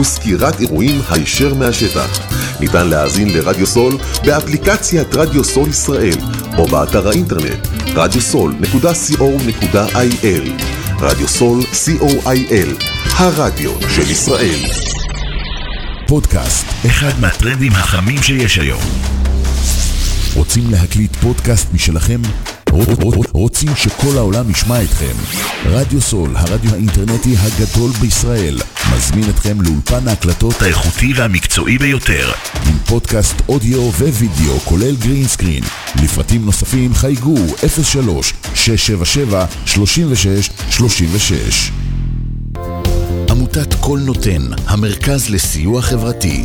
וסקירת 0.00 0.60
אירועים 0.60 1.00
הישר 1.10 1.54
מהשטח. 1.54 2.18
ניתן 2.60 2.88
להאזין 2.88 3.28
לרדיו 3.28 3.66
סול 3.66 3.98
באפליקציית 4.24 5.14
רדיו 5.14 5.44
סול 5.44 5.68
ישראל 5.68 6.16
או 6.58 6.66
באתר 6.66 7.08
האינטרנט 7.08 7.66
radiosol.co.il 7.86 10.50
רדיו 11.00 11.28
סול 11.28 11.60
co.il 11.60 12.84
הרדיו 13.16 13.72
של 13.90 14.10
ישראל 14.10 14.58
פודקאסט, 16.08 16.66
אחד 16.86 17.20
מהטרנדים 17.20 17.72
החמים 17.72 18.22
שיש 18.22 18.58
היום. 18.58 18.82
רוצים 20.34 20.70
להקליט 20.70 21.16
פודקאסט 21.16 21.72
משלכם? 21.72 22.20
רוצים 23.32 23.76
שכל 23.76 24.16
העולם 24.16 24.50
ישמע 24.50 24.82
אתכם? 24.82 25.14
רדיו 25.64 26.00
סול, 26.00 26.36
הרדיו 26.36 26.74
האינטרנטי 26.74 27.34
הגדול 27.38 27.90
בישראל, 28.00 28.58
מזמין 28.96 29.30
אתכם 29.30 29.60
לאולפן 29.60 30.08
ההקלטות 30.08 30.62
האיכותי 30.62 31.12
והמקצועי 31.16 31.78
ביותר, 31.78 32.30
עם 32.66 32.78
פודקאסט 32.86 33.34
אודיו 33.48 33.80
ווידאו, 33.82 34.60
כולל 34.64 34.96
green 34.96 35.24
screen. 35.24 35.64
לפרטים 36.02 36.44
נוספים 36.44 36.94
חייגו 36.94 37.36
03 37.82 38.34
677 38.54 39.46
36 39.66 40.50
36 40.70 41.70
עמותת 43.30 43.74
קול 43.74 44.00
נותן, 44.00 44.42
המרכז 44.66 45.30
לסיוע 45.30 45.82
חברתי. 45.82 46.44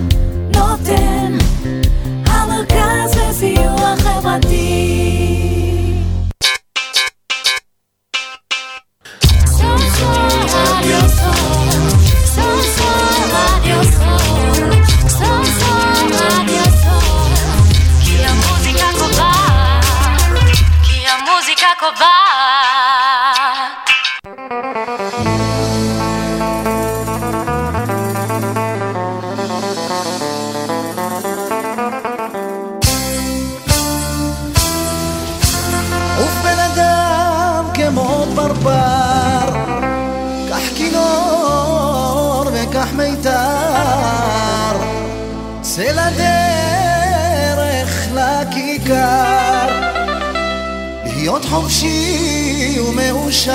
חופשי 51.51 52.79
ומאושר, 52.79 53.51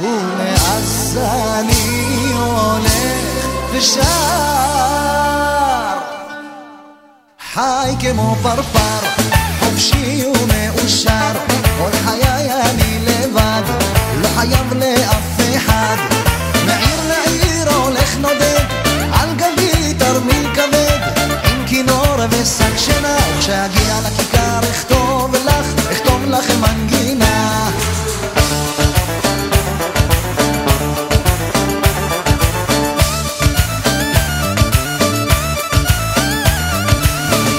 ומאז 0.00 1.18
אני 1.20 2.32
הולך 2.32 3.46
ושר. 3.72 4.00
חי 7.52 7.94
כמו 8.00 8.36
פרפר, 8.42 9.06
חופשי 9.60 10.24
ומאושר, 10.26 11.32
כל 11.78 11.90
חיי 12.04 12.52
אני 12.52 12.98
לבד, 13.06 13.62
לא 14.20 14.28
חייב 14.34 14.72
לאף 14.74 15.56
אחד. 15.56 15.96
מעיר 16.66 17.00
לעיר 17.08 17.74
הולך 17.74 18.16
נודד, 18.16 18.64
על 19.12 19.28
גבי 19.36 19.94
תרמיל 19.98 20.54
כבד, 20.54 20.98
עם 21.44 21.66
כינור 21.66 22.16
ושק 22.30 22.76
שינה, 22.76 23.16
אכתוב 23.38 23.48
לך, 24.04 24.13
לך 26.38 26.50
מנגינה. 26.50 27.70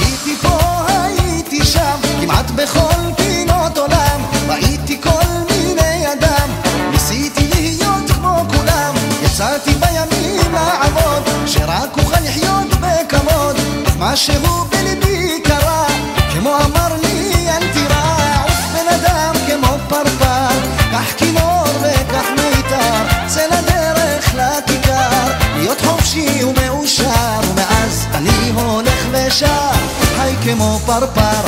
הייתי 0.01 0.35
פה, 0.41 0.59
הייתי 0.87 1.65
שם, 1.65 1.97
כמעט 2.21 2.51
בכל 2.51 2.79
פינות 3.17 3.77
עולם. 3.77 4.21
ראיתי 4.47 5.01
כל 5.01 5.09
מיני 5.51 6.13
אדם, 6.13 6.49
ניסיתי 6.91 7.47
להיות 7.47 8.09
כמו 8.09 8.43
כולם. 8.49 8.93
יצאתי 9.21 9.71
בימים 9.71 10.53
לעבוד, 10.53 11.23
שרק 11.45 11.97
אוכל 11.97 12.19
לחיות 12.23 12.67
בכבוד. 12.69 13.55
משהו 13.99 14.35
בליבי 14.35 14.54
כמו 30.57 30.79
פרפר, 30.85 31.47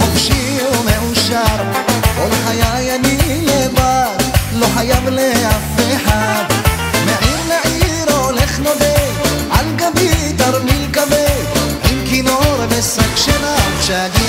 חופשי 0.00 0.58
ומאושר. 0.62 1.56
כל 2.16 2.28
חיי 2.44 2.94
אני 2.94 3.46
לבד, 3.46 4.16
לא 4.52 4.66
חייב 4.74 5.08
לאף 5.08 5.94
אחד. 5.96 6.44
מעיר 7.06 7.38
לעיר 7.48 8.16
הולך 8.16 8.58
נודד, 8.58 9.12
על 9.50 9.66
גבי 9.76 10.32
תרמיל 10.36 10.86
כבד, 10.92 11.44
עם 11.90 12.06
כינור 12.06 12.56
ושק 12.68 13.16
שינה. 13.16 13.56
כשאגיע 13.80 14.21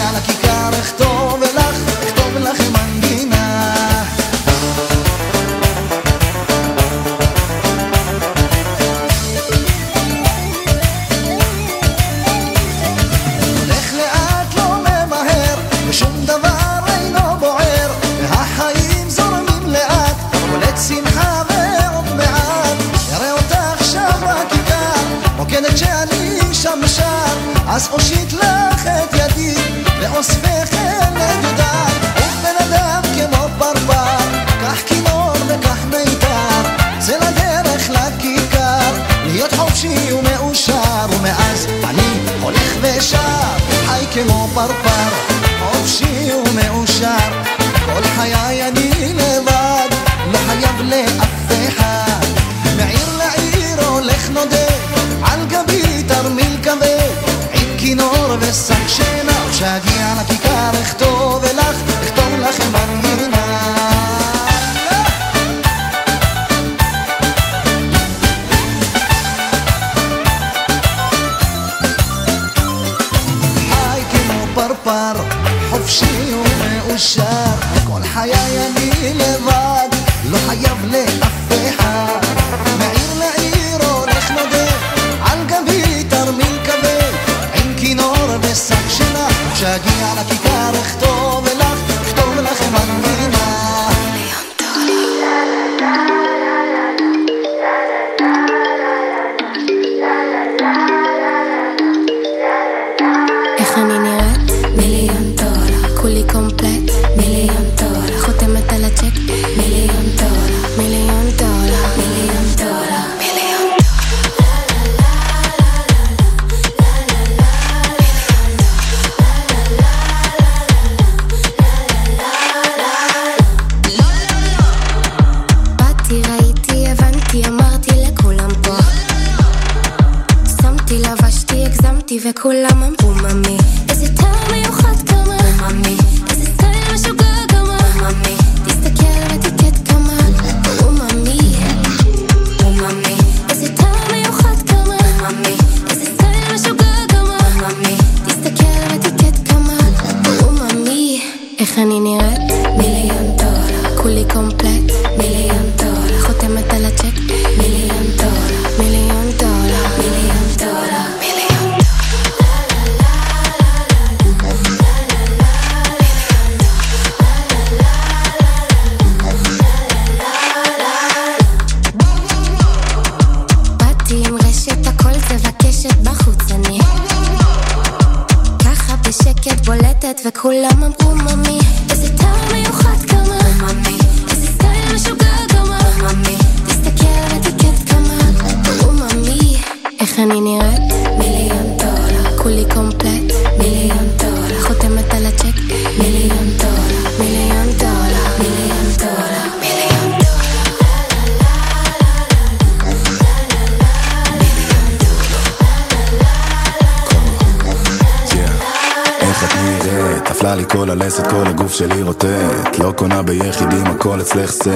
נפלה 210.44 210.56
לי 210.56 210.64
כל 210.70 210.90
הלסת, 210.90 211.28
כל 211.28 211.48
הגוף 211.48 211.74
שלי 211.74 212.02
רוטט. 212.02 212.80
לא 212.80 212.92
קונה 212.96 213.22
ביחידים, 213.22 213.86
הכל 213.86 214.22
אצלך 214.22 214.52
סט. 214.52 214.68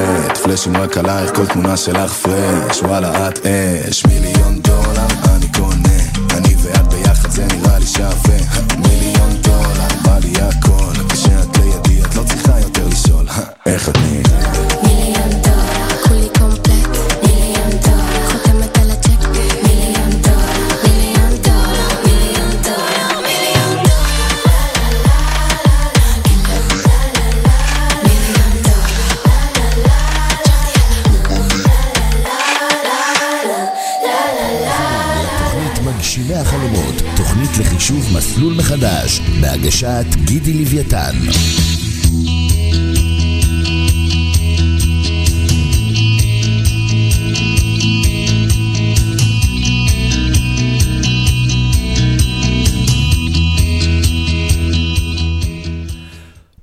פלאשים 0.43 0.77
רק 0.77 0.97
עלייך, 0.97 1.35
כל 1.35 1.45
תמונה 1.45 1.77
שלך 1.77 2.13
פרש. 2.13 2.81
וואלה 2.81 3.29
את 3.29 3.39
אש. 3.45 4.05
מיליון 4.05 4.59
דולר 4.61 5.07
אני 5.35 5.47
קונה. 5.57 5.99
אני 6.37 6.55
ואת 6.57 6.87
ביחד 6.87 7.31
זה 7.31 7.45
נראה 7.45 7.79
לי 7.79 7.85
שווה 7.85 8.46
בהגשת 39.81 40.15
גידי 40.25 40.53
לוויתן. 40.53 41.15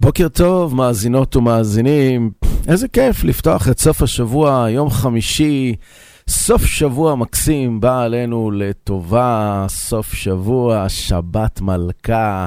בוקר 0.00 0.28
טוב, 0.28 0.74
מאזינות 0.74 1.36
ומאזינים. 1.36 2.30
איזה 2.68 2.88
כיף 2.88 3.24
לפתוח 3.24 3.68
את 3.68 3.78
סוף 3.78 4.02
השבוע, 4.02 4.66
יום 4.70 4.90
חמישי, 4.90 5.74
סוף 6.28 6.64
שבוע 6.66 7.14
מקסים, 7.14 7.80
בא 7.80 8.02
עלינו 8.02 8.50
לטובה, 8.50 9.66
סוף 9.68 10.14
שבוע, 10.14 10.88
שבת 10.88 11.60
מלכה. 11.60 12.46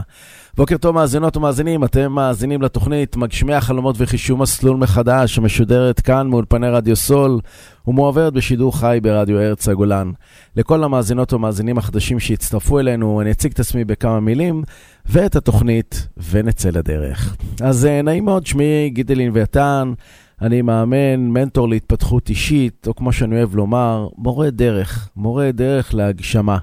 בוקר 0.57 0.77
טוב, 0.77 0.95
מאזינות 0.95 1.37
ומאזינים, 1.37 1.83
אתם 1.83 2.11
מאזינים 2.11 2.61
לתוכנית 2.61 3.15
מגשמי 3.15 3.53
החלומות 3.53 3.95
וחישוב 3.99 4.39
מסלול 4.39 4.77
מחדש, 4.77 5.35
שמשודרת 5.35 5.99
כאן 5.99 6.27
מאולפני 6.27 6.69
רדיו 6.69 6.95
סול, 6.95 7.39
ומועברת 7.87 8.33
בשידור 8.33 8.79
חי 8.79 8.99
ברדיו 9.01 9.39
ארץ 9.39 9.67
הגולן. 9.67 10.11
לכל 10.55 10.83
המאזינות 10.83 11.33
ומאזינים 11.33 11.77
החדשים 11.77 12.19
שהצטרפו 12.19 12.79
אלינו, 12.79 13.21
אני 13.21 13.31
אציג 13.31 13.51
את 13.51 13.59
עצמי 13.59 13.85
בכמה 13.85 14.19
מילים, 14.19 14.63
ואת 15.05 15.35
התוכנית, 15.35 16.07
ונצא 16.31 16.69
לדרך. 16.69 17.35
אז 17.61 17.85
אה, 17.85 18.01
נעים 18.01 18.25
מאוד, 18.25 18.45
שמי 18.45 18.89
גידלין 18.93 19.31
ויתן, 19.33 19.93
אני 20.41 20.61
מאמן, 20.61 21.19
מנטור 21.19 21.69
להתפתחות 21.69 22.29
אישית, 22.29 22.87
או 22.87 22.95
כמו 22.95 23.13
שאני 23.13 23.37
אוהב 23.37 23.55
לומר, 23.55 24.07
מורה 24.17 24.49
דרך, 24.49 25.09
מורה 25.15 25.51
דרך 25.51 25.93
להגשמה. 25.93 26.57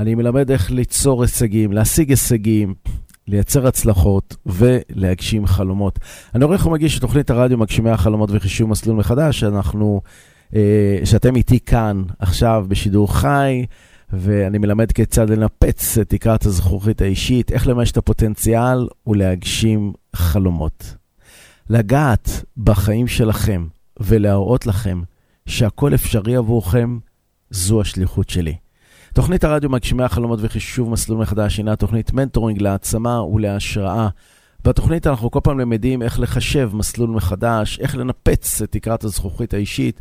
אני 0.00 0.14
מלמד 0.14 0.50
איך 0.50 0.70
ליצור 0.70 1.22
הישגים, 1.22 1.72
להשיג 1.72 2.10
הישגים, 2.10 2.74
לייצר 3.28 3.66
הצלחות 3.66 4.36
ולהגשים 4.46 5.46
חלומות. 5.46 5.98
אני 6.34 6.44
עורך 6.44 6.66
ומגיש 6.66 6.96
את 6.96 7.00
תוכנית 7.00 7.30
הרדיו 7.30 7.58
מגשימי 7.58 7.90
החלומות 7.90 8.30
וחישוב 8.32 8.70
מסלול 8.70 8.96
מחדש, 8.96 9.40
שאנחנו, 9.40 10.00
אה, 10.54 11.00
שאתם 11.04 11.36
איתי 11.36 11.60
כאן 11.60 12.02
עכשיו 12.18 12.64
בשידור 12.68 13.14
חי, 13.14 13.64
ואני 14.12 14.58
מלמד 14.58 14.92
כיצד 14.92 15.30
לנפץ 15.30 15.98
את 15.98 16.08
תקרת 16.08 16.46
הזכוכית 16.46 17.02
האישית, 17.02 17.52
איך 17.52 17.66
לממש 17.66 17.92
את 17.92 17.96
הפוטנציאל 17.96 18.88
ולהגשים 19.06 19.92
חלומות. 20.16 20.94
לגעת 21.70 22.44
בחיים 22.56 23.06
שלכם 23.06 23.66
ולהראות 24.00 24.66
לכם 24.66 25.02
שהכל 25.46 25.94
אפשרי 25.94 26.36
עבורכם, 26.36 26.98
זו 27.50 27.80
השליחות 27.80 28.30
שלי. 28.30 28.54
תוכנית 29.14 29.44
הרדיו 29.44 29.70
מגשימי 29.70 30.02
החלומות 30.02 30.38
וחישוב 30.42 30.90
מסלול 30.90 31.18
מחדש 31.18 31.56
הינה 31.56 31.76
תוכנית 31.76 32.12
מנטורינג 32.12 32.62
להעצמה 32.62 33.22
ולהשראה. 33.22 34.08
בתוכנית 34.64 35.06
אנחנו 35.06 35.30
כל 35.30 35.40
פעם 35.42 35.58
למדים 35.58 36.02
איך 36.02 36.20
לחשב 36.20 36.70
מסלול 36.72 37.10
מחדש, 37.10 37.78
איך 37.80 37.96
לנפץ 37.96 38.62
את 38.62 38.72
תקרת 38.72 39.04
הזכוכית 39.04 39.54
האישית, 39.54 40.00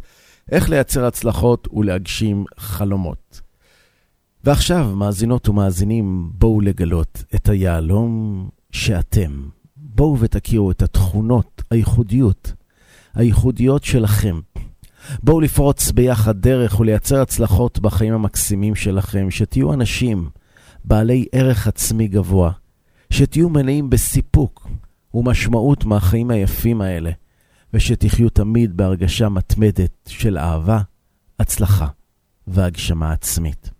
איך 0.51 0.69
לייצר 0.69 1.05
הצלחות 1.05 1.67
ולהגשים 1.73 2.45
חלומות. 2.57 3.41
ועכשיו, 4.43 4.95
מאזינות 4.95 5.49
ומאזינים, 5.49 6.29
בואו 6.33 6.61
לגלות 6.61 7.23
את 7.35 7.49
היהלום 7.49 8.49
שאתם. 8.71 9.43
בואו 9.77 10.19
ותכירו 10.19 10.71
את 10.71 10.81
התכונות, 10.81 11.61
הייחודיות, 11.71 12.53
הייחודיות 13.13 13.83
שלכם. 13.83 14.39
בואו 15.23 15.41
לפרוץ 15.41 15.91
ביחד 15.91 16.41
דרך 16.41 16.79
ולייצר 16.79 17.21
הצלחות 17.21 17.79
בחיים 17.79 18.13
המקסימים 18.13 18.75
שלכם, 18.75 19.31
שתהיו 19.31 19.73
אנשים 19.73 20.29
בעלי 20.85 21.25
ערך 21.31 21.67
עצמי 21.67 22.07
גבוה, 22.07 22.51
שתהיו 23.09 23.49
מלאים 23.49 23.89
בסיפוק 23.89 24.67
ומשמעות 25.13 25.85
מהחיים 25.85 26.31
היפים 26.31 26.81
האלה, 26.81 27.11
ושתחיו 27.73 28.29
תמיד 28.29 28.77
בהרגשה 28.77 29.29
מתמדת 29.29 29.91
של 30.07 30.37
אהבה, 30.37 30.81
הצלחה 31.39 31.87
והגשמה 32.47 33.11
עצמית. 33.11 33.71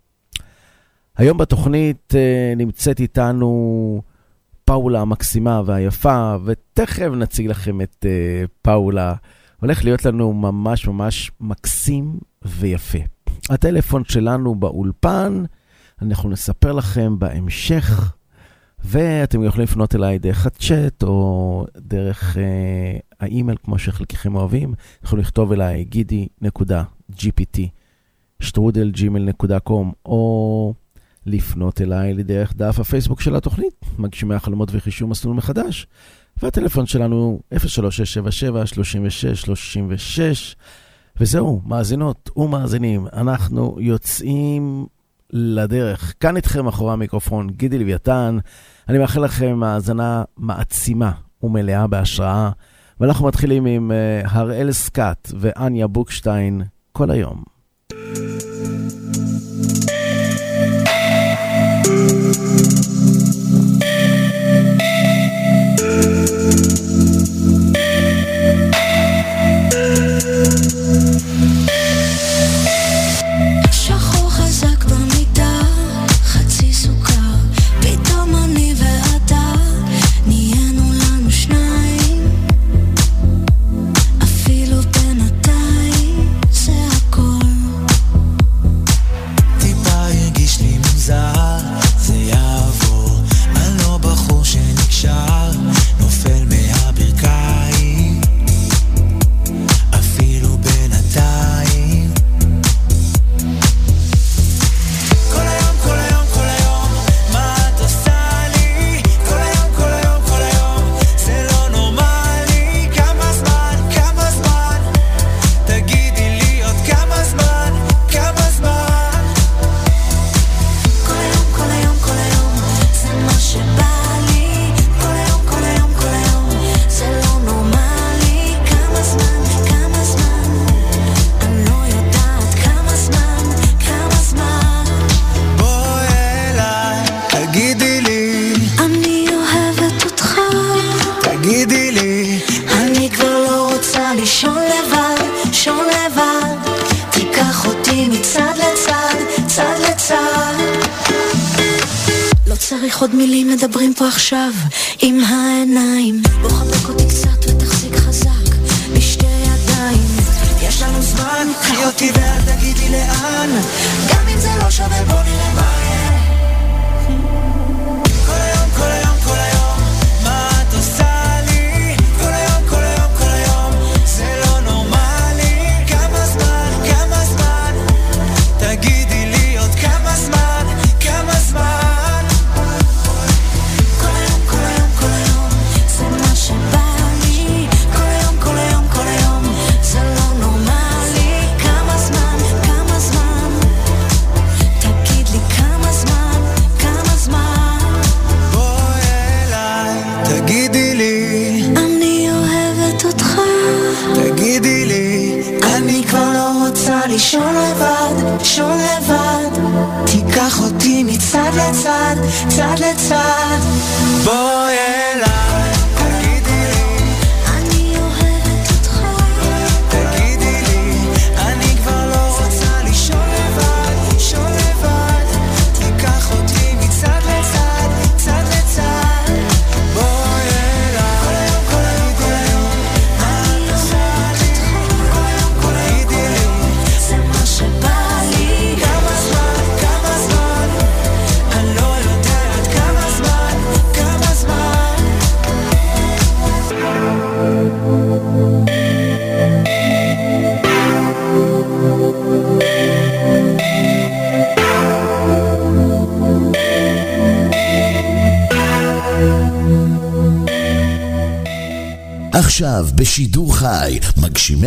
היום 1.17 1.37
בתוכנית 1.37 2.13
uh, 2.13 2.57
נמצאת 2.57 2.99
איתנו 2.99 4.01
פאולה 4.65 5.01
המקסימה 5.01 5.61
והיפה, 5.65 6.35
ותכף 6.45 7.09
נציג 7.15 7.47
לכם 7.47 7.81
את 7.81 8.05
uh, 8.05 8.47
פאולה. 8.61 9.13
הולך 9.59 9.83
להיות 9.83 10.05
לנו 10.05 10.33
ממש 10.33 10.87
ממש 10.87 11.31
מקסים 11.39 12.19
ויפה. 12.41 12.99
הטלפון 13.49 14.03
שלנו 14.05 14.55
באולפן, 14.55 15.43
אנחנו 16.01 16.29
נספר 16.29 16.71
לכם 16.71 17.19
בהמשך, 17.19 18.13
ואתם 18.83 19.43
יכולים 19.43 19.63
לפנות 19.63 19.95
אליי 19.95 20.19
דרך 20.19 20.45
הצ'אט 20.45 21.03
או 21.03 21.65
דרך 21.77 22.35
uh, 22.35 22.39
האימייל, 23.19 23.57
כמו 23.63 23.79
שחלקכם 23.79 24.35
אוהבים. 24.35 24.73
יכולים 25.03 25.23
לכתוב 25.23 25.51
אליי 25.51 25.83
גידי.gpt, 25.83 27.59
שטרודלג'ימל.קום, 28.39 29.91
או 30.05 30.73
לפנות 31.25 31.81
אליי 31.81 32.13
לדרך 32.13 32.53
דף 32.55 32.79
הפייסבוק 32.79 33.21
של 33.21 33.35
התוכנית, 33.35 33.85
מגשימי 33.97 34.35
החלומות 34.35 34.69
וחישוב 34.71 35.09
מסלול 35.09 35.35
מחדש, 35.35 35.87
והטלפון 36.43 36.85
שלנו 36.85 37.39
03-777-3636, 37.53 37.57
וזהו, 41.17 41.61
מאזינות 41.65 42.29
ומאזינים, 42.37 43.07
אנחנו 43.13 43.77
יוצאים 43.79 44.85
לדרך. 45.33 46.13
כאן 46.19 46.35
איתכם 46.35 46.67
אחורי 46.67 46.93
המיקרופון, 46.93 47.49
גידי 47.49 47.79
לוויתן, 47.79 48.37
אני 48.89 48.97
מאחל 48.97 49.23
לכם 49.23 49.63
האזנה 49.63 50.23
מעצימה 50.37 51.11
ומלאה 51.43 51.87
בהשראה, 51.87 52.49
ואנחנו 52.99 53.27
מתחילים 53.27 53.65
עם 53.65 53.91
uh, 53.91 54.29
הראל 54.31 54.71
סקאט 54.71 55.31
ואניה 55.39 55.87
בוקשטיין 55.87 56.61
כל 56.91 57.11
היום. 57.11 57.43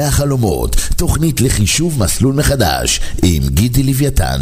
מגשימי 0.02 0.08
החלומות, 0.08 0.76
תוכנית 0.96 1.40
לחישוב 1.40 2.02
מסלול 2.02 2.34
מחדש 2.34 3.00
עם 3.22 3.42
גידי 3.48 3.82
לוויתן. 3.82 4.40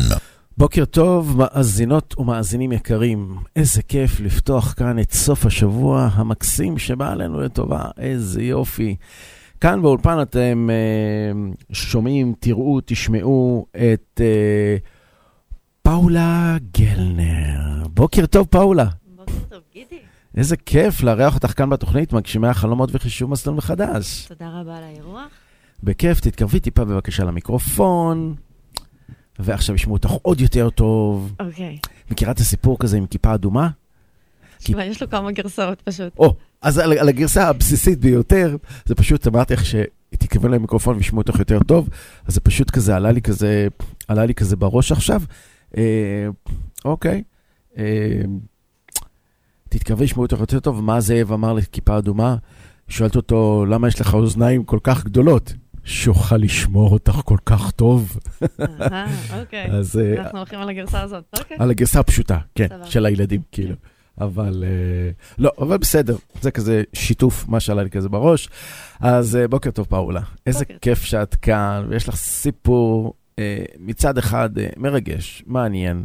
בוקר 0.58 0.84
טוב, 0.84 1.36
מאזינות 1.38 2.14
ומאזינים 2.18 2.72
יקרים. 2.72 3.36
איזה 3.56 3.82
כיף 3.82 4.20
לפתוח 4.20 4.74
כאן 4.76 4.98
את 4.98 5.12
סוף 5.12 5.46
השבוע 5.46 6.08
המקסים 6.12 6.78
שבא 6.78 7.12
עלינו 7.12 7.40
לטובה. 7.40 7.84
איזה 7.98 8.42
יופי. 8.42 8.96
כאן 9.60 9.82
באולפן 9.82 10.22
אתם 10.22 10.68
אה, 10.70 11.52
שומעים, 11.72 12.34
תראו, 12.40 12.80
תשמעו 12.84 13.66
את 13.72 14.20
אה, 14.20 14.76
פאולה 15.82 16.56
גלנר. 16.78 17.86
בוקר 17.88 18.26
טוב, 18.26 18.46
פאולה. 18.50 18.86
בוקר 19.16 19.32
טוב, 19.48 19.60
גידי. 19.72 19.98
איזה 20.36 20.56
כיף 20.56 21.02
לארח 21.02 21.34
אותך 21.34 21.52
כאן 21.56 21.70
בתוכנית, 21.70 22.12
מגשימי 22.12 22.48
החלומות 22.48 22.90
וחישוב 22.92 23.30
מסלול 23.30 23.56
מחדש. 23.56 24.26
תודה 24.28 24.48
רבה 24.60 24.76
על 24.76 24.84
האירוח. 24.84 25.28
בכיף, 25.82 26.20
תתקרבי 26.20 26.60
טיפה 26.60 26.84
בבקשה 26.84 27.24
למיקרופון. 27.24 28.34
ועכשיו 29.38 29.74
ישמעו 29.74 29.96
אותך 29.96 30.10
עוד 30.10 30.40
יותר 30.40 30.70
טוב. 30.70 31.34
אוקיי. 31.40 31.78
מכירה 32.10 32.32
את 32.32 32.38
הסיפור 32.38 32.78
כזה 32.78 32.96
עם 32.96 33.06
כיפה 33.06 33.34
אדומה? 33.34 33.68
תשמע, 34.58 34.84
יש 34.84 35.02
לו 35.02 35.10
כמה 35.10 35.32
גרסאות 35.32 35.80
פשוט. 35.80 36.12
או, 36.18 36.34
אז 36.62 36.78
על, 36.78 36.98
על 36.98 37.08
הגרסה 37.08 37.48
הבסיסית 37.48 38.00
ביותר, 38.00 38.56
זה 38.84 38.94
פשוט 38.94 39.26
אמרתי 39.26 39.54
לך 39.54 39.62
שתתכוון 39.64 40.50
למיקרופון 40.50 40.96
וישמעו 40.96 41.22
אותך 41.22 41.38
יותר 41.38 41.62
טוב, 41.62 41.88
אז 42.26 42.34
זה 42.34 42.40
פשוט 42.40 42.70
כזה 42.70 42.96
עלה 42.96 43.12
לי 43.12 43.22
כזה, 43.22 43.68
עלה 44.08 44.24
לי 44.24 44.34
כזה 44.34 44.56
בראש 44.56 44.92
עכשיו. 44.92 45.22
אה, 45.76 46.28
אוקיי. 46.84 47.22
אה, 47.78 48.22
תתקווה 49.68 50.04
ישמעו 50.04 50.22
אותך 50.22 50.40
יותר 50.40 50.60
טוב, 50.60 50.82
מה 50.82 51.00
זאב 51.00 51.32
אמר 51.32 51.52
לכיפה 51.52 51.98
אדומה? 51.98 52.36
שואלת 52.88 53.16
אותו, 53.16 53.66
למה 53.68 53.88
יש 53.88 54.00
לך 54.00 54.14
אוזניים 54.14 54.64
כל 54.64 54.78
כך 54.82 55.04
גדולות? 55.04 55.52
שאוכל 55.84 56.36
לשמור 56.36 56.92
אותך 56.92 57.20
כל 57.24 57.36
כך 57.46 57.70
טוב. 57.70 58.18
אהה, 58.60 59.40
אוקיי. 59.40 59.70
אז 59.78 59.98
אה, 59.98 60.20
אנחנו 60.20 60.38
הולכים 60.38 60.58
על 60.58 60.68
הגרסה 60.68 61.02
הזאת, 61.02 61.24
אוקיי. 61.38 61.56
על 61.60 61.70
הגרסה 61.70 62.00
הפשוטה, 62.00 62.38
כן. 62.54 62.68
של 62.84 63.06
הילדים, 63.06 63.40
כאילו. 63.52 63.74
אבל, 64.20 64.64
אה, 64.66 65.10
לא, 65.38 65.50
אבל 65.58 65.76
בסדר, 65.76 66.16
זה 66.40 66.50
כזה 66.50 66.82
שיתוף, 66.92 67.48
מה 67.48 67.60
שעלה 67.60 67.82
לי 67.82 67.90
כזה 67.90 68.08
בראש. 68.08 68.48
אז 69.00 69.36
אה, 69.36 69.48
בוקר 69.48 69.70
טוב, 69.70 69.86
פאולה. 69.86 70.20
איזה. 70.46 70.64
כיף 70.80 71.04
שאת 71.04 71.34
כאן, 71.34 71.86
ויש 71.88 72.08
לך 72.08 72.16
סיפור 72.16 73.14
מצד 73.78 74.18
אחד 74.18 74.50
מרגש, 74.76 75.42
מעניין. 75.46 76.04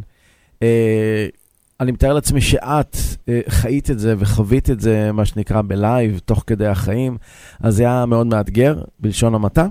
אני 1.80 1.92
מתאר 1.92 2.12
לעצמי 2.12 2.40
שאת 2.40 2.96
אה, 3.28 3.40
חיית 3.48 3.90
את 3.90 3.98
זה 3.98 4.14
וחווית 4.18 4.70
את 4.70 4.80
זה, 4.80 5.12
מה 5.12 5.24
שנקרא, 5.24 5.62
בלייב, 5.62 6.18
תוך 6.24 6.44
כדי 6.46 6.66
החיים, 6.66 7.16
אז 7.60 7.74
זה 7.76 7.82
היה 7.82 8.06
מאוד 8.06 8.26
מאתגר, 8.26 8.82
בלשון 9.00 9.34
המעטה. 9.34 9.66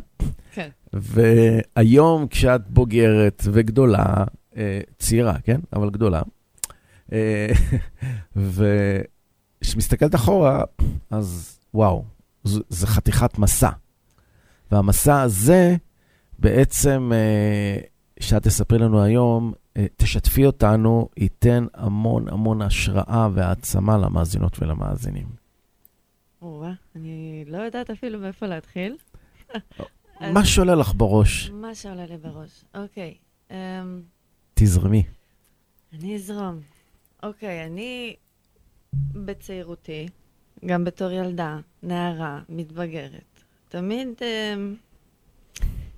כן. 0.54 0.70
והיום, 0.94 2.28
כשאת 2.28 2.70
בוגרת 2.70 3.44
וגדולה, 3.52 4.06
אה, 4.58 4.80
צעירה, 5.00 5.36
כן? 5.44 5.60
אבל 5.74 5.90
גדולה, 5.90 6.22
אה, 7.14 7.48
וכשמסתכלת 9.62 10.16
אחורה, 10.16 10.64
אז 11.12 11.60
וואו, 11.74 12.04
ז- 12.44 12.60
זה 12.70 12.88
חתיכת 12.88 13.38
מסע. 13.38 13.70
והמסע 14.72 15.22
הזה, 15.22 15.76
בעצם, 16.40 17.12
שאת 18.19 18.43
תספרי 18.43 18.79
לנו 18.79 19.03
היום, 19.03 19.53
אה, 19.77 19.86
תשתפי 19.98 20.45
אותנו, 20.45 21.10
ייתן 21.17 21.65
המון 21.74 22.29
המון 22.29 22.62
השראה 22.62 23.29
והעצמה 23.34 23.98
למאזינות 23.98 24.62
ולמאזינים. 24.62 25.27
או-אה, 26.41 26.72
אני 26.95 27.45
לא 27.48 27.57
יודעת 27.57 27.89
אפילו 27.89 28.19
מאיפה 28.19 28.45
להתחיל. 28.45 28.98
מה 30.34 30.45
שעולה 30.45 30.75
לך 30.75 30.93
בראש, 30.95 31.50
מה 31.50 31.75
שעולה 31.75 32.05
לי 32.05 32.17
בראש. 32.17 32.65
אוקיי. 32.75 33.15
אמ, 33.51 34.01
תזרמי. 34.53 35.03
אני 35.93 36.15
אזרום. 36.15 36.60
אוקיי, 37.24 37.65
אני 37.65 38.15
בצעירותי, 39.13 40.08
גם 40.65 40.84
בתור 40.84 41.12
ילדה, 41.12 41.58
נערה, 41.84 42.41
מתבגרת, 42.49 43.43
תמיד 43.69 44.08
אמ, 44.21 44.75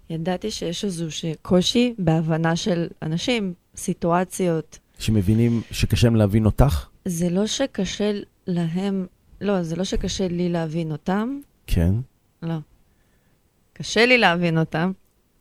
ידעתי 0.10 0.52
שיש 0.52 0.86
איזשהו 0.86 1.30
קושי 1.42 1.94
בהבנה 2.00 2.56
של 2.56 2.88
אנשים, 3.02 3.54
סיטואציות. 3.76 4.80
שמבינים 5.00 5.62
שקשה 5.72 6.08
להם 6.08 6.16
להבין 6.16 6.46
אותך? 6.46 6.88
זה 7.06 7.30
לא 7.30 7.48
שקשה 7.48 8.12
להם, 8.48 9.06
לא, 9.42 9.64
זה 9.64 9.76
לא 9.76 9.84
שקשה 9.84 10.28
לי 10.28 10.50
להבין 10.50 10.92
אותם, 10.92 11.40
כן. 11.68 11.94
לא. 12.44 12.56
קשה 13.74 14.06
לי 14.06 14.18
להבין 14.18 14.58
אותם, 14.58 14.92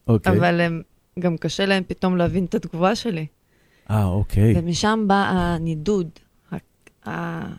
אוקיי. 0.06 0.32
אבל 0.38 0.60
הם, 0.60 0.82
גם 1.18 1.36
קשה 1.36 1.66
להם 1.66 1.82
פתאום 1.86 2.16
להבין 2.16 2.44
את 2.44 2.54
התגובה 2.54 2.94
שלי. 2.94 3.26
אה, 3.90 4.04
אוקיי. 4.04 4.54
ומשם 4.58 5.04
בא 5.06 5.14
הנידוד. 5.14 6.08
ה- 7.08 7.54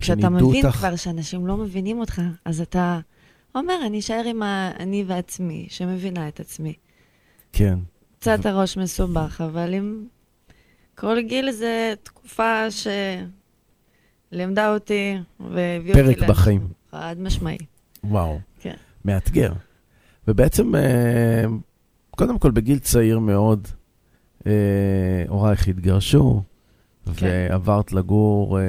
כשאתה 0.00 0.28
מבין 0.28 0.66
אותך- 0.66 0.76
כבר 0.76 0.96
שאנשים 0.96 1.46
לא 1.46 1.56
מבינים 1.56 1.98
אותך, 2.00 2.22
אז 2.44 2.60
אתה 2.60 3.00
אומר, 3.54 3.74
אני 3.86 3.98
אשאר 3.98 4.22
עם 4.26 4.42
האני 4.42 5.04
ועצמי, 5.06 5.66
שמבינה 5.70 6.28
את 6.28 6.40
עצמי. 6.40 6.74
כן. 7.52 7.78
קצת 8.18 8.46
הראש 8.46 8.76
מסובך, 8.76 9.40
אבל 9.44 9.74
עם 9.74 10.04
כל 10.94 11.20
גיל 11.20 11.50
זה 11.50 11.94
תקופה 12.02 12.64
שלימדה 14.30 14.74
אותי 14.74 15.16
והביאה 15.40 16.08
אותי... 16.08 16.16
פרק 16.16 16.28
בחיים. 16.28 16.66
חד 16.90 17.16
משמעי. 17.18 17.58
וואו. 18.04 18.38
כן. 18.60 18.74
מאתגר. 19.04 19.52
ובעצם, 20.28 20.74
אה, 20.74 21.44
קודם 22.10 22.38
כל, 22.38 22.50
בגיל 22.50 22.78
צעיר 22.78 23.18
מאוד, 23.18 23.68
אה, 24.46 24.52
הורייך 25.28 25.68
התגרשו, 25.68 26.42
כן. 27.16 27.26
ועברת 27.50 27.92
לגור 27.92 28.60
אה, 28.60 28.64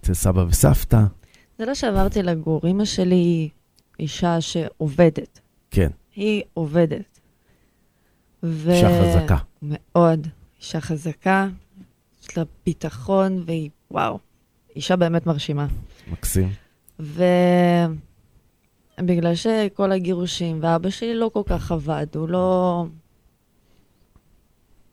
אצל 0.00 0.14
סבא 0.14 0.44
וסבתא. 0.48 1.04
זה 1.58 1.66
לא 1.66 1.74
שעברתי 1.74 2.22
לגור, 2.22 2.60
אימא 2.64 2.84
שלי 2.84 3.14
היא 3.14 3.50
אישה 4.00 4.40
שעובדת. 4.40 5.40
כן, 5.70 5.90
היא 6.14 6.42
עובדת. 6.54 7.20
ו... 8.42 8.70
אישה 8.70 9.02
חזקה. 9.02 9.36
מאוד. 9.62 10.26
אישה 10.60 10.80
חזקה, 10.80 11.48
יש 12.22 12.38
לה 12.38 12.44
ביטחון, 12.66 13.42
והיא, 13.46 13.70
וואו, 13.90 14.18
אישה 14.76 14.96
באמת 14.96 15.26
מרשימה. 15.26 15.66
מקסים. 16.10 16.52
ובגלל 16.98 17.94
שכל 19.34 19.92
הגירושים, 19.92 20.58
ואבא 20.62 20.90
שלי 20.90 21.14
לא 21.14 21.30
כל 21.32 21.42
כך 21.46 21.72
עבד, 21.72 22.06
הוא 22.14 22.28
לא... 22.28 22.86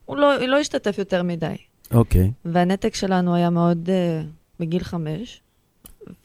הוא 0.06 0.18
לא, 0.18 0.36
הוא 0.36 0.48
לא 0.48 0.58
השתתף 0.58 0.98
יותר 0.98 1.24
מדי. 1.24 1.56
אוקיי. 1.92 2.32
והנתק 2.46 2.96
שלנו 2.96 3.36
היה 3.36 3.50
מאוד 3.50 3.90
uh, 3.90 3.92
בגיל 4.60 4.84
חמש. 4.84 5.43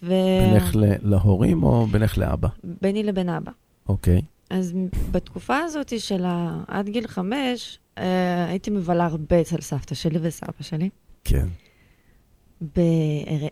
ו... 0.03 0.12
בינך 0.53 0.77
ל- 0.77 1.11
להורים 1.11 1.62
או 1.62 1.87
בינך 1.87 2.19
לאבא? 2.19 2.49
ביני 2.83 3.03
לבין 3.03 3.29
אבא. 3.29 3.53
אוקיי. 3.88 4.23
אז 4.51 4.75
בתקופה 5.11 5.57
הזאת 5.59 6.01
של 6.01 6.25
ה- 6.25 6.62
עד 6.69 6.88
גיל 6.88 7.07
חמש, 7.07 7.79
אה, 7.99 8.45
הייתי 8.49 8.71
מבלה 8.71 9.07
הרבה 9.07 9.41
אצל 9.41 9.61
סבתא 9.61 9.95
שלי 9.95 10.19
וסבא 10.23 10.53
שלי. 10.61 10.88
כן. 11.25 11.47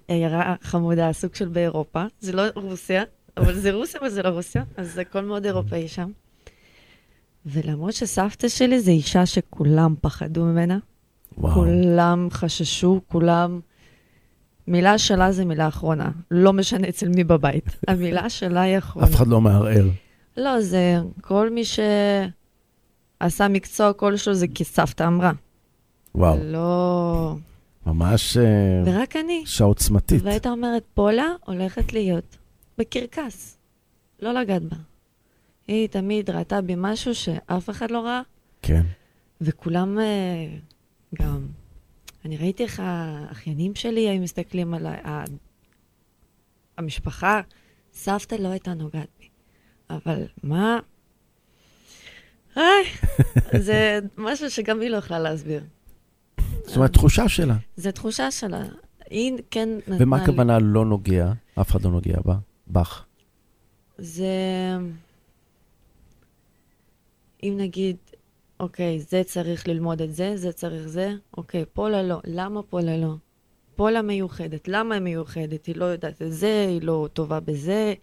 בעיירה 0.08 0.54
חמודה, 0.62 1.12
סוג 1.12 1.34
של 1.34 1.48
באירופה. 1.48 2.04
זה 2.20 2.32
לא 2.32 2.42
רוסיה, 2.54 3.02
אבל 3.36 3.54
זה 3.54 3.72
רוסיה, 3.72 4.00
אבל 4.00 4.08
זה 4.08 4.22
לא 4.22 4.28
רוסיה, 4.28 4.64
אז 4.76 4.92
זה 4.94 5.00
הכל 5.00 5.20
מאוד 5.24 5.44
אירופאי 5.46 5.88
שם. 5.88 6.10
ולמרות 7.46 7.92
שסבתא 7.92 8.48
שלי 8.48 8.80
זו 8.80 8.90
אישה 8.90 9.26
שכולם 9.26 9.94
פחדו 10.00 10.44
ממנה, 10.44 10.78
וואו. 11.38 11.54
כולם 11.54 12.28
חששו, 12.30 13.00
כולם... 13.08 13.60
מילה 14.68 14.98
שלה 14.98 15.32
זה 15.32 15.44
מילה 15.44 15.68
אחרונה. 15.68 16.10
לא 16.30 16.52
משנה 16.52 16.88
אצל 16.88 17.08
מי 17.08 17.24
בבית. 17.24 17.64
המילה 17.88 18.30
שלה 18.30 18.60
היא 18.60 18.78
אחרונה. 18.78 19.06
אף 19.06 19.14
אחד 19.14 19.26
לא 19.26 19.40
מערער. 19.40 19.86
לא, 20.36 20.60
זה 20.60 20.96
כל 21.20 21.50
מי 21.50 21.62
שעשה 21.64 23.48
מקצוע 23.48 23.92
כלשהו, 23.92 24.34
זה 24.34 24.46
כי 24.54 24.64
סבתא 24.64 25.06
אמרה. 25.06 25.32
וואו. 26.14 26.38
לא... 26.42 27.36
ממש 27.86 28.36
אה, 28.36 28.42
ורק 28.84 29.16
אני. 29.16 29.40
אישה 29.40 29.64
עוצמתית. 29.64 30.22
והייתה 30.22 30.50
אומרת, 30.50 30.82
פולה 30.94 31.26
הולכת 31.44 31.92
להיות 31.92 32.36
בקרקס. 32.78 33.58
לא 34.22 34.32
לגעת 34.32 34.62
בה. 34.62 34.76
היא 35.68 35.88
תמיד 35.88 36.30
ראתה 36.30 36.60
בי 36.60 36.74
משהו 36.76 37.14
שאף 37.14 37.70
אחד 37.70 37.90
לא 37.90 38.00
ראה, 38.00 38.20
כן. 38.62 38.82
וכולם 39.40 39.98
אה, 39.98 40.46
גם... 41.14 41.46
אני 42.26 42.36
ראיתי 42.36 42.62
איך 42.62 42.82
האחיינים 42.84 43.74
שלי 43.74 44.08
היו 44.08 44.22
מסתכלים 44.22 44.74
עליי, 44.74 44.96
המשפחה, 46.78 47.40
סבתא 47.92 48.34
לא 48.34 48.48
הייתה 48.48 48.74
נוגעת 48.74 49.08
בי. 49.18 49.28
אבל 49.90 50.26
מה? 50.42 50.78
איי, 52.56 52.84
זה 53.66 53.98
משהו 54.16 54.50
שגם 54.50 54.80
היא 54.80 54.90
לא 54.90 54.96
יכלה 54.96 55.18
להסביר. 55.18 55.64
זאת 56.64 56.76
אומרת, 56.76 56.92
תחושה 56.92 57.28
שלה. 57.28 57.56
זו 57.76 57.92
תחושה 57.92 58.30
שלה. 58.30 58.64
היא 59.10 59.32
כן 59.50 59.68
נתנה. 59.76 59.96
ומה 60.00 60.22
הכוונה 60.22 60.58
לא 60.58 60.84
נוגע? 60.84 61.32
אף 61.60 61.70
אחד 61.70 61.84
לא 61.84 61.90
נוגע 61.90 62.16
בה? 62.24 62.36
בך. 62.68 63.04
זה... 63.98 64.26
אם 67.42 67.54
נגיד, 67.58 67.96
אוקיי, 68.60 69.00
זה 69.00 69.22
צריך 69.24 69.68
ללמוד 69.68 70.02
את 70.02 70.14
זה, 70.14 70.36
זה 70.36 70.52
צריך 70.52 70.88
זה, 70.88 71.12
אוקיי, 71.36 71.64
פולה 71.72 72.02
לא. 72.02 72.20
למה 72.24 72.62
פולה 72.62 72.96
לא? 72.96 73.14
פולה 73.76 74.02
מיוחדת, 74.02 74.68
למה 74.68 74.94
היא 74.94 75.02
מיוחדת? 75.02 75.66
היא 75.66 75.76
לא 75.76 75.84
יודעת 75.84 76.22
את 76.22 76.32
זה, 76.32 76.66
היא 76.68 76.82
לא 76.82 77.08
טובה 77.12 77.40
בזה, 77.40 77.94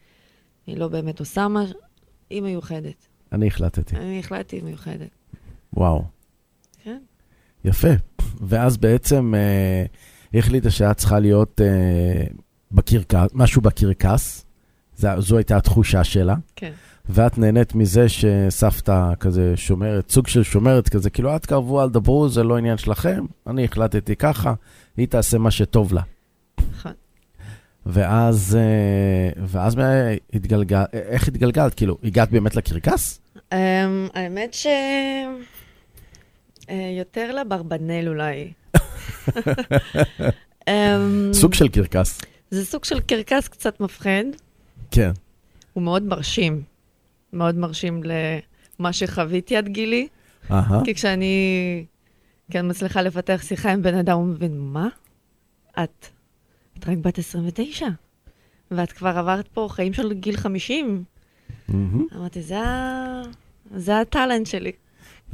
היא 0.67 0.77
לא 0.77 0.87
באמת 0.87 1.19
עושה 1.19 1.47
מה... 1.47 1.63
היא 2.29 2.41
מיוחדת. 2.41 3.07
אני 3.31 3.47
החלטתי. 3.47 3.95
אני 3.95 4.19
החלטתי 4.19 4.61
מיוחדת. 4.61 5.09
וואו. 5.73 6.03
כן. 6.83 6.99
יפה. 7.65 7.87
ואז 8.41 8.77
בעצם 8.77 9.33
אה, 9.35 9.85
היא 10.31 10.39
החליטה 10.39 10.71
שאת 10.71 10.97
צריכה 10.97 11.19
להיות 11.19 11.61
אה, 11.61 12.23
בקרקס, 12.71 13.27
משהו 13.33 13.61
בקרקס. 13.61 14.45
זו, 14.95 15.07
זו 15.17 15.37
הייתה 15.37 15.57
התחושה 15.57 16.03
שלה. 16.03 16.35
כן. 16.55 16.71
ואת 17.09 17.37
נהנית 17.37 17.75
מזה 17.75 18.09
שסבתא 18.09 19.13
כזה 19.19 19.53
שומרת, 19.57 20.11
סוג 20.11 20.27
של 20.27 20.43
שומרת 20.43 20.89
כזה, 20.89 21.09
כאילו, 21.09 21.33
אל 21.33 21.37
תקרבו, 21.37 21.83
אל 21.83 21.89
תדברו, 21.89 22.29
זה 22.29 22.43
לא 22.43 22.57
עניין 22.57 22.77
שלכם, 22.77 23.25
אני 23.47 23.65
החלטתי 23.65 24.15
ככה, 24.15 24.53
היא 24.97 25.07
תעשה 25.07 25.37
מה 25.37 25.51
שטוב 25.51 25.93
לה. 25.93 26.01
נכון. 26.71 26.91
ואז, 27.85 28.57
אה, 28.59 29.43
ואז 29.45 29.75
מה 29.75 29.83
התגלגל, 30.33 30.83
איך 30.93 31.27
התגלגלת? 31.27 31.73
כאילו, 31.73 31.97
הגעת 32.03 32.31
באמת 32.31 32.55
לקרקס? 32.55 33.19
Um, 33.35 33.55
האמת 34.13 34.53
ש... 34.53 34.67
uh, 36.61 36.71
יותר 36.97 37.35
לברבנל 37.35 38.07
אולי. 38.07 38.51
um, 40.69 40.71
סוג 41.41 41.53
של 41.53 41.67
קרקס. 41.67 42.21
זה 42.51 42.65
סוג 42.65 42.83
של 42.83 42.99
קרקס 42.99 43.47
קצת 43.47 43.79
מפחיד, 43.79 44.27
כן. 44.91 45.11
הוא 45.73 45.83
מאוד 45.83 46.03
מרשים. 46.03 46.72
מאוד 47.33 47.55
מרשים 47.55 48.01
למה 48.03 48.93
שחוויתי 48.93 49.57
עד 49.57 49.67
גילי. 49.67 50.07
אהה. 50.51 50.81
כי 50.85 50.95
כשאני 50.95 51.35
כן 52.51 52.69
מצליחה 52.69 53.01
לפתח 53.01 53.41
שיחה 53.43 53.71
עם 53.71 53.81
בן 53.81 53.95
אדם, 53.95 54.17
הוא 54.17 54.25
מבין, 54.25 54.59
מה? 54.59 54.87
את, 55.83 56.07
את 56.79 56.89
רק 56.89 56.97
בת 57.01 57.17
29, 57.17 57.87
ואת 58.71 58.91
כבר 58.91 59.17
עברת 59.17 59.47
פה 59.47 59.67
חיים 59.71 59.93
של 59.93 60.13
גיל 60.13 60.37
50. 60.37 61.03
מהמם. 61.67 62.07
אמרתי, 62.15 62.41
זה. 62.41 62.57
זה 63.75 63.99
הטאלנט 63.99 64.47
שלי. 64.47 64.71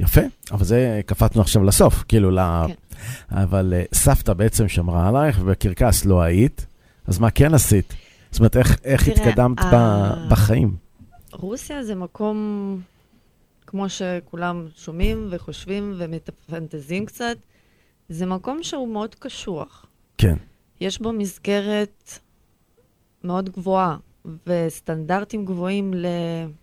יפה, 0.00 0.20
אבל 0.52 0.64
זה, 0.64 1.00
קפצנו 1.06 1.40
עכשיו 1.42 1.64
לסוף, 1.64 2.04
כאילו, 2.08 2.30
ל... 2.30 2.38
כן. 2.66 2.74
אבל 3.30 3.72
אה, 3.76 3.82
סבתא 3.94 4.32
בעצם 4.32 4.68
שמרה 4.68 5.08
עלייך, 5.08 5.38
ובקרקס 5.42 6.04
לא 6.04 6.22
היית, 6.22 6.66
אז 7.06 7.18
מה 7.18 7.30
כן 7.30 7.54
עשית? 7.54 7.94
זאת 8.30 8.38
אומרת, 8.40 8.56
איך, 8.56 8.76
איך 8.84 9.08
תראה, 9.08 9.28
התקדמת. 9.28 9.58
ה- 9.60 10.26
בחיים? 10.30 10.76
רוסיה 11.32 11.82
זה 11.82 11.94
מקום, 11.94 12.80
כמו 13.66 13.88
שכולם 13.88 14.66
שומעים 14.76 15.28
וחושבים 15.30 15.94
ומפנטזים 15.98 17.06
קצת, 17.06 17.36
זה 18.08 18.26
מקום 18.26 18.62
שהוא 18.62 18.88
מאוד 18.88 19.14
קשוח. 19.14 19.86
כן. 20.18 20.36
יש 20.80 21.00
בו 21.00 21.12
מסגרת 21.12 22.18
מאוד 23.24 23.50
גבוהה 23.50 23.96
וסטנדרטים 24.46 25.44
גבוהים 25.44 25.94
ל... 25.94 26.06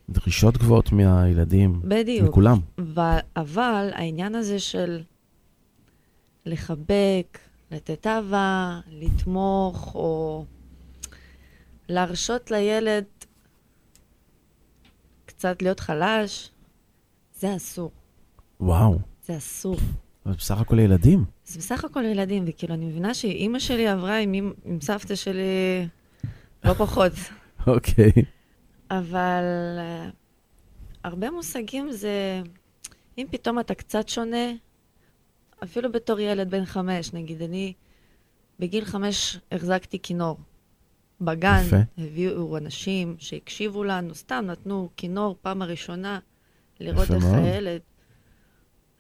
דרישות 0.10 0.58
גבוהות 0.58 0.92
מהילדים, 0.92 1.82
בדיוק. 1.84 2.28
מכולם. 2.30 2.58
ו- 2.80 3.20
אבל 3.36 3.90
העניין 3.94 4.36
הזה 4.36 4.60
של 4.60 5.02
לחבק, 6.46 7.40
לתת 7.72 8.08
אהבה, 8.08 8.80
לתמוך, 8.92 9.96
או 9.96 10.46
להרשות 11.90 12.52
לילד 12.52 13.04
קצת 15.38 15.62
להיות 15.62 15.80
חלש, 15.80 16.52
זה 17.34 17.56
אסור. 17.56 17.92
וואו, 18.60 19.00
זה 19.26 19.38
אסור. 19.38 19.76
אבל 20.26 20.34
בסך 20.36 20.60
הכל 20.62 20.80
ילדים. 20.80 21.26
זה 21.46 21.60
בסך 21.60 21.86
הכל 21.86 22.06
ילדים, 22.06 22.44
וכאילו, 22.48 22.74
אני 22.74 22.86
מבינה 22.86 23.14
שאימא 23.14 23.60
שלי 23.60 23.88
עברה 23.88 24.18
עם, 24.18 24.34
אימ- 24.34 24.54
עם 24.66 24.82
סבתא 24.82 25.16
שלי 25.16 25.88
לא 26.64 26.74
פחות. 26.74 27.12
אוקיי. 27.68 28.12
אבל 28.92 29.44
uh, 29.78 30.12
הרבה 31.04 31.32
מושגים 31.32 31.92
זה, 31.92 32.42
אם 33.18 33.28
פתאום 33.32 33.60
אתה 33.60 33.76
קצת 33.76 34.10
שונה, 34.10 34.52
אפילו 35.64 35.92
בתור 35.92 36.20
ילד 36.20 36.50
בן 36.50 36.66
חמש, 36.66 37.14
נגיד, 37.14 37.42
אני 37.42 37.74
בגיל 38.60 38.86
חמש 38.86 39.40
החזקתי 39.52 40.00
כינור. 40.00 40.38
בגן 41.22 41.64
יפה. 41.66 41.78
הביאו 41.98 42.58
אנשים 42.58 43.16
שהקשיבו 43.20 43.84
לנו, 43.84 44.16
סתם 44.16 44.44
נתנו 44.48 44.90
כינור 44.98 45.36
פעם 45.42 45.62
הראשונה, 45.62 46.20
לראות 46.80 47.12
איך 47.12 47.24
מאוד. 47.24 47.36
הילד. 47.36 47.82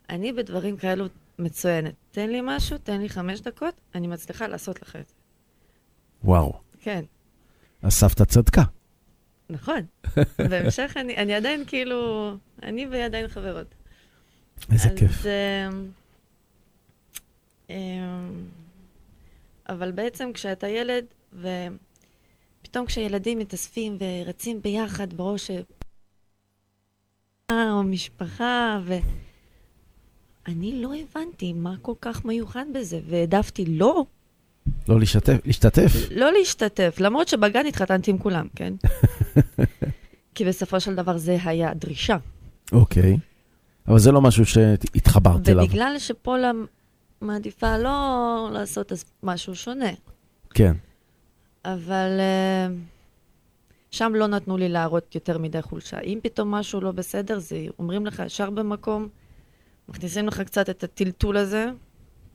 אני 0.10 0.34
בדברים 0.34 0.78
כאלו 0.78 1.06
מצוינת. 1.40 1.94
תן 2.12 2.30
לי 2.30 2.40
משהו, 2.44 2.78
תן 2.78 3.02
לי 3.02 3.10
חמש 3.10 3.42
דקות, 3.42 3.74
אני 3.96 4.08
מצליחה 4.08 4.48
לעשות 4.48 4.82
לך 4.82 4.96
את 4.96 5.08
זה. 5.08 5.14
וואו. 6.24 6.60
כן. 6.82 7.04
אז 7.82 7.94
סבתא 7.94 8.26
צדקה. 8.26 8.64
נכון. 9.50 9.82
בהמשך 10.50 10.94
אני, 10.96 11.18
אני 11.18 11.34
עדיין 11.34 11.64
כאילו, 11.68 12.32
אני 12.64 12.88
והיא 12.88 13.04
עדיין 13.04 13.28
חברות. 13.28 13.68
איזה 14.72 14.90
אז, 14.90 14.98
כיף. 14.98 15.26
אמ, 15.26 15.92
אמ, 17.70 17.76
אבל 19.70 19.92
בעצם 19.92 20.34
כשאתה 20.34 20.68
ילד, 20.68 21.06
ופתאום 22.68 22.86
כשילדים 22.86 23.40
מתאספים 23.40 23.98
ורצים 24.00 24.62
ביחד 24.62 25.14
בראש 25.14 25.52
או 27.52 27.84
משפחה, 27.84 28.80
ואני 30.48 30.82
לא 30.82 30.92
הבנתי 30.96 31.54
מה 31.54 31.76
כל 31.82 31.94
כך 32.02 32.26
מיוחד 32.26 32.66
בזה, 32.74 33.00
והעדפתי 33.08 33.66
לא, 33.66 34.06
לא 34.88 35.00
להשתתף, 35.00 35.38
להשתתף. 35.46 35.92
לא 36.12 36.32
להשתתף, 36.32 36.96
למרות 37.00 37.28
שבגן 37.28 37.66
התחתנתי 37.66 38.12
עם 38.12 38.18
כולם, 38.18 38.48
כן? 38.56 38.74
כי 40.36 40.46
בסופו 40.46 40.80
של 40.80 40.96
דבר 40.96 41.18
זה 41.18 41.38
היה 41.44 41.74
דרישה. 41.74 42.18
אוקיי. 42.72 43.18
אבל 43.88 44.00
זה 44.00 44.12
לא 44.12 44.22
משהו 44.22 44.46
שהתחברת 44.46 45.50
אליו. 45.50 45.66
ובגלל 45.66 45.96
שפולה 46.00 46.52
מעדיפה 47.22 47.78
לא 47.78 48.50
לעשות 48.54 48.92
משהו 49.24 49.56
שונה, 49.56 49.90
כן. 50.50 50.74
אבל 51.74 52.20
uh, 52.20 52.74
שם 53.92 54.12
לא 54.16 54.28
נתנו 54.28 54.58
לי 54.58 54.70
להראות 54.70 55.16
יותר 55.16 55.38
מדי 55.38 55.62
חולשה. 55.62 56.00
אם 56.00 56.20
פתאום 56.24 56.52
משהו 56.52 56.82
לא 56.82 56.92
בסדר, 56.92 57.40
זה 57.40 57.66
אומרים 57.80 58.06
לך 58.06 58.22
ישר 58.26 58.50
במקום, 58.50 59.08
מכניסים 59.90 60.28
לך 60.28 60.42
קצת 60.42 60.70
את 60.70 60.84
הטלטול 60.84 61.38
הזה, 61.38 61.66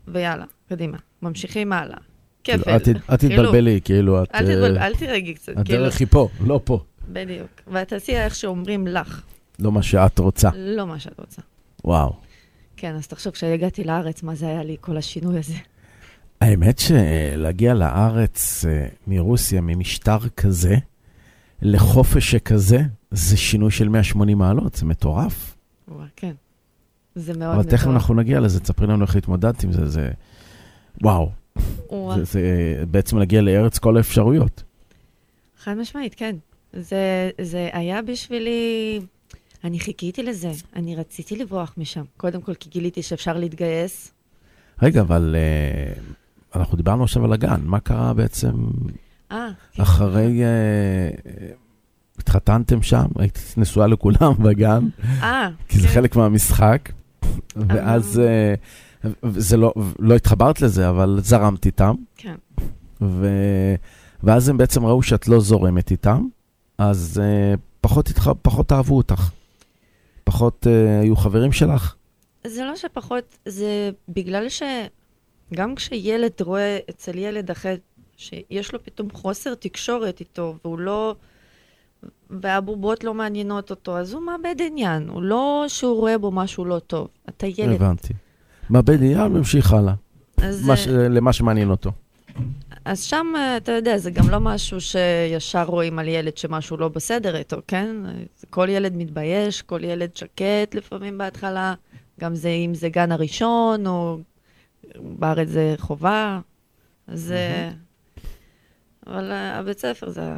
ויאללה, 0.08 0.44
קדימה, 0.68 0.98
ממשיכים 1.22 1.72
הלאה. 1.72 1.98
כאילו, 2.44 2.62
כפל. 2.62 2.70
אל 2.70 2.78
ת- 2.78 2.88
אל 2.88 2.94
חילוק. 2.98 3.10
תתבלבלי, 3.20 3.80
כאילו, 3.84 4.22
את... 4.22 4.34
אל 4.34 4.40
תתבלבל, 4.40 4.78
אה, 4.78 4.86
אל 4.86 4.94
קצת, 5.34 5.52
כאילו, 5.64 5.78
הדרך 5.78 6.00
היא 6.00 6.08
פה, 6.10 6.28
לא 6.46 6.60
פה. 6.64 6.80
בדיוק. 7.08 7.48
ותעשי 7.68 8.16
איך 8.16 8.34
שאומרים 8.34 8.86
לך, 8.86 9.22
לא 9.58 9.72
מה 9.72 9.82
שאת 9.82 10.18
רוצה. 10.18 10.50
לא 10.56 10.86
מה 10.86 10.98
שאת 10.98 11.20
רוצה. 11.20 11.42
וואו. 11.84 12.12
כן, 12.76 12.94
אז 12.94 13.06
תחשוב, 13.06 13.32
כשהגעתי 13.32 13.84
לארץ, 13.84 14.22
מה 14.22 14.34
זה 14.34 14.46
היה 14.46 14.62
לי, 14.62 14.76
כל 14.80 14.96
השינוי 14.96 15.38
הזה. 15.38 15.54
האמת 16.42 16.78
שלהגיע 16.78 17.74
לארץ 17.74 18.64
אה, 18.64 18.86
מרוסיה, 19.06 19.60
ממשטר 19.60 20.18
כזה, 20.36 20.76
לחופש 21.62 22.30
שכזה, 22.30 22.80
זה 23.10 23.36
שינוי 23.36 23.70
של 23.70 23.88
180 23.88 24.38
מעלות, 24.38 24.74
זה 24.74 24.86
מטורף. 24.86 25.56
כן. 26.16 26.32
זה 27.14 27.38
מאוד 27.38 27.54
אבל 27.54 27.70
תכף 27.70 27.86
אנחנו 27.86 28.14
נגיע 28.14 28.40
לזה, 28.40 28.60
תספרי 28.60 28.86
לנו 28.86 29.04
איך 29.04 29.16
התמודדת 29.16 29.64
עם 29.64 29.72
זה, 29.72 29.88
זה... 29.88 30.10
וואו. 31.02 31.30
זה, 31.90 32.24
זה 32.24 32.84
בעצם 32.90 33.18
להגיע 33.18 33.40
לארץ 33.40 33.78
כל 33.78 33.96
האפשרויות. 33.96 34.62
חד 35.58 35.74
משמעית, 35.74 36.14
כן. 36.14 36.36
זה, 36.72 37.30
זה 37.40 37.68
היה 37.72 38.02
בשבילי... 38.02 39.00
אני 39.64 39.80
חיכיתי 39.80 40.22
לזה, 40.22 40.52
אני 40.76 40.96
רציתי 40.96 41.36
לברוח 41.36 41.74
משם. 41.76 42.02
קודם 42.16 42.40
כל, 42.40 42.54
כי 42.54 42.70
גיליתי 42.70 43.02
שאפשר 43.02 43.36
להתגייס. 43.36 44.12
רגע, 44.82 45.00
אבל 45.00 45.36
אה, 45.38 46.02
אנחנו 46.54 46.76
דיברנו 46.76 47.04
עכשיו 47.04 47.24
על 47.24 47.32
הגן, 47.32 47.60
מה 47.64 47.80
קרה 47.80 48.14
בעצם 48.14 48.52
אה, 49.32 49.48
כן. 49.72 49.82
אחרי... 49.82 50.42
אה, 50.42 51.50
התחתנתם 52.18 52.82
שם, 52.82 53.06
היית 53.18 53.54
נשואה 53.56 53.86
לכולם 53.86 54.32
בגן, 54.44 54.88
אה, 55.22 55.48
כי 55.68 55.78
זה 55.78 55.88
כן. 55.88 55.94
חלק 55.94 56.16
מהמשחק, 56.16 56.92
ואז 57.56 58.20
זה 59.22 59.56
לא, 59.56 59.72
לא 59.98 60.14
התחברת 60.14 60.60
לזה, 60.60 60.88
אבל 60.88 61.20
זרמת 61.22 61.66
איתם, 61.66 61.94
כן. 62.16 62.34
ו... 63.02 63.28
ואז 64.22 64.48
הם 64.48 64.56
בעצם 64.56 64.84
ראו 64.84 65.02
שאת 65.02 65.28
לא 65.28 65.40
זורמת 65.40 65.90
איתם, 65.90 66.26
אז 66.78 67.20
אה, 67.22 67.54
פחות, 67.80 68.08
התח... 68.08 68.28
פחות 68.42 68.72
אהבו 68.72 68.96
אותך. 68.96 69.30
פחות 70.24 70.66
אה, 70.66 71.00
היו 71.00 71.16
חברים 71.16 71.52
שלך? 71.52 71.94
זה 72.46 72.64
לא 72.64 72.76
שפחות, 72.76 73.38
זה 73.48 73.90
בגלל 74.08 74.48
שגם 75.52 75.74
כשילד 75.74 76.40
רואה 76.40 76.78
אצל 76.90 77.18
ילד 77.18 77.50
אחר 77.50 77.74
שיש 78.16 78.72
לו 78.72 78.84
פתאום 78.84 79.10
חוסר 79.10 79.54
תקשורת 79.54 80.20
איתו, 80.20 80.54
והוא 80.64 80.78
לא 80.78 81.14
והבובות 82.30 83.04
לא 83.04 83.14
מעניינות 83.14 83.70
אותו, 83.70 83.98
אז 83.98 84.12
הוא 84.12 84.22
מאבד 84.22 84.54
עניין. 84.66 85.08
הוא 85.08 85.22
לא 85.22 85.64
שהוא 85.68 85.96
רואה 86.00 86.18
בו 86.18 86.30
משהו 86.30 86.64
לא 86.64 86.78
טוב. 86.78 87.08
אתה 87.28 87.46
ילד. 87.46 87.74
הבנתי. 87.74 88.12
מאבד 88.70 89.02
עניין, 89.02 89.32
ממשיך 89.32 89.72
הלאה. 89.72 89.94
אז, 90.42 90.66
מה 90.66 90.76
ש- 90.76 90.88
למה 90.88 91.32
שמעניין 91.32 91.70
אותו. 91.70 91.90
אז 92.84 93.02
שם, 93.02 93.26
אה, 93.36 93.56
אתה 93.56 93.72
יודע, 93.72 93.98
זה 93.98 94.10
גם 94.10 94.30
לא 94.30 94.38
משהו 94.40 94.78
שישר 94.80 95.62
רואים 95.64 95.98
על 95.98 96.08
ילד 96.08 96.36
שמשהו 96.36 96.76
לא 96.76 96.88
בסדר 96.88 97.36
איתו, 97.36 97.56
כן? 97.68 97.96
כל 98.50 98.66
ילד 98.68 98.96
מתבייש, 98.96 99.62
כל 99.62 99.84
ילד 99.84 100.16
שקט 100.16 100.74
לפעמים 100.74 101.18
בהתחלה, 101.18 101.74
גם 102.20 102.34
זה, 102.34 102.48
אם 102.48 102.74
זה 102.74 102.88
גן 102.88 103.12
הראשון, 103.12 103.86
או 103.86 104.18
בארץ 105.00 105.48
זה 105.48 105.74
חובה, 105.78 106.40
אז... 107.06 107.32
אה, 107.32 107.70
אבל 109.06 109.32
אה, 109.32 109.58
הבית 109.58 109.78
ספר 109.78 110.10
זה... 110.10 110.32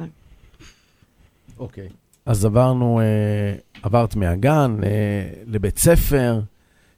אוקיי. 1.58 1.88
אז 2.26 2.44
עברנו, 2.44 3.00
אה, 3.00 3.54
עברת 3.82 4.16
מהגן 4.16 4.76
לבית 5.46 5.78
ספר, 5.78 6.40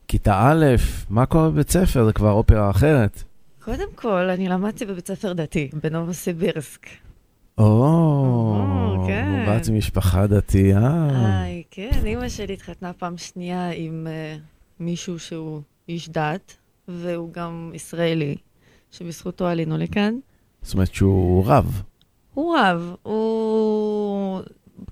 כיתה 0.09 0.41
א', 0.43 0.65
מה 1.11 1.27
קורה 1.27 1.51
בבית 1.51 1.71
ספר? 1.71 2.05
זה 2.05 2.13
כבר 2.13 2.31
אופרה 2.31 2.71
אחרת. 2.71 3.23
קודם 3.65 3.89
כל, 3.95 4.31
אני 4.31 4.49
למדתי 4.49 4.87
בבית 4.87 5.07
ספר 5.07 5.33
דתי, 5.33 5.71
בנובוסיבירסק. 5.83 6.87
או, 7.59 9.05
כן. 9.07 9.47
בת 9.49 9.69
משפחה 9.69 10.27
דתייה. 10.27 11.09
היי, 11.11 11.63
כן, 11.71 12.01
אימא 12.05 12.29
שלי 12.29 12.55
התחתנה 12.55 12.93
פעם 12.93 13.19
שנייה 13.19 13.71
עם 13.71 14.07
מישהו 14.81 15.19
שהוא 15.19 15.61
איש 15.89 16.09
דת, 16.09 16.57
והוא 16.89 17.33
גם 17.33 17.71
ישראלי, 17.75 18.37
שבזכותו 18.91 19.47
עלינו 19.47 19.77
לכאן. 19.77 20.15
זאת 20.63 20.75
אומרת 20.75 20.95
שהוא 20.95 21.45
רב. 21.47 21.83
הוא 22.35 22.57
רב, 22.59 22.95
הוא... 23.03 24.41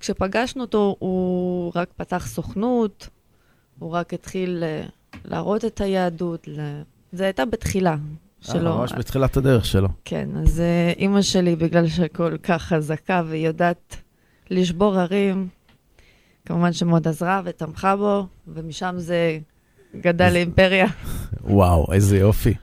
כשפגשנו 0.00 0.62
אותו, 0.62 0.96
הוא 0.98 1.72
רק 1.74 1.88
פתח 1.96 2.26
סוכנות, 2.26 3.08
הוא 3.78 3.90
רק 3.90 4.14
התחיל 4.14 4.64
uh, 4.64 4.90
להראות 5.24 5.64
את 5.64 5.80
היהדות. 5.80 6.48
ל... 6.48 6.60
זה 7.12 7.24
הייתה 7.24 7.44
בתחילה 7.44 7.96
שלו. 8.40 8.72
אה, 8.72 8.78
ממש 8.78 8.92
בתחילת 8.92 9.36
הדרך 9.36 9.64
שלו. 9.64 9.88
כן, 10.04 10.28
אז 10.42 10.58
uh, 10.60 10.98
אימא 10.98 11.22
שלי, 11.22 11.56
בגלל 11.56 11.88
שכל 11.88 12.36
כך 12.42 12.62
חזקה 12.62 13.22
ויודעת 13.26 13.96
לשבור 14.50 14.98
הרים, 14.98 15.48
כמובן 16.46 16.72
שמאוד 16.72 17.08
עזרה 17.08 17.42
ותמכה 17.44 17.96
בו, 17.96 18.26
ומשם 18.48 18.94
זה 18.98 19.38
גדל 20.00 20.32
לאימפריה. 20.32 20.86
וואו, 21.46 21.92
איזה 21.92 22.16
יופי. 22.16 22.54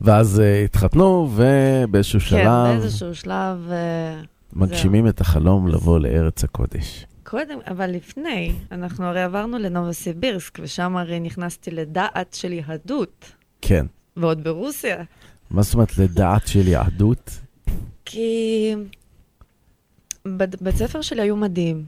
ואז 0.00 0.40
אה, 0.40 0.64
התחתנו, 0.64 1.30
ובאיזשהו 1.34 2.20
כן, 2.20 2.26
שלב 2.26 2.78
באיזשהו 2.78 3.14
שלב... 3.14 3.68
אה, 3.70 4.20
מגשימים 4.52 5.08
את 5.08 5.20
החלום 5.20 5.68
לבוא 5.68 5.98
לארץ 5.98 6.44
הקודש. 6.44 7.06
קודם, 7.22 7.58
אבל 7.66 7.90
לפני, 7.90 8.52
אנחנו 8.72 9.04
הרי 9.04 9.22
עברנו 9.22 9.58
לנובוסיבירסק, 9.58 10.58
ושם 10.62 10.96
הרי 10.96 11.20
נכנסתי 11.20 11.70
לדעת 11.70 12.34
של 12.34 12.52
יהדות, 12.52 13.32
כן. 13.60 13.86
ועוד 14.16 14.44
ברוסיה. 14.44 14.96
מה 15.50 15.62
זאת 15.62 15.74
אומרת 15.74 15.98
לדעת 15.98 16.46
של 16.46 16.68
יהדות? 16.68 17.30
כי 18.04 18.74
בבית 20.26 20.76
ספר 20.76 21.00
שלי 21.00 21.22
היו 21.22 21.36
מדים, 21.36 21.84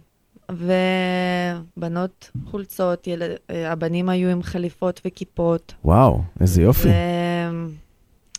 ובנות 0.56 2.30
חולצות, 2.50 3.06
יל... 3.06 3.22
אה, 3.50 3.72
הבנים 3.72 4.08
היו 4.08 4.28
עם 4.30 4.42
חליפות 4.42 5.00
וכיפות. 5.04 5.74
וואו, 5.84 6.22
איזה 6.40 6.62
יופי. 6.62 6.88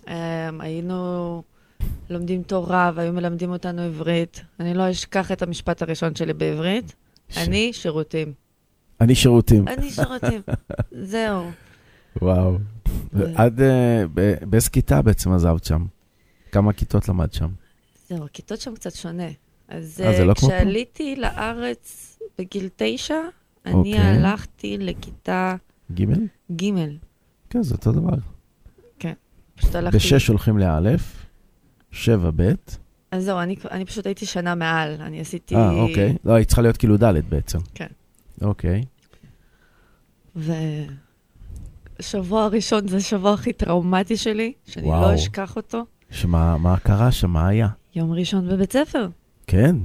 והיינו 0.07 1.43
לומדים 2.09 2.43
תורה 2.43 2.91
והיו 2.95 3.13
מלמדים 3.13 3.51
אותנו 3.51 3.81
עברית. 3.81 4.41
אני 4.59 4.73
לא 4.73 4.91
אשכח 4.91 5.31
את 5.31 5.41
המשפט 5.41 5.81
הראשון 5.81 6.15
שלי 6.15 6.33
בעברית. 6.33 6.95
ש- 7.29 7.37
אני 7.37 7.73
שירותים. 7.73 8.33
אני 9.01 9.15
שירותים. 9.15 9.67
אני 9.67 9.89
שירותים. 9.91 10.41
זהו. 11.11 11.51
וואו. 12.21 12.57
עד 13.35 13.61
אה, 13.61 14.03
ב- 14.13 14.35
באיזה 14.49 14.69
כיתה 14.69 15.01
בעצם 15.01 15.31
עזבת 15.31 15.63
שם? 15.63 15.85
כמה 16.51 16.73
כיתות 16.73 17.09
למד 17.09 17.33
שם? 17.33 17.49
זהו, 18.09 18.25
הכיתות 18.25 18.59
שם 18.61 18.75
קצת 18.75 18.93
שונה. 18.95 19.27
אז 19.67 20.01
אה, 20.01 20.19
אה, 20.19 20.25
לא? 20.25 20.33
כשעליתי 20.33 21.15
לארץ 21.15 22.19
בגיל 22.39 22.69
תשע, 22.75 23.19
אני 23.65 23.73
אוקיי. 23.73 23.97
הלכתי 23.97 24.77
לכיתה 24.77 25.55
ג'? 25.93 26.03
ג'. 26.55 26.65
כן, 27.49 27.63
זה 27.63 27.75
אותו 27.75 27.91
דבר. 27.91 28.15
פשוט 29.55 29.75
הלכתי... 29.75 29.97
בשש 29.97 30.27
הולכים 30.27 30.57
לאלף, 30.57 31.25
שבע 31.91 32.31
ב', 32.35 32.53
אז 33.11 33.23
זהו, 33.23 33.39
אני, 33.39 33.55
אני 33.71 33.85
פשוט 33.85 34.05
הייתי 34.05 34.25
שנה 34.25 34.55
מעל. 34.55 35.01
אני 35.01 35.19
עשיתי... 35.19 35.55
אה, 35.55 35.71
אוקיי. 35.71 36.15
לא, 36.25 36.33
היא 36.33 36.45
צריכה 36.45 36.61
להיות 36.61 36.77
כאילו 36.77 36.97
ד' 36.97 37.29
בעצם. 37.29 37.59
כן. 37.73 37.87
אוקיי. 38.41 38.83
ושבוע 41.99 42.43
הראשון 42.43 42.87
זה 42.87 42.97
השבוע 42.97 43.33
הכי 43.33 43.53
טראומטי 43.53 44.17
שלי, 44.17 44.53
שאני 44.65 44.87
וואו. 44.87 45.01
לא 45.01 45.15
אשכח 45.15 45.55
אותו. 45.55 45.85
שמה 46.09 46.57
מה 46.57 46.77
קרה 46.77 47.11
שם? 47.11 47.29
מה 47.29 47.47
היה? 47.47 47.67
יום 47.95 48.11
ראשון 48.11 48.47
בבית 48.47 48.73
ספר. 48.73 49.07
כן. 49.47 49.75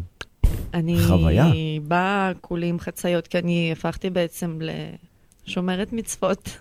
אני 0.74 0.96
חוויה. 1.08 1.46
באה 1.82 2.32
כולי 2.40 2.66
עם 2.66 2.78
חצאיות, 2.78 3.26
כי 3.26 3.38
אני 3.38 3.72
הפכתי 3.72 4.10
בעצם 4.10 4.58
לשומרת 5.46 5.92
מצוות. 5.92 6.58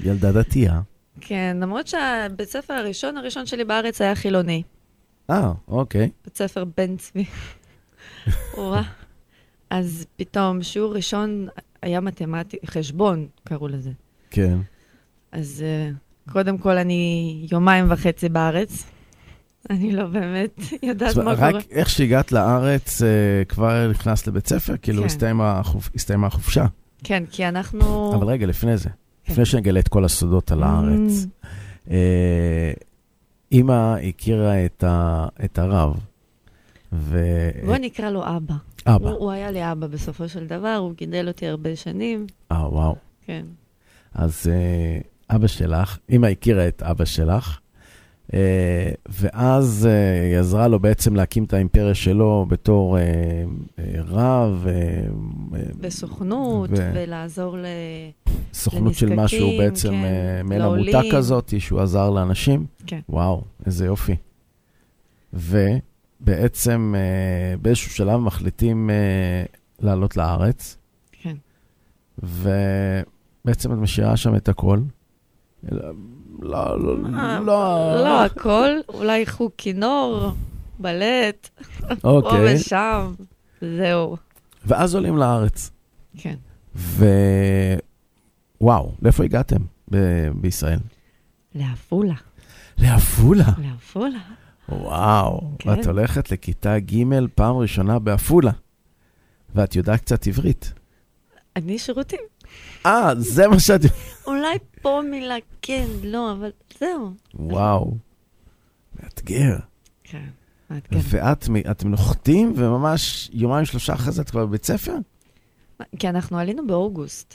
ילדה 0.00 0.32
דתייה. 0.32 0.80
כן, 1.20 1.56
למרות 1.60 1.86
שהבית 1.86 2.48
ספר 2.48 2.74
הראשון 2.74 3.16
הראשון 3.16 3.46
שלי 3.46 3.64
בארץ 3.64 4.00
היה 4.00 4.14
חילוני. 4.14 4.62
אה, 5.30 5.52
אוקיי. 5.68 6.10
בית 6.24 6.36
ספר 6.36 6.64
בן 6.76 6.96
צבי. 6.96 7.24
וואה. 8.54 8.82
אז 9.70 10.06
פתאום 10.16 10.62
שיעור 10.62 10.94
ראשון 10.94 11.48
היה 11.82 12.00
מתמטי, 12.00 12.56
חשבון 12.66 13.26
קראו 13.44 13.68
לזה. 13.68 13.90
כן. 14.30 14.58
אז 15.32 15.64
uh, 15.64 16.32
קודם 16.32 16.58
כל 16.58 16.78
אני 16.78 17.46
יומיים 17.52 17.90
וחצי 17.90 18.28
בארץ. 18.28 18.84
אני 19.70 19.92
לא 19.92 20.06
באמת 20.06 20.60
יודעת 20.82 21.16
מה 21.16 21.36
קורה. 21.36 21.48
רק 21.50 21.64
איך 21.70 21.90
שהגעת 21.90 22.32
לארץ, 22.32 23.02
אה, 23.02 23.08
כבר 23.48 23.88
נכנסת 23.90 24.26
לבית 24.26 24.46
ספר? 24.46 24.74
כאילו, 24.82 25.00
כן. 25.02 25.06
הסתיימה 25.06 25.60
החופ- 25.64 25.90
הסתיימה 25.94 26.26
החופשה. 26.26 26.66
כן, 27.04 27.24
כי 27.30 27.48
אנחנו... 27.48 28.14
אבל 28.14 28.26
רגע, 28.26 28.46
לפני 28.46 28.76
זה. 28.76 28.88
כן. 29.24 29.32
לפני 29.32 29.44
שנגלה 29.44 29.80
את 29.80 29.88
כל 29.88 30.04
הסודות 30.04 30.52
על 30.52 30.62
הארץ. 30.62 31.26
אה, 31.90 32.72
אימא 33.52 33.94
הכירה 34.08 34.64
את 35.44 35.58
הרב, 35.58 35.96
ו... 36.92 37.18
בוא 37.66 37.76
נקרא 37.76 38.10
לו 38.10 38.22
אבא. 38.36 38.54
אבא. 38.86 39.08
הוא, 39.10 39.18
הוא 39.18 39.30
היה 39.30 39.50
לי 39.50 39.72
אבא 39.72 39.86
בסופו 39.86 40.28
של 40.28 40.46
דבר, 40.46 40.74
הוא 40.74 40.92
גידל 40.96 41.28
אותי 41.28 41.46
הרבה 41.46 41.76
שנים. 41.76 42.26
אה, 42.52 42.68
וואו. 42.72 42.96
כן. 43.26 43.44
אז 44.14 44.46
אה, 44.50 45.00
אבא 45.36 45.46
שלך, 45.46 45.98
אימא 46.08 46.26
הכירה 46.26 46.68
את 46.68 46.82
אבא 46.82 47.04
שלך, 47.04 47.58
ואז 49.08 49.88
אה, 49.90 50.22
היא 50.26 50.36
עזרה 50.36 50.68
לו 50.68 50.80
בעצם 50.80 51.16
להקים 51.16 51.44
את 51.44 51.52
האימפריה 51.52 51.94
שלו 51.94 52.46
בתור 52.48 52.98
אה, 52.98 53.02
אה, 53.78 53.84
רב, 54.04 54.66
אה, 54.68 54.72
אה, 54.72 55.62
בסוכנות, 55.80 56.70
ו- 56.70 56.90
ולעזור 56.94 57.58
ל... 57.58 57.64
סוכנות 58.54 58.94
של 58.94 59.14
משהו 59.14 59.48
בעצם, 59.58 59.88
כן, 59.88 60.04
אה, 60.04 60.42
מעין. 60.44 60.62
עמותה 60.62 61.00
כזאת, 61.12 61.54
שהוא 61.58 61.80
עזר 61.80 62.10
לאנשים. 62.10 62.66
כן. 62.86 63.00
וואו, 63.08 63.42
איזה 63.66 63.86
יופי. 63.86 64.16
ובעצם 65.32 66.94
אה, 66.96 67.56
באיזשהו 67.56 67.90
שלב 67.90 68.20
מחליטים 68.20 68.90
אה, 68.90 69.44
לעלות 69.80 70.16
לארץ, 70.16 70.76
כן. 71.12 71.36
ובעצם 72.18 73.72
את 73.72 73.78
משאירה 73.78 74.16
שם 74.16 74.36
את 74.36 74.48
הכל. 74.48 74.78
לא, 76.38 76.80
לא, 76.80 76.96
לא, 76.98 77.38
לא, 77.38 77.94
לא 78.04 78.24
הכל, 78.24 78.68
אולי 78.88 79.26
חוג 79.26 79.50
כינור, 79.58 80.30
בלט, 80.78 81.48
פה 82.00 82.10
אוקיי. 82.10 82.54
ושם, 82.56 83.14
זהו. 83.60 84.16
ואז 84.66 84.94
עולים 84.94 85.16
לארץ. 85.16 85.70
כן. 86.18 86.34
ווואו, 88.60 88.92
לאיפה 89.02 89.24
הגעתם 89.24 89.56
ב- 89.90 90.28
בישראל? 90.34 90.78
לעפולה, 91.54 92.14
לעפולה. 92.78 93.52
לעפולה. 93.62 94.18
וואו, 94.68 95.50
כן. 95.58 95.70
ואת 95.70 95.86
הולכת 95.86 96.30
לכיתה 96.30 96.78
ג' 96.78 97.04
פעם 97.34 97.56
ראשונה 97.56 97.98
בעפולה, 97.98 98.52
ואת 99.54 99.76
יודעת 99.76 100.00
קצת 100.00 100.26
עברית. 100.26 100.72
אני 101.56 101.78
שירותים. 101.78 102.20
אה, 102.86 103.10
זה 103.18 103.48
מה 103.48 103.60
שאת... 103.60 103.80
אולי 104.26 104.58
פה 104.82 105.00
מילה 105.10 105.34
כן, 105.62 105.86
לא, 106.04 106.32
אבל 106.32 106.50
זהו. 106.80 107.10
וואו, 107.34 107.96
מאתגר. 109.02 109.56
כן. 110.04 110.24
מאתגר. 110.70 110.98
ואת 111.10 111.48
מ- 111.48 111.70
אתם 111.70 111.88
נוחתים, 111.88 112.52
וממש 112.56 113.30
יומיים 113.32 113.64
שלושה 113.64 113.94
אחרי 113.94 114.12
זה 114.12 114.22
את 114.22 114.30
כבר 114.30 114.46
בבית 114.46 114.64
ספר? 114.64 114.94
כי 115.98 116.08
אנחנו 116.08 116.38
עלינו 116.38 116.66
באוגוסט, 116.66 117.34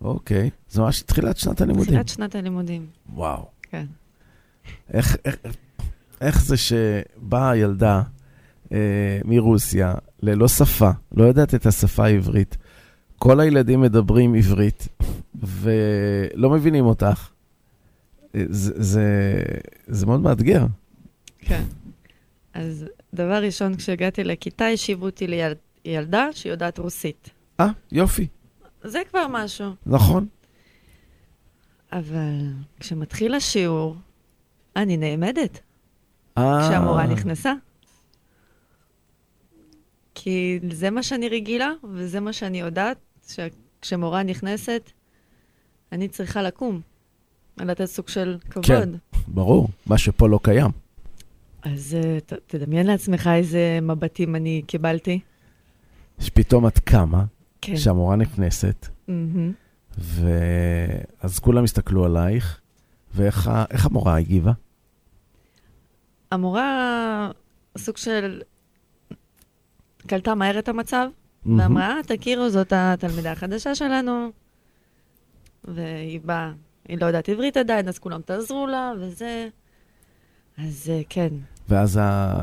אוקיי, 0.00 0.50
זה 0.68 0.80
ממש 0.82 1.02
תחילת 1.02 1.36
שנת 1.36 1.60
הלימודים. 1.60 1.86
תחילת 1.86 2.08
שנת 2.08 2.34
הלימודים. 2.34 2.86
וואו. 3.12 3.46
כן. 3.62 3.86
איך, 4.92 5.16
איך, 5.24 5.36
איך 6.20 6.42
זה 6.44 6.56
שבאה 6.56 7.56
ילדה 7.56 8.02
אה, 8.72 8.78
מרוסיה 9.24 9.94
ללא 10.22 10.48
שפה, 10.48 10.90
לא 11.12 11.24
יודעת 11.24 11.54
את 11.54 11.66
השפה 11.66 12.04
העברית. 12.04 12.56
כל 13.26 13.40
הילדים 13.40 13.80
מדברים 13.80 14.34
עברית, 14.34 14.88
ולא 15.34 16.50
מבינים 16.50 16.86
אותך. 16.86 17.28
זה, 18.32 18.72
זה, 18.82 19.04
זה 19.86 20.06
מאוד 20.06 20.20
מאתגר. 20.20 20.66
כן. 21.38 21.62
אז 22.54 22.84
דבר 23.14 23.42
ראשון, 23.42 23.76
כשהגעתי 23.76 24.24
לכיתה, 24.24 24.66
השיבו 24.66 25.06
אותי 25.06 25.26
לילדה 25.26 26.24
ליל... 26.24 26.32
שיודעת 26.32 26.78
רוסית. 26.78 27.30
אה, 27.60 27.68
יופי. 27.92 28.26
זה 28.84 29.02
כבר 29.10 29.26
משהו. 29.30 29.70
נכון. 29.86 30.26
אבל 31.92 32.52
כשמתחיל 32.80 33.34
השיעור, 33.34 33.96
אני 34.76 34.96
נעמדת. 34.96 35.60
אה, 36.38 36.68
כשהמורה 36.68 37.06
נכנסה. 37.06 37.52
כי 40.14 40.60
זה 40.72 40.90
מה 40.90 41.02
שאני 41.02 41.28
רגילה, 41.28 41.70
וזה 41.94 42.20
מה 42.20 42.32
שאני 42.32 42.60
יודעת, 42.60 42.98
שכשמורה 43.26 44.22
נכנסת, 44.22 44.90
אני 45.92 46.08
צריכה 46.08 46.42
לקום, 46.42 46.80
לתת 47.58 47.84
סוג 47.84 48.08
של 48.08 48.38
כבוד. 48.50 48.66
כן. 48.66 48.88
ברור, 49.28 49.68
מה 49.86 49.98
שפה 49.98 50.28
לא 50.28 50.40
קיים. 50.42 50.70
אז 51.62 51.96
uh, 52.00 52.20
ת, 52.20 52.32
תדמיין 52.46 52.86
לעצמך 52.86 53.30
איזה 53.34 53.78
מבטים 53.82 54.36
אני 54.36 54.62
קיבלתי. 54.66 55.20
שפתאום 56.18 56.66
את 56.66 56.78
קמה, 56.78 57.24
כן. 57.60 57.76
שהמורה 57.76 58.16
נכנסת, 58.16 58.86
מהמם. 59.08 59.52
ואז 59.98 61.38
כולם 61.38 61.64
הסתכלו 61.64 62.04
עלייך, 62.04 62.60
ואיך 63.14 63.48
ה- 63.48 63.64
המורה 63.70 64.18
הגיבה? 64.18 64.52
המורה, 66.30 67.30
סוג 67.78 67.96
של... 67.96 68.42
קלטה 70.06 70.34
מהר 70.34 70.58
את 70.58 70.68
המצב. 70.68 71.08
ואמרה, 71.46 71.96
"אה, 71.96 72.02
תכירו, 72.16 72.50
זאת 72.50 72.72
התלמידה 72.76 73.32
החדשה 73.32 73.74
שלנו, 73.74 74.28
והיא 75.64 76.20
באה, 76.24 76.52
היא 76.88 76.98
לא 77.00 77.06
יודעת 77.06 77.28
עברית 77.28 77.56
עדיין, 77.56 77.88
אז 77.88 77.98
כולם 77.98 78.20
תעזרו 78.24 78.66
לה, 78.66 78.92
וזה... 79.00 79.48
אז 80.58 80.90
אה, 80.94 81.00
כן, 81.08 81.28
ואז 81.68 82.00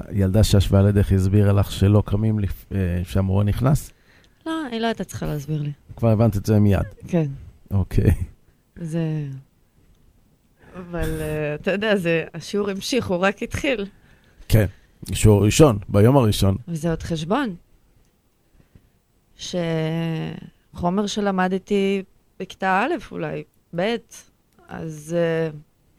הילדה 0.07 0.43
שישבה 0.43 0.81
לידך 0.81 1.11
הסבירה 1.11 1.53
לך 1.53 1.71
שלא 1.71 2.03
קמים 2.05 2.39
לפ... 2.39 2.65
אה, 2.71 3.01
שהמורה 3.03 3.43
נכנס? 3.43 3.91
לא, 4.45 4.51
היא 4.71 4.79
לא 4.79 4.87
הייתה 4.87 5.03
צריכה 5.03 5.25
להסביר 5.25 5.61
לי. 5.61 5.71
כבר 5.95 6.09
הבנת 6.09 6.37
את 6.37 6.45
זה 6.45 6.59
מיד. 6.59 6.81
כן, 7.07 7.27
אוקיי. 7.71 8.11
זה... 8.75 9.25
אבל 10.75 11.21
אה, 11.21 11.55
אתה 11.55 11.71
יודע, 11.71 11.95
זה, 11.95 12.23
השיעור 12.33 12.69
המשיך, 12.69 13.07
הוא 13.07 13.17
רק 13.17 13.43
התחיל, 13.43 13.85
כן. 14.47 14.65
שיעור 15.13 15.45
ראשון, 15.45 15.77
ביום 15.89 16.17
הראשון. 16.17 16.55
וזה 16.67 16.89
עוד 16.89 17.03
חשבון. 17.03 17.55
שחומר 20.73 21.07
שלמדתי 21.07 22.03
בכיתה 22.39 22.85
א', 22.85 22.93
אולי 23.11 23.43
ב', 23.75 23.95
אז... 24.67 25.15
אה, 25.17 25.49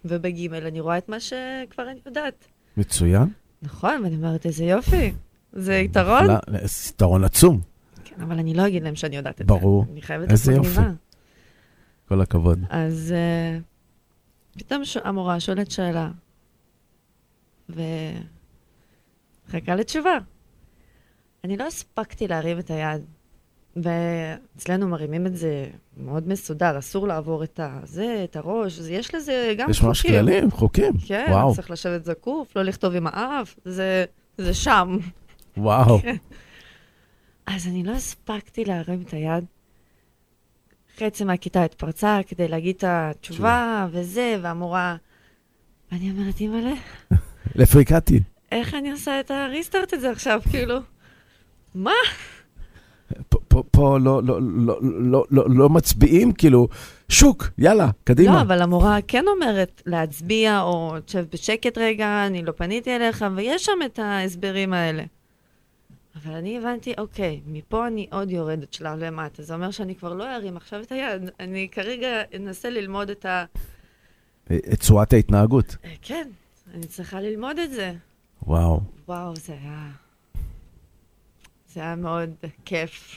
ובג' 0.05 0.55
אני 0.55 0.81
רואה 0.81 0.99
את 0.99 1.09
מה 1.09 1.21
שכבר 1.21 1.91
אני 1.91 2.01
יודעת. 2.07 2.45
מצוין. 2.77 3.29
נכון, 3.63 4.01
ואני 4.05 4.17
אומרת, 4.17 4.47
איזה 4.47 4.65
יופי. 4.65 5.13
זה 5.53 5.75
יתרון. 5.75 6.27
זה 6.65 6.91
יתרון 6.91 7.25
עצום, 7.25 7.61
כן, 8.05 8.23
אבל 8.23 8.39
אני 8.39 8.55
לא 8.55 8.67
אגיד 8.67 8.83
להם 8.83 8.97
שאני 8.97 9.17
יודעת 9.17 9.41
את 9.41 9.47
ברור. 9.47 9.85
זה. 9.85 9.93
אני 9.93 10.03
חייבת 10.03 10.31
איזה 10.31 10.53
יופי. 10.53 10.81
כל 12.09 12.21
הכבוד. 12.21 12.61
אז 12.71 13.15
uh, 13.15 13.17
פתאום 14.59 14.85
ש... 14.85 14.97
המורה 14.97 15.41
שואלת 15.41 15.71
שאלה, 15.71 16.11
וחכה 17.69 17.85
לתשובה. 19.75 20.19
אני 21.45 21.57
לא 21.57 21.67
הספקתי 21.67 22.29
להרים 22.29 22.59
את 22.59 22.71
היד, 22.71 23.05
ואצלנו 23.77 24.89
מרימים 24.89 25.27
את 25.27 25.37
זה 25.37 25.67
מאוד 25.97 26.29
מסודר, 26.29 26.79
אסור 26.79 27.09
לעבור 27.09 27.45
את 27.45 27.61
הזה, 27.63 28.21
את 28.25 28.37
הראש, 28.37 28.79
יש 28.91 29.15
לזה 29.15 29.55
גם 29.59 29.71
יש 29.71 29.77
חוקים. 29.77 29.89
ממש 29.89 30.03
כללים, 30.03 30.51
חוקים. 30.51 30.93
כן, 31.07 31.27
וואו, 31.31 31.55
צריך 31.55 31.71
לשבת 31.71 32.05
זקוף, 32.05 32.57
לא 32.57 32.63
לכתוב 32.63 32.95
עם 32.95 33.07
האף, 33.07 33.55
זה, 33.65 34.05
זה 34.39 34.55
שם. 34.55 34.99
וואו. 35.57 35.99
כן. 35.99 36.17
אז 37.55 37.67
אני 37.67 37.83
לא 37.83 37.93
הספקתי 37.93 38.65
להרים 38.65 39.03
את 39.03 39.13
היד. 39.13 39.45
חצי 40.99 41.25
מהכיתה 41.25 41.65
התפרצה 41.65 42.21
כדי 42.27 42.49
להגיד 42.49 42.77
את 42.77 42.85
התשובה 42.87 43.87
וזה, 43.91 44.37
והמורה... 44.43 44.97
ואני 45.93 46.11
אומרת, 46.11 46.41
אימא'לה, 46.41 46.75
לאיפה 47.57 47.81
הגעתי? 47.81 48.21
איך 48.53 48.75
אני 48.75 48.91
עושה 48.93 49.21
את 49.21 49.31
הריסטארט 49.31 49.93
הזה 49.93 50.11
עכשיו, 50.11 50.41
כאילו? 50.51 50.79
מה? 51.75 51.93
פה- 53.55 53.63
פה- 53.71 53.99
לא- 54.01 54.23
לא- 54.25 54.39
לא- 54.43 54.79
לא- 54.83 55.25
לא- 55.31 55.45
לא 55.49 55.69
מצביעים, 55.69 56.33
כאילו, 56.33 56.69
שוק, 57.09 57.51
יאללה, 57.59 57.91
קדימה. 58.05 58.35
לא, 58.35 58.41
אבל 58.41 58.63
המורה 58.63 58.99
כן 59.09 59.25
אומרת 59.29 59.83
להצביע, 59.87 60.61
או 60.61 60.95
תשב 61.05 61.25
בשקט 61.33 61.79
רגע, 61.79 62.27
אני 62.27 62.43
לא 62.45 62.53
פניתי 62.53 62.97
אליך, 62.97 63.25
ויש 63.37 63.65
שם 63.65 63.79
את 63.87 63.99
ההסברים 63.99 64.73
האלה. 64.73 65.03
אבל 66.17 66.35
אני 66.35 66.59
הבנתי, 66.59 66.95
אוקיי, 66.99 67.41
מפה 67.47 67.87
אני 67.87 68.07
עוד 68.13 68.31
יורדת 68.31 68.73
שלב 68.73 68.99
למטה. 68.99 69.43
זה 69.43 69.55
אומר 69.55 69.71
שאני 69.71 69.95
כבר 69.95 70.15
לא 70.15 70.35
ארים 70.35 70.57
עכשיו 70.57 70.81
את 70.81 70.93
היד. 70.93 71.31
אני 71.41 71.69
כרגע 71.73 72.09
אנסה 72.37 72.71
ללמוד 72.71 73.11
את 73.11 73.25
ה... 73.25 73.45
את 74.53 74.81
צורת 74.81 75.13
ההתנהגות. 75.13 75.77
אה, 75.85 75.91
כן, 76.03 76.29
אני 76.75 76.87
צריכה 76.87 77.21
ללמוד 77.21 77.59
את 77.59 77.71
זה. 77.73 77.93
וואו. 78.47 78.81
וואו, 79.09 79.37
זה 79.37 79.53
היה... 79.63 79.87
זה 81.75 81.81
היה 81.81 81.97
מאוד 81.97 82.31
כיף, 82.65 83.17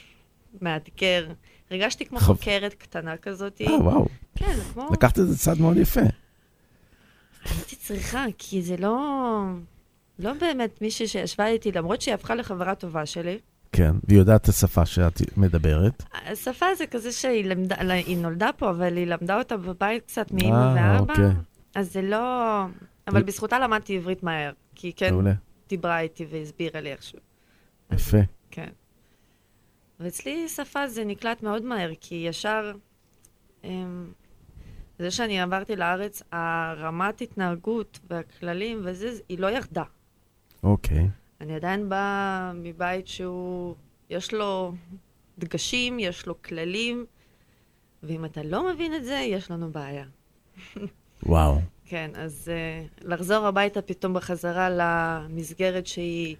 מאתגר. 0.61 1.27
הרגשתי 1.71 2.05
כמו 2.05 2.19
חב- 2.19 2.25
חוקרת 2.25 2.73
קטנה 2.73 3.17
כזאת. 3.17 3.61
אה, 3.61 3.75
וואו. 3.75 4.05
כן, 4.35 4.53
זה 4.55 4.63
כמו... 4.73 4.89
לקחת 4.91 5.19
את 5.19 5.27
זה 5.27 5.37
צעד 5.37 5.59
מאוד 5.61 5.77
יפה. 5.77 6.01
הייתי 7.45 7.75
צריכה, 7.75 8.25
כי 8.37 8.61
זה 8.61 8.75
לא... 8.77 8.99
לא 10.19 10.33
באמת 10.33 10.81
מישהי 10.81 11.07
שישבה 11.07 11.47
איתי, 11.47 11.71
למרות 11.71 12.01
שהיא 12.01 12.13
הפכה 12.13 12.35
לחברה 12.35 12.75
טובה 12.75 13.05
שלי. 13.05 13.39
כן, 13.71 13.91
והיא 14.03 14.19
יודעת 14.19 14.41
את 14.43 14.49
השפה 14.49 14.85
שאת 14.85 15.37
מדברת. 15.37 16.03
השפה 16.25 16.65
זה 16.77 16.87
כזה 16.87 17.11
שהיא 17.11 17.45
למדה, 17.45 17.75
היא 17.93 18.17
נולדה 18.17 18.49
פה, 18.57 18.69
אבל 18.69 18.97
היא 18.97 19.07
למדה 19.07 19.37
אותה 19.37 19.57
בבית 19.57 20.03
קצת 20.05 20.31
מאמא 20.31 20.53
אה, 20.55 20.73
ואבא. 20.75 20.99
אוקיי. 21.13 21.25
אז 21.75 21.93
זה 21.93 22.01
לא... 22.01 22.63
אבל 23.07 23.23
בזכותה 23.23 23.59
למדתי 23.59 23.97
עברית 23.97 24.23
מהר, 24.23 24.51
כי 24.75 24.87
היא 24.87 24.93
כן 24.97 25.11
מעולה. 25.11 25.33
דיברה 25.69 25.99
איתי 25.99 26.25
והסבירה 26.29 26.81
לי 26.81 26.91
איכשהו. 26.91 27.19
אז- 27.89 27.99
יפה. 27.99 28.17
כן. 28.51 28.69
ואצלי 29.99 30.49
שפה 30.49 30.88
זה 30.88 31.05
נקלט 31.05 31.43
מאוד 31.43 31.63
מהר, 31.63 31.91
כי 32.01 32.15
ישר... 32.15 32.71
אמ, 33.63 34.12
זה 34.99 35.12
שאני 35.12 35.41
עברתי 35.41 35.75
לארץ, 35.75 36.23
הרמת 36.31 37.21
התנהגות 37.21 37.99
והכללים 38.10 38.81
וזה, 38.83 39.12
היא 39.29 39.39
לא 39.39 39.51
ירדה. 39.51 39.83
אוקיי. 40.63 41.10
אני 41.41 41.55
עדיין 41.55 41.89
באה 41.89 42.51
מבית 42.55 43.07
שהוא, 43.07 43.75
יש 44.10 44.33
לו 44.33 44.73
דגשים, 45.39 45.99
יש 45.99 46.25
לו 46.25 46.41
כללים, 46.41 47.05
ואם 48.03 48.25
אתה 48.25 48.43
לא 48.43 48.73
מבין 48.73 48.95
את 48.95 49.05
זה, 49.05 49.13
יש 49.13 49.51
לנו 49.51 49.71
בעיה. 49.71 50.05
וואו. 51.23 51.60
כן, 51.86 52.12
אז 52.15 52.51
uh, 52.51 53.07
לחזור 53.07 53.45
הביתה 53.45 53.81
פתאום 53.81 54.13
בחזרה 54.13 54.69
למסגרת 54.69 55.88
שהיא... 55.88 56.36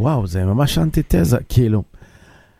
וואו, 0.00 0.26
זה 0.26 0.44
ממש 0.44 0.78
אנטיתזה, 0.78 1.36
כאילו. 1.48 1.82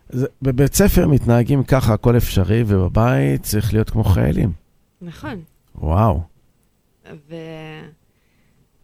זה, 0.09 0.27
בבית 0.43 0.75
ספר 0.75 1.09
מתנהגים 1.09 1.65
ככה, 1.65 1.95
הכל 1.95 2.17
אפשרי, 2.17 2.65
ובבית 2.67 3.43
צריך 3.43 3.73
להיות 3.73 3.91
כמו 3.91 4.05
חיילים. 4.05 4.53
נכון. 5.03 5.43
וואו. 5.75 6.21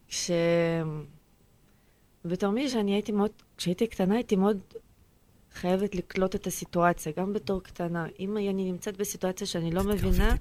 וכש... 0.07 0.31
בתור 2.25 2.51
מי 2.51 2.69
שאני 2.69 2.91
הייתי 2.91 3.11
מאוד, 3.11 3.31
כשהייתי 3.57 3.87
קטנה 3.87 4.15
הייתי 4.15 4.35
מאוד 4.35 4.57
חייבת 5.53 5.95
לקלוט 5.95 6.35
את 6.35 6.47
הסיטואציה, 6.47 7.11
גם 7.17 7.33
בתור 7.33 7.63
קטנה. 7.63 8.05
אם 8.19 8.37
אני 8.37 8.71
נמצאת 8.71 8.97
בסיטואציה 8.97 9.47
שאני 9.47 9.71
לא 9.71 9.83
מבינה. 9.83 10.35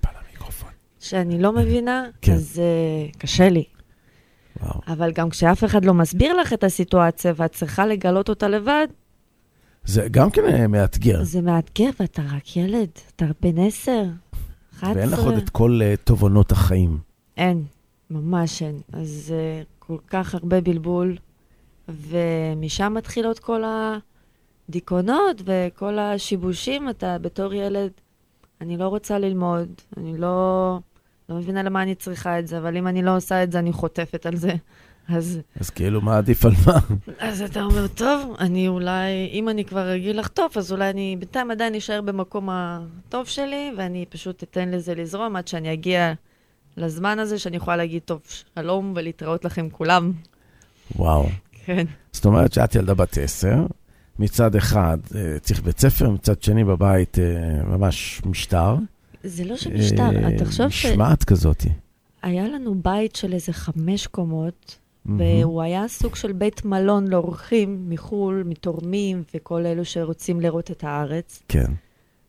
שאני 1.00 1.42
לא 1.42 1.52
מבינה, 1.52 2.06
כן. 2.22 2.32
אז 2.32 2.60
uh, 3.12 3.18
קשה 3.18 3.48
לי. 3.48 3.64
וואו. 4.60 4.80
אבל 4.86 5.12
גם 5.12 5.30
כשאף 5.30 5.64
אחד 5.64 5.84
לא 5.84 5.94
מסביר 5.94 6.34
לך 6.34 6.52
את 6.52 6.64
הסיטואציה 6.64 7.32
ואת 7.36 7.52
צריכה 7.52 7.86
לגלות 7.86 8.28
אותה 8.28 8.48
לבד, 8.48 8.86
זה 9.84 10.08
גם 10.10 10.30
כן 10.30 10.42
אה, 10.44 10.66
מאתגר. 10.66 11.24
זה 11.24 11.40
מאתגר 11.40 11.90
ואתה 12.00 12.22
רק 12.36 12.56
ילד, 12.56 12.88
אתה 13.16 13.26
בן 13.42 13.58
עשר, 13.58 14.04
11. 14.74 14.92
ואין 14.94 15.08
לך 15.08 15.18
עוד 15.18 15.34
את 15.34 15.50
כל 15.50 15.80
אה, 15.82 15.94
תובנות 16.04 16.52
החיים. 16.52 16.98
אין, 17.36 17.64
ממש 18.10 18.62
אין. 18.62 18.80
אז 18.92 19.34
uh, 19.34 19.66
כל 19.78 19.96
כך 20.08 20.34
הרבה 20.34 20.60
בלבול, 20.60 21.16
ומשם 21.88 22.94
מתחילות 22.96 23.38
כל 23.38 23.62
הדיכאונות 24.68 25.42
וכל 25.44 25.98
השיבושים. 25.98 26.88
אתה 26.88 27.18
בתור 27.18 27.54
ילד, 27.54 27.90
אני 28.60 28.76
לא 28.76 28.88
רוצה 28.88 29.18
ללמוד, 29.18 29.68
אני 29.96 30.18
לא, 30.18 30.78
לא 31.28 31.36
מבינה 31.36 31.62
למה 31.62 31.82
אני 31.82 31.94
צריכה 31.94 32.38
את 32.38 32.46
זה, 32.46 32.58
אבל 32.58 32.76
אם 32.76 32.86
אני 32.86 33.02
לא 33.02 33.16
עושה 33.16 33.42
את 33.42 33.52
זה, 33.52 33.58
אני 33.58 33.72
חוטפת 33.72 34.26
על 34.26 34.36
זה. 34.36 34.52
אז, 35.08 35.40
אז 35.60 35.70
כאילו, 35.70 36.00
מה 36.00 36.18
עדיף 36.18 36.44
על 36.44 36.52
מה? 36.66 36.78
אז 37.18 37.42
אתה 37.42 37.62
אומר, 37.62 37.86
טוב, 37.86 38.36
אני 38.38 38.68
אולי, 38.68 39.30
אם 39.32 39.48
אני 39.48 39.64
כבר 39.64 39.88
רגיל 39.88 40.18
לחטוף, 40.18 40.56
אז 40.56 40.72
אולי 40.72 40.90
אני 40.90 41.16
בינתיים 41.18 41.50
עדיין 41.50 41.74
אשאר 41.74 42.00
במקום 42.00 42.48
הטוב 42.52 43.26
שלי, 43.26 43.72
ואני 43.78 44.04
פשוט 44.08 44.42
אתן 44.42 44.68
לזה 44.68 44.94
לזרום 44.94 45.36
עד 45.36 45.48
שאני 45.48 45.72
אגיע 45.72 46.12
לזמן 46.76 47.18
הזה, 47.18 47.38
שאני 47.38 47.56
יכולה 47.56 47.76
להגיד, 47.76 48.02
טוב, 48.04 48.20
שלום 48.54 48.92
ולהתראות 48.96 49.44
לכם 49.44 49.68
כולם. 49.70 50.12
וואו. 50.96 51.26
כן. 51.64 51.86
זאת 52.12 52.24
אומרת 52.24 52.52
שאת 52.52 52.74
ילדה 52.74 52.94
בת 52.94 53.18
עשר, 53.18 53.66
מצד 54.18 54.56
אחד 54.56 54.98
אה, 55.14 55.38
צריך 55.38 55.62
בית 55.62 55.80
ספר, 55.80 56.10
מצד 56.10 56.42
שני 56.42 56.64
בבית 56.64 57.18
אה, 57.18 57.64
ממש 57.64 58.22
משטר. 58.26 58.76
זה 59.24 59.44
לא 59.44 59.56
שמשטר, 59.56 60.24
אה, 60.24 60.38
תחשוב 60.38 60.68
ש... 60.68 60.86
משמעת 60.86 61.24
כזאת. 61.24 61.64
היה 62.22 62.48
לנו 62.48 62.74
בית 62.74 63.16
של 63.16 63.32
איזה 63.32 63.52
חמש 63.52 64.06
קומות. 64.06 64.78
והוא 65.06 65.62
היה 65.62 65.88
סוג 65.88 66.14
של 66.14 66.32
בית 66.32 66.64
מלון 66.64 67.08
לאורחים 67.08 67.84
מחו"ל, 67.88 68.42
מתורמים 68.46 69.22
וכל 69.34 69.66
אלו 69.66 69.84
שרוצים 69.84 70.40
לראות 70.40 70.70
את 70.70 70.84
הארץ. 70.84 71.42
כן. 71.48 71.72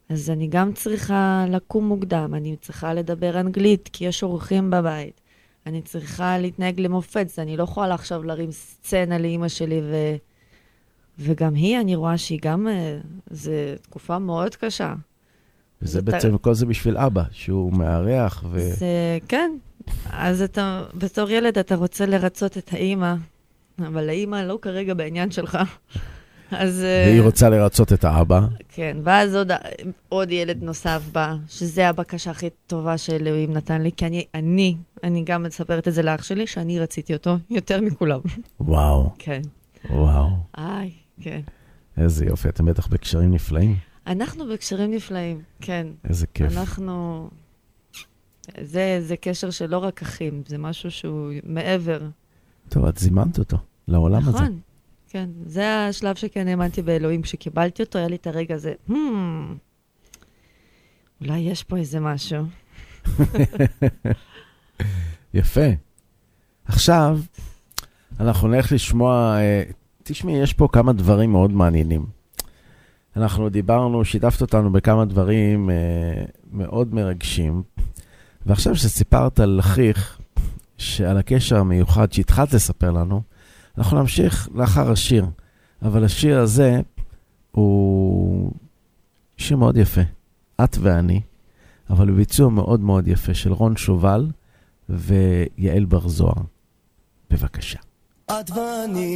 אז 0.10 0.30
אני 0.30 0.48
גם 0.48 0.74
צריכה 0.74 1.46
לקום 1.50 1.88
מוקדם, 1.88 2.34
אני 2.34 2.56
צריכה 2.62 2.94
לדבר 2.94 3.40
אנגלית, 3.40 3.90
כי 3.94 4.06
יש 4.06 4.24
אורחים 4.24 4.70
בבית. 4.70 5.22
אני 5.66 5.82
צריכה 5.82 6.38
להתנהג 6.38 6.80
למופת, 6.80 7.26
אז 7.32 7.40
אני 7.40 7.58
לא 7.58 7.64
יכולה 7.64 7.94
עכשיו 7.94 8.24
להרים 8.24 8.52
סצנה 8.52 9.18
לאימא 9.18 9.48
שלי, 9.48 9.82
ו... 9.84 9.96
וגם 11.20 11.54
היא, 11.54 11.80
אני 11.80 11.96
רואה 11.96 12.18
שהיא 12.18 12.40
גם, 12.42 12.68
אה, 12.68 13.00
זו 13.30 13.52
תקופה 13.82 14.20
מאוד 14.20 14.56
קשה. 14.56 14.94
וזה 15.82 15.92
זה 15.92 16.02
בעצם, 16.02 16.38
כל 16.38 16.54
זה 16.54 16.66
בשביל 16.66 16.98
אבא, 16.98 17.24
שהוא 17.32 17.74
מארח, 17.74 18.44
ו... 18.52 18.60
זה, 18.60 19.18
כן. 19.28 19.52
אז 20.12 20.42
אתה, 20.42 20.84
בתור 20.94 21.30
ילד 21.30 21.58
אתה 21.58 21.76
רוצה 21.76 22.06
לרצות 22.06 22.58
את 22.58 22.74
האימא, 22.74 23.16
אבל 23.80 24.10
האימא 24.10 24.36
לא 24.36 24.60
כרגע 24.62 24.94
בעניין 24.94 25.32
שלך. 25.32 25.58
אז... 26.52 26.84
אה, 26.84 27.06
והיא 27.08 27.22
רוצה 27.22 27.50
לרצות 27.50 27.94
את 27.94 28.04
האבא. 28.04 28.42
כן, 28.70 28.98
ואז 29.04 29.36
עוד, 29.36 29.52
עוד 30.10 30.32
ילד 30.32 30.64
נוסף 30.64 31.02
בא, 31.12 31.36
שזה 31.48 31.90
הבקשה 31.90 32.32
הכי 32.32 32.50
טובה 32.68 32.98
שאלוהים 32.98 33.54
נתן 33.54 33.82
לי, 33.82 33.92
כי 33.98 34.06
אני, 34.06 34.26
אני, 34.34 34.78
אני 35.04 35.24
גם 35.26 35.44
מספרת 35.44 35.88
את 35.88 35.94
זה 35.94 36.04
לאח 36.04 36.24
שלי, 36.24 36.48
שאני 36.48 36.80
רציתי 36.80 37.14
אותו 37.14 37.38
יותר 37.50 37.82
מכולם. 37.82 38.20
וואו, 38.60 39.10
כן. 39.20 39.42
וואו. 39.90 40.30
איי, 40.58 40.92
כן. 41.22 41.42
איזה 41.98 42.26
יופי, 42.26 42.50
אתם 42.50 42.66
בטח 42.66 42.88
בקשרים 42.88 43.32
נפלאים. 43.32 43.76
אנחנו 44.08 44.48
בקשרים 44.54 44.92
נפלאים, 44.92 45.42
כן. 45.62 45.88
איזה 46.10 46.28
כיף. 46.28 46.58
אנחנו... 46.58 47.30
זה, 48.62 49.00
זה 49.02 49.18
קשר 49.18 49.50
של 49.50 49.70
לא 49.70 49.78
רק 49.78 50.02
אחים, 50.02 50.42
זה 50.48 50.58
משהו 50.58 50.92
שהוא 50.92 51.32
מעבר. 51.44 52.00
טוב, 52.70 52.86
את 52.86 52.98
זימנת 52.98 53.40
אותו 53.40 53.58
לעולם 53.88 54.22
הזה. 54.22 54.30
נכון, 54.30 54.60
כן. 55.10 55.30
זה 55.46 55.86
השלב 55.86 56.16
שכן 56.16 56.48
האמנתי 56.48 56.82
באלוהים. 56.82 57.22
כשקיבלתי 57.22 57.84
אותו, 57.84 58.00
היה 58.00 58.08
לי 58.08 58.16
את 58.16 58.28
הרגע 58.28 58.56
הזה, 58.56 58.74
hmm, 58.90 58.94
אולי 61.22 61.40
יש 61.40 61.64
פה 61.64 61.78
איזה 61.78 62.00
משהו. 62.00 62.44
יפה. 65.34 65.70
עכשיו, 66.66 67.20
אנחנו 68.20 68.48
נלך 68.48 68.72
לשמוע, 68.72 69.38
אה, 69.40 69.64
תשמעי, 70.04 70.36
יש 70.36 70.54
פה 70.54 70.68
כמה 70.72 70.94
דברים 70.94 71.32
מאוד 71.32 71.52
מעניינים. 71.52 72.06
אנחנו 73.18 73.50
דיברנו, 73.50 74.06
שיתפת 74.06 74.42
אותנו 74.42 74.72
בכמה 74.72 75.06
דברים 75.06 75.70
אה, 75.70 75.76
מאוד 76.52 76.94
מרגשים, 76.94 77.64
ועכשיו 78.46 78.76
שסיפרת 78.76 79.40
על 79.40 79.60
אחיך, 79.60 80.20
שעל 80.78 81.18
הקשר 81.18 81.58
המיוחד 81.58 82.14
שהתחלת 82.14 82.54
לספר 82.54 82.92
לנו, 82.92 83.22
אנחנו 83.78 84.00
נמשיך 84.00 84.50
לאחר 84.56 84.92
השיר. 84.92 85.26
אבל 85.82 86.04
השיר 86.04 86.40
הזה 86.40 86.82
הוא 87.52 88.52
שיר 89.38 89.58
מאוד 89.58 89.78
יפה, 89.78 90.02
את 90.64 90.78
ואני, 90.82 91.22
אבל 91.90 92.08
הוא 92.08 92.18
ביצוע 92.18 92.50
מאוד 92.50 92.80
מאוד 92.80 93.08
יפה 93.08 93.34
של 93.34 93.54
רון 93.54 93.78
שובל 93.78 94.28
ויעל 94.90 95.86
בר 95.86 96.08
זוהר. 96.08 96.44
בבקשה. 97.34 97.80
את 98.26 98.52
ואני, 98.52 99.16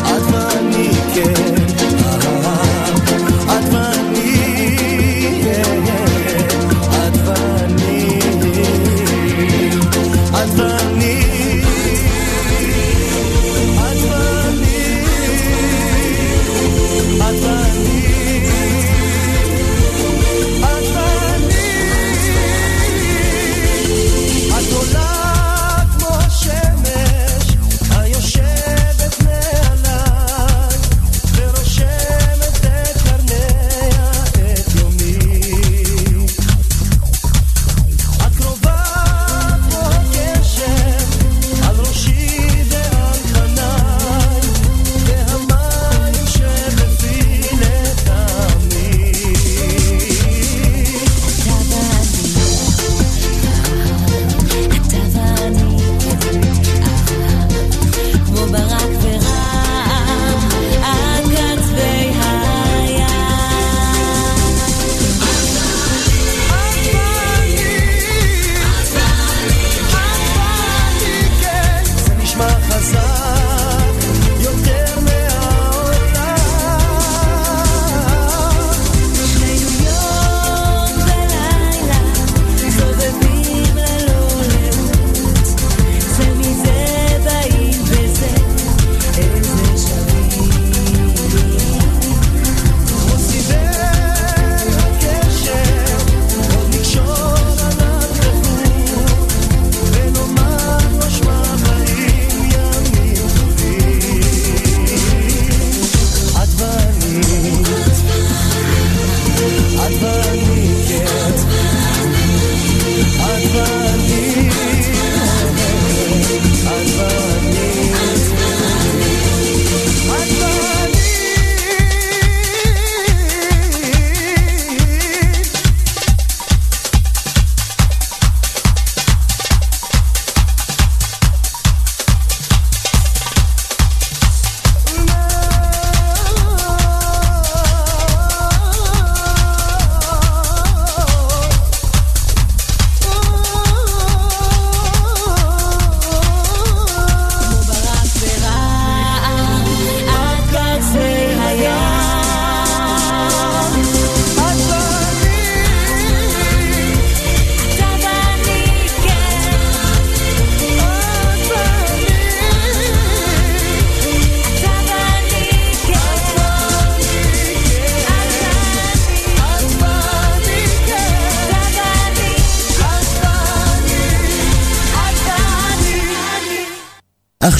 את 0.00 0.22
ואני, 0.32 0.88
כן, 1.14 1.54
את 3.44 3.72
ואני, 3.72 4.15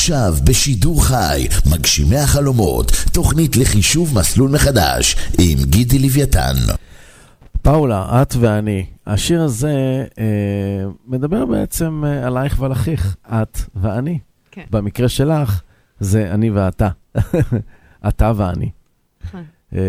עכשיו 0.06 0.32
בשידור 0.44 1.04
חי, 1.04 1.46
מגשימי 1.70 2.16
החלומות, 2.16 2.92
תוכנית 3.12 3.56
לחישוב 3.56 4.18
מסלול 4.18 4.50
מחדש 4.50 5.16
עם 5.38 5.58
גידי 5.64 5.98
לוויתן. 5.98 6.54
פאולה, 7.62 8.22
את 8.22 8.34
ואני. 8.40 8.86
השיר 9.06 9.42
הזה 9.42 10.04
אה, 10.18 10.24
מדבר 11.06 11.46
בעצם 11.46 12.02
אה, 12.06 12.26
עלייך 12.26 12.60
ועל 12.60 12.72
אחיך, 12.72 13.16
את 13.26 13.58
ואני. 13.74 14.18
כן. 14.50 14.64
במקרה 14.70 15.08
שלך, 15.08 15.62
זה 16.00 16.30
אני 16.30 16.50
ואתה. 16.50 16.88
אתה 18.08 18.32
ואני. 18.36 18.70
נכון. 19.24 19.44
אה, 19.74 19.80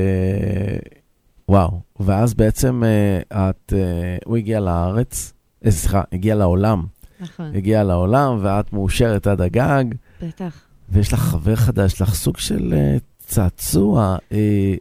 וואו, 1.49 1.81
ואז 1.99 2.33
בעצם 2.33 2.83
אה, 2.83 3.49
את, 3.49 3.73
אה, 3.75 4.17
הוא 4.25 4.37
הגיע 4.37 4.59
לארץ, 4.59 5.33
אה, 5.65 5.71
סליחה, 5.71 6.01
הגיע 6.13 6.35
לעולם. 6.35 6.85
נכון, 7.19 7.55
הגיע 7.55 7.83
לעולם, 7.83 8.39
ואת 8.41 8.73
מאושרת 8.73 9.27
עד 9.27 9.41
הגג, 9.41 9.85
בטח. 10.21 10.61
ויש 10.89 11.13
לך 11.13 11.19
חבר 11.19 11.55
חדש, 11.55 11.93
יש 11.93 12.01
לך 12.01 12.13
סוג 12.15 12.37
של 12.37 12.73
אה, 12.73 12.97
צעצוע. 13.19 14.17
אה, 14.31 14.73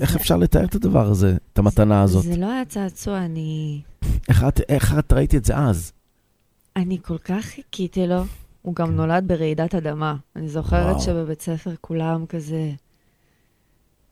איך 0.00 0.12
זה- 0.12 0.18
אפשר 0.18 0.36
לתאר 0.36 0.64
את 0.64 0.74
הדבר 0.74 1.06
הזה, 1.06 1.36
את 1.52 1.58
המתנה 1.58 2.02
הזאת? 2.02 2.24
זה 2.24 2.36
לא 2.36 2.50
היה 2.52 2.64
צעצוע, 2.64 3.18
אני... 3.24 3.80
איך 4.28 4.44
את, 4.48 4.60
איך 4.68 4.98
את 4.98 5.12
ראיתי 5.12 5.36
את 5.36 5.44
זה 5.44 5.56
אז? 5.56 5.92
אני 6.76 6.98
כל 7.02 7.18
כך 7.18 7.44
חיכיתי 7.44 8.06
לו. 8.06 8.22
הוא 8.62 8.74
גם 8.74 8.96
נולד 8.96 9.24
ברעידת 9.28 9.74
אדמה. 9.74 10.16
אני 10.36 10.48
זוכרת 10.48 10.84
כן. 10.86 10.90
וואו. 10.92 11.00
שבבית 11.00 11.42
ספר 11.42 11.74
כולם 11.80 12.26
כזה 12.26 12.70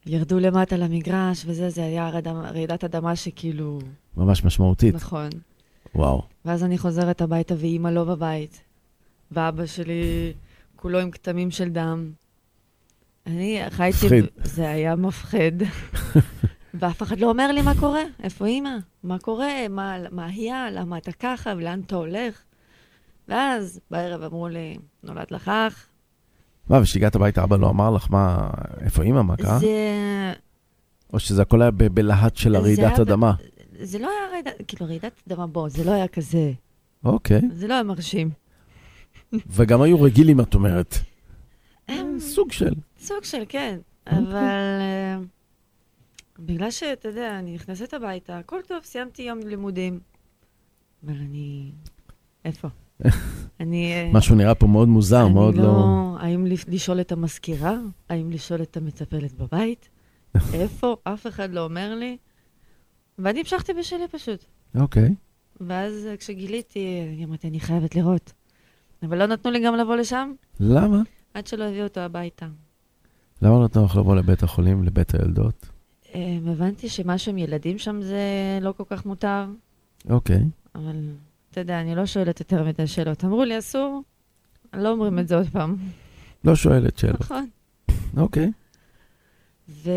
ירדו 0.07 0.39
למטה 0.41 0.77
למגרש 0.77 1.45
וזה, 1.47 1.71
זה 1.71 1.85
היה 1.85 2.11
רעידת 2.53 2.85
אדמה 2.85 3.17
שכאילו... 3.17 3.79
ממש 4.17 4.45
משמעותית. 4.45 4.95
נכון. 4.95 5.29
וואו. 5.95 6.23
ואז 6.45 6.65
אני 6.65 6.79
חוזרת 6.79 7.21
הביתה 7.23 7.55
ואימא 7.59 7.89
לא 7.89 8.05
בבית. 8.05 8.61
ואבא 9.33 9.67
שלי 9.67 10.33
כולו 10.87 10.99
עם 10.99 11.11
כתמים 11.11 11.51
של 11.51 11.69
דם. 11.69 12.11
אני 13.27 13.61
חייתי... 13.71 14.07
מפחיד. 14.07 14.25
זה 14.45 14.71
היה 14.71 14.97
מפחיד. 14.97 15.63
ואף 16.81 17.03
אחד 17.03 17.21
לא 17.21 17.29
אומר 17.29 17.53
לי 17.53 17.63
מה 17.63 17.73
קורה, 17.81 18.03
איפה 18.23 18.47
אימא? 18.47 18.77
מה 19.03 19.19
קורה? 19.19 19.69
מה, 19.71 19.97
מה 20.11 20.27
היה? 20.27 20.71
למה 20.71 20.99
אתה 20.99 21.13
ככה? 21.13 21.53
ולאן 21.57 21.81
אתה 21.87 21.97
הולך? 21.97 22.43
ואז 23.29 23.81
בערב 23.91 24.23
אמרו 24.23 24.49
לי, 24.49 24.77
נולד 25.03 25.27
לך 25.31 25.49
אח. 25.49 25.87
מה, 26.69 26.81
וכשהגעת 26.81 27.15
הביתה 27.15 27.45
אבא 27.45 27.57
לא 27.57 27.71
אמר 27.71 27.91
לך 27.91 28.07
מה, 28.11 28.51
איפה 28.81 29.03
אימא, 29.03 29.23
מה 29.23 29.37
קרה? 29.37 29.59
זה, 29.59 30.33
או 31.13 31.19
שזה 31.19 31.43
הכל 31.43 31.63
היה 31.63 31.71
בלהט 31.71 32.37
של 32.37 32.55
הרעידת 32.57 32.79
היה 32.79 32.97
ב- 32.97 33.01
אדמה? 33.01 33.33
זה 33.81 33.99
לא 33.99 34.11
היה 34.11 34.31
רעידת, 34.33 34.55
כאילו 34.69 34.87
רעידת 34.87 35.23
אדמה 35.29 35.47
בוא, 35.47 35.69
זה 35.69 35.85
לא 35.85 35.91
היה 35.91 36.09
כזה, 36.09 36.53
אוקיי. 37.05 37.41
זה 37.53 37.67
לא 37.67 37.75
היה 37.75 37.83
מרשים. 37.83 38.46
וגם 39.33 39.83
היו 39.83 40.03
רגילים, 40.03 40.41
את 40.41 40.55
אומרת. 40.55 40.95
הם- 41.89 42.19
סוג 42.21 42.53
של. 42.53 42.75
סוג 42.99 43.25
של, 43.25 43.43
כן. 43.49 43.79
אבל 44.07 44.35
אה, 44.81 45.19
בגלל 46.39 46.71
שאתה 46.71 47.09
יודע, 47.09 47.39
אני 47.39 47.55
נכנסת 47.55 47.95
הביתה, 47.95 48.39
הכל 48.39 48.61
טוב, 48.69 48.79
סיימתי 48.85 49.23
יום 49.23 49.39
לימודים. 49.39 50.01
אבל 51.05 51.15
אני... 51.15 51.73
איפה? 52.45 52.69
אני... 53.61 53.93
אה, 53.93 54.11
משהו 54.13 54.35
נראה 54.35 54.55
פה 54.55 54.67
מאוד 54.67 54.89
מוזר, 54.89 55.29
מאוד 55.29 55.55
לא... 55.57 55.85
האם 56.21 56.47
לש- 56.47 56.65
לשאול 56.69 57.01
את 57.01 57.13
המזכירה? 57.13 57.77
האם 58.09 58.31
לשאול 58.31 58.63
את 58.63 58.77
המטפלת 58.77 59.33
בבית? 59.33 59.89
איפה? 60.55 60.97
אף 61.05 61.27
אחד 61.27 61.51
לא 61.53 61.65
אומר 61.65 61.95
לי. 61.95 62.17
ואני 63.19 63.39
המשכתי 63.41 63.73
בשלי 63.75 64.09
פשוט. 64.11 64.45
אוקיי. 64.75 65.15
ואז 65.61 66.07
אה, 66.07 66.17
כשגיליתי, 66.17 67.01
אני 67.15 67.25
אמרתי, 67.25 67.49
אני 67.49 67.61
חייבת 67.61 67.95
לראות. 67.95 68.33
אבל 69.03 69.19
לא 69.19 69.27
נתנו 69.27 69.51
לי 69.51 69.61
גם 69.61 69.77
לבוא 69.77 69.97
לשם, 69.97 70.33
למה? 70.61 71.03
עד 71.35 71.47
שלא 71.47 71.65
הביאו 71.65 71.85
אותו 71.85 72.01
הביתה. 72.01 72.47
למה 73.43 73.59
לא 73.59 73.65
נתנו 73.65 73.85
לך 73.85 73.97
לבוא 73.97 74.17
לבית 74.17 74.43
החולים, 74.43 74.85
לבית 74.85 75.15
היולדות? 75.15 75.69
אה, 76.15 76.39
הבנתי 76.47 76.89
שמשהו 76.89 77.31
עם 77.31 77.39
ילדים 77.39 77.79
שם 77.79 78.03
זה 78.03 78.19
לא 78.61 78.73
כל 78.77 78.85
כך 78.89 79.07
מותר, 79.07 79.47
אוקיי. 80.11 80.45
אבל 80.75 80.97
אתה 81.51 81.61
יודע, 81.61 81.81
אני 81.81 81.95
לא 81.95 82.07
שואלת 82.07 82.41
יותר 82.41 82.65
מדי 82.65 82.87
שאלות. 82.87 83.25
אמרו 83.25 83.45
לי, 83.45 83.59
אסור, 83.59 84.03
לא 84.75 84.89
אומרים 84.89 85.19
את 85.19 85.29
זה 85.29 85.37
עוד 85.37 85.47
פעם. 85.53 85.77
לא 86.45 86.57
שואלת 86.57 86.99
שאלות. 86.99 87.21
נכון. 87.21 87.49
אוקיי. 88.17 88.53
ו... 89.69 89.91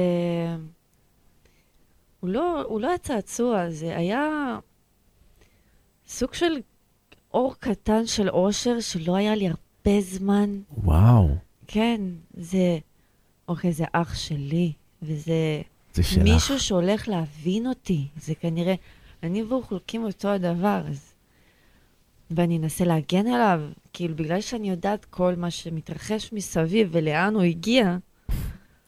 הוא 2.19 2.29
לא, 2.29 2.61
הוא 2.61 2.81
לא 2.81 2.87
היה 2.87 2.97
צעצוע, 2.97 3.69
זה 3.69 3.97
היה 3.97 4.57
סוג 6.07 6.33
של 6.33 6.53
אור 7.33 7.55
קטן 7.59 8.05
של 8.05 8.29
אושר 8.29 8.79
שלא 8.79 9.15
היה 9.15 9.35
לי 9.35 9.47
הרבה 9.47 10.01
זמן. 10.01 10.49
וואו, 10.77 11.29
כן, 11.67 12.01
זה, 12.37 12.77
אוקיי, 13.47 13.71
זה 13.71 13.85
אח 13.91 14.15
שלי, 14.15 14.71
וזה 15.01 15.61
זה 15.93 16.03
שלך. 16.03 16.23
מישהו 16.23 16.59
שהולך 16.59 17.07
להבין 17.07 17.67
אותי. 17.67 18.07
זה 18.21 18.35
כנראה, 18.35 18.75
אני 19.23 19.43
והוא 19.43 19.63
חולקים 19.63 20.03
אותו 20.03 20.27
הדבר, 20.27 20.81
אז... 20.89 21.13
ואני 22.31 22.57
אנסה 22.57 22.85
להגן 22.85 23.27
עליו, 23.27 23.61
כאילו, 23.93 24.15
בגלל 24.15 24.41
שאני 24.41 24.69
יודעת 24.69 25.05
כל 25.05 25.35
מה 25.37 25.51
שמתרחש 25.51 26.33
מסביב 26.33 26.89
ולאן 26.91 27.35
הוא 27.35 27.43
הגיע, 27.43 27.97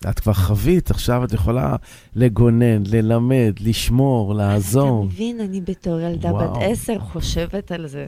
את 0.09 0.19
כבר 0.19 0.33
חווית, 0.33 0.91
עכשיו 0.91 1.23
את 1.23 1.33
יכולה 1.33 1.75
לגונן, 2.15 2.83
ללמד, 2.85 3.53
לשמור, 3.59 4.35
לעזור. 4.35 5.03
אתה 5.03 5.13
מבין, 5.13 5.39
אני 5.39 5.61
בתור 5.61 5.99
ילדה. 5.99 6.33
בת 6.33 6.57
עשר 6.61 6.99
חושבת 6.99 7.71
על 7.71 7.87
זה. 7.87 8.07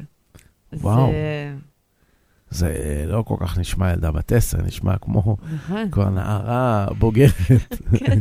וואו. 0.81 1.11
זה... 1.11 1.55
זה 2.49 3.03
לא 3.07 3.23
כל 3.27 3.35
כך 3.39 3.57
נשמע 3.57 3.91
ילדה 3.93 4.11
בת 4.11 4.31
עשר, 4.31 4.61
נשמע 4.61 4.97
כמו 4.97 5.37
נכון, 5.53 5.91
כבר 5.91 6.09
נערה 6.09 6.87
בוגרת. 6.99 7.33
כן. 7.99 8.19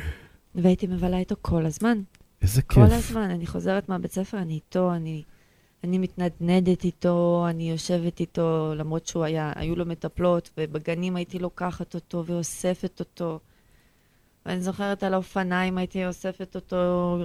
והייתי 0.62 0.86
מבלה 0.86 1.18
איתו 1.18 1.34
כל 1.42 1.66
הזמן. 1.66 1.98
איזה 2.42 2.62
כל 2.62 2.86
כיף. 2.86 2.92
הזמן. 2.92 3.30
אני 3.30 3.46
חוזרת 3.46 3.88
מהבית 3.88 4.12
ספר, 4.12 4.38
אני 4.38 4.54
איתו, 4.54 4.94
אני, 4.94 5.22
אני 5.84 5.98
מתנדנדת 5.98 6.84
איתו, 6.84 7.46
אני 7.50 7.70
יושבת 7.70 8.20
איתו, 8.20 8.72
למרות 8.76 9.06
שהוא 9.06 9.24
היה, 9.24 9.52
היו 9.54 9.76
לו 9.76 9.86
מטפלות, 9.86 10.50
ובגנים 10.58 11.16
הייתי 11.16 11.38
לוקחת 11.38 11.94
אותו 11.94 12.24
ואוספת 12.26 13.00
אותו. 13.00 13.40
ואני 14.46 14.60
זוכרת 14.60 15.02
על 15.02 15.14
האופניים 15.14 15.78
הייתי 15.78 16.06
אוספת 16.06 16.54
אותו, 16.54 17.18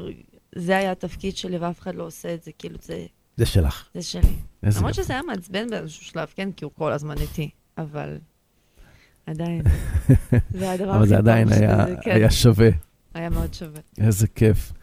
זה 0.56 0.78
היה 0.78 0.92
התפקיד 0.92 1.38
שלי 1.38 1.58
ואף 1.58 1.80
אחד 1.80 1.96
לא 1.96 2.04
עושה 2.04 2.34
את 2.34 2.44
זה, 2.44 2.52
כאילו 2.60 2.78
זה, 2.82 3.06
זה 3.38 3.46
שלך. 3.46 3.88
זה 3.94 4.02
שלי. 4.02 4.36
למרות. 4.64 4.94
שזה 4.94 5.14
היה 5.14 5.22
מעצבן 5.28 5.70
באיזשהו 5.70 6.06
שלב, 6.06 6.28
כן? 6.36 6.50
כי 6.52 6.66
הוא 6.66 6.72
כל 6.78 6.92
הזמן 6.92 7.18
איתי, 7.18 7.50
אבל 7.78 8.18
עדיין. 9.26 9.62
זה 10.60 10.72
הדבר 10.72 10.96
אבל 10.96 11.08
זה 11.08 11.14
הכי 11.16 11.22
עדיין 11.22 11.48
היה- 11.52 11.86
שזה, 11.88 11.96
כן, 12.02 12.12
היה 12.12 12.32
שווה. 12.32 12.70
היה 13.14 13.30
מאוד 13.30 13.54
שווה. 13.54 13.80
איזה 13.98 14.28
כיף. 14.28 14.74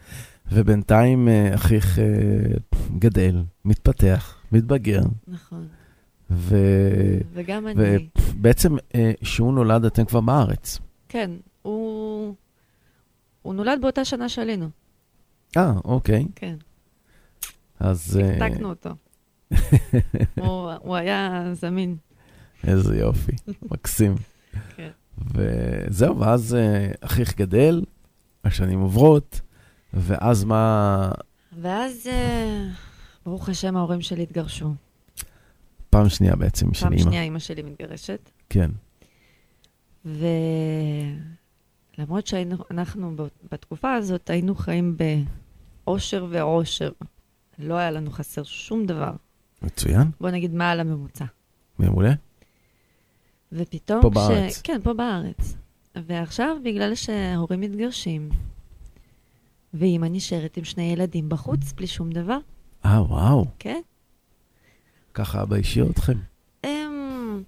ובינתיים 0.51 1.27
אה, 1.27 1.55
אחיך 1.55 1.99
אה, 1.99 2.05
גדל, 2.99 3.43
מתפתח, 3.65 4.35
מתבגר, 4.51 5.01
נכון. 5.27 5.67
ו- 6.31 7.17
וגם 7.33 7.67
אני. 7.67 8.07
ובעצם 8.33 8.75
אה, 8.95 9.11
כשהוא 9.21 9.53
נולד 9.53 9.85
אתם 9.85 10.05
כבר 10.05 10.21
בארץ. 10.21 10.79
כן, 11.09 11.31
הוא... 11.61 12.35
הוא 13.41 13.53
נולד 13.53 13.81
באותה 13.81 14.05
שנה 14.05 14.29
שעלינו, 14.29 14.69
אה, 15.57 15.73
אוקיי. 15.85 16.25
כן. 16.35 16.55
אז... 17.79 18.19
אה, 18.21 18.43
העתקנו 18.43 18.69
אותו. 18.69 18.89
הוא, 20.41 20.71
הוא 20.81 20.95
היה 20.95 21.43
זמין. 21.53 21.97
איזה 22.67 22.97
יופי, 22.97 23.31
מקסים. 23.71 24.15
כן. 24.75 24.89
וזהו, 25.33 26.19
ואז 26.19 26.55
אה, 26.55 26.91
אחיך 27.01 27.37
גדל, 27.37 27.83
השנים 28.43 28.79
עוברות, 28.79 29.41
ואז 29.93 30.43
מה... 30.43 31.11
ואז, 31.61 32.07
אה, 32.07 32.67
ברוך 33.25 33.49
השם, 33.49 33.77
ההורים 33.77 34.01
שלי 34.01 34.23
התגרשו. 34.23 34.73
פעם 35.89 36.09
שנייה 36.09 36.35
בעצם 36.35 36.73
של 36.73 36.81
פעם 36.81 36.93
אימא. 36.93 37.03
שנייה 37.03 37.23
אימא 37.23 37.39
שלי 37.39 37.61
מתגרשת. 37.61 38.29
כן. 38.49 38.71
ולמרות 41.97 42.27
שאנחנו 42.27 43.15
בתקופה 43.51 43.93
הזאת 43.93 44.29
היינו 44.29 44.55
חיים 44.55 44.97
באושר 45.85 46.27
ועושר. 46.29 46.91
לא 47.59 47.73
היה 47.73 47.91
לנו 47.91 48.11
חסר 48.11 48.43
שום 48.43 48.85
דבר. 48.85 49.11
מצוין, 49.61 50.11
בוא 50.21 50.29
נגיד 50.29 50.53
מעל 50.53 50.79
הממוצע. 50.79 51.25
מעולה. 51.79 52.13
ופתאום... 53.51 54.01
פה 54.01 54.09
כש- 54.09 54.15
בארץ. 54.15 54.61
כן, 54.61 54.79
פה 54.83 54.93
בארץ. 54.93 55.55
ועכשיו, 55.95 56.57
בגלל 56.63 56.95
שההורים 56.95 57.61
מתגרשים, 57.61 58.29
ואימא 59.73 60.07
נשארת 60.11 60.57
עם 60.57 60.63
שני 60.63 60.83
ילדים 60.93 61.29
בחוץ, 61.29 61.71
בלי 61.73 61.87
שום 61.87 62.09
דבר, 62.11 62.37
אה, 62.85 63.03
וואו, 63.03 63.45
כן? 63.59 63.81
ככה 65.13 65.41
אבא 65.41 65.55
השאיר 65.55 65.89
אתכם. 65.89 66.17
אמ... 66.63 67.43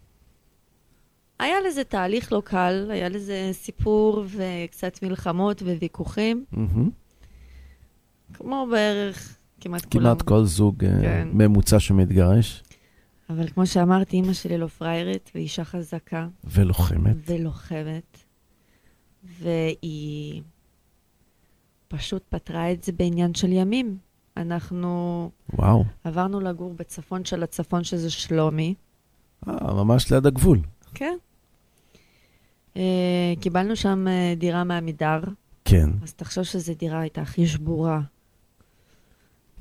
היה 1.39 1.55
לזה 1.67 1.83
תהליך 1.83 2.33
לא 2.33 2.41
קל, 2.45 2.87
היה 2.91 3.09
לזה 3.09 3.49
סיפור 3.53 4.23
וקצת 4.27 5.03
מלחמות 5.03 5.61
וויכוחים, 5.61 6.45
מהמם. 6.51 6.89
כמו 8.33 8.67
בערך 8.71 9.37
כמעט 9.61 9.85
כולם. 9.85 10.03
כמעט 10.03 10.21
כל 10.21 10.45
זוג 10.45 10.85
אה, 10.85 11.01
כן. 11.01 11.27
ממוצע 11.33 11.79
שמתגרש. 11.79 12.63
אבל 13.29 13.47
כמו 13.47 13.65
שאמרתי, 13.65 14.15
אימא 14.15 14.33
שלי 14.33 14.57
לא 14.57 14.67
פריירית, 14.67 15.31
ואישה 15.35 15.63
חזקה 15.63 16.27
ולוחמת. 16.43 17.15
ולוחמת, 17.25 18.17
והיא 19.39 20.41
פשוט 21.87 22.23
פתרה 22.29 22.71
את 22.71 22.83
זה 22.83 22.91
בעניין 22.91 23.33
של 23.33 23.51
ימים. 23.51 23.97
אנחנו 24.37 25.31
וואו. 25.53 25.83
עברנו 26.03 26.39
לגור 26.39 26.73
בצפון 26.73 27.25
של 27.25 27.43
הצפון, 27.43 27.83
שזה 27.83 28.09
שלומי. 28.09 28.73
אה, 29.47 29.73
ממש 29.73 30.11
ליד 30.11 30.25
הגבול. 30.25 30.59
כן. 30.93 31.17
אה, 32.77 33.33
קיבלנו 33.39 33.75
שם 33.75 34.07
אה, 34.07 34.33
דירה 34.37 34.63
מעמידר, 34.63 35.21
כן. 35.65 35.89
אז 36.03 36.13
תחשוב 36.13 36.43
שזו 36.43 36.73
דירה 36.79 36.99
הייתה 36.99 37.21
הכי 37.21 37.47
שבורה. 37.47 38.01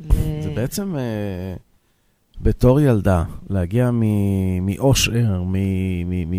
ו... 0.01 0.42
זה 0.42 0.51
בעצם, 0.55 0.96
אה, 0.96 1.55
בתור 2.42 2.80
ילדה, 2.80 3.24
להגיע 3.51 3.90
מאושר, 4.62 5.42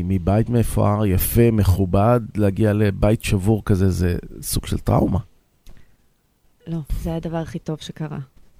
מבית 0.04 0.50
מפואר, 0.50 1.06
יפה, 1.06 1.52
מכובד, 1.52 2.20
להגיע 2.36 2.74
לבית 2.74 3.24
שבור 3.24 3.62
כזה, 3.66 3.90
זה 3.90 4.18
סוג 4.42 4.66
של 4.66 4.78
טראומה. 4.78 5.20
לא, 6.68 6.80
זה 7.02 7.16
הדבר 7.16 7.38
הכי 7.38 7.60
טוב 7.60 7.78
שקרה. 7.82 8.20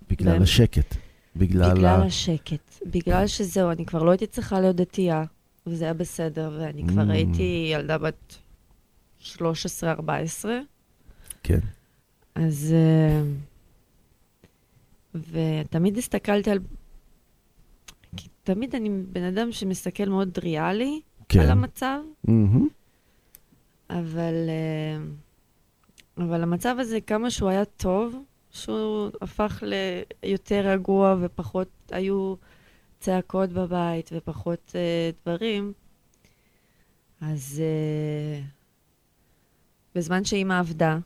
בגלל 0.10 0.32
באמת. 0.32 0.42
השקט. 0.42 0.96
בגלל, 1.36 1.74
בגלל 1.74 2.02
ה... 2.02 2.06
השקט. 2.06 2.80
בגלל 2.86 3.28
שזהו, 3.28 3.72
אני 3.72 3.86
כבר 3.86 4.04
לא 4.04 4.12
הייתי 4.12 4.28
צריכה 4.28 4.60
להיות 4.60 4.76
דתייה, 4.76 5.24
וזה 5.68 5.84
היה 5.86 5.94
בסדר, 5.94 6.58
ואני 6.60 6.88
כבר 6.88 7.08
Mm. 7.08 7.12
הייתי 7.12 7.70
ילדה 7.74 7.98
בת 7.98 8.38
13-14, 9.22 9.36
כן. 11.44 11.60
אז... 12.36 12.74
אה, 12.74 13.22
ותמיד 15.16 15.98
הסתכלתי 15.98 16.52
על... 16.52 16.60
כי 18.18 18.28
תמיד 18.44 18.76
אני 18.76 18.90
בן 18.90 19.24
אדם 19.24 19.52
שמסתכל 19.52 20.10
מאוד 20.10 20.38
ריאלי 20.38 21.02
כן. 21.30 21.40
על 21.40 21.50
המצב, 21.50 22.00
מהמם. 22.24 22.68
אבל... 23.90 24.34
אה, 24.50 25.04
אבל 26.18 26.44
המצב 26.44 26.76
הזה, 26.80 27.02
כמה 27.02 27.30
שהוא 27.30 27.50
היה 27.50 27.66
טוב, 27.66 28.16
שהוא 28.52 29.10
הפך 29.22 29.64
ליותר 30.24 30.68
רגוע 30.68 31.16
ופחות 31.22 31.68
היו 31.92 32.36
צעקות 33.00 33.50
בבית 33.50 34.10
ופחות 34.14 34.72
אה, 34.76 35.10
דברים, 35.24 35.74
אז 37.22 37.62
אה, 37.64 38.42
בזמן 39.96 40.24
שאימא 40.24 40.60
עבדה, 40.60 40.98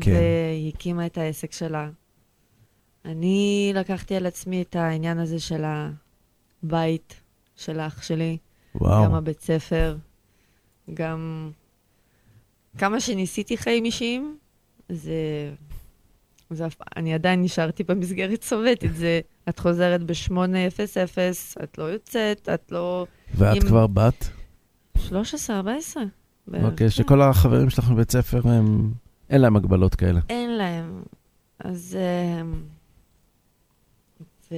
כן. 0.00 0.10
והיא 0.10 0.72
הקימה 0.74 1.06
את 1.06 1.18
העסק 1.18 1.52
שלה, 1.52 1.90
אני 3.06 3.72
לקחתי 3.74 4.16
על 4.16 4.26
עצמי 4.26 4.62
את 4.62 4.76
העניין 4.76 5.18
הזה 5.18 5.40
של 5.40 5.64
הבית 6.62 7.14
של 7.56 7.80
אח 7.80 8.02
שלי. 8.02 8.36
וואו. 8.74 9.04
גם 9.04 9.14
הבית 9.14 9.40
ספר, 9.40 9.96
גם 10.94 11.50
כמה 12.78 13.00
שניסיתי 13.00 13.56
חיים 13.56 13.84
אישיים, 13.84 14.36
זה... 14.88 15.14
זה. 16.50 16.66
אני 16.96 17.14
עדיין 17.14 17.42
נשארתי 17.42 17.84
במסגרת 17.84 18.42
סובייטית, 18.42 18.94
זה... 18.94 19.20
את 19.48 19.58
חוזרת 19.58 20.02
ב-8:00, 20.02 20.32
את 21.62 21.78
לא 21.78 21.84
יוצאת, 21.84 22.48
את 22.54 22.72
לא... 22.72 23.06
ואת 23.34 23.56
אם- 23.56 23.68
כבר 23.68 23.86
בת? 23.86 24.30
13, 24.98 25.56
14. 25.56 26.02
בערך, 26.46 26.64
אוקיי, 26.64 26.86
כן. 26.86 26.90
שכל 26.90 27.22
החברים 27.22 27.70
שלך 27.70 27.90
מבית 27.90 28.10
ספר, 28.10 28.40
הם... 28.48 28.92
אין 29.30 29.40
להם 29.40 29.56
הגבלות 29.56 29.94
כאלה. 29.94 30.20
אין 30.28 30.56
להם. 30.56 31.02
אז... 31.58 31.96
אמ, 32.40 32.62
ו... 34.50 34.54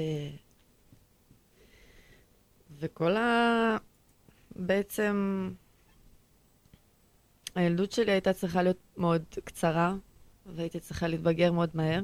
וכל 2.78 3.16
ה... 3.16 3.76
בעצם... 4.56 5.48
הילדות 7.54 7.92
שלי 7.92 8.12
הייתה 8.12 8.32
צריכה 8.32 8.62
להיות 8.62 8.78
מאוד 8.96 9.22
קצרה, 9.44 9.94
והייתי 10.46 10.80
צריכה 10.80 11.08
להתבגר 11.08 11.52
מאוד 11.52 11.70
מהר. 11.74 12.02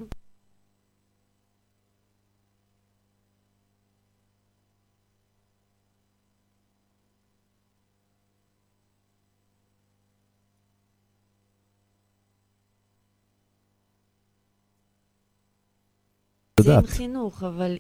יודעת. 16.68 16.86
חינוך, 16.86 17.42
אבל 17.42 17.76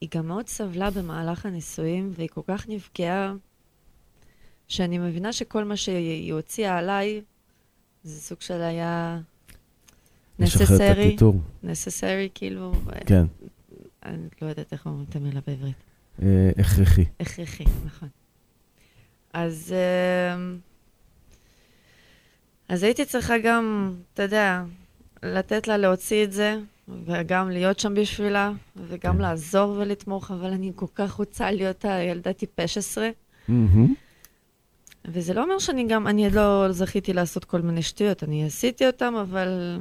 היא 0.00 0.08
גם 0.14 0.26
מאוד 0.28 0.48
סבלה 0.48 0.90
במהלך 0.90 1.46
הנישואים, 1.46 2.10
והיא 2.14 2.28
כל 2.28 2.40
כך 2.46 2.68
נפגעה, 2.68 3.34
שאני 4.68 4.98
מבינה 4.98 5.32
שכל 5.32 5.64
מה 5.64 5.76
שהיא 5.76 6.32
הוציאה 6.32 6.78
עליי, 6.78 7.22
זה 8.04 8.20
סוג 8.20 8.40
של 8.40 8.62
היה 8.62 9.20
הקיטור. 10.40 11.34
necessary, 11.64 12.28
כאילו, 12.34 12.72
כן, 13.06 13.24
אני 14.06 14.28
לא 14.42 14.46
יודעת 14.46 14.72
איך 14.72 14.86
אומרים 14.86 15.06
את 15.10 15.16
המילה 15.16 15.40
בעברית. 15.46 15.76
אה, 16.22 16.50
הכרחי. 16.58 17.04
הכרחי, 17.20 17.64
נכון. 17.86 18.08
אז, 19.32 19.74
אמ, 20.36 20.58
אז 22.68 22.82
הייתי 22.82 23.04
צריכה 23.04 23.38
גם, 23.38 23.94
אתה 24.14 24.22
יודע, 24.22 24.62
לתת 25.22 25.68
לה 25.68 25.76
להוציא 25.76 26.24
את 26.24 26.32
זה, 26.32 26.58
וגם 26.88 27.50
להיות 27.50 27.78
שם 27.78 27.94
בשבילה, 27.94 28.52
וגם 28.76 29.14
כן. 29.14 29.20
לעזור 29.22 29.70
ולתמוך, 29.78 30.30
אבל 30.30 30.52
אני 30.52 30.72
כל 30.74 30.86
כך 30.94 31.12
רוצה 31.12 31.50
להיות 31.50 31.84
הילדה 31.84 32.32
טיפש 32.32 32.78
עשרה. 32.78 33.08
וזה 35.04 35.34
לא 35.34 35.42
אומר 35.42 35.58
שאני 35.58 35.86
גם, 35.88 36.06
אני 36.06 36.30
לא 36.30 36.72
זכיתי 36.72 37.12
לעשות 37.12 37.44
כל 37.44 37.60
מיני 37.60 37.82
שטויות, 37.82 38.24
אני 38.24 38.44
עשיתי 38.44 38.86
אותם, 38.86 39.14
אבל 39.20 39.78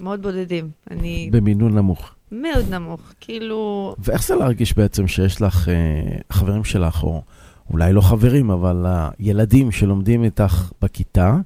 מאוד 0.00 0.22
בודדים. 0.22 0.70
אני 0.90 1.28
במינון 1.32 1.74
נמוך. 1.74 2.14
מאוד 2.32 2.70
נמוך, 2.70 3.00
כאילו, 3.20 3.94
ואיך 3.98 4.26
זה 4.26 4.34
להרגיש 4.34 4.76
בעצם 4.76 5.08
שיש 5.08 5.42
לך 5.42 5.68
אה, 5.68 6.18
חברים 6.32 6.64
שלך, 6.64 7.02
או 7.02 7.22
אולי 7.70 7.92
לא 7.92 8.00
חברים, 8.00 8.50
אבל 8.50 8.84
הילדים 8.86 9.72
שלומדים 9.72 10.24
איתך 10.24 10.72
בכיתה, 10.82 11.36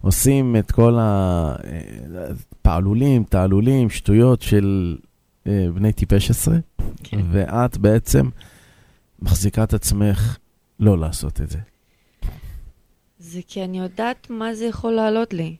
עושים 0.00 0.56
את 0.56 0.72
כל 0.72 0.98
הפעלולים, 1.00 3.24
תעלולים, 3.24 3.90
שטויות 3.90 4.42
של 4.42 4.96
אה, 5.46 5.66
בני 5.74 5.92
טיפש 5.92 6.30
עשרה, 6.30 6.56
כן. 7.02 7.20
ואת 7.30 7.78
בעצם 7.78 8.28
מחזיקה 9.22 9.64
את 9.64 9.74
עצמך 9.74 10.38
לא 10.80 10.98
לעשות 10.98 11.40
את 11.40 11.50
זה. 11.50 11.58
זה 13.18 13.40
כי 13.46 13.64
אני 13.64 13.78
יודעת 13.78 14.30
מה 14.30 14.54
זה 14.54 14.64
יכול 14.64 14.92
לעלות 14.92 15.34
לי. 15.34 15.56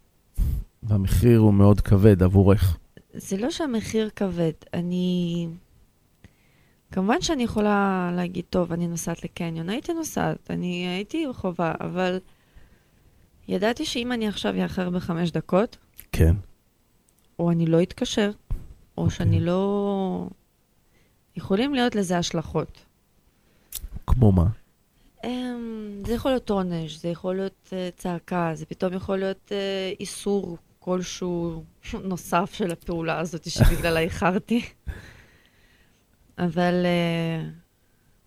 והמחיר 0.82 1.39
הוא 1.39 1.55
מאוד 1.55 1.80
כבד 1.80 2.22
עבורך. 2.22 2.76
זה 3.14 3.37
לא 3.37 3.51
שהמחיר 3.51 4.11
כבד, 4.16 4.53
אני... 4.74 5.49
כמובן 6.93 7.20
שאני 7.20 7.43
יכולה 7.43 8.11
להגיד, 8.16 8.45
טוב, 8.51 8.72
אני 8.72 8.87
נוסעת 8.87 9.24
לקניון, 9.24 9.68
הייתי 9.68 9.93
נוסעת, 9.93 10.51
אני 10.51 10.87
הייתי 10.89 11.26
חובה, 11.32 11.72
אבל 11.80 12.18
ידעתי 13.49 13.84
שאם 13.84 14.12
אני 14.12 14.28
עכשיו 14.28 14.62
אאחר 14.62 14.90
בחמש 14.90 15.30
דקות, 15.30 15.76
כן. 16.12 16.34
או 17.38 17.51
אני 17.51 17.66
לא 17.66 17.82
אתקשר, 17.82 18.30
או 18.99 19.03
אוקיי. 19.05 19.16
שאני 19.16 19.40
לא... 19.40 20.28
יכולים 21.36 21.74
להיות 21.74 21.94
לזה 21.94 22.18
השלכות. 22.18 22.84
כמו 24.07 24.32
מה? 24.32 24.47
אמ, 25.24 26.03
זה 26.07 26.14
יכול 26.14 26.30
להיות 26.30 26.51
עונש, 26.51 26.97
זה 26.97 27.09
יכול 27.09 27.36
להיות 27.36 27.68
אה, 27.72 27.88
צעקה, 27.97 28.51
זה 28.55 28.66
פתאום 28.66 28.92
יכול 28.92 29.18
להיות 29.18 29.53
אה, 29.53 29.92
איסור 30.01 30.59
כלשהו 30.78 31.64
נוסף 32.05 32.53
של 32.53 32.70
הפעולה 32.70 33.18
הזאת 33.18 33.51
שבגללה 33.51 34.01
איחרתי. 34.09 34.64
אבל 36.38 36.86
אה, 36.86 37.49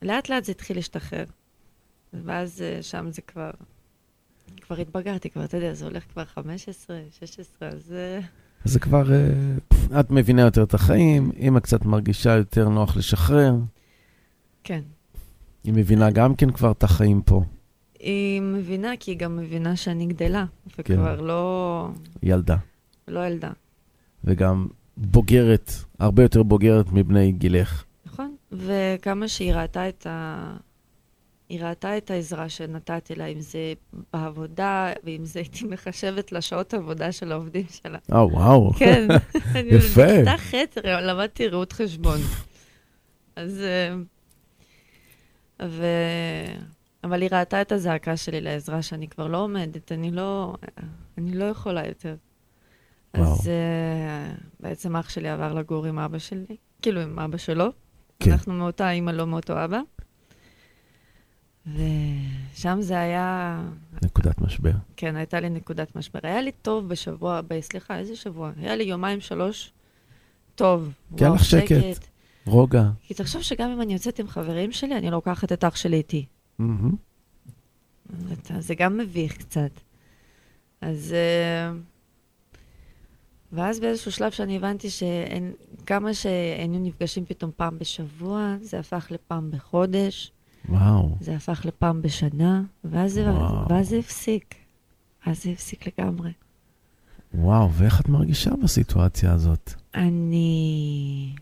לאט 0.02 0.30
לאט 0.30 0.44
זה 0.44 0.52
התחיל 0.52 0.78
להשתחרר. 0.78 1.26
ואז 2.14 2.64
שם 2.82 3.12
זה 3.12 3.22
כבר, 3.22 3.52
כבר 4.62 4.76
התבגרתי, 4.78 5.30
כבר, 5.30 5.46
אתה 5.46 5.58
יודע, 5.58 5.74
זה 5.74 5.86
הולך 5.86 6.04
כבר 6.14 6.26
15, 6.26 7.00
16, 7.20 7.70
אז... 7.70 7.94
אה, 7.94 8.20
אז 8.66 8.72
זה 8.72 8.80
כבר, 8.80 9.12
אה, 9.14 10.00
את 10.00 10.12
מבינה 10.12 10.42
יותר 10.42 10.64
את 10.64 10.74
החיים, 10.74 11.32
אמא 11.40 11.60
קצת 11.60 11.86
מרגישה 11.86 12.36
יותר 12.36 12.70
נוח 12.70 12.98
לשחרר, 12.98 13.56
כן. 14.64 14.82
היא 15.64 15.74
מבינה 15.74 16.12
גם 16.12 16.36
כן 16.36 16.52
כבר 16.52 16.72
את 16.72 16.84
החיים 16.84 17.22
פה, 17.22 17.44
היא 18.00 18.42
מבינה, 18.42 18.92
כי 19.00 19.12
היא 19.12 19.18
גם 19.18 19.38
מבינה 19.38 19.76
שאני 19.76 20.06
גדלה, 20.06 20.46
כן. 20.68 20.94
וכבר 20.94 21.22
לא, 21.22 21.88
ילדה, 22.24 22.58
לא 23.08 23.28
ילדה. 23.28 23.52
וגם 24.24 24.68
בוגרת, 24.98 25.72
הרבה 26.00 26.24
יותר 26.24 26.44
בוגרת 26.44 26.92
מבני 26.92 27.32
גילך. 27.32 27.84
נכון, 28.06 28.36
וכמה 28.52 29.28
שהיא 29.28 29.54
ראתה 29.54 29.90
את 29.90 30.08
ה... 30.10 30.58
היא 31.50 31.64
ראתה 31.64 31.98
את 31.98 32.12
העזרה 32.12 32.50
שנתתי 32.50 33.16
לה, 33.16 33.26
אם 33.26 33.40
זה 33.40 33.74
בעבודה, 34.14 34.94
ואם 35.04 35.26
זה 35.26 35.40
הייתי 35.40 35.66
מחשבת 35.66 36.32
לשעות 36.32 36.74
עבודה 36.74 37.12
של 37.12 37.32
העובדים 37.32 37.66
שלה. 37.70 37.98
אה, 38.14 38.26
וואו. 38.26 38.74
כן. 38.74 39.08
אני 39.56 39.70
יפה. 39.70 40.02
בכיתה 40.02 40.38
ח' 40.38 40.54
למדתי 40.86 41.48
ראות 41.48 41.74
חשבון. 41.74 42.20
אז, 43.36 43.62
אה, 43.62 43.96
ו... 45.68 45.86
אבל 47.04 47.22
היא 47.22 47.30
ראתה 47.32 47.62
את 47.62 47.72
הזעקה 47.72 48.18
שלי 48.18 48.42
לעזרה, 48.42 48.82
שאני 48.82 49.08
כבר 49.08 49.28
לא 49.28 49.38
עומדת, 49.38 49.92
אני 49.92 50.12
לא, 50.12 50.56
אני 51.18 51.32
לא 51.34 51.46
יכולה 51.46 51.88
יותר. 51.88 52.16
וואו. 53.18 53.34
אז 53.34 53.40
uh, 53.40 54.42
בעצם 54.60 54.96
אח 54.96 55.10
שלי 55.10 55.30
עבר 55.30 55.54
לגור 55.54 55.86
עם 55.86 56.00
אבא 56.00 56.20
שלי, 56.20 56.56
כאילו 56.82 57.02
עם 57.02 57.20
אבא 57.20 57.38
שלו. 57.38 57.66
כן. 58.20 58.32
אנחנו 58.32 58.54
מאותה 58.54 58.92
אימא, 58.92 59.12
לא 59.12 59.28
מאותו 59.28 59.64
אבא. 59.64 59.80
ושם 61.74 62.78
זה 62.82 63.00
היה, 63.00 63.62
נקודת 64.04 64.42
משבר. 64.42 64.72
כן, 64.96 65.16
הייתה 65.16 65.40
לי 65.40 65.50
נקודת 65.50 65.96
משבר. 65.96 66.20
היה 66.24 66.42
לי 66.42 66.52
טוב 66.52 66.88
בשבוע, 66.88 67.42
ב- 67.48 67.60
סליחה, 67.60 67.98
איזה 67.98 68.16
שבוע? 68.16 68.52
היה 68.58 68.76
לי 68.76 68.84
יומיים, 68.84 69.22
שלוש, 69.22 69.72
טוב. 70.56 70.94
כי 71.18 71.24
היה 71.24 71.32
וואו, 71.32 71.36
לך 71.42 71.46
שקט. 71.46 72.08
רוגע. 72.46 72.90
כי 73.02 73.14
תחשוב 73.14 73.42
שגם 73.42 73.70
אם 73.70 73.82
אני 73.82 73.94
יוצאת 73.94 74.20
עם 74.20 74.28
חברים 74.28 74.72
שלי, 74.72 74.98
אני 74.98 75.12
לוקחת 75.12 75.52
את 75.52 75.64
אח 75.64 75.76
שלי 75.76 75.98
איתי. 75.98 76.26
זה 78.60 78.76
גם 78.76 78.98
מביך 78.98 79.38
קצת. 79.38 79.72
אז... 80.82 81.14
אה, 81.14 81.72
ואז 83.52 83.80
באיזשהו 83.80 84.12
שלב 84.12 84.32
שאני 84.32 84.56
הבנתי 84.56 84.88
שכמה 84.90 86.14
שהיינו 86.14 86.80
נפגשים 86.80 87.26
פתאום 87.26 87.52
פעם 87.56 87.80
בשבוע, 87.80 88.56
זה 88.62 88.80
הפך 88.80 89.08
לפעם 89.12 89.52
בחודש, 89.52 90.32
וואו. 90.70 91.16
זה 91.22 91.36
הפך 91.36 91.66
לפעם 91.66 92.02
בשנה, 92.02 92.64
ואז 92.84 93.14
זה. 93.14 93.26
ואז 93.70 93.90
זה 93.90 93.98
הפסיק. 93.98 94.56
אז 95.26 95.44
זה 95.44 95.50
הפסיק 95.50 95.88
לגמרי. 95.88 96.32
וואו, 97.34 97.74
ואיך 97.74 98.02
את 98.02 98.10
מרגישה 98.10 98.52
בסיטואציה 98.64 99.34
הזאת? 99.34 99.74
אני... 99.96 101.36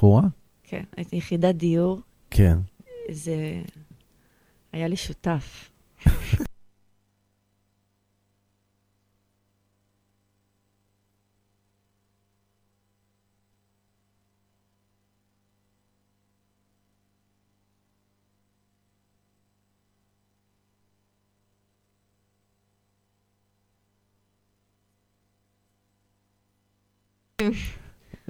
זכורה? 0.00 0.22
כן, 0.62 0.82
הייתי 0.96 1.16
יחידת 1.16 1.54
דיור, 1.54 2.00
כן. 2.30 2.58
זה... 3.10 3.62
היה 4.72 4.88
לי 4.88 4.96
שותף. 4.96 5.70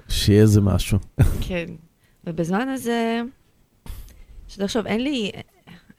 שיהיה 0.09 0.41
איזה 0.41 0.61
משהו. 0.61 0.99
כן. 1.47 1.65
ובזמן 2.23 2.69
הזה, 2.69 3.21
שתחשוב, 4.47 4.87
אין 4.87 5.03
לי, 5.03 5.31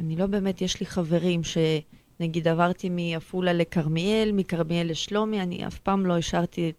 אני 0.03 0.17
לא 0.17 0.27
באמת, 0.27 0.61
יש 0.61 0.81
לי 0.81 0.87
חברים 0.87 1.41
שנגיד 1.45 2.49
עברתי 2.49 2.89
מעפולה 2.89 3.53
לכרמיאל, 3.53 4.33
מכרמיאל 4.33 4.91
לשלומי, 4.91 5.41
אני 5.43 5.67
אף 5.67 5.79
פעם 5.79 6.07
לא 6.07 6.19
השארתי, 6.19 6.73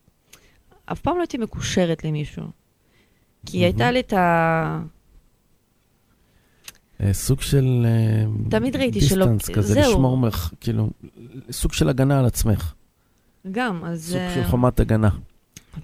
אף 0.86 1.02
פעם 1.02 1.16
לא 1.16 1.22
הייתי 1.22 1.38
מקושרת 1.38 2.04
למישהו. 2.04 2.44
כי 3.46 3.58
מהמם. 3.58 3.66
הייתה 3.66 3.92
לי 3.92 4.00
את 4.00 4.14
ה... 4.14 4.82
אה, 7.02 7.14
סוג 7.14 7.42
של... 7.42 7.86
אה, 7.86 8.26
תמיד 8.50 8.76
ראיתי 8.76 9.02
שלא- 9.02 9.26
דיסטנס 9.26 9.56
כזה, 9.56 9.74
זהו. 9.74 9.92
לשמור 9.92 10.18
מרח... 10.18 10.54
כאילו, 10.62 10.90
סוג 11.52 11.74
של 11.74 11.90
הגנה 11.90 12.20
על 12.20 12.26
עצמך. 12.26 12.74
גם, 13.52 13.86
אז... 13.86 14.06
סוג 14.06 14.34
של 14.34 14.42
אה, 14.42 14.48
חומת 14.48 14.80
הגנה. 14.80 15.10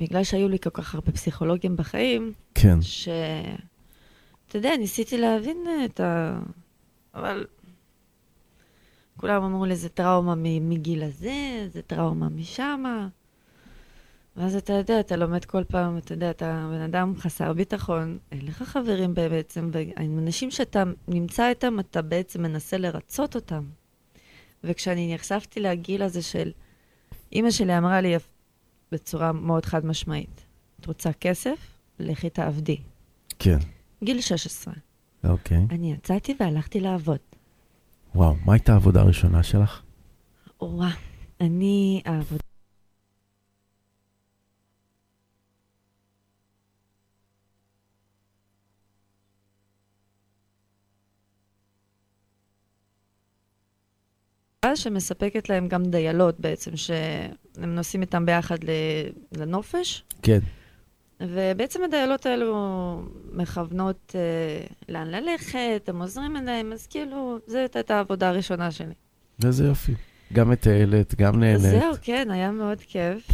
בגלל 0.02 0.24
שהיו 0.24 0.50
לי 0.50 0.60
כל 0.60 0.70
כך 0.70 0.96
הרבה 0.96 1.12
פסיכולוגים 1.12 1.76
בחיים, 1.76 2.34
כן. 2.56 2.82
ש... 2.82 3.10
אתה 4.48 4.58
יודע, 4.58 4.72
ניסיתי 4.80 5.18
להבין 5.18 5.58
את 5.86 6.00
ה... 6.00 6.40
אבל 7.20 7.46
כולם 9.18 9.44
אמרו 9.44 9.66
לי, 9.66 9.76
זה 9.76 9.90
טראומה 9.90 10.36
מגיל 10.36 11.04
הזה, 11.04 11.68
זה 11.74 11.82
טראומה 11.82 12.30
משמה. 12.30 13.08
ואז 14.36 14.56
אתה 14.56 14.74
יודע, 14.74 15.00
אתה 15.00 15.16
לומד 15.16 15.46
כל 15.46 15.64
פעם, 15.64 15.98
אתה 15.98 16.14
יודע, 16.14 16.30
אתה 16.30 16.68
בן 16.72 16.82
אדם 16.82 17.14
חסר 17.18 17.54
ביטחון, 17.54 18.18
אין 18.32 18.46
לך 18.46 18.64
חברים 18.64 19.14
בעצם, 19.14 19.70
ואנשים 19.74 20.52
שאתה 20.52 20.84
נמצא 21.08 21.50
איתם, 21.50 21.80
אתה 21.80 22.02
בעצם 22.02 22.42
מנסה 22.42 22.78
לרצות 22.78 23.36
אותם. 23.36 23.64
וכשאני 24.64 25.14
נחשפתי 25.16 25.60
לגיל 25.60 26.04
הזה 26.04 26.22
של... 26.22 26.52
אימא 27.32 27.52
שלי 27.52 27.78
אמרה 27.78 28.02
לי 28.02 28.16
בצורה 28.92 29.32
מאוד 29.32 29.66
חד 29.66 29.86
משמעית, 29.86 30.46
את 30.80 30.86
רוצה 30.86 31.14
כסף? 31.14 31.60
לכי 32.00 32.30
תעבדי. 32.30 32.78
כן. 33.40 33.58
גיל 34.04 34.22
16. 34.22 34.74
אוקיי. 35.24 35.66
אני 35.72 35.94
יצאתי 35.94 36.36
והלכתי 36.40 36.80
לעבוד. 36.80 37.18
וואו, 38.16 38.36
מה 38.46 38.54
הייתה 38.54 38.74
העבודה 38.74 39.02
הראשונה 39.02 39.44
שלך? 39.44 39.82
וואה, 40.62 40.92
אני 41.42 42.02
העבודה... 42.06 42.44
שמספקת 54.76 55.50
להם 55.50 55.68
גם 55.68 55.84
דיילות 55.84 56.40
בעצם, 56.40 56.78
שהם 56.78 57.76
נוסעים 57.76 58.02
איתם 58.02 58.26
ביחד 58.26 58.58
לנופש, 59.32 60.04
כן. 60.22 60.40
ובעצם 61.22 61.84
הדיילות 61.84 62.26
האלו 62.26 62.56
מכוונות 63.32 64.16
אה, 64.16 64.66
לאן 64.90 65.08
ללכת, 65.08 65.84
הם 65.88 66.02
עוזרים 66.02 66.36
להם, 66.36 66.74
אז 66.74 66.88
כאילו, 66.88 67.40
זאת 67.48 67.76
הייתה 67.76 67.98
העבודה 67.98 68.30
הראשונה 68.30 68.72
שלי. 68.72 68.94
איזה 69.46 69.66
יופי. 69.66 69.94
גם 70.34 70.50
מטיילת, 70.50 71.16
גם 71.16 71.40
נהנית. 71.40 71.60
זהו, 71.60 71.94
כן, 72.02 72.32
היה 72.32 72.52
מאוד 72.52 72.80
כיף. 72.80 73.28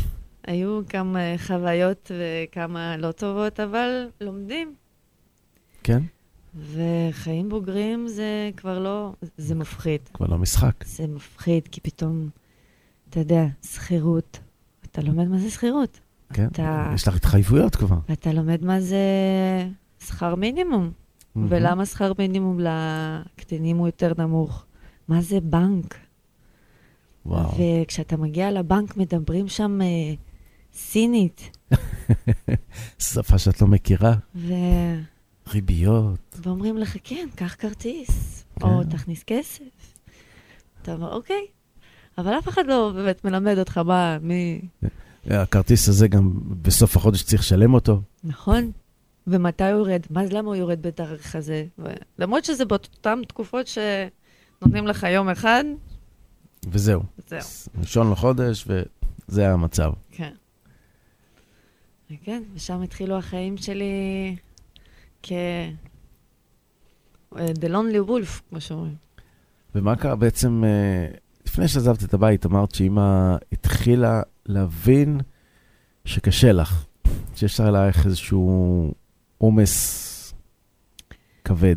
היו 0.47 0.81
כמה 0.89 1.19
חוויות 1.37 2.11
וכמה 2.19 2.97
לא 2.97 3.11
טובות, 3.11 3.59
אבל 3.59 4.07
לומדים. 4.21 4.75
כן? 5.83 6.01
וחיים 6.55 7.49
בוגרים 7.49 8.07
זה 8.07 8.49
כבר 8.57 8.79
לא, 8.79 9.13
זה 9.37 9.55
מפחיד. 9.55 10.01
כבר 10.13 10.25
לא 10.27 10.37
משחק. 10.37 10.83
זה 10.85 11.07
מפחיד, 11.07 11.67
כי 11.67 11.81
פתאום, 11.81 12.29
אתה 13.09 13.19
יודע, 13.19 13.45
שכירות. 13.61 14.39
אתה 14.85 15.01
לומד 15.01 15.27
מה 15.27 15.37
זה 15.37 15.49
שכירות. 15.49 15.99
כן? 16.35 16.47
אתה- 16.47 16.91
יש 16.95 17.07
לך 17.07 17.15
התחייבויות 17.15 17.75
כבר. 17.75 17.97
ואתה 18.09 18.33
לומד 18.33 18.65
מה 18.65 18.79
זה 18.81 18.97
שכר 19.99 20.35
מינימום. 20.35 20.91
ולמה 21.35 21.85
שכר 21.85 22.11
מינימום 22.19 22.59
לקטינים 22.59 23.77
הוא 23.77 23.87
יותר 23.87 24.13
נמוך? 24.17 24.65
מה 25.07 25.21
זה 25.21 25.39
בנק? 25.41 25.95
וואו. 27.25 27.51
וכשאתה 27.83 28.17
מגיע 28.17 28.51
לבנק 28.51 28.97
מדברים 28.97 29.47
שם 29.47 29.79
אה, 29.81 30.13
סינית, 30.73 31.57
שפה 32.99 33.37
שאת 33.37 33.61
לא 33.61 33.67
מכירה. 33.67 34.13
ו... 34.35 34.53
ריביות. 35.53 36.39
ואומרים 36.43 36.77
לך, 36.77 36.97
כן, 37.03 37.27
קח 37.35 37.55
כרטיס, 37.59 38.45
כן. 38.59 38.65
או 38.65 38.83
תכניס 38.83 39.23
כסף. 39.27 39.63
אתה 40.81 40.93
אומר, 40.93 41.13
אוקיי. 41.13 41.45
אבל 42.17 42.37
אף 42.37 42.47
אחד 42.47 42.63
לא 42.67 42.91
באמת 42.95 43.25
מלמד 43.25 43.57
אותך 43.59 43.77
מה, 43.77 44.17
מי... 44.21 44.61
הכרטיס 45.29 45.89
הזה 45.89 46.07
גם 46.07 46.31
בסוף 46.61 46.97
החודש 46.97 47.23
צריך 47.23 47.41
לשלם 47.41 47.73
אותו. 47.73 48.01
נכון? 48.23 48.71
ומתי 49.27 49.63
הוא 49.63 49.71
יורד? 49.71 50.01
מה, 50.09 50.23
למה 50.31 50.47
הוא 50.47 50.55
יורד 50.55 50.81
בתאריך 50.81 51.35
הזה? 51.35 51.65
ו... 51.79 51.83
למרות 52.19 52.45
שזה 52.45 52.65
באותן 52.65 53.21
תקופות 53.27 53.67
שנותנים 53.67 54.87
לך 54.87 55.03
יום 55.03 55.29
אחד, 55.29 55.63
וזהו. 56.67 57.01
זהו. 57.27 57.39
ראשון 57.79 58.11
לחודש, 58.11 58.67
וזה 58.67 59.49
המצב. 59.49 59.91
כן. 60.11 60.33
וכן, 62.11 62.43
ושם 62.53 62.81
התחילו 62.81 63.17
החיים 63.17 63.57
שלי 63.57 64.35
כ... 65.23 65.31
אה, 67.37 67.51
The 67.61 67.67
Lonely 67.67 68.09
Wolf, 68.09 68.41
כמו 68.49 68.61
שאומרים. 68.61 68.95
ומה 69.75 69.95
קרה 69.95 70.15
בעצם, 70.15 70.63
אה, 70.63 71.07
לפני 71.45 71.67
שעזבת 71.67 72.03
את 72.03 72.13
הבית, 72.13 72.45
אמרת 72.45 72.75
שאימא 72.75 73.35
התחילה 73.51 74.21
להבין 74.45 75.19
שקשה 76.05 76.51
לך, 76.51 76.85
שיש 77.35 77.59
עלייך 77.59 78.05
איזשהו 78.05 78.93
עומס 79.37 80.33
כבד. 81.43 81.75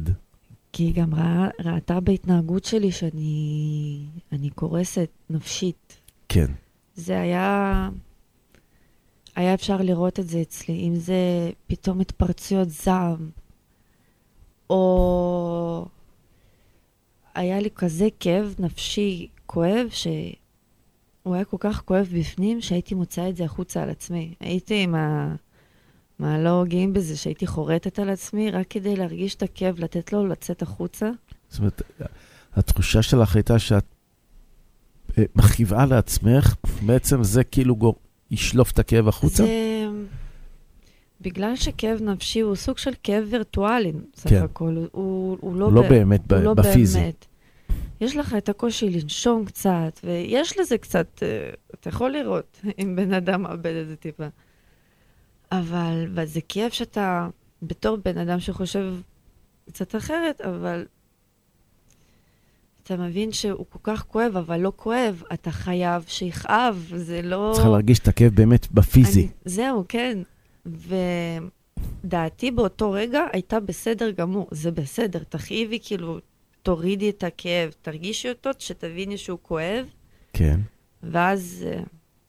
כי 0.73 0.83
היא 0.83 0.95
גם 0.95 1.15
ראה, 1.15 1.49
ראתה 1.65 2.01
בהתנהגות 2.01 2.65
שלי 2.65 2.93
שאני 2.93 4.07
אני 4.33 4.51
קורסת 4.51 5.09
נפשית. 5.31 6.01
כן. 6.29 6.47
זה 6.95 7.21
היה... 7.21 7.89
היה 9.37 9.55
אפשר 9.55 9.77
לראות 9.77 10.21
את 10.21 10.29
זה 10.29 10.43
אצלי, 10.43 10.89
אם 10.89 10.95
זה 10.95 11.51
פתאום 11.67 12.01
התפרצויות 12.01 12.69
זעם, 12.69 13.31
או 14.71 15.87
היה 17.35 17.61
לי 17.61 17.71
כזה 17.71 18.09
כאב 18.21 18.55
נפשי 18.59 19.29
כואב, 19.47 19.87
שהוא 21.29 21.35
היה 21.35 21.45
כל 21.45 21.57
כך 21.61 21.83
כואב 21.85 22.09
בפנים, 22.19 22.61
שהייתי 22.61 22.95
מוציאה 22.95 23.29
את 23.29 23.37
זה 23.37 23.45
החוצה 23.45 23.83
על 23.83 23.91
עצמי. 23.91 24.35
הייתי 24.41 24.83
עם 24.83 24.95
ה... 24.95 25.35
מה, 26.19 26.39
לא 26.39 26.65
גאים 26.69 26.93
בזה 26.93 27.17
שהייתי 27.17 27.47
חורטת 27.47 27.99
על 27.99 28.11
עצמי, 28.11 28.51
רק 28.51 28.67
כדי 28.71 28.97
להרגיש 28.97 29.35
את 29.35 29.43
הכאב, 29.43 29.79
לתת 29.79 30.13
לו 30.13 30.27
לצאת 30.27 30.63
החוצה. 30.63 31.11
זאת 31.49 31.59
אומרת, 31.59 31.83
התחושה 32.55 33.03
שלך 33.03 33.37
הייתה 33.37 33.59
שאת 33.59 33.85
אה, 35.19 35.25
מכאיבה 35.35 35.87
לעצמך, 35.87 36.55
בעצם 36.87 37.25
זה 37.25 37.45
כאילו 37.45 37.77
גור... 37.77 37.95
ישלוף 38.31 38.71
את 38.71 38.79
הכאב 38.79 39.09
החוצה? 39.09 39.45
זה... 39.45 39.87
בגלל 41.21 41.57
שכאב 41.57 42.03
נפשי 42.03 42.41
הוא 42.41 42.57
סוג 42.57 42.79
של 42.79 42.93
כאב 43.03 43.25
וירטואלי, 43.31 43.93
סך 44.17 44.31
כן. 44.31 44.43
הכל. 44.43 44.77
הוא, 44.93 45.37
הוא 45.41 45.57
לא, 45.57 45.65
הוא 45.65 45.73
לא 45.73 45.83
ב- 45.83 45.89
באמת 45.89 46.27
ב- 46.27 46.33
הוא 46.35 46.43
לא 46.43 46.55
בפיזי. 46.55 47.01
באמת. 47.01 47.27
יש 48.01 48.17
לך 48.17 48.35
את 48.39 48.49
הקושי 48.49 48.91
לנשום 48.91 49.45
קצת, 49.45 50.01
ויש 50.05 50.59
לזה 50.59 50.79
קצת, 50.79 51.23
אה, 51.23 51.51
אתה 51.75 51.89
יכול 51.89 52.11
לראות 52.11 52.61
אם 52.83 52.97
בן 52.97 53.13
אדם 53.13 53.43
מאבד 53.43 53.75
את 53.75 53.89
זה 53.89 53.97
טיפה. 53.97 54.27
אבל 55.53 56.07
אבל 56.15 56.25
זה 56.25 56.41
כאב 56.49 56.71
שאתה, 56.71 57.29
בתור 57.63 57.97
בן 57.97 58.19
אדם 58.19 58.41
שחושב 58.41 58.95
קצת 59.67 59.97
אחרת, 59.97 60.41
אבל 60.41 60.87
אתה 62.83 62.97
מבין 62.97 63.33
שהוא 63.33 63.67
כל 63.69 63.79
כך 63.83 64.05
כואב, 64.09 64.37
אבל 64.37 64.61
לא 64.61 64.73
כואב, 64.77 65.23
אתה 65.33 65.51
חייב 65.51 66.05
שיכאב, 66.07 66.93
זה 66.97 67.23
לא... 67.23 67.51
צריכה 67.55 67.69
להרגיש 67.69 67.99
את 67.99 68.09
הכאב 68.09 68.35
באמת 68.35 68.73
בפיזי. 68.73 69.21
אני, 69.21 69.29
זהו, 69.45 69.85
כן. 69.89 70.19
ודעתי 72.05 72.51
באותו 72.51 72.91
רגע 72.91 73.21
הייתה 73.33 73.61
בסדר 73.61 74.11
גמור, 74.11 74.49
זה 74.51 74.71
בסדר, 74.71 75.19
תכאיבי, 75.29 75.79
כאילו, 75.83 76.19
תורידי 76.69 77.11
את 77.11 77.25
הכאב, 77.25 77.71
תרגישי 77.83 78.29
אותו, 78.29 78.51
שתביני 78.59 79.19
שהוא 79.19 79.39
כואב, 79.43 79.87
כן. 80.33 80.61
ואז 81.03 81.67
אה, 81.67 81.81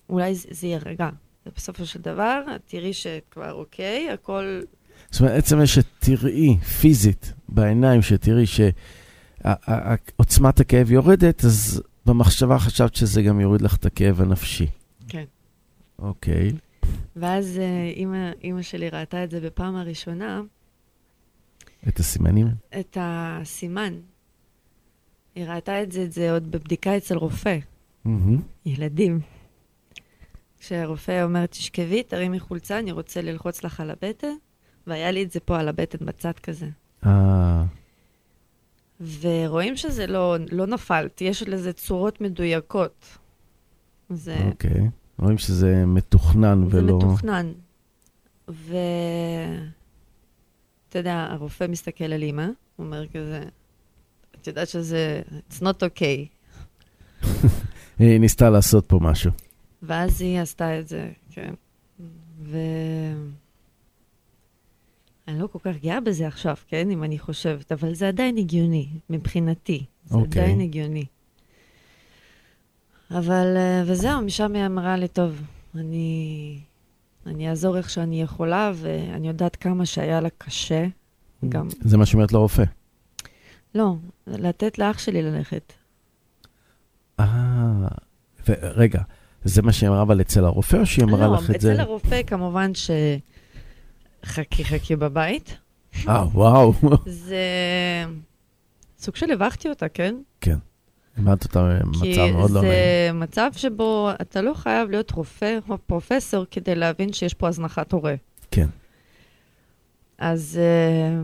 אולי 0.10 0.36
זה, 0.36 0.48
זה 0.52 0.68
יירגע. 0.68 1.10
בסופו 1.56 1.86
של 1.86 2.02
דבר, 2.02 2.42
תראי 2.66 2.94
שכבר 2.94 3.52
אוקיי, 3.52 4.10
הכל... 4.10 4.62
זאת 5.12 5.22
אומרת, 5.22 5.36
עצם 5.38 5.60
זה 5.60 5.68
שתראי 5.68 6.58
פיזית 6.58 7.34
בעיניים, 7.50 8.02
שתראי 8.02 8.46
שעוצמת 9.46 10.60
הכאב 10.60 10.92
יורדת, 10.92 11.46
אז 11.46 11.82
במחשבה 12.06 12.60
חשבת 12.60 12.96
שזה 12.96 13.22
גם 13.22 13.40
יוריד 13.40 13.62
לך 13.62 13.76
את 13.76 13.86
הכאב 13.86 14.22
הנפשי. 14.22 14.68
כן. 15.08 15.26
אוקיי. 16.00 16.52
ואז 17.16 17.60
אה, 17.62 17.92
אימא 18.44 18.62
שלי 18.62 18.90
ראתה 18.90 19.24
את 19.24 19.32
זה 19.32 19.40
בפעם 19.40 19.76
הראשונה, 19.76 20.42
את 21.88 22.00
הסימנים? 22.00 22.48
את 22.80 22.98
הסימן. 23.02 23.94
היא 25.36 25.46
ראתה 25.46 25.84
את 25.84 25.92
זה, 25.92 26.04
את 26.04 26.12
זה 26.12 26.32
עוד 26.32 26.52
בבדיקה 26.52 26.98
אצל 26.98 27.18
רופא. 27.18 27.58
מהמם. 28.06 28.42
ילדים. 28.66 29.20
כשהרופא 30.60 31.24
אומר, 31.24 31.46
תשכבי, 31.46 32.04
תרימי 32.04 32.40
חולצה, 32.40 32.80
אני 32.80 32.92
רוצה 32.92 33.22
ללחוץ 33.22 33.64
לך 33.64 33.80
על 33.80 33.92
הבטן, 33.92 34.34
והיה 34.88 35.12
לי 35.12 35.24
את 35.24 35.32
זה 35.32 35.40
פה 35.40 35.60
על 35.60 35.68
הבטן 35.68 36.06
בצד 36.06 36.32
כזה. 36.44 36.68
אה, 37.06 37.64
ורואים 39.22 39.78
שזה 39.78 40.08
לא, 40.08 40.36
לא 40.52 40.68
נפלתי, 40.68 41.24
יש 41.24 41.44
לזה 41.44 41.74
צורות 41.74 42.22
מדויקות. 42.22 43.18
זה, 44.10 44.38
אוקיי. 44.46 44.90
רואים 45.20 45.38
שזה 45.38 45.86
מתוכנן 45.86 46.70
זה 46.70 46.78
ולא... 46.78 46.98
מתוכנן. 46.98 47.52
ו... 48.50 48.76
אתה 50.90 51.00
יודע, 51.00 51.28
הרופא 51.30 51.68
מסתכל 51.70 52.04
על 52.14 52.24
אימא, 52.24 52.46
הוא 52.76 52.86
אומר 52.86 53.08
כזה, 53.08 53.44
את 54.42 54.48
יודעת 54.48 54.68
שזה, 54.68 55.22
it's 55.50 55.62
not 55.62 55.84
okay. 55.84 56.28
היא 58.00 58.20
ניסתה 58.20 58.50
לעשות 58.50 58.86
פה 58.86 59.00
משהו. 59.02 59.32
ואז 59.84 60.22
היא 60.22 60.40
עשתה 60.40 60.80
את 60.80 60.88
זה, 60.88 61.10
כן. 61.32 61.54
ו... 62.42 62.58
אני 65.28 65.40
לא 65.40 65.48
כל 65.48 65.60
כך 65.64 65.82
גאה 65.82 66.00
בזה 66.00 66.28
עכשיו, 66.28 66.56
כן, 66.68 66.92
אם 66.92 67.04
אני 67.04 67.20
חושבת, 67.20 67.72
אבל 67.72 67.94
זה 67.94 68.08
עדיין 68.08 68.38
הגיוני, 68.38 68.88
מבחינתי. 69.10 69.86
זה 70.06 70.16
אוקיי. 70.16 70.42
עדיין 70.42 70.62
הגיוני. 70.62 71.06
אבל, 73.12 73.58
אה, 73.58 73.84
וזהו, 73.86 74.22
משם 74.22 74.56
היא 74.56 74.66
אמרה 74.66 74.98
לי, 74.98 75.08
טוב, 75.08 75.42
אני, 75.76 76.60
אני 77.26 77.50
אעזור 77.50 77.78
איך 77.78 77.90
שאני 77.90 78.22
יכולה, 78.22 78.72
ואני 78.76 79.28
יודעת 79.28 79.56
כמה 79.56 79.86
שהיה 79.86 80.22
לה 80.22 80.30
קשה. 80.38 80.88
גם, 81.50 81.68
זה 81.82 81.98
מה 81.98 82.06
שאומרת 82.06 82.32
לרופא. 82.32 82.64
לא, 83.76 83.96
לתת 84.28 84.78
לאח 84.80 85.00
שלי 85.00 85.22
ללכת. 85.22 85.74
אה, 87.20 87.26
ורגע, 88.48 89.02
זה 89.44 89.62
מה 89.62 89.74
שהיא 89.74 89.90
אמרה 89.90 90.02
אבל 90.02 90.22
אצל 90.22 90.46
הרופא, 90.46 90.78
או 90.78 90.86
שהיא 90.86 91.06
אמרה 91.06 91.28
לא, 91.28 91.34
לך 91.34 91.52
את 91.52 91.62
זה? 91.62 91.74
אצל 91.74 91.82
הרופא 91.82 92.24
כמובן 92.24 92.76
ש... 92.76 92.92
חכי 94.26 94.66
חכי 94.66 94.96
בבית. 94.96 95.58
אה, 96.08 96.28
וואו. 96.28 96.74
זה 97.06 97.44
סוג 98.98 99.16
של 99.16 99.32
הבכתי 99.32 99.70
אותה, 99.70 99.90
כן? 99.90 100.16
כן. 100.42 100.58
הבנת 101.18 101.44
אותה 101.44 101.80
כי 102.02 102.12
מצב 102.12 102.32
מאוד 102.32 102.52
לא 102.52 102.62
נעים. 102.62 102.74
זה 102.74 103.10
מצב 103.14 103.52
שבו 103.56 104.10
אתה 104.22 104.42
לא 104.42 104.54
חייב 104.54 104.90
להיות 104.90 105.12
רופא 105.12 105.60
או 105.70 105.78
פרופסור 105.88 106.46
כדי 106.52 106.76
להבין 106.76 107.14
שיש 107.14 107.34
פה 107.34 107.48
הזנחת 107.48 107.92
הורה. 107.92 108.16
כן. 108.52 108.68
אז 110.18 110.60
אה, 110.62 111.22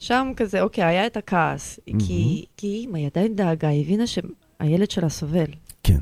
שם 0.00 0.32
כזה, 0.36 0.62
אוקיי, 0.62 0.84
היה 0.84 1.06
את 1.06 1.16
הכעס, 1.16 1.80
כי 1.98 2.44
כי 2.56 2.66
אימא, 2.66 2.96
היא 2.96 3.06
עדיין 3.06 3.36
דאגה, 3.36 3.68
היא 3.68 3.84
הבינה 3.84 4.04
שהילד 4.06 4.90
שלה 4.90 5.08
סובל. 5.08 5.50
כן. 5.82 5.98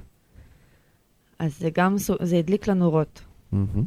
אז 1.38 1.58
זה 1.58 1.70
גם, 1.74 1.96
זה 2.22 2.36
הדליק 2.36 2.66
לה 2.66 2.74
נורות. 2.74 3.22
מהמם. 3.52 3.84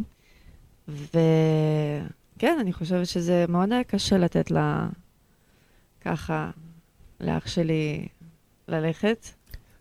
וכן, 0.87 2.57
אני 2.61 2.73
חושבת 2.73 3.07
שזה 3.07 3.45
מאוד 3.49 3.71
היה 3.71 3.83
קשה 3.83 4.17
לתת 4.17 4.51
לה 4.51 4.87
ככה, 6.01 6.51
לאח 7.21 7.47
שלי 7.47 8.07
ללכת. 8.67 9.27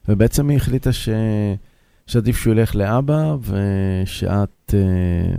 ובעצם 0.09 0.49
היא 0.49 0.57
החליטה 0.57 0.93
ש... 0.93 1.09
שעדיף 2.07 2.37
שהוא 2.37 2.53
ילך 2.53 2.77
לאבא, 2.77 3.37
ושאת 3.41 4.75
אה, 4.75 5.35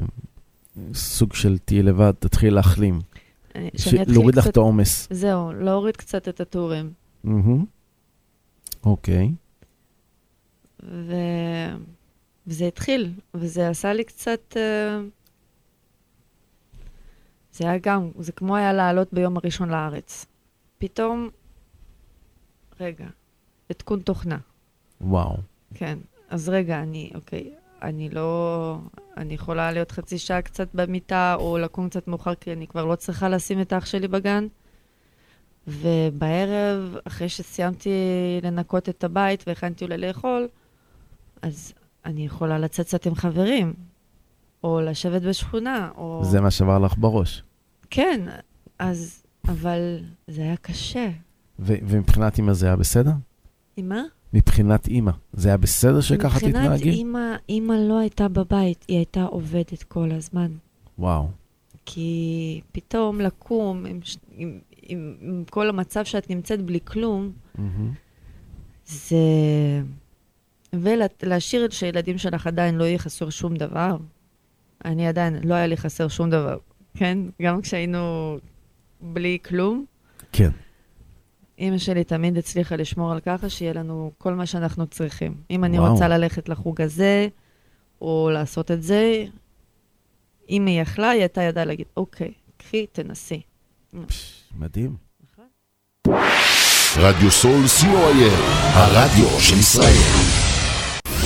סוג 0.94 1.34
של 1.34 1.58
תהיי 1.58 1.84
לבד, 1.84 2.12
תתחיל 2.20 2.54
להחלים. 2.54 3.00
להוריד 4.08 4.36
לך 4.36 4.48
את 4.48 4.58
העומס. 4.58 5.08
זהו, 5.12 5.54
להוריד 5.54 5.98
קצת 5.98 6.28
את 6.28 6.42
הטורים. 6.42 6.94
אוקיי. 8.84 9.32
ו... 10.84 11.14
וזה 12.48 12.66
התחיל, 12.66 13.14
וזה 13.34 13.70
עשה 13.70 13.94
לי 13.94 14.04
קצת... 14.04 14.58
אה, 14.58 15.00
זה 17.54 17.70
היה 17.70 17.78
גם, 17.78 18.12
זה 18.20 18.32
כמו 18.32 18.56
היה 18.56 18.74
לעלות 18.74 19.14
ביום 19.14 19.38
הראשון 19.38 19.70
לארץ. 19.70 20.26
פתאום, 20.78 21.30
רגע, 22.80 23.08
עדכון 23.70 24.00
תוכנה. 24.02 24.38
וואו. 25.02 25.38
כן, 25.74 26.00
אז 26.30 26.50
רגע, 26.50 26.82
אני, 26.82 27.12
אוקיי, 27.16 27.52
אני 27.82 28.10
לא... 28.10 28.78
אני 29.18 29.34
יכולה 29.34 29.72
להיות 29.72 29.92
חצי 29.92 30.18
שעה 30.18 30.42
קצת 30.42 30.68
במיטה, 30.74 31.36
או 31.40 31.58
לקום 31.58 31.90
קצת 31.90 32.08
מאוחר, 32.08 32.36
כי 32.36 32.54
אני 32.54 32.68
כבר 32.68 32.86
לא 32.86 32.96
צריכה 32.96 33.30
לשים 33.30 33.62
את 33.62 33.74
האח 33.74 33.86
שלי 33.86 34.08
בגן. 34.08 34.48
ובערב, 35.68 36.96
אחרי 37.08 37.30
שסיימתי 37.30 37.90
לנקות 38.44 38.90
את 38.90 39.04
הבית 39.04 39.44
והכנתי 39.48 39.86
אולי 39.86 39.98
לאכול, 39.98 40.48
אז 41.42 41.74
אני 42.06 42.26
יכולה 42.26 42.60
לצאת 42.60 42.86
קצת 42.86 43.06
עם 43.06 43.16
חברים, 43.16 43.74
או 44.64 44.82
לשבת 44.82 45.22
בשכונה, 45.22 45.90
או... 45.98 46.22
זה 46.24 46.42
מה 46.42 46.52
שעבר 46.52 46.80
לך 46.80 46.94
בראש. 46.98 47.44
כן, 47.90 48.22
אז... 48.80 49.24
אבל 49.48 50.00
זה 50.28 50.42
היה 50.42 50.58
קשה. 50.58 51.10
ו... 51.60 51.74
ומבחינת 51.84 52.38
אימא 52.38 52.54
זה 52.54 52.66
היה 52.66 52.76
בסדר? 52.76 53.12
מה? 53.78 54.04
מבחינת 54.34 54.88
אימא, 54.88 55.12
זה 55.34 55.48
היה 55.48 55.58
בסדר 55.58 56.02
שככה 56.02 56.36
מבחינת 56.36 56.56
תתנהגי? 56.56 56.90
אימא, 56.90 57.36
אימא 57.50 57.74
לא 57.74 58.00
הייתה 58.00 58.28
בבית, 58.28 58.86
היא 58.88 58.98
הייתה 58.98 59.24
עובדת 59.24 59.84
כל 59.84 60.12
הזמן. 60.12 60.52
וואו. 61.00 61.28
כי 61.86 62.62
פתאום 62.72 63.22
לקום 63.22 63.86
עם, 63.86 64.00
עם, 64.36 64.60
עם, 64.82 65.16
עם 65.22 65.44
כל 65.50 65.70
המצב 65.70 66.04
שאת 66.04 66.30
נמצאת 66.30 66.62
בלי 66.62 66.80
כלום, 66.84 67.32
מהמם. 67.56 67.92
זה... 68.86 69.18
ולהשאיר 70.74 71.70
שילדים 71.70 72.18
שלך 72.18 72.48
עדיין 72.48 72.76
לא 72.76 72.84
יהיה 72.84 72.98
חסר 72.98 73.30
שום 73.30 73.56
דבר. 73.56 73.98
אני 74.86 75.08
עדיין, 75.08 75.38
לא 75.44 75.54
היה 75.54 75.68
לי 75.68 75.78
חסר 75.78 76.08
שום 76.08 76.30
דבר, 76.30 76.58
כן? 76.98 77.18
גם 77.42 77.62
כשהיינו 77.62 78.38
בלי 79.02 79.38
כלום, 79.46 79.86
כן. 80.32 80.50
אימא 81.62 81.78
שלי 81.78 82.04
תמיד 82.04 82.38
הצליחה 82.38 82.76
לשמור 82.76 83.12
על 83.12 83.20
ככה 83.20 83.50
שיהיה 83.50 83.74
לנו 83.74 84.12
כל 84.18 84.34
מה 84.34 84.46
שאנחנו 84.46 84.88
צריכים. 84.88 85.34
אם 85.52 85.64
אני 85.64 85.80
וואו. 85.80 85.92
רוצה 85.92 86.08
ללכת 86.08 86.50
לחוג 86.50 86.82
הזה, 86.82 87.28
או 88.02 88.30
לעשות 88.34 88.72
את 88.72 88.84
זה, 88.84 89.26
אם 90.50 90.66
היא 90.66 90.82
יכלה, 90.82 91.10
היא 91.10 91.20
הייתה 91.20 91.42
ידעה 91.42 91.66
להגיד, 91.66 91.86
אוקיי, 91.98 92.32
קחי, 92.58 92.86
תנסי. 92.92 93.42
מדהים. 94.60 94.96
נכון. 95.24 95.46
רדיו 96.98 97.32
סול 97.32 97.62
co.il, 97.66 98.42
הרדיו 98.74 99.40
של 99.40 99.58
ישראל. 99.60 100.02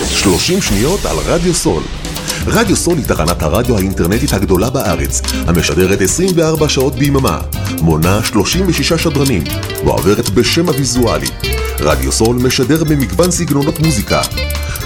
30 0.06 0.60
שניות 0.60 1.00
על 1.04 1.16
רדיו 1.26 1.54
סול. 1.54 1.82
רדיו 2.46 2.76
סול 2.76 2.98
היא 2.98 3.06
תחנת 3.06 3.42
הרדיו 3.42 3.76
האינטרנטית 3.76 4.32
הגדולה 4.32 4.70
בארץ, 4.70 5.22
המשדרת 5.46 6.00
24 6.00 6.68
שעות 6.68 6.94
ביממה, 6.94 7.40
מונה 7.80 8.20
36 8.24 8.92
שדרנים, 8.92 9.44
ועוברת 9.84 10.30
בשם 10.30 10.68
הוויזואלי. 10.68 11.26
רדיו 11.80 12.12
סול 12.12 12.36
משדר 12.36 12.84
במגוון 12.84 13.30
סגנונות 13.30 13.78
מוזיקה, 13.78 14.20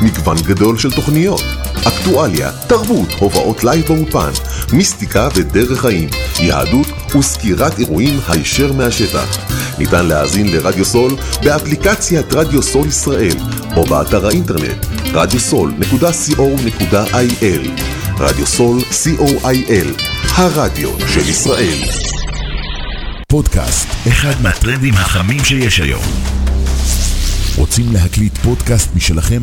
מגוון 0.03 0.37
גדול 0.37 0.79
של 0.79 0.93
תוכניות, 0.93 1.43
אקטואליה, 1.89 2.51
תרבות, 2.67 3.13
הופעות 3.19 3.65
live 3.65 3.87
באולפן, 3.87 4.31
מיסטיקה 4.73 5.29
ודרך 5.35 5.81
חיים, 5.81 6.09
יהדות 6.41 6.87
וסקירת 7.19 7.79
אירועים 7.79 8.21
הישר 8.29 8.73
מהשטח. 8.73 9.39
ניתן 9.81 10.07
להאזין 10.07 10.53
לרדיו 10.53 10.85
סול 10.85 11.17
באפליקציית 11.43 12.33
רדיו 12.33 12.63
סול 12.63 12.89
ישראל 12.89 13.37
או 13.77 13.85
באתר 13.85 14.27
האינטרנט 14.27 14.87
radiosol.co.il 15.07 17.69
רדיו 18.19 18.47
סול 18.47 18.81
co.il 18.81 20.03
הרדיו 20.35 20.91
של 21.09 21.29
ישראל 21.29 21.79
פודקאסט, 23.29 23.89
אחד 24.09 24.43
מהטרנדים 24.43 24.95
החמים 24.95 25.45
שיש 25.45 25.81
היום. 25.81 26.05
רוצים 27.57 27.93
להקליט 27.93 28.39
פודקאסט 28.39 28.95
משלכם? 28.95 29.43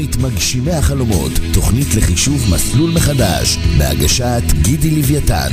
לתוכנית 0.00 0.32
מגשימי 0.32 0.72
החלומות, 0.72 1.32
תוכנית 1.54 1.94
לחישוב 1.94 2.54
מסלול 2.54 2.90
מחדש, 2.90 3.58
בהגשת 3.78 4.42
גידי 4.62 4.90
לוויתן. 4.90 5.48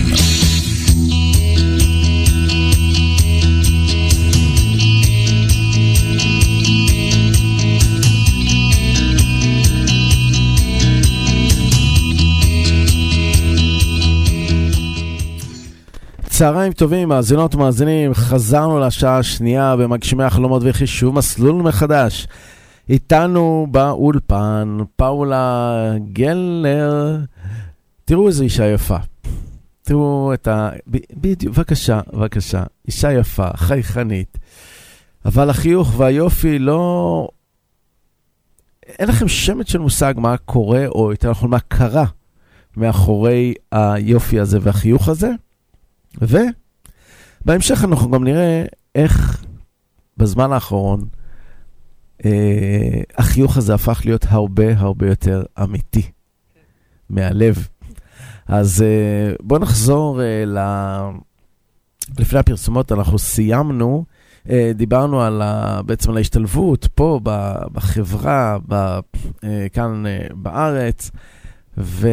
צהריים 16.30 16.74
טובים, 16.74 17.10
מאזינות 17.10 17.56
ומאזינים, 17.56 18.14
חזרנו 18.14 18.80
לשעה 18.80 19.18
השנייה 19.18 19.76
במגשימי 19.76 20.24
החלומות 20.24 20.62
וחישוב 20.66 21.16
מסלול 21.16 21.62
מחדש. 21.62 22.28
איתנו 22.90 23.68
באולפן 23.72 24.78
פאולה 24.96 25.94
גלנר. 26.14 27.18
תראו 28.06 28.28
איזו 28.28 28.44
אישה 28.44 28.66
יפה. 28.66 28.98
תראו 29.82 30.34
את 30.34 30.48
ה... 30.48 30.70
בדיוק, 31.14 31.56
בבקשה, 31.56 32.02
בבקשה. 32.14 32.64
אישה 32.88 33.14
יפה, 33.14 33.48
חייכנית. 33.56 34.38
אבל 35.26 35.50
החיוך 35.50 35.94
והיופי 35.98 36.60
לא... 36.60 37.28
אין 38.86 39.10
לכם 39.10 39.28
שמץ 39.28 39.70
של 39.70 39.80
מושג 39.80 40.14
מה 40.18 40.38
קורה, 40.38 40.88
או 40.88 41.12
יותר 41.12 41.32
נכון, 41.32 41.50
מה 41.50 41.60
קרה 41.60 42.06
מאחורי 42.78 43.54
היופי 43.72 44.40
הזה 44.40 44.60
והחיוך 44.62 45.08
הזה. 45.08 45.32
ובהמשך 46.22 47.84
אנחנו 47.84 48.12
גם 48.12 48.24
נראה 48.24 48.66
איך 48.96 49.44
בזמן 50.18 50.52
האחרון 50.52 51.08
אה, 52.26 53.02
החיוך 53.18 53.58
הזה 53.58 53.74
הפך 53.74 54.02
להיות 54.06 54.26
הרבה 54.30 54.78
הרבה 54.78 55.08
יותר 55.08 55.44
אמיתי, 55.64 56.12
מהלב. 57.10 57.68
אז 58.48 58.82
אה, 58.82 59.36
בואו 59.42 59.60
נחזור 59.60 60.22
אה, 60.22 60.44
ל... 60.46 60.58
לפני 62.20 62.40
הפרסומות, 62.40 62.92
אנחנו 62.92 63.20
סיימנו, 63.20 64.06
אה, 64.50 64.72
דיברנו 64.76 65.22
על 65.22 65.42
ה... 65.42 65.82
בעצם 65.86 66.12
על 66.12 66.18
ההשתלבות 66.18 66.88
פה. 66.96 67.20
בחברה, 67.74 68.58
ב... 68.68 68.74
אה, 69.44 69.68
כאן 69.74 70.06
אה, 70.06 70.28
בארץ, 70.36 71.12
ו... 71.78 72.10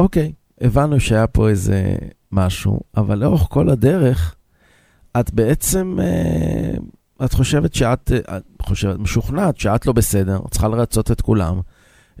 אוקיי, 0.00 0.32
הבנו 0.60 1.00
שהיה 1.00 1.26
פה 1.26 1.48
איזה 1.48 1.96
משהו, 2.32 2.80
אבל 2.96 3.18
לאורך 3.18 3.46
כל 3.50 3.68
הדרך, 3.68 4.34
את 5.20 5.34
בעצם, 5.34 5.98
אה, 6.00 6.74
את 7.24 7.32
חושבת 7.32 7.74
שאת, 7.74 8.12
אה, 8.12 8.36
את 8.36 8.62
חושבת, 8.62 8.98
משוכנעת 8.98 9.58
שאת 9.58 9.86
לא 9.86 9.92
בסדר, 9.92 10.38
את 10.46 10.50
צריכה 10.50 10.68
לרצות 10.68 11.10
את 11.10 11.20
כולם. 11.20 11.60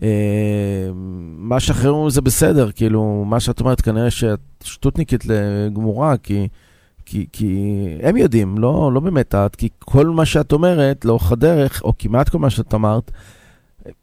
אה, 0.02 0.88
מה 1.36 1.60
שאחרים 1.60 2.10
זה 2.10 2.20
בסדר, 2.20 2.70
כאילו, 2.72 3.24
מה 3.26 3.40
שאת 3.40 3.60
אומרת, 3.60 3.80
כנראה 3.80 4.10
שאת 4.10 4.40
שטותניקית 4.64 5.24
לגמורה, 5.26 6.16
כי, 6.16 6.48
כי, 7.06 7.26
כי 7.32 7.74
הם 8.02 8.16
יודעים, 8.16 8.58
לא, 8.58 8.90
לא 8.94 9.00
באמת 9.00 9.34
את, 9.34 9.56
כי 9.56 9.68
כל 9.78 10.06
מה 10.06 10.24
שאת 10.24 10.52
אומרת 10.52 11.04
לאורך 11.04 11.32
הדרך, 11.32 11.82
או 11.82 11.92
כמעט 11.98 12.28
כל 12.28 12.38
מה 12.38 12.50
שאת 12.50 12.74
אמרת, 12.74 13.10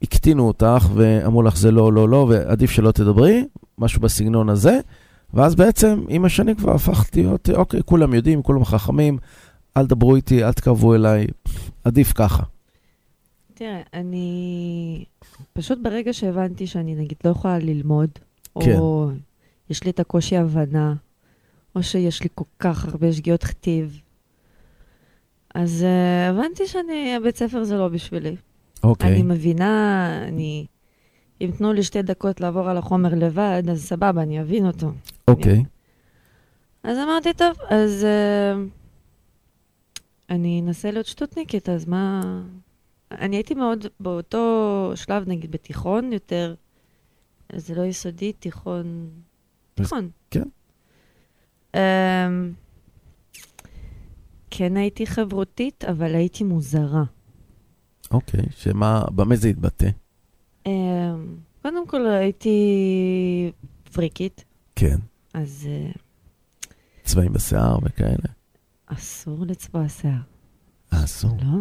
הקטינו 0.02 0.46
אותך 0.46 0.88
ואמרו 0.94 1.42
לך 1.42 1.56
זה 1.56 1.70
לא, 1.70 1.92
לא, 1.92 2.08
לא, 2.08 2.26
ועדיף 2.30 2.70
שלא 2.70 2.92
תדברי, 2.92 3.44
משהו 3.78 4.00
בסגנון 4.00 4.48
הזה. 4.48 4.80
ואז 5.34 5.54
בעצם, 5.54 6.04
עם 6.08 6.24
השנים 6.24 6.54
כבר 6.54 6.74
הפכת 6.74 7.16
להיות, 7.16 7.50
אוקיי, 7.50 7.80
כולם 7.84 8.14
יודעים, 8.14 8.42
כולם 8.42 8.64
חכמים, 8.64 9.18
אל 9.76 9.86
תדברו 9.86 10.16
איתי, 10.16 10.44
אל 10.44 10.52
תקרבו 10.52 10.94
אליי, 10.94 11.26
עדיף 11.84 12.12
ככה. 12.12 12.42
תראה, 13.54 13.80
אני... 13.94 15.04
פשוט 15.52 15.78
ברגע 15.82 16.12
שהבנתי 16.12 16.66
שאני 16.66 16.94
נגיד 16.94 17.18
לא 17.24 17.30
יכולה 17.30 17.58
ללמוד, 17.58 18.10
כן. 18.60 18.78
או 18.78 19.10
יש 19.70 19.84
לי 19.84 19.90
את 19.90 20.00
הקושי 20.00 20.36
הבנה, 20.36 20.94
או 21.76 21.82
שיש 21.82 22.22
לי 22.22 22.28
כל 22.34 22.44
כך 22.58 22.84
הרבה 22.88 23.12
שגיאות 23.12 23.44
כתיב, 23.44 24.00
אז 25.54 25.84
uh, 25.84 26.30
הבנתי 26.30 26.66
שאני, 26.66 27.16
הבית 27.16 27.36
ספר 27.36 27.64
זה 27.64 27.76
לא 27.76 27.88
בשבילי. 27.88 28.36
אוקיי. 28.84 29.12
אני 29.12 29.22
מבינה, 29.22 30.24
אני... 30.28 30.66
אם 31.44 31.50
תנו 31.50 31.72
לי 31.72 31.82
שתי 31.82 32.02
דקות 32.02 32.40
לעבור 32.40 32.68
על 32.68 32.76
החומר 32.76 33.14
לבד, 33.14 33.62
אז 33.70 33.84
סבבה, 33.84 34.22
אני 34.22 34.40
אבין 34.40 34.66
אותו. 34.66 34.92
אוקיי. 35.28 35.64
אז 36.82 36.98
אמרתי, 36.98 37.32
טוב, 37.32 37.56
אז 37.68 38.06
uh, 38.06 38.70
אני 40.30 40.60
אנסה 40.60 40.90
להיות 40.90 41.06
שטותניקית, 41.06 41.68
אז 41.68 41.88
מה... 41.88 42.22
אני 43.10 43.36
הייתי 43.36 43.54
מאוד 43.54 43.86
באותו 44.00 44.92
שלב, 44.94 45.28
נגיד 45.28 45.50
בתיכון 45.50 46.12
יותר, 46.12 46.54
זה 47.56 47.74
לא 47.74 47.82
יסודי, 47.82 48.32
תיכון... 48.32 49.08
תיכון. 49.74 50.10
כן. 50.30 50.42
Um, 51.72 51.78
כן 54.50 54.76
הייתי 54.76 55.06
חברותית, 55.06 55.84
אבל 55.84 56.14
הייתי 56.14 56.44
מוזרה. 56.44 57.04
אוקיי, 58.10 58.44
שמה, 58.50 59.04
במה 59.14 59.36
זה 59.36 59.48
יתבטא? 59.48 59.88
Um, 60.64 60.70
קודם 61.62 61.86
כל 61.86 62.06
הייתי 62.06 62.58
פריקית, 63.92 64.44
כן. 64.76 64.96
אז 65.34 65.68
אה, 65.70 65.90
צבעים 67.02 67.32
בשיער 67.32 67.78
וכאלה. 67.82 68.28
אסור 68.86 69.46
לצבוע 69.46 69.88
שיער. 69.88 70.14
אה, 70.92 71.04
אסור. 71.04 71.36
לא, 71.42 71.58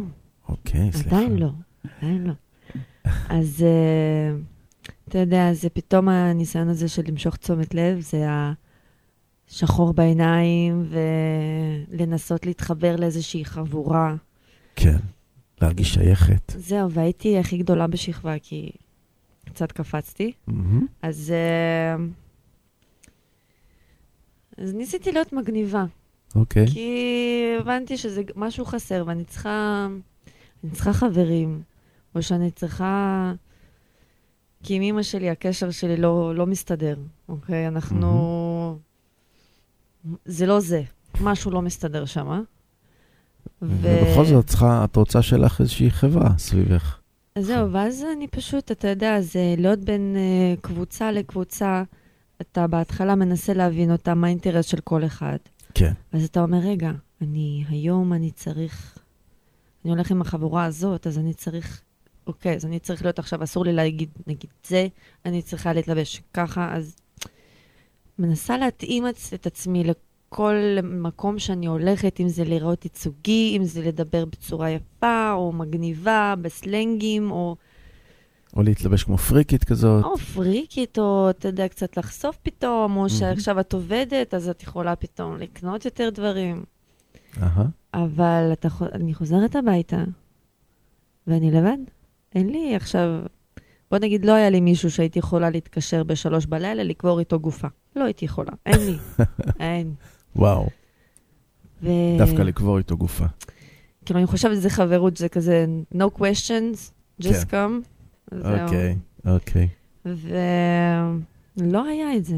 אוקיי, 0.49 0.91
סליחה. 0.91 1.15
עדיין 1.15 1.37
לא, 1.37 1.49
עדיין 1.97 2.23
לא. 2.23 2.33
אז 3.39 3.63
אה, 3.65 4.35
אתה 5.07 5.17
יודע, 5.17 5.53
זה 5.53 5.69
פתאום 5.69 6.09
הניסיון 6.09 6.67
הזה 6.67 6.87
של 6.87 7.01
למשוך 7.07 7.35
תשומת 7.35 7.73
לב, 7.73 7.99
זה 7.99 8.25
השחור 9.49 9.93
בעיניים 9.93 10.89
ולנסות 11.89 12.45
להתחבר 12.45 12.95
לאיזושהי 12.95 13.45
חבורה. 13.45 14.15
כן. 14.75 14.97
להרגיש 15.61 15.93
שייכת. 15.93 16.53
זהו, 16.57 16.91
והייתי 16.91 17.39
הכי 17.39 17.57
גדולה 17.57 17.87
בשכבה, 17.87 18.39
כי 18.39 18.71
קצת 19.53 19.71
קפצתי. 19.71 20.31
מהמם. 20.47 20.87
אז, 21.01 21.33
אה, 21.35 21.95
אז 24.57 24.73
ניסיתי 24.73 25.11
להיות 25.11 25.33
מגניבה, 25.33 25.85
אוקיי. 26.35 26.67
כי 26.67 27.55
הבנתי 27.59 27.97
שזה 27.97 28.21
משהו 28.35 28.65
חסר, 28.65 29.03
ואני 29.07 29.25
צריכה, 29.25 29.87
אני 30.63 30.71
צריכה 30.71 30.93
חברים, 30.93 31.61
או 32.15 32.21
שאני 32.21 32.51
צריכה... 32.51 33.33
כי 34.63 34.75
עם 34.75 34.81
אמא 34.81 35.03
שלי 35.03 35.29
הקשר 35.29 35.71
שלי 35.71 35.97
לא, 35.97 36.35
לא 36.35 36.45
מסתדר, 36.45 36.95
אוקיי? 37.29 37.67
אנחנו... 37.67 38.79
זה 40.25 40.45
לא 40.45 40.59
זה, 40.59 40.81
משהו 41.21 41.51
לא 41.51 41.61
מסתדר 41.61 42.05
שם. 42.05 42.43
ובכל 43.61 44.25
זאת, 44.25 44.47
צריכה, 44.47 44.85
את 44.85 44.95
רוצה 44.95 45.21
שלך 45.21 45.61
איזושהי 45.61 45.91
חברה 45.91 46.37
סביבך. 46.37 47.02
זהו, 47.37 47.71
ואז 47.71 48.05
אני 48.17 48.27
פשוט, 48.27 48.71
אתה 48.71 48.87
יודע, 48.87 49.21
זה 49.21 49.55
להיות 49.57 49.79
בין 49.79 50.15
uh, 50.15 50.61
קבוצה 50.61 51.11
לקבוצה, 51.11 51.83
אתה 52.41 52.67
בהתחלה 52.67 53.15
מנסה 53.15 53.53
להבין 53.53 53.91
אותה, 53.91 54.13
מה 54.13 54.27
האינטרס 54.27 54.65
של 54.65 54.79
כל 54.79 55.05
אחד. 55.05 55.37
כן. 55.73 55.93
אז 56.11 56.25
אתה 56.25 56.41
אומר, 56.41 56.57
רגע, 56.57 56.91
אני, 57.21 57.63
היום 57.69 58.13
אני 58.13 58.31
צריך, 58.31 58.97
אני 59.85 59.93
הולך 59.93 60.11
עם 60.11 60.21
החבורה 60.21 60.65
הזאת, 60.65 61.07
אז 61.07 61.19
אני 61.19 61.33
צריך, 61.33 61.81
אוקיי, 62.27 62.55
אז 62.55 62.65
אני 62.65 62.79
צריך 62.79 63.01
להיות 63.01 63.19
עכשיו, 63.19 63.43
אסור 63.43 63.65
לי 63.65 63.73
להגיד, 63.73 64.09
נגיד 64.27 64.49
זה, 64.67 64.87
אני 65.25 65.41
צריכה 65.41 65.73
להתלבש 65.73 66.21
ככה, 66.33 66.75
אז 66.75 66.95
מנסה 68.19 68.57
להתאים 68.57 69.07
את, 69.07 69.15
את 69.33 69.45
עצמי 69.45 69.83
לכל 70.33 70.77
מקום 70.83 71.39
שאני 71.39 71.65
הולכת, 71.65 72.19
אם 72.19 72.27
זה 72.27 72.43
לראות 72.43 72.85
ייצוגי, 72.85 73.57
אם 73.57 73.63
זה 73.63 73.81
לדבר 73.81 74.25
בצורה 74.25 74.69
יפה, 74.69 75.31
או 75.31 75.51
מגניבה, 75.51 76.33
בסלנגים, 76.41 77.31
או, 77.31 77.55
או 78.55 78.63
להתלבש 78.63 79.03
כמו 79.03 79.17
פריקית 79.17 79.63
כזאת. 79.63 80.03
או 80.03 80.17
פריקית, 80.17 80.99
או 80.99 81.29
אתה 81.29 81.47
יודע, 81.47 81.67
קצת 81.67 81.97
לחשוף 81.97 82.37
פתאום, 82.43 82.97
או 82.97 83.09
שעכשיו 83.09 83.59
את 83.59 83.73
עובדת, 83.73 84.33
אז 84.33 84.49
את 84.49 84.63
יכולה 84.63 84.95
פתאום 84.95 85.37
לקנות 85.37 85.85
יותר 85.85 86.09
דברים. 86.09 86.63
אהה. 87.41 87.65
אבל 87.93 88.49
אתה, 88.53 88.67
אני 88.93 89.13
חוזרת 89.13 89.55
הביתה, 89.55 90.03
ואני 91.27 91.51
לבד. 91.51 91.77
אין 92.35 92.49
לי 92.49 92.75
עכשיו... 92.75 93.19
בוא 93.91 93.99
נגיד, 93.99 94.25
לא 94.25 94.31
היה 94.31 94.49
לי 94.49 94.61
מישהו 94.61 94.91
שהייתי 94.91 95.19
יכולה 95.19 95.49
להתקשר 95.49 96.03
בשלוש 96.03 96.45
בלילה, 96.45 96.83
לקבור 96.83 97.19
איתו 97.19 97.39
גופה. 97.39 97.67
לא 97.95 98.03
הייתי 98.03 98.25
יכולה, 98.25 98.51
אין 98.65 98.79
לי. 98.79 98.97
אין. 99.59 99.93
וואו. 100.35 100.69
ו... 101.83 101.89
דווקא 102.17 102.41
לקבור 102.41 102.77
איתו 102.77 102.97
גופה. 102.97 103.25
כאילו, 104.05 104.19
אני 104.19 104.27
חושבת 104.27 104.55
שזה 104.55 104.69
חברות, 104.69 105.17
זה 105.17 105.29
כזה 105.29 105.65
no 105.93 106.19
questions, 106.19 106.91
just 107.21 107.45
כן. 107.49 107.67
come. 108.31 108.35
אוקיי, 108.45 108.97
אוקיי. 109.25 109.67
ולא 110.05 111.85
היה 111.85 112.15
את 112.15 112.25
זה. 112.25 112.37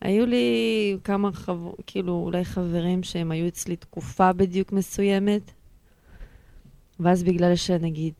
היו 0.00 0.26
לי 0.26 0.96
כמה 1.04 1.32
חבר... 1.32 1.72
כאילו, 1.86 2.12
אולי 2.12 2.44
חברים 2.44 3.02
שהם 3.02 3.30
היו 3.30 3.48
אצלי 3.48 3.76
תקופה 3.76 4.32
בדיוק 4.32 4.72
מסוימת, 4.72 5.52
ואז 7.00 7.22
בגלל 7.22 7.56
שנגיד, 7.56 8.14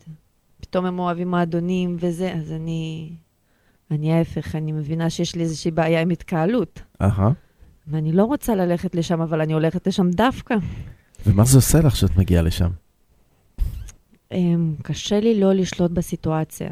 פתאום 0.60 0.86
הם 0.86 0.98
אוהבים 0.98 1.30
מועדונים 1.30 1.96
וזה, 2.00 2.32
אז 2.32 2.52
אני... 2.52 3.10
אני 3.90 4.12
ההפך, 4.12 4.54
אני 4.54 4.72
מבינה 4.72 5.10
שיש 5.10 5.34
לי 5.34 5.42
איזושהי 5.42 5.70
בעיה 5.70 6.00
עם 6.00 6.10
התקהלות. 6.10 6.82
אהה. 7.02 7.30
ואני 7.90 8.12
לא 8.12 8.24
רוצה 8.24 8.54
ללכת 8.54 8.94
לשם, 8.94 9.20
אבל 9.20 9.40
אני 9.40 9.52
הולכת 9.52 9.86
לשם 9.86 10.10
דווקא. 10.10 10.54
ומה 11.26 11.44
זה 11.44 11.58
עושה 11.58 11.80
לך 11.80 11.96
שאת 11.96 12.16
מגיעה 12.16 12.42
לשם? 12.42 12.70
אמ, 14.32 14.74
קשה 14.82 15.20
לי 15.20 15.40
לא 15.40 15.52
לשלוט 15.52 15.90
בסיטואציה. 15.90 16.70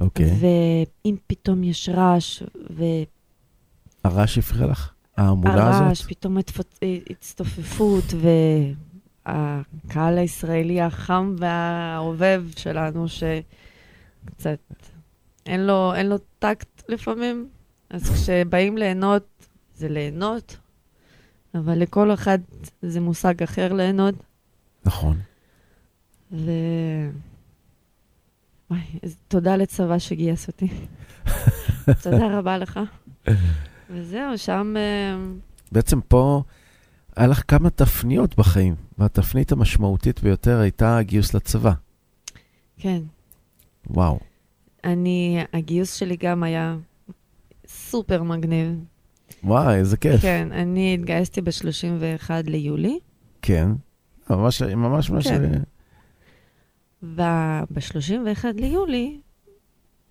אוקיי. 0.00 0.30
ואם 0.40 1.16
פתאום 1.26 1.64
יש 1.64 1.88
רעש, 1.88 2.42
הרעש 4.04 4.38
הפריע 4.38 4.66
לך? 4.66 4.92
ההמולה 5.16 5.90
הזאת? 5.90 6.06
פתאום 6.06 6.38
התפוצ- 6.38 6.80
הצטופפות, 7.10 8.04
והקהל 9.26 10.18
הישראלי 10.18 10.80
החם 10.80 11.34
והעובב 11.38 12.44
שלנו, 12.56 13.06
שקצת 13.08 14.58
אין 15.46 15.66
לו, 15.66 15.94
אין 15.94 16.08
לו 16.08 16.16
טקט 16.38 16.82
לפעמים, 16.88 17.48
אז 17.90 18.10
כשבאים 18.10 18.78
ליהנות, 18.78 19.35
זה 19.76 19.88
ליהנות, 19.88 20.56
אבל 21.54 21.78
לכל 21.78 22.14
אחד 22.14 22.38
זה 22.82 23.00
מושג 23.00 23.42
אחר 23.42 23.72
ליהנות. 23.72 24.14
נכון. 24.84 25.18
ו... 26.32 26.50
וואי, 28.70 28.80
אז 29.02 29.16
תודה 29.28 29.56
לצבא 29.56 29.98
שגייס 29.98 30.48
אותי. 30.48 30.68
תודה 32.02 32.38
רבה 32.38 32.58
לך. 32.58 32.80
וזהו, 33.90 34.38
שם... 34.38 34.74
אה, 34.76 35.16
בעצם 35.72 36.00
פה 36.00 36.42
היה 37.16 37.26
לך 37.26 37.42
כמה 37.48 37.70
תפניות 37.70 38.36
בחיים, 38.36 38.74
והתפנית 38.98 39.52
המשמעותית 39.52 40.22
ביותר 40.22 40.58
הייתה 40.60 40.98
הגיוס 40.98 41.34
לצבא. 41.34 41.72
כן. 42.78 43.02
וואו. 43.90 44.18
אני, 44.84 45.44
הגיוס 45.52 45.94
שלי 45.94 46.16
גם 46.16 46.42
היה 46.42 46.76
סופר 47.66 48.22
מגניב. 48.22 48.74
וואי, 49.44 49.76
איזה 49.76 49.96
כיף. 49.96 50.20
כן, 50.20 50.48
אני 50.52 50.94
התגייסתי 50.94 51.40
ב-31 51.40 52.30
ליולי, 52.44 52.98
כן. 53.42 53.68
ממש, 54.30 54.62
ממש, 54.62 55.10
ממש... 55.10 55.28
כן. 55.28 55.62
וב-31 57.02 58.44
ליולי, 58.54 59.20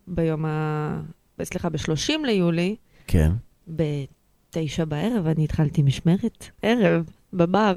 ביום 0.08 0.46
ה... 0.46 1.02
סליחה, 1.44 1.70
ב-30 1.70 2.26
ליולי, 2.26 2.76
כן. 3.08 3.32
בתשע 3.68 4.86
בערב, 4.86 5.28
אני 5.28 5.44
התחלתי 5.44 5.82
משמרת 5.82 6.50
ערב 6.62 7.10
בבר, 7.34 7.76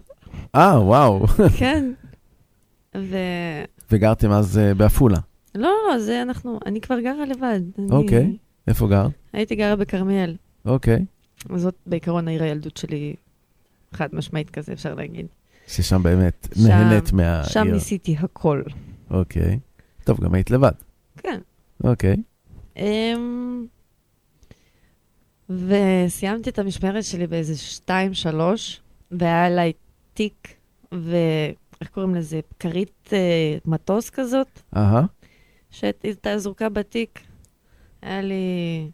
אה, 0.55 0.83
וואו. 0.83 1.27
כן. 1.59 1.93
ו... 2.97 3.17
וגרתם 3.91 4.31
אז 4.31 4.59
אה, 4.59 4.75
בעפולה. 4.75 5.19
לא, 5.55 5.63
לא, 5.63 5.93
לא, 5.93 5.99
זה 5.99 6.23
אנחנו, 6.23 6.59
אני 6.67 6.81
כבר 6.81 7.01
גרה 7.01 7.27
לבד. 7.27 7.61
אני 7.79 7.87
אוקיי. 7.91 8.37
איפה 8.69 8.89
גר? 8.89 9.07
הייתי 9.33 9.55
גרה 9.57 9.77
בכרמיאל. 9.77 10.37
אוקיי. 10.65 11.05
זאת 11.57 11.75
בעיקרון 11.87 12.29
העיר 12.29 12.43
הילדות 12.43 12.77
שלי, 12.77 13.15
חד 13.93 14.09
משמעית 14.13 14.51
כזה, 14.51 14.73
אפשר 14.73 14.95
להגיד. 14.95 15.27
ששם 15.67 16.03
באמת 16.03 16.49
שם- 16.55 16.67
נהנית 16.69 17.13
מהעיר. 17.13 17.45
שם 17.49 17.65
ניסיתי 17.73 18.17
הכל. 18.19 18.63
אוקיי. 19.11 19.59
טוב, 20.05 20.21
גם 20.21 20.35
היית 20.35 20.51
לבד. 20.51 20.73
כן. 21.17 21.41
אוקיי. 21.85 22.17
אמ... 22.77 23.67
וסיימתי 25.51 26.51
את 26.51 26.59
המשמרת 26.59 27.05
שלי 27.05 27.27
באיזה 27.27 27.57
שתיים, 27.57 28.15
שלוש, 28.15 28.81
והיה 29.11 29.47
עליי 29.47 29.73
תיק, 30.15 30.49
ואיך 30.93 31.89
קוראים 31.91 32.15
לזה? 32.15 32.41
כרית 32.59 33.11
אה, 33.13 33.59
מטוס 33.65 34.11
כזאת, 34.11 34.61
אהה. 34.77 35.03
שהייתה 35.71 36.39
זרוקה 36.39 36.69
בתיק. 36.69 37.21
היה 38.03 38.23
לי 38.23 38.91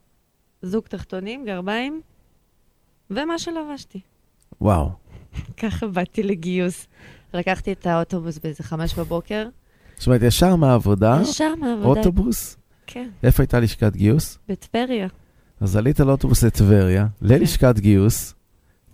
זוג 0.63 0.85
תחתונים, 0.85 1.45
גרביים, 1.45 2.01
ומה 3.11 3.39
שלבשתי. 3.39 4.01
וואו. 4.61 4.91
ככה 5.63 5.87
באתי 5.87 6.23
לגיוס. 6.23 6.87
לקחתי 7.35 7.73
את 7.73 7.87
האוטובוס 7.87 8.39
באיזה 8.39 8.63
חמש 8.63 8.95
בבוקר. 8.95 9.49
זאת 9.97 10.07
אומרת, 10.07 10.23
ישר 10.23 10.57
מהעבודה, 10.57 11.19
ישר 11.23 11.55
מהעבודה. 11.55 12.01
אוטובוס. 12.01 12.57
כן, 12.87 13.09
איפה 13.23 13.43
הייתה 13.43 13.61
לשכת 13.61 13.97
גיוס? 13.97 14.39
בטבריה. 14.49 15.09
אז 15.61 15.77
עלית 15.77 16.01
על 16.01 16.11
אוטובוס 16.11 16.43
לטבריה, 16.43 17.07
ללשכת 17.23 17.79
גיוס, 17.79 18.35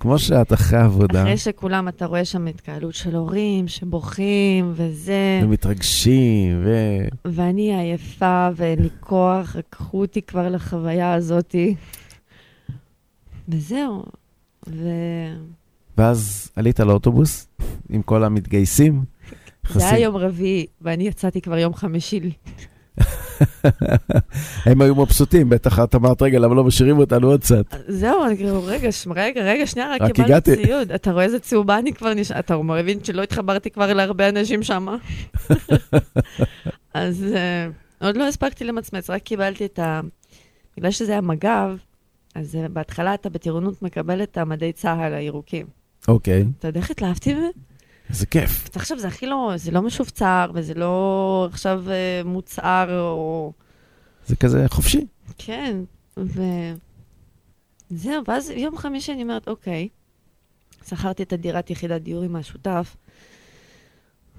כמו 0.01 0.19
שאת 0.19 0.53
אחרי 0.53 0.79
העבודה, 0.79 1.23
אחרי 1.23 1.37
שכולם, 1.37 1.89
אתה 1.89 2.07
רואה 2.07 2.25
שם 2.25 2.47
התקהלות 2.47 2.95
של 2.95 3.17
הורים 3.17 3.69
שבוכים 3.69 4.73
וזה, 4.75 5.41
ומתרגשים, 5.43 6.63
ו... 6.65 6.71
ואני 7.25 7.75
עייפה 7.75 8.49
ואין 8.57 8.83
לי 8.83 8.89
כוח, 9.01 9.57
לקחו 9.57 10.01
אותי 10.01 10.23
כבר 10.23 10.49
לחוויה 10.49 11.15
הזאתי. 11.15 11.75
וזהו. 13.53 14.05
ו... 14.69 14.89
ואז 15.99 16.51
עלית 16.57 16.81
על 16.81 16.91
האוטובוס 16.91 17.49
עם 17.89 18.03
כל 18.03 18.25
המתגייסים. 18.25 19.05
זה 19.73 19.89
היה 19.89 19.99
יום 19.99 20.17
רביעי, 20.17 20.67
ואני 20.81 21.09
יצאתי 21.09 21.41
כבר 21.41 21.59
יום 21.59 21.75
חמישי. 21.75 22.21
הם 24.67 24.81
היו 24.81 24.95
מבסוטים, 24.95 25.49
בטח 25.49 25.79
את 25.79 25.95
אמרת, 25.95 26.23
רגע, 26.23 26.39
למה 26.39 26.55
לא 26.55 26.65
משאירים 26.65 26.99
אותנו 26.99 27.31
עוד 27.31 27.41
קצת? 27.41 27.65
זהו, 27.89 28.25
אני 28.25 28.37
כאילו, 28.37 28.65
רגע, 28.65 28.89
רגע, 29.17 29.43
רגע, 29.43 29.67
שנייה, 29.67 29.95
רק 29.95 30.13
קיבלתי. 30.13 30.57
ציוד. 30.57 30.93
אתה 30.93 31.13
רואה 31.13 31.25
איזה 31.25 31.39
צהובה 31.39 31.79
אני 31.79 31.93
כבר 31.93 32.15
נשאר, 32.15 32.39
אתה 32.39 32.59
מבין 32.59 33.05
שלא 33.05 33.23
התחברתי 33.23 33.71
כבר 33.71 33.93
להרבה 33.93 34.29
אנשים 34.29 34.63
שם. 34.63 34.87
אז 36.95 37.25
אה, 37.35 37.69
עוד 38.01 38.17
לא 38.17 38.29
הספקתי 38.29 38.65
למצמץ, 38.65 39.11
רק 39.11 39.23
קיבלתי 39.23 39.65
את 39.65 39.79
ה... 39.79 40.01
בגלל 40.77 40.91
שזה 40.91 41.13
היה 41.13 41.21
מג"ב, 41.21 41.77
אז 42.35 42.59
בהתחלה 42.73 43.15
אתה 43.15 43.31
בטירונות 43.31 43.83
מקבל 43.83 44.23
את 44.23 44.39
המדי 44.39 44.73
צה"ל 44.73 45.15
הירוקים. 45.15 45.67
אוקיי, 46.09 46.45
אתה 46.59 46.69
יודע 46.69 46.81
איך 46.81 46.91
התלהבתי 46.91 47.35
מזה? 47.35 47.49
איזה 48.11 48.27
כיף. 48.27 48.77
עכשיו, 48.77 48.99
זה 48.99 49.09
הכי 49.09 49.27
לא, 49.27 49.53
זה 49.57 49.71
לא 49.71 49.83
משופצר, 49.83 50.51
וזה 50.55 50.75
לא 50.75 51.49
עכשיו 51.51 51.85
אה, 51.91 52.23
מוצהר, 52.25 53.01
או... 53.01 53.53
זה 54.27 54.37
כזה 54.37 54.67
חופשי. 54.69 55.07
כן, 55.39 55.77
וזהו, 56.17 58.23
ואז 58.29 58.51
יום 58.51 58.79
חמישי 58.79 59.13
אני 59.13 59.23
אומרת, 59.23 59.49
אוקיי, 59.49 59.89
שכרתי 60.87 61.23
את 61.23 61.33
הדירת 61.33 61.71
יחידת 61.71 62.03
דיור 62.03 62.23
עם 62.23 62.37
השותף, 62.37 62.97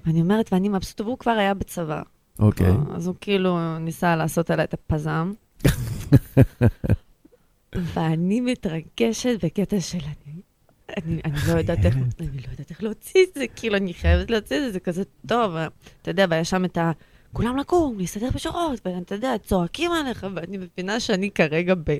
ואני 0.06 0.20
אומרת, 0.20 0.52
ואני 0.52 0.68
מבסוטה, 0.68 1.02
והוא 1.02 1.18
כבר 1.18 1.30
היה 1.30 1.54
בצבא. 1.54 2.02
אוקיי. 2.38 2.72
אז 2.94 3.06
הוא 3.06 3.14
כאילו 3.20 3.78
ניסה 3.78 4.16
לעשות 4.16 4.50
עליי 4.50 4.64
את 4.64 4.74
הפזם. 4.74 5.32
ואני 7.74 8.40
מתרגשת 8.40 9.44
בקטע 9.44 9.80
של 9.80 9.98
אני, 9.98 10.40
אני, 10.96 11.20
אני 11.24 11.34
לא 11.48 11.58
יודעת 11.58 11.84
איך, 11.84 11.96
אני 11.96 12.38
לא 12.46 12.50
יודעת 12.50 12.70
איך 12.70 12.82
להוציא 12.82 13.24
את 13.24 13.34
זה, 13.34 13.44
כאילו, 13.56 13.76
אני 13.76 13.94
חייבת 13.94 14.30
להוציא 14.30 14.56
את 14.56 14.62
זה, 14.62 14.72
זה 14.72 14.80
כזה 14.80 15.02
טוב. 15.26 15.56
אתה 16.02 16.10
יודע, 16.10 16.26
והיה 16.30 16.44
שם 16.44 16.64
את 16.64 16.78
ה... 16.78 16.90
כולם 17.32 17.56
לקום, 17.56 17.98
להסתדר 17.98 18.28
בשורות, 18.34 18.80
ואתה 18.84 19.14
יודע, 19.14 19.34
צועקים 19.44 19.92
עליך, 19.92 20.26
ואני 20.34 20.58
מבינה 20.58 21.00
שאני 21.00 21.30
כרגע 21.30 21.74
ב... 21.74 21.98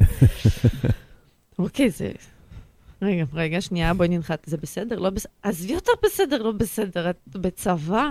אוקיי, 1.58 1.90
זה... 1.90 2.12
רגע, 3.02 3.24
רגע, 3.32 3.60
שנייה, 3.60 3.94
בואי 3.94 4.08
ננחת. 4.08 4.44
זה 4.46 4.56
בסדר? 4.56 4.98
לא 4.98 5.10
בסדר? 5.10 5.32
עזבי 5.42 5.74
אותך 5.74 5.90
בסדר, 6.04 6.42
לא 6.42 6.52
בסדר, 6.52 7.10
את 7.10 7.16
בצבא. 7.28 8.10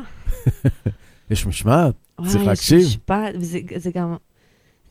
יש 1.32 1.46
משמעת, 1.46 1.96
צריך 2.18 2.36
וואי, 2.36 2.42
יש 2.42 2.48
להקשיב. 2.48 2.80
משפט, 2.80 3.36
וזה, 3.36 3.60
זה 3.76 3.92
גם... 3.94 4.16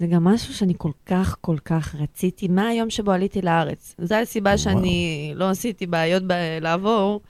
זה 0.01 0.06
גם 0.06 0.24
משהו 0.24 0.55
שאני 0.55 0.74
כל 0.78 0.90
כך, 1.06 1.36
כל 1.40 1.56
כך 1.64 1.94
רציתי, 1.94 2.48
מהיום 2.48 2.90
שבו 2.90 3.12
עליתי 3.12 3.43
לארץ. 3.43 3.94
זו 3.98 4.14
הסיבה 4.14 4.59
שאני 4.59 5.32
לא 5.36 5.51
עשיתי 5.51 5.86
בעיות 5.86 6.22
ב- 6.27 6.59
לעבור. 6.60 7.20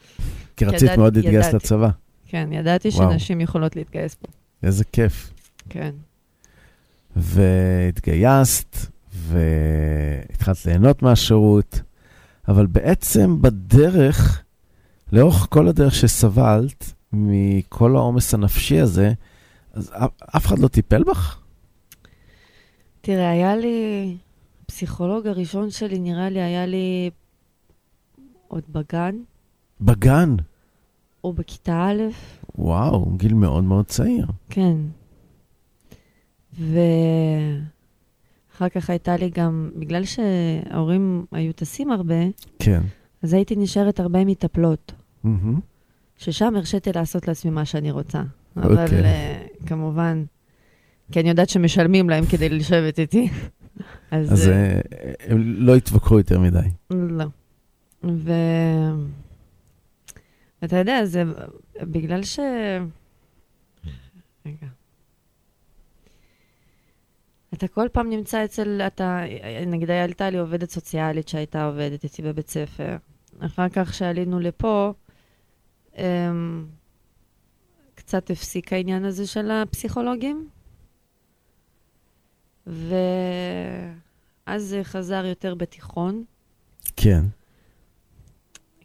כי 0.57 0.65
רצית 0.65 0.91
מאוד 0.99 1.17
להתגייס 1.17 1.47
ידעתי. 1.47 1.57
לצבא. 1.57 1.89
כן, 2.27 2.49
ידעתי 2.53 2.89
וואו. 2.89 3.13
שנשים 3.13 3.41
יכולות 3.41 3.77
להתגייס 3.77 4.15
פה. 4.15 4.29
איזה 4.63 4.85
כיף. 4.85 5.33
כן. 5.69 5.91
והתגייסת, 7.17 8.77
והתחלת 9.13 10.67
ליהנות 10.67 11.03
מהשירות, 11.03 11.81
אבל 12.49 12.67
בעצם 12.67 13.43
בדרך, 13.43 14.43
לאורך 15.13 15.47
כל 15.51 15.69
הדרך 15.69 15.95
שסבלת 15.95 16.93
מכל 17.13 17.97
העומס 17.97 18.35
הנפשי 18.35 18.81
הזה, 18.81 19.13
אז 19.73 19.93
אף 20.37 20.47
אחד 20.47 20.59
לא 20.59 20.69
טיפל 20.69 21.03
בך? 21.03 21.40
תראה, 23.01 23.31
היה 23.31 23.57
לי... 23.57 24.17
הפסיכולוג 24.65 25.27
הראשון 25.27 25.71
שלי, 25.71 25.99
נראה 25.99 26.31
לי, 26.31 26.41
היה 26.41 26.67
לי 26.67 27.11
עוד 28.49 28.63
בגן, 28.69 29.17
בגן? 29.81 30.37
או 31.25 31.33
בכיתה 31.33 31.89
א', 31.91 32.03
וואו, 32.59 33.11
גיל 33.17 33.35
מאוד 33.35 33.65
מאוד 33.65 33.85
צעיר. 33.87 34.27
כן. 34.51 34.77
ואחר 36.53 36.79
כך 38.69 38.91
הייתה 38.91 39.17
לי 39.17 39.31
גם, 39.31 39.71
בגלל 39.77 40.03
שההורים 40.05 41.27
היו 41.33 41.53
טסים 41.53 41.91
הרבה, 41.91 42.25
כן. 42.59 42.83
אז 43.23 43.33
הייתי 43.33 43.57
נשארת 43.57 44.01
הרבה 44.01 44.25
מטפלות, 44.25 44.93
מהמם. 45.25 45.61
ששם 46.17 46.57
הרשיתי 46.57 46.93
לעשות 46.93 47.29
לעצמי 47.29 47.51
מה 47.51 47.65
שאני 47.65 47.91
רוצה. 47.91 48.23
אבל 48.57 48.83
אוקיי. 48.83 49.03
uh, 49.03 49.67
כמובן, 49.67 50.25
כי 51.12 51.20
אני 51.20 51.28
יודעת 51.28 51.49
שמשלמים 51.49 52.11
להם 52.11 52.27
כדי 52.27 52.49
לשבת 52.49 52.99
איתי. 52.99 53.28
אז, 54.11 54.32
אז 54.32 54.49
אה, 54.49 54.55
אה, 54.55 55.12
הם 55.20 55.43
לא 55.57 55.77
התווכחו 55.77 56.19
יותר 56.19 56.41
מדי. 56.41 56.59
לא. 56.91 57.24
ו... 58.05 58.32
ואתה 60.62 60.77
יודע, 60.77 61.05
זה 61.05 61.23
בגלל 61.82 62.23
ש... 62.23 62.41
רגע. 64.47 64.66
אתה 67.55 67.69
כל 67.69 67.87
פעם 67.93 68.11
נמצא 68.11 68.45
אצל, 68.45 68.81
אתה, 68.87 69.20
נגיד 69.66 69.91
הייתה 69.91 70.31
לי 70.31 70.39
עובדת 70.39 70.70
סוציאלית 70.70 71.28
שהייתה 71.28 71.65
עובדת 71.65 72.05
איתי 72.05 72.23
בבית 72.23 72.49
ספר. 72.49 72.97
אחר 73.41 73.69
כך 73.69 73.95
שעלינו 73.95 74.41
לפה, 74.41 74.93
אמ, 75.99 76.66
קצת 77.95 78.31
הפסיק 78.31 78.73
העניין 78.73 79.05
הזה 79.05 79.27
של 79.27 79.51
הפסיכולוגים. 79.51 80.49
ואז 82.66 84.62
זה 84.62 84.81
חזר 84.85 85.24
יותר 85.27 85.55
בתיכון. 85.55 86.24
כן. 86.97 87.24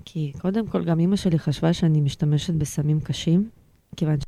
כי 0.06 0.34
קודם 0.41 0.68
כל, 0.68 0.84
גם 0.84 0.99
אימא 0.99 1.15
שלי 1.15 1.39
חשבה 1.39 1.73
שאני 1.73 2.02
משתמשת 2.02 2.53
בסמים 2.53 2.99
קשים, 2.99 3.49
כיוון 3.95 4.19
ש... 4.19 4.23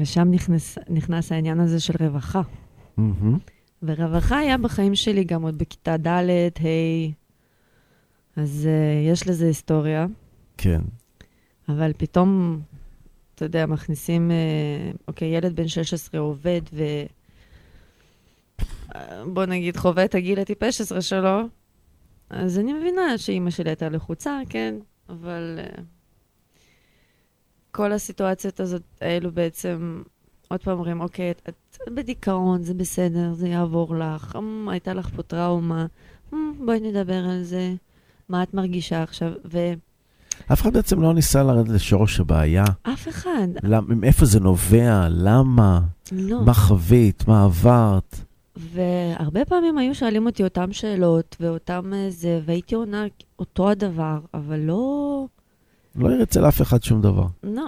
ושם 0.00 0.30
נכנס, 0.30 0.78
נכנס 0.88 1.32
העניין 1.32 1.60
הזה 1.60 1.80
של 1.80 1.94
רווחה. 2.00 2.42
מהמם. 2.96 3.38
ורווחה 3.82 4.38
היה 4.38 4.58
בחיים 4.58 4.94
שלי 4.94 5.24
גם 5.24 5.42
עוד 5.42 5.58
בכיתה 5.58 5.96
ד', 5.96 6.08
ה', 6.08 7.20
אז 8.36 8.68
uh, 8.68 9.10
יש 9.10 9.28
לזה 9.28 9.46
היסטוריה, 9.46 10.06
כן. 10.56 10.80
אבל 11.68 11.92
פתאום, 11.96 12.60
אתה 13.34 13.44
יודע, 13.44 13.66
מכניסים, 13.66 14.30
uh, 14.30 14.96
אוקיי, 15.08 15.28
ילד 15.28 15.56
בן 15.56 15.68
16 15.68 16.20
עובד 16.20 16.60
ו... 16.72 16.82
אה, 18.94 19.24
בוא 19.32 19.44
נגיד, 19.44 19.76
חווה 19.76 20.04
את 20.04 20.14
הגיל 20.14 20.40
הטיפש 20.40 20.78
16 20.78 21.02
שלו, 21.02 21.40
אז 22.30 22.58
אני 22.58 22.72
מבינה 22.72 23.18
שאימא 23.18 23.50
שלי 23.50 23.70
הייתה 23.70 23.88
לחוצה, 23.88 24.40
כן, 24.48 24.74
אבל 25.08 25.58
uh, 25.62 25.80
כל 27.72 27.92
הסיטואציות 27.92 28.60
הזאת, 28.60 28.82
האלו 29.00 29.32
בעצם, 29.32 30.02
עוד 30.48 30.60
פעם 30.60 30.72
אומרים, 30.78 31.00
אוקיי, 31.00 31.30
את, 31.30 31.48
את 31.48 31.78
בדיכאון, 31.94 32.62
זה 32.62 32.74
בסדר, 32.74 33.32
זה 33.32 33.48
יעבור 33.48 33.96
לך, 33.96 34.36
אמ, 34.38 34.68
הייתה 34.68 34.94
לך 34.94 35.08
פה 35.16 35.22
טראומה, 35.22 35.86
אמ, 36.32 36.52
בואי 36.64 36.80
נדבר 36.80 37.24
על 37.24 37.42
זה, 37.42 37.74
מה 38.28 38.42
את 38.42 38.54
מרגישה 38.54 39.02
עכשיו, 39.02 39.32
אף 40.52 40.62
אחד 40.62 40.72
בעצם 40.72 41.02
לא 41.02 41.14
ניסה 41.14 41.42
לרדת 41.42 41.68
לשורש 41.68 42.20
הבעיה. 42.20 42.64
ואף 42.86 43.08
אחד, 43.08 43.48
למ- 43.62 44.00
מאיפה 44.00 44.24
זה 44.26 44.40
נובע? 44.40 45.06
למה? 45.10 45.80
לא. 46.12 46.44
מה 46.44 46.54
חווית? 46.54 47.28
מה 47.28 47.44
עברת? 47.44 48.16
והרבה 48.56 49.44
פעמים 49.44 49.78
היו 49.78 49.94
שואלים 49.94 50.26
אותי 50.26 50.44
אותם 50.44 50.72
שאלות, 50.72 51.36
ואותם 51.40 51.92
אה, 51.94 52.06
זה, 52.10 52.40
והייתי 52.44 52.74
עונה 52.74 53.04
אותו 53.38 53.70
הדבר, 53.70 54.18
אבל 54.34 54.56
לא... 54.58 55.26
לא 55.94 56.08
ירצה 56.10 56.40
לאף 56.40 56.62
אחד 56.62 56.82
שום 56.82 57.02
דבר. 57.02 57.26
לא. 57.42 57.66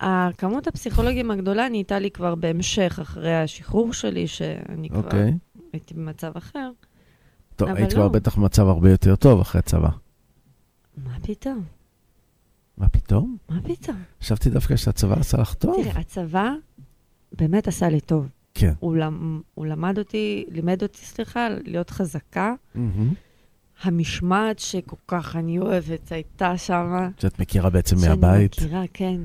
הכמות 0.00 0.66
הפסיכולוגים 0.66 1.30
הגדולה 1.30 1.68
נהייתה 1.68 1.98
לי 1.98 2.10
כבר 2.10 2.34
בהמשך, 2.34 2.98
אחרי 3.02 3.36
השחרור 3.36 3.92
שלי, 3.92 4.26
שאני 4.26 4.88
כבר 4.88 4.98
אוקיי. 4.98 5.34
הייתי 5.72 5.94
במצב 5.94 6.32
אחר. 6.36 6.70
טוב, 7.56 7.68
היית 7.68 7.92
לא. 7.92 7.94
כבר 7.94 8.08
בטח 8.08 8.36
במצב 8.36 8.68
הרבה 8.68 8.90
יותר 8.90 9.16
טוב 9.16 9.40
אחרי 9.40 9.58
הצבא. 9.58 9.88
מה 11.04 11.16
פתאום? 11.22 11.62
מה 12.78 12.88
פתאום? 12.88 13.36
מה 13.48 13.60
פתאום? 13.62 13.96
חשבתי 14.22 14.50
דווקא 14.50 14.76
שהצבא 14.76 15.20
עשה 15.20 15.38
לך 15.38 15.54
טוב. 15.54 15.82
תראה, 15.82 16.00
הצבא 16.00 16.50
באמת 17.32 17.68
עשה 17.68 17.88
לי 17.88 18.00
טוב. 18.00 18.28
כן. 18.54 18.72
הוא, 18.78 18.96
למ, 18.96 19.40
הוא 19.54 19.66
למד 19.66 19.98
אותי, 19.98 20.44
לימד 20.50 20.82
אותי, 20.82 20.98
סליחה, 20.98 21.48
להיות 21.64 21.90
חזקה. 21.90 22.54
מהמם. 22.74 23.14
המשמעת 23.82 24.58
שכל 24.58 24.96
כך 25.08 25.36
אני 25.36 25.58
אוהבת 25.58 26.12
הייתה 26.12 26.58
שמה. 26.58 27.08
שאת 27.18 27.38
מכירה 27.38 27.70
בעצם 27.70 27.96
מהבית. 27.96 28.54
שאני 28.54 28.66
מכירה, 28.66 28.84
כן. 28.92 29.20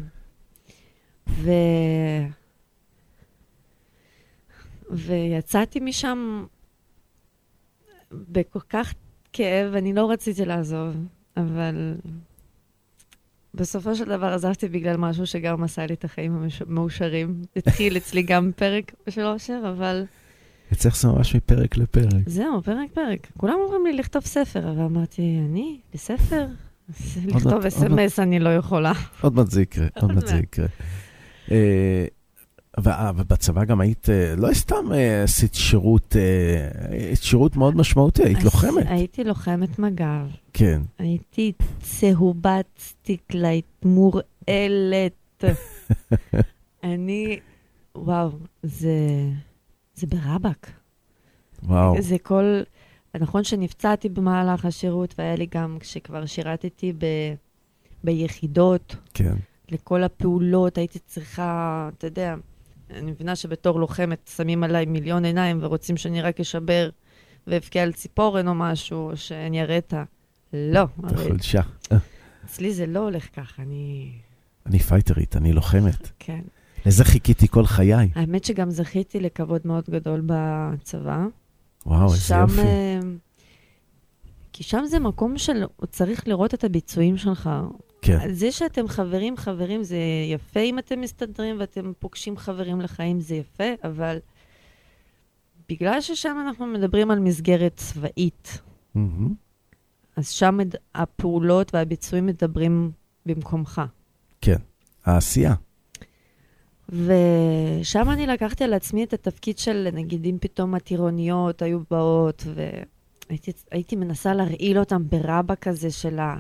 ו... 1.28 1.52
ויצאתי 4.92 5.80
משם 5.80 6.46
בכל 8.12 8.60
כך 8.70 8.94
כאב, 9.34 9.76
אני 9.76 9.94
לא 9.94 10.12
רציתי 10.12 10.46
לעזוב, 10.46 10.96
אבל 11.38 11.96
בסופו 13.54 13.96
של 13.96 14.06
דבר 14.06 14.26
עזבתי 14.26 14.68
בגלל 14.68 14.98
משהו 14.98 15.28
שגם 15.28 15.64
עשה 15.64 15.86
לי 15.86 15.94
את 15.94 16.04
החיים 16.04 16.48
המאושרים. 16.68 17.42
התחיל 17.56 17.98
אצלי 17.98 18.24
גם 18.24 18.52
פרק 18.56 18.92
של 19.10 19.26
אושר, 19.26 19.62
אבל 19.76 20.06
אצלך 20.74 20.98
זה 20.98 21.08
ממש 21.08 21.36
מפרק 21.36 21.78
לפרק. 21.78 22.12
זהו, 22.26 22.62
פרק 22.64 22.90
פרק. 22.94 23.28
כולם 23.38 23.54
אומרים 23.64 23.86
לי 23.86 23.94
לכתוב 23.94 24.24
ספר, 24.24 24.72
אבל 24.72 24.82
אמרתי, 24.82 25.40
אני? 25.50 25.80
לספר? 25.94 26.46
לכתוב 27.26 27.66
אס.אם.אס 27.66 28.20
אני 28.20 28.40
לא 28.40 28.56
יכולה. 28.56 28.92
עוד 29.22 29.36
מעט 29.36 29.48
זה 29.52 29.62
יקרה, 29.62 29.88
עוד 30.02 30.12
מעט 30.12 30.28
זה. 30.28 30.36
יקרה. 30.38 30.66
אה, 31.52 32.06
ואה, 32.84 33.12
ובצבא 33.18 33.64
גם 33.66 33.82
היית, 33.82 34.10
אה, 34.10 34.36
לא 34.38 34.54
סתם 34.54 34.94
אה, 34.94 35.24
עשית 35.24 35.54
שירות, 35.56 36.16
אה, 36.16 36.92
היית 36.98 37.22
שירות 37.24 37.56
מאוד 37.56 37.76
משמעותי, 37.78 38.24
היית 38.24 38.44
לוחמת. 38.44 38.86
הייתי 38.88 39.24
לוחמת 39.24 39.80
מג"ב. 39.80 40.28
כן. 40.54 40.82
הייתי 41.00 41.52
צהובת 41.82 42.66
סטיקלייט, 42.80 43.66
מורעלת. 43.86 45.44
אני, 46.84 47.40
וואו, 47.96 48.30
זה, 48.64 48.90
זה 49.94 50.08
ברבק. 50.08 50.68
וואו. 51.64 52.02
זה 52.02 52.18
כל... 52.18 52.62
נכון 53.20 53.44
שנפצעתי 53.44 54.10
במהלך 54.10 54.66
השירות, 54.66 55.14
והיה 55.18 55.36
לי 55.36 55.48
גם, 55.52 55.78
כשכבר 55.80 56.26
שירתתי 56.26 56.94
ב, 56.94 57.06
ביחידות, 58.04 58.96
כן. 59.14 59.36
לכל 59.72 60.04
הפעולות, 60.04 60.78
הייתי 60.78 61.00
צריכה, 61.00 61.90
אתה 61.98 62.08
יודע, 62.08 62.36
אני 62.90 63.12
מבינה 63.12 63.36
שבתור 63.36 63.80
לוחמת 63.80 64.32
שמים 64.36 64.64
עליי 64.64 64.86
מיליון 64.86 65.26
עיניים 65.26 65.58
ורוצים 65.62 65.98
שאני 65.98 66.22
רק 66.22 66.40
אשבר 66.40 66.90
ואבכה 67.48 67.80
על 67.80 67.92
ציפורן 67.94 68.48
או 68.48 68.56
משהו, 68.56 69.10
או 69.10 69.18
שאני 69.18 69.62
אראה 69.62 69.78
את 69.78 69.94
ה... 69.94 70.04
לא, 70.54 70.84
את 70.84 71.12
החולשה. 71.12 71.62
אצלי 72.46 72.74
זה 72.74 72.86
לא 72.86 73.00
הולך 73.00 73.28
ככה, 73.36 73.64
אני... 73.64 74.12
אני 74.66 74.80
פייטרית, 74.80 75.36
אני 75.36 75.54
לוחמת. 75.54 76.12
כן. 76.20 76.42
לזה 76.86 77.04
חיכיתי 77.06 77.48
כל 77.48 77.66
חיי. 77.66 78.10
האמת 78.16 78.44
שגם 78.44 78.70
זכיתי 78.70 79.20
לכבוד 79.20 79.62
מאוד 79.66 79.84
גדול 79.90 80.22
בצבא. 80.26 81.26
וואו, 81.86 82.06
איזה 82.06 82.18
שם, 82.18 82.46
יופי. 82.50 82.62
אה, 82.62 83.00
כי 84.54 84.64
שם 84.64 84.84
זה 84.86 85.00
מקום 85.00 85.38
של, 85.38 85.64
צריך 85.90 86.28
לראות 86.28 86.54
את 86.54 86.64
הביצועים 86.64 87.18
שלך. 87.18 87.50
כן, 88.02 88.34
זה 88.34 88.52
שאתם 88.52 88.88
חברים, 88.88 89.38
חברים, 89.38 89.84
זה 89.84 89.98
יפה 90.34 90.60
אם 90.60 90.80
אתם 90.80 91.02
מסתדרים 91.02 91.56
ואתם 91.60 91.92
פוגשים 92.00 92.38
חברים 92.38 92.82
לחיים, 92.82 93.20
זה 93.20 93.36
יפה, 93.36 93.64
אבל 93.84 94.18
בגלל 95.70 96.02
ששם 96.02 96.38
אנחנו 96.48 96.66
מדברים 96.66 97.12
על 97.12 97.20
מסגרת 97.20 97.74
צבאית, 97.76 98.62
מהמם. 98.96 99.34
אז 100.16 100.30
שם 100.30 100.58
הפעולות 100.96 101.74
והביצועים 101.74 102.26
מדברים 102.26 102.92
במקומך. 103.26 103.82
כן. 104.42 104.58
העשייה. 105.06 105.54
ושם 106.92 108.10
אני 108.10 108.28
לקחתי 108.28 108.64
על 108.64 108.74
עצמי 108.74 109.04
את 109.04 109.14
התפקיד 109.14 109.58
של, 109.58 109.88
נגיד, 109.94 110.26
אם 110.26 110.38
פתאום 110.42 110.76
הטירוניות 110.76 111.62
היו 111.62 111.80
באות, 111.92 112.44
והייתי 112.56 113.52
הייתי 113.72 113.96
מנסה 113.96 114.34
להרעיל 114.34 114.80
אותם 114.80 115.04
ברבה 115.10 115.56
כזה 115.56 115.92
של 115.92 116.20
ה... 116.20 116.38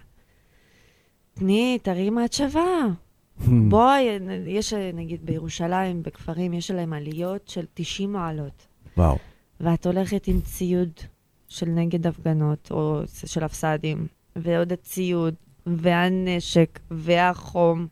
תני, 1.33 1.79
תראי 1.83 2.09
מה 2.09 2.25
את 2.25 2.33
שווה. 2.33 2.87
בואי, 3.69 4.19
יש, 4.47 4.73
נגיד, 4.73 5.25
בירושלים, 5.25 6.03
בכפרים, 6.03 6.53
יש 6.53 6.71
להם 6.71 6.93
עליות 6.93 7.47
של 7.47 7.65
90 7.73 8.13
מעלות. 8.13 8.67
וואו. 8.97 9.17
ואת 9.59 9.85
הולכת 9.85 10.27
עם 10.27 10.41
ציוד 10.41 10.91
של 11.47 11.65
נגד 11.69 12.07
הפגנות, 12.07 12.71
או 12.71 13.01
של 13.25 13.43
הפס"דים, 13.43 14.07
ועוד 14.35 14.73
הציוד, 14.73 15.33
והנשק, 15.65 16.79
והחום, 16.91 17.87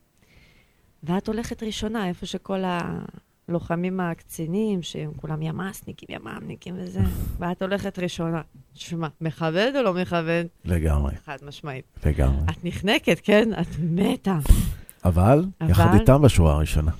ואת 1.03 1.27
הולכת 1.27 1.63
ראשונה, 1.63 2.07
איפה 2.07 2.25
שכל 2.25 2.59
הלוחמים 3.47 3.99
הקצינים, 3.99 4.81
שהם 4.81 5.11
כולם 5.15 5.41
ימ"סניקים, 5.41 6.07
ימ"מניקים 6.11 6.75
וזה, 6.77 6.99
ואת 7.39 7.61
הולכת 7.61 7.99
ראשונה. 7.99 8.41
שמע, 8.73 9.07
מכבד 9.21 9.71
או 9.75 9.81
לא 9.81 9.93
מכבד? 9.93 10.45
לגמרי, 10.65 11.15
חד 11.25 11.37
משמעית. 11.47 11.85
לגמרי. 12.05 12.43
את 12.49 12.63
נחנקת, 12.65 13.19
כן? 13.23 13.49
את 13.61 13.67
מתה. 13.79 14.37
אבל, 15.05 15.45
אבל- 15.61 15.69
יחד 15.71 15.93
איתם 15.93 16.21
בשורה 16.21 16.53
הראשונה. 16.53 16.91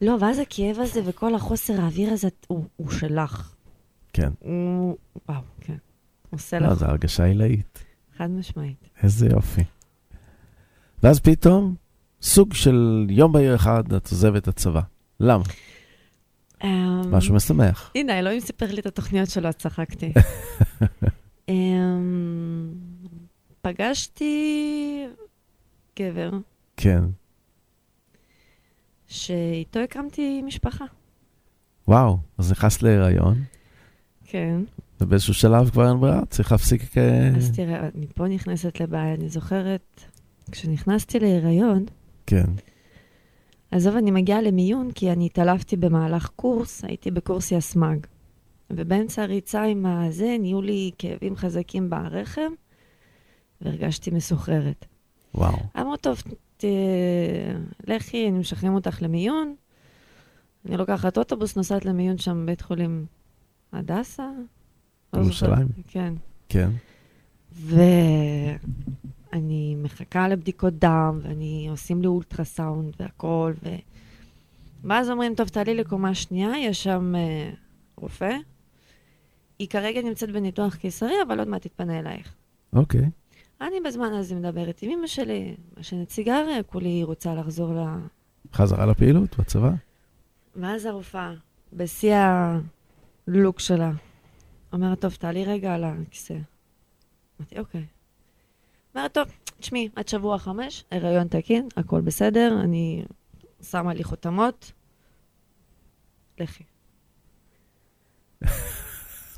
לא, 0.00 0.16
ואז 0.20 0.38
הכאב 0.38 0.76
הזה 0.78 1.00
וכל 1.04 1.34
החוסר 1.34 1.80
האוויר 1.80 2.12
הזה, 2.12 2.28
הוא, 2.46 2.64
הוא 2.76 2.90
שלך. 2.90 3.54
כן. 4.12 4.30
הוא, 4.38 4.96
וואו, 5.28 5.40
כן. 5.60 5.76
עושה 6.30 6.58
לא, 6.58 6.66
לך, 6.66 6.74
זו 6.74 6.86
הרגשה 6.86 7.24
עילאית. 7.24 7.84
חד 8.16 8.30
משמעית. 8.30 8.88
איזה 9.02 9.26
יופי. 9.28 9.64
ואז 11.02 11.20
פתאום, 11.20 11.74
סוג 12.22 12.54
של 12.54 13.06
יום 13.10 13.32
בהיר 13.32 13.54
אחד, 13.54 13.92
את 13.92 14.10
עוזבת 14.10 14.42
את 14.42 14.48
הצבא. 14.48 14.80
למה? 15.20 15.44
אמ, 16.64 17.10
משהו 17.10 17.34
משמח. 17.34 17.90
הנה, 17.94 18.18
אלוהים 18.18 18.40
סיפר 18.40 18.72
לי 18.72 18.80
את 18.80 18.86
התוכניות 18.86 19.30
שלו, 19.30 19.48
אז 19.48 19.54
צחקתי. 19.54 20.12
אמ, 21.48 22.72
פגשתי 23.62 25.06
גבר 25.98 26.30
כן. 26.76 27.04
שאיתו 29.06 29.80
הקמתי 29.80 30.42
משפחה. 30.42 30.84
וואו, 31.88 32.18
אז 32.38 32.52
נכנסת 32.52 32.82
להיריון, 32.82 33.34
כן. 34.24 34.60
ובאיזשהו 35.00 35.34
שלב 35.34 35.70
כבר 35.70 35.88
אין 35.88 36.00
ברירה, 36.00 36.26
צריך 36.26 36.52
להפסיק... 36.52 36.98
אה, 36.98 37.28
אז 37.36 37.50
תראה, 37.56 37.88
אני 37.94 38.06
פה 38.14 38.28
נכנסת 38.28 38.80
לבעיה. 38.80 39.14
אני 39.14 39.28
זוכרת, 39.28 40.04
כשנכנסתי 40.52 41.18
להיריון, 41.18 41.84
כן. 42.26 42.44
עזוב, 43.70 43.96
אני 43.96 44.10
מגיעה 44.10 44.42
למיון 44.42 44.92
כי 44.92 45.12
אני 45.12 45.26
התעלפתי 45.26 45.76
במהלך 45.76 46.30
קורס, 46.36 46.84
הייתי 46.84 47.10
בקורס 47.10 47.52
יסמ"ג. 47.52 47.98
ובאמצע 48.70 49.22
הריצה 49.22 49.62
עם 49.62 49.86
הזה, 49.86 50.36
נהיו 50.40 50.62
לי 50.62 50.90
כאבים 50.98 51.36
חזקים 51.36 51.90
ברחם, 51.90 52.52
והרגשתי 53.60 54.10
מסוחררת. 54.10 54.86
וואו. 55.34 55.58
אמרו, 55.80 55.96
טוב, 55.96 56.22
ת... 56.56 56.64
לכי, 57.86 58.28
אני 58.28 58.38
משחררים 58.38 58.74
אותך 58.74 59.02
למיון. 59.02 59.54
אני 60.66 60.76
לוקחת 60.76 61.18
אוטובוס, 61.18 61.56
נוסעת 61.56 61.84
למיון 61.84 62.18
שם 62.18 62.42
בבית 62.42 62.60
חולים 62.60 63.06
הדסה. 63.72 64.30
לא 65.12 65.20
ירושלים. 65.20 65.52
זוכרת, 65.52 65.86
כן. 65.88 66.14
כן. 66.48 66.70
ואני 69.32 69.76
מחכה 69.78 70.28
לבדיקות 70.28 70.74
דם, 70.74 71.20
ואני 71.22 71.66
עושים 71.70 72.02
לי 72.02 72.06
אולטרסאונד 72.06 72.94
והכל, 73.00 73.52
ו... 73.64 73.68
ואז 74.84 75.10
אומרים, 75.10 75.34
טוב, 75.34 75.48
תעלי 75.48 75.74
לקומה 75.74 76.14
שנייה, 76.14 76.58
יש 76.58 76.84
שם 76.84 77.14
אה, 77.16 77.50
רופא. 77.96 78.36
היא 79.58 79.68
כרגע 79.68 80.02
נמצאת 80.02 80.30
בניתוח 80.30 80.74
קיסרי, 80.74 81.14
אבל 81.26 81.38
עוד 81.38 81.48
מעט 81.48 81.62
תתפנה 81.62 81.98
אלייך. 81.98 82.34
אוקיי. 82.72 83.10
אני 83.60 83.80
בזמן 83.84 84.12
הזה 84.12 84.34
מדברת 84.34 84.78
עם 84.82 84.90
אמא 84.90 85.06
שלי, 85.06 85.56
מעשנת 85.76 86.10
סיגריה, 86.10 86.62
כולי 86.62 87.04
רוצה 87.04 87.34
לחזור 87.34 87.74
ל... 87.74 87.78
חזרה 88.52 88.86
לפעילות 88.86 89.38
בצבא? 89.38 89.70
ואז 90.56 90.84
הרופאה, 90.86 91.32
בשיא 91.72 92.14
הלוק 93.26 93.60
שלה, 93.60 93.92
אומרת, 94.72 95.00
טוב, 95.00 95.14
תעלי 95.14 95.44
רגע 95.44 95.74
על 95.74 95.84
הכיסא. 95.84 96.34
אמרתי, 97.40 97.58
אוקיי. 97.58 97.84
אומרת, 98.94 99.14
טוב, 99.14 99.28
תשמעי, 99.60 99.88
עד 99.96 100.08
שבוע 100.08 100.38
חמש, 100.38 100.84
הריון 100.90 101.28
תקין, 101.28 101.68
הכל 101.76 102.00
בסדר, 102.00 102.60
אני 102.64 103.04
שמה 103.62 103.94
לי 103.94 104.04
חותמות, 104.04 104.72
לכי. 106.38 106.64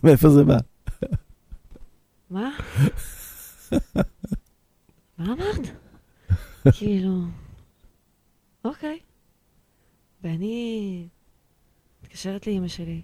מאיפה 0.04 0.28
זה 0.28 0.44
בא? 0.44 0.56
מה? 2.30 2.50
מה 5.18 5.32
אמרת? 5.32 5.60
כאילו, 6.72 7.20
אוקיי. 8.64 8.98
ואני 10.22 11.08
מתקשרת 12.02 12.46
לאימא 12.46 12.68
שלי. 12.68 13.02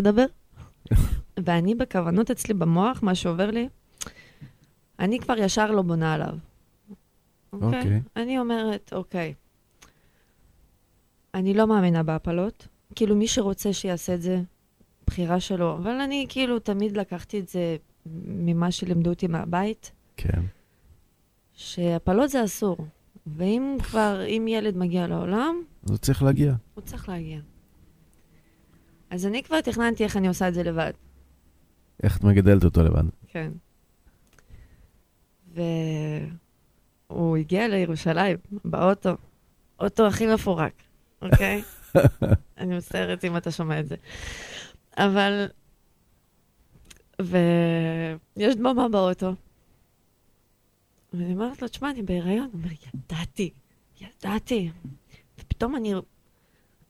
לדבר. 0.00 0.26
ואני 1.44 1.74
בכוונות 1.74 2.30
אצלי 2.30 2.54
במוח, 2.54 3.02
מה 3.02 3.14
שעובר 3.14 3.50
לי, 3.50 3.68
אני 4.98 5.18
כבר 5.18 5.38
ישר 5.38 5.70
לא 5.70 5.82
בונה 5.82 6.14
עליו. 6.14 6.34
אוקיי? 7.52 7.78
אוקיי. 7.78 8.00
אני 8.16 8.38
אומרת, 8.38 8.92
אוקיי, 8.92 9.34
אני 11.34 11.54
לא 11.54 11.66
מאמינה 11.66 12.02
בהפלות. 12.02 12.68
כאילו, 12.94 13.16
מי 13.16 13.28
שרוצה 13.28 13.72
שיעשה 13.72 14.14
את 14.14 14.22
זה, 14.22 14.42
בחירה 15.06 15.40
שלו. 15.40 15.76
אבל 15.76 16.00
אני 16.00 16.26
כאילו 16.28 16.58
תמיד 16.58 16.96
לקחתי 16.96 17.40
את 17.40 17.48
זה 17.48 17.76
ממה 18.24 18.70
שלימדו 18.70 19.10
אותי 19.10 19.26
מהבית, 19.26 19.92
כן. 20.16 20.42
שהפלות 21.54 22.30
זה 22.30 22.44
אסור. 22.44 22.76
ואם 23.26 23.76
כבר, 23.82 24.22
אם 24.26 24.46
ילד 24.48 24.76
מגיע 24.76 25.06
לעולם, 25.06 25.62
אז 25.84 25.90
הוא 25.90 25.98
צריך 25.98 26.22
להגיע. 26.22 26.54
הוא 26.74 26.84
צריך 26.84 27.08
להגיע. 27.08 27.40
אז 29.10 29.26
אני 29.26 29.42
כבר 29.42 29.60
תכננתי 29.60 30.04
איך 30.04 30.16
אני 30.16 30.28
עושה 30.28 30.48
את 30.48 30.54
זה 30.54 30.62
לבד. 30.62 30.92
איך 32.02 32.16
את 32.16 32.24
מגדלת 32.24 32.64
אותו 32.64 32.82
לבד? 32.82 33.02
כן. 33.28 33.50
והוא 37.10 37.36
הגיע 37.36 37.68
לירושלים 37.68 38.36
באוטו, 38.64 39.16
אוטו 39.80 40.06
הכי 40.06 40.26
מפורק, 40.26 40.72
אוקיי? 41.22 41.62
אני 42.58 42.76
מצטערת 42.76 43.24
אם 43.24 43.36
אתה 43.36 43.50
שומע 43.50 43.80
את 43.80 43.86
זה. 43.86 43.96
אבל... 44.96 45.46
ויש 47.20 48.54
דממה 48.56 48.88
באוטו. 48.88 49.34
ואני 51.12 51.32
אומרת 51.32 51.62
לו, 51.62 51.68
תשמע, 51.68 51.90
אני 51.90 52.02
בהיריון. 52.02 52.48
הוא 52.52 52.60
אומר, 52.62 52.70
ידעתי, 52.94 53.50
ידעתי. 54.00 54.70
ופתאום 55.38 55.76
אני 55.76 55.94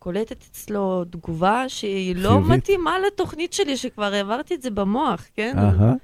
קולטת 0.00 0.44
אצלו 0.50 1.04
תגובה 1.04 1.64
שהיא 1.68 2.16
לא 2.16 2.28
חיובית. 2.28 2.50
מתאימה 2.50 2.90
לתוכנית 3.06 3.52
שלי, 3.52 3.76
שכבר 3.76 4.12
העברתי 4.12 4.54
את 4.54 4.62
זה 4.62 4.70
במוח, 4.70 5.26
כן? 5.34 5.54
אהה. 5.58 5.94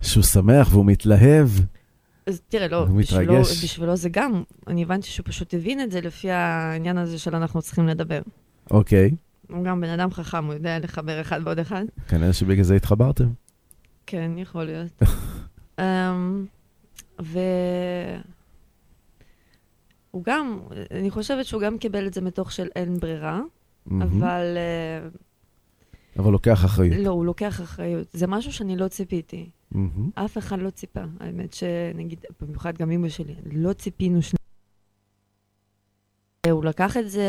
שהוא 0.00 0.24
שמח 0.24 0.68
והוא 0.72 0.84
מתלהב. 0.86 1.48
אז 2.26 2.40
תראה, 2.48 2.68
לא, 2.68 2.84
בשבילו. 2.84 3.42
בשבילו 3.42 3.96
זה 3.96 4.08
גם, 4.08 4.42
אני 4.66 4.82
הבנתי 4.82 5.08
שהוא 5.08 5.26
פשוט 5.26 5.54
הבין 5.54 5.80
את 5.80 5.90
זה 5.90 6.00
לפי 6.00 6.30
העניין 6.30 6.98
הזה 6.98 7.18
של 7.18 7.36
אנחנו 7.36 7.62
צריכים 7.62 7.88
לדבר. 7.88 8.20
אוקיי. 8.70 9.10
הוא 9.50 9.64
גם 9.64 9.80
בן 9.80 9.88
אדם 9.88 10.10
חכם, 10.10 10.44
הוא 10.44 10.54
יודע 10.54 10.78
לחבר 10.78 11.20
אחד 11.20 11.40
ועוד 11.44 11.58
אחד. 11.58 11.84
כנראה 12.08 12.32
שבגלל 12.32 12.64
זה 12.64 12.74
התחברתם. 12.74 13.28
כן, 14.06 14.30
יכול 14.36 14.64
להיות. 14.64 15.02
um, 15.80 15.82
ו... 17.22 17.38
הוא 20.10 20.22
גם, 20.24 20.60
אני 20.90 21.10
חושבת 21.10 21.44
שהוא 21.44 21.62
גם 21.62 21.78
קיבל 21.78 22.06
את 22.06 22.14
זה 22.14 22.20
מתוך 22.20 22.52
של 22.52 22.68
אין 22.76 23.00
ברירה, 23.00 23.40
מהמם. 23.86 24.02
אבל 24.02 24.56
אה, 24.56 25.08
אבל 26.18 26.32
לוקח 26.32 26.64
אחריות. 26.64 26.96
לא, 27.04 27.10
הוא 27.10 27.24
לוקח 27.24 27.60
אחריות. 27.60 28.06
זה 28.12 28.26
משהו 28.26 28.52
שאני 28.52 28.76
לא 28.76 28.88
ציפיתי. 28.88 29.50
מהמם. 29.72 30.10
אף 30.14 30.38
אחד 30.38 30.58
לא 30.58 30.70
ציפה. 30.70 31.00
האמת 31.20 31.52
שנגיד, 31.52 32.24
במיוחד 32.40 32.78
גם 32.78 32.90
אמא 32.90 33.08
שלי, 33.08 33.34
לא 33.52 33.72
ציפינו 33.72 34.22
שני... 34.22 34.36
הוא 36.50 36.64
לקח 36.64 36.96
את 36.96 37.10
זה 37.10 37.24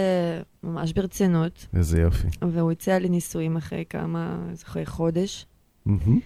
ממש 0.64 0.94
ברצינות, 0.94 1.68
איזה 1.74 2.02
יופי. 2.02 2.28
והוא 2.41 2.72
הציע 2.72 2.99
לי 2.99 3.10
נישואים 3.10 3.58
אחרי 3.58 3.84
כמה, 3.90 4.40
אחרי 4.64 4.86
חודש. 4.86 5.45
מהמם. 5.86 6.20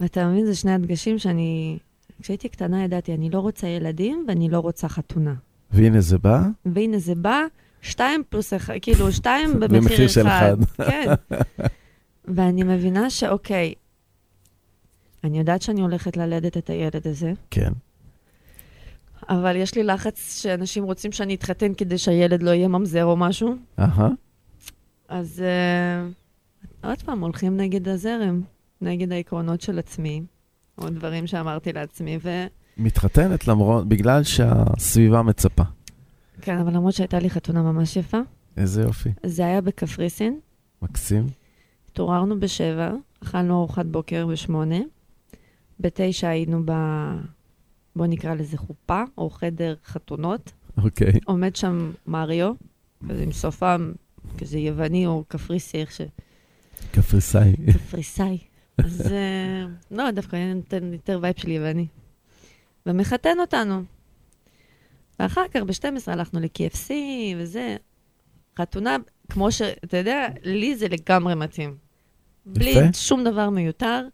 ואתה 0.00 0.28
מבין, 0.28 0.46
זה 0.46 0.54
שני 0.54 0.72
הדגשים 0.72 1.18
שאני... 1.18 1.78
כשהייתי 2.22 2.48
קטנה 2.48 2.84
ידעתי, 2.84 3.14
אני 3.14 3.30
לא 3.30 3.38
רוצה 3.38 3.66
ילדים 3.66 4.24
ואני 4.28 4.48
לא 4.48 4.58
רוצה 4.58 4.88
חתונה. 4.88 5.34
והנה 5.74 6.00
זה 6.00 6.18
בא, 6.18 6.42
והנה 6.66 6.98
זה 6.98 7.14
בא, 7.14 7.40
שתיים 7.82 8.22
פלוס 8.28 8.54
אחד, 8.54 8.74
כאילו 8.82 9.12
שתיים 9.12 9.50
במחיר 9.60 10.08
של 10.08 10.26
אחד. 10.26 10.56
כן. 10.88 11.12
ואני 12.24 12.62
מבינה 12.62 13.10
שאוקיי, 13.10 13.74
אני 15.24 15.38
יודעת 15.38 15.62
שאני 15.62 15.80
הולכת 15.80 16.16
ללדת 16.16 16.56
את 16.56 16.70
הילד 16.70 17.06
הזה, 17.06 17.32
כן. 17.50 17.72
אבל 19.28 19.56
יש 19.56 19.74
לי 19.74 19.82
לחץ 19.82 20.42
שאנשים 20.42 20.84
רוצים 20.84 21.12
שאני 21.12 21.34
אתחתן 21.34 21.74
כדי 21.74 21.98
שהילד 21.98 22.42
לא 22.42 22.50
יהיה 22.50 22.68
ממזר 22.68 23.04
או 23.04 23.16
משהו. 23.16 23.56
אהה. 23.78 24.08
אז 25.08 25.42
uh, 26.82 26.86
עוד 26.86 27.02
פעם, 27.02 27.20
הולכים 27.20 27.56
נגד 27.56 27.88
הזרם, 27.88 28.40
נגד 28.80 29.12
העקרונות 29.12 29.60
של 29.60 29.78
עצמי, 29.78 30.22
או 30.78 30.88
דברים 30.90 31.26
שאמרתי 31.26 31.72
לעצמי, 31.72 32.18
ו... 32.22 32.46
מתחתנת 32.76 33.48
למרות, 33.48 33.88
בגלל 33.88 34.22
שהסביבה 34.22 35.22
מצפה. 35.22 35.62
כן, 36.40 36.58
אבל 36.58 36.72
למרות 36.72 36.94
שהייתה 36.94 37.18
לי 37.18 37.30
חתונה 37.30 37.62
ממש 37.62 37.96
יפה, 37.96 38.18
איזה 38.56 38.82
יופי. 38.82 39.08
זה 39.26 39.46
היה 39.46 39.60
בקפריסין, 39.60 40.40
מקסים. 40.82 41.26
התעוררנו 41.90 42.40
בשבע, 42.40 42.92
אכלנו 43.22 43.58
ארוחת 43.58 43.86
בוקר 43.86 44.26
בשמונה, 44.26 44.78
בתשע 45.80 46.28
היינו 46.28 46.62
ב... 46.64 46.72
בוא 47.96 48.06
נקרא 48.06 48.34
לזה 48.34 48.58
חופה, 48.58 49.02
או 49.18 49.30
חדר 49.30 49.74
חתונות. 49.84 50.52
אוקיי. 50.76 51.12
עומד 51.24 51.56
שם 51.56 51.92
מריו, 52.06 52.52
כזה 53.08 53.22
עם 53.22 53.32
שפם, 53.32 53.92
כזה 54.38 54.58
יווני 54.58 55.06
או 55.06 55.24
קפריסי, 55.28 55.80
איך 55.80 55.92
ש... 55.92 56.00
קפריסאי. 56.92 57.56
קפריסאי. 57.72 58.38
אז 58.78 59.12
אה, 59.12 59.66
לא, 59.90 60.10
דווקא 60.10 60.36
היה 60.36 60.54
נותן 60.54 60.92
יותר 60.92 61.18
vibe 61.22 61.34
של 61.38 61.50
יווני. 61.50 61.86
ומחתן 62.86 63.40
אותנו. 63.40 63.82
ואחר 65.20 65.48
כך 65.48 65.62
ב-12 65.62 66.12
הלכנו 66.12 66.40
ל-KFC 66.40 66.90
וזה. 67.38 67.76
חתונה, 68.58 68.96
כמו 69.30 69.52
שאתה 69.52 69.96
יודע, 69.96 70.26
לי 70.42 70.76
זה 70.76 70.88
לגמרי 70.88 71.34
מתאים. 71.34 71.76
בלי 72.46 72.70
יפה. 72.70 72.92
שום 72.92 73.24
דבר 73.24 73.50
מיותר, 73.50 74.06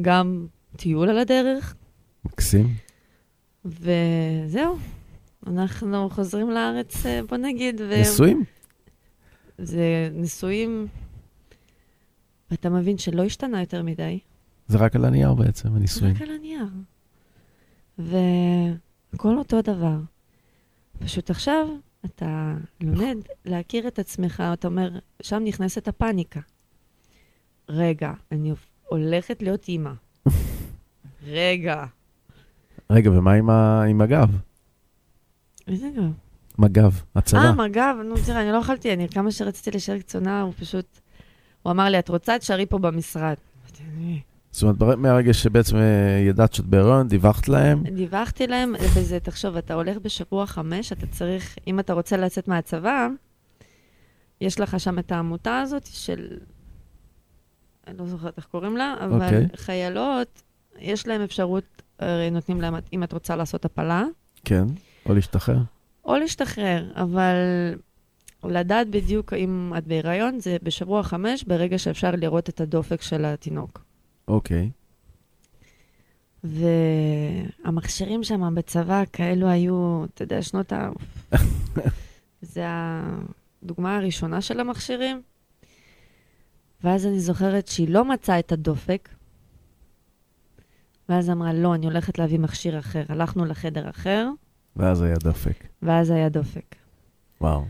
גם 0.00 0.46
טיול 0.76 1.08
על 1.10 1.18
הדרך, 1.18 1.74
מקסים. 2.24 2.74
וזהו. 3.64 4.78
אנחנו 5.46 6.10
חוזרים 6.10 6.50
לארץ, 6.50 7.06
אה, 7.06 7.20
בוא 7.28 7.36
נגיד, 7.36 7.80
ו... 7.80 8.00
נשואים? 8.00 8.44
זה 9.58 10.08
נישואים, 10.12 10.86
ואתה 12.50 12.70
מבין 12.70 12.98
שלא 12.98 13.24
השתנה 13.24 13.60
יותר 13.60 13.82
מדי. 13.82 14.18
זה 14.68 14.78
רק 14.78 14.96
על 14.96 15.04
הנייר 15.04 15.34
בעצם, 15.34 15.76
הנישואים. 15.76 16.14
רק 16.14 16.22
על 16.22 16.30
הנייר. 16.30 16.64
והכל 17.98 19.38
אותו 19.38 19.62
דבר. 19.62 19.96
פשוט 20.98 21.30
עכשיו 21.30 21.66
אתה 22.04 22.54
לומד 22.80 23.16
להכיר 23.44 23.88
את 23.88 23.98
עצמך, 23.98 24.42
אתה 24.52 24.68
אומר, 24.68 24.90
שם 25.22 25.42
נכנסת 25.44 25.88
הפאניקה. 25.88 26.40
רגע, 27.68 28.12
אני 28.32 28.52
הולכת 28.88 29.42
להיות 29.42 29.68
אימא. 29.68 29.90
רגע. 31.26 31.84
רגע, 32.90 33.10
ומה 33.10 33.32
עם 33.32 33.50
ה- 33.50 33.82
עם 33.88 34.00
הגב? 34.00 34.30
איזה 35.68 35.88
גב? 35.96 36.12
מג"ב, 36.58 36.92
הצבא. 37.14 37.38
אה, 37.40 37.52
מג"ב, 37.52 37.94
נו, 38.04 38.14
תראה, 38.26 38.42
אני 38.42 38.52
לא 38.52 38.56
יכולתי, 38.56 38.92
אני 38.92 39.08
כמה 39.08 39.30
שרציתי 39.32 39.70
להישאר 39.70 39.98
קצונה, 39.98 40.40
הוא 40.42 40.52
פשוט... 40.58 40.98
הוא 41.62 41.70
אמר 41.70 41.84
לי, 41.84 41.98
את 41.98 42.08
רוצה, 42.08 42.38
תשארי 42.38 42.66
פה 42.66 42.78
במשרד. 42.78 43.34
אמרתי, 43.62 43.82
"אני-" 43.96 44.20
זאת 44.52 44.80
אומרת, 44.80 44.98
מהרגע 44.98 45.32
שבעצם 45.32 45.76
אה, 45.76 46.24
ידעת 46.28 46.52
שאת 46.52 46.64
בהיריון, 46.64 47.08
דיווחת 47.08 47.48
להם, 47.48 47.82
דיווחתי 47.82 48.46
להם, 48.46 48.74
וזה, 48.94 49.20
תחשוב, 49.20 49.56
אתה 49.56 49.74
הולך 49.74 49.96
בשבוע 50.02 50.46
חמש, 50.46 50.92
אתה 50.92 51.06
צריך, 51.06 51.56
אם 51.66 51.80
אתה 51.80 51.92
רוצה 51.92 52.16
לצאת 52.16 52.48
מהצבא, 52.48 53.08
יש 54.40 54.60
לך 54.60 54.80
שם 54.80 54.98
את 54.98 55.12
העמותה 55.12 55.60
הזאת 55.60 55.86
של, 55.86 56.38
אני 57.86 57.98
לא 57.98 58.06
זוכרת 58.06 58.36
איך 58.36 58.46
קוראים 58.46 58.76
לה, 58.76 58.94
אבל 59.04 59.24
אוקיי. 59.24 59.46
חיילות, 59.56 60.42
יש 60.78 61.06
להם 61.06 61.20
אפשרות, 61.20 61.82
הרי 61.98 62.30
נותנים 62.30 62.60
להם, 62.60 62.74
אם 62.92 63.02
את 63.02 63.12
רוצה 63.12 63.36
לעשות 63.36 63.64
הפלה, 63.64 64.04
כן, 64.44 64.64
או 65.06 65.14
להשתחרר. 65.14 65.58
או 66.04 66.16
להשתחרר, 66.16 66.92
אבל 66.94 67.34
לדעת 68.44 68.90
בדיוק 68.90 69.32
אם 69.32 69.72
את 69.78 69.86
בהיריון, 69.86 70.40
זה 70.40 70.56
בשבוע 70.62 71.02
חמש, 71.02 71.44
ברגע 71.44 71.78
שאפשר 71.78 72.10
לראות 72.10 72.48
את 72.48 72.60
הדופק 72.60 73.02
של 73.02 73.24
התינוק. 73.24 73.91
אוקיי. 74.28 74.70
והמכשירים 76.44 78.24
שם 78.24 78.54
בצבא 78.54 79.02
כאלו 79.12 79.48
היו, 79.48 80.04
אתה 80.04 80.22
יודע, 80.22 80.42
שנות 80.42 80.72
ה... 80.72 80.90
זה 82.52 82.64
הדוגמה 82.68 83.96
הראשונה 83.96 84.40
של 84.40 84.60
המכשירים. 84.60 85.22
ואז 86.84 87.06
אני 87.06 87.20
זוכרת 87.20 87.68
שהיא 87.68 87.88
לא 87.88 88.04
מצאה 88.04 88.38
את 88.38 88.52
הדופק, 88.52 89.08
ואז 91.08 91.30
אמרה, 91.30 91.52
לא, 91.52 91.74
אני 91.74 91.86
הולכת 91.86 92.18
להביא 92.18 92.38
מכשיר 92.38 92.78
אחר. 92.78 93.04
הלכנו 93.08 93.44
לחדר 93.44 93.90
אחר, 93.90 94.28
ואז 94.76 95.02
היה 95.02 95.14
דופק. 95.16 95.64
ואז 95.82 96.10
היה 96.10 96.28
דופק. 96.28 96.74
וואו. 97.40 97.64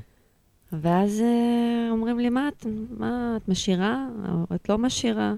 ואז 0.73 1.20
אה, 1.20 1.89
אומרים 1.91 2.19
לי, 2.19 2.29
מה 2.29 2.49
את, 2.49 2.66
מה, 2.99 3.37
את 3.37 3.49
משאירה? 3.49 4.07
או 4.29 4.55
את 4.55 4.69
לא 4.69 4.79
משאירה? 4.79 5.35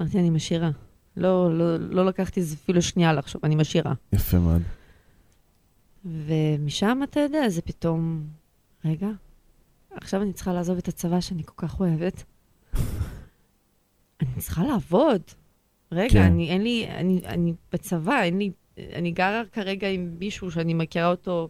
אמרתי, 0.00 0.18
אני 0.18 0.30
משאירה. 0.30 0.70
לא, 1.16 1.58
לא, 1.58 1.76
לא 1.78 2.06
לקחתי 2.06 2.42
אפילו 2.54 2.82
שנייה 2.82 3.12
לחשוב, 3.12 3.44
אני 3.44 3.54
משאירה. 3.54 3.92
יפה 4.12 4.38
מאוד. 4.38 4.62
ומשם, 6.04 7.00
אתה 7.04 7.20
יודע, 7.20 7.48
זה 7.48 7.62
פתאום, 7.62 8.26
רגע, 8.84 9.08
עכשיו 9.90 10.22
אני 10.22 10.32
צריכה 10.32 10.52
לעזוב 10.52 10.78
את 10.78 10.88
הצבא 10.88 11.20
שאני 11.20 11.42
כל 11.44 11.66
כך 11.66 11.80
אוהבת. 11.80 12.24
אני 14.20 14.30
צריכה 14.38 14.64
לעבוד. 14.64 15.22
רגע, 15.92 16.12
כן. 16.12 16.22
אני, 16.22 16.48
אין 16.48 16.62
לי, 16.62 16.86
אני, 16.88 17.20
אני 17.24 17.54
בצבא, 17.72 18.22
אין 18.22 18.38
לי, 18.38 18.50
אני 18.78 19.10
גרה 19.10 19.42
כרגע 19.52 19.88
עם 19.88 20.16
מישהו 20.18 20.50
שאני 20.50 20.74
מכירה 20.74 21.06
אותו 21.06 21.48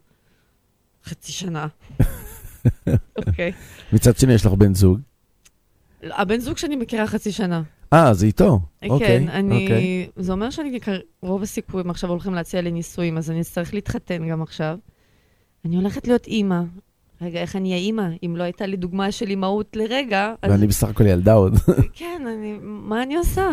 חצי 1.05 1.33
שנה. 1.33 1.67
אוקיי. 3.27 3.53
מצד 3.93 4.17
שני, 4.17 4.33
יש 4.33 4.47
לך 4.47 4.53
בן 4.53 4.75
זוג. 4.75 5.01
הבן 6.03 6.41
זוג 6.41 6.57
שאני 6.57 6.77
מכירה 6.77 7.07
חצי 7.07 7.33
שנה. 7.33 7.63
אה, 7.97 8.15
זה 8.15 8.27
איתו. 8.27 8.61
אוקיי, 8.91 9.09
כן, 9.09 9.29
אני... 9.29 9.63
אוקיי. 9.63 10.09
זה 10.17 10.33
אומר 10.33 10.51
שאני, 10.51 10.81
כ- 10.81 10.89
רוב 11.23 11.43
הסיכויים 11.43 11.91
עכשיו 11.91 12.11
הולכים 12.11 12.35
להציע 12.35 12.61
לי 12.61 12.71
נישואים, 12.71 13.19
אז 13.19 13.31
אני 13.31 13.41
אצטרך 13.41 13.75
להתחתן 13.75 14.29
גם 14.29 14.43
עכשיו. 14.43 14.79
אני 15.65 15.77
הולכת 15.77 16.07
להיות 16.07 16.27
אימא. 16.27 16.61
רגע, 17.21 17.41
איך 17.41 17.57
אני 17.57 17.69
אהיה 17.71 17.81
אימא? 17.83 18.09
אם 18.27 18.37
לא 18.37 18.43
הייתה 18.43 18.67
לי 18.67 18.77
דוגמה 18.77 19.13
של 19.13 19.31
אימהות 19.31 19.77
לרגע, 19.77 20.35
אז 20.43 20.51
ואני 20.53 20.67
בסך 20.67 20.89
הכל 20.89 21.07
ילדה 21.07 21.33
עוד. 21.33 21.55
כן, 21.99 22.23
אני, 22.27 22.59
מה 22.63 23.03
אני 23.03 23.17
עושה? 23.17 23.53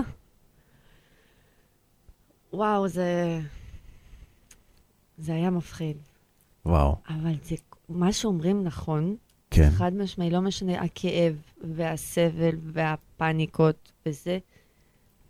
וואו, 2.54 2.88
זה... 2.88 3.40
זה 5.18 5.34
היה 5.34 5.50
מפחיד. 5.50 5.98
וואו, 6.66 6.96
אבל 7.10 7.34
זה, 7.44 7.56
מה 7.90 8.14
שאומרים 8.14 8.64
נכון, 8.64 9.16
כן. 9.52 9.70
חד 9.70 9.94
משמעי, 9.94 10.30
לא 10.30 10.42
משנה 10.42 10.82
הכאב 10.82 11.36
והסבל 11.76 12.56
והפאניקות 12.74 13.92
וזה, 14.06 14.38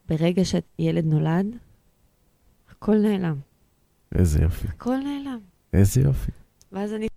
ברגע 0.10 0.42
שילד 0.46 1.06
נולד, 1.06 1.46
הכל 2.70 2.96
נעלם. 2.98 3.40
איזה 4.16 4.42
יופי, 4.42 4.68
הכל 4.68 4.98
נעלם. 4.98 5.40
איזה 5.74 6.02
יופי. 6.02 6.32
ואז 6.72 6.94
אני... 6.94 7.08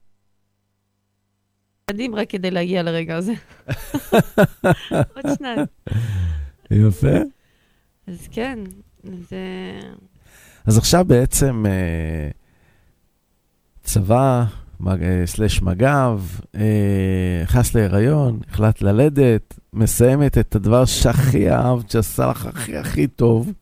מדהים 1.90 2.14
רק 2.14 2.30
כדי 2.30 2.50
להגיע 2.50 2.82
לרגע 2.82 3.16
הזה. 3.16 3.32
עוד 5.14 5.24
שניים. 5.38 5.58
יפה. 6.70 7.16
אז 8.06 8.28
כן, 8.30 8.58
זה... 9.04 9.38
אז 10.66 10.78
עכשיו 10.78 11.04
בעצם 11.04 11.66
אה, 11.66 12.30
צבא, 13.82 14.44
סלש 15.24 15.62
מג"ב, 15.62 16.20
אה, 16.54 17.40
נכנס 17.42 17.74
להיריון, 17.74 18.40
החלטת 18.50 18.82
ללדת, 18.82 19.58
מסיימת 19.72 20.38
את 20.38 20.54
הדבר 20.54 20.84
שהכי 20.84 21.50
אהבת, 21.50 21.90
שעשה 21.90 22.26
לך 22.26 22.46
הכי 22.46 22.76
הכי 22.76 23.06
טוב, 23.06 23.52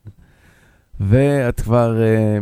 ואת 1.01 1.61
כבר 1.61 2.03
אה, 2.03 2.39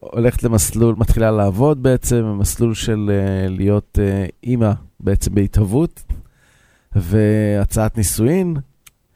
הולכת 0.00 0.42
למסלול, 0.42 0.94
מתחילה 0.98 1.30
לעבוד 1.30 1.82
בעצם, 1.82 2.36
מסלול 2.38 2.74
של 2.74 3.10
אה, 3.10 3.48
להיות 3.48 3.98
אה, 4.02 4.26
אימא 4.44 4.72
בעצם 5.00 5.34
בהתהוות, 5.34 6.02
והצעת 6.92 7.96
נישואין. 7.96 8.56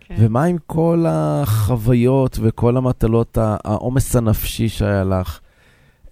כן. 0.01 0.15
ומה 0.19 0.45
עם 0.45 0.57
כל 0.66 1.05
החוויות 1.09 2.39
וכל 2.43 2.77
המטלות, 2.77 3.39
העומס 3.41 4.16
הנפשי 4.16 4.69
שהיה 4.69 5.05
לך? 5.05 5.41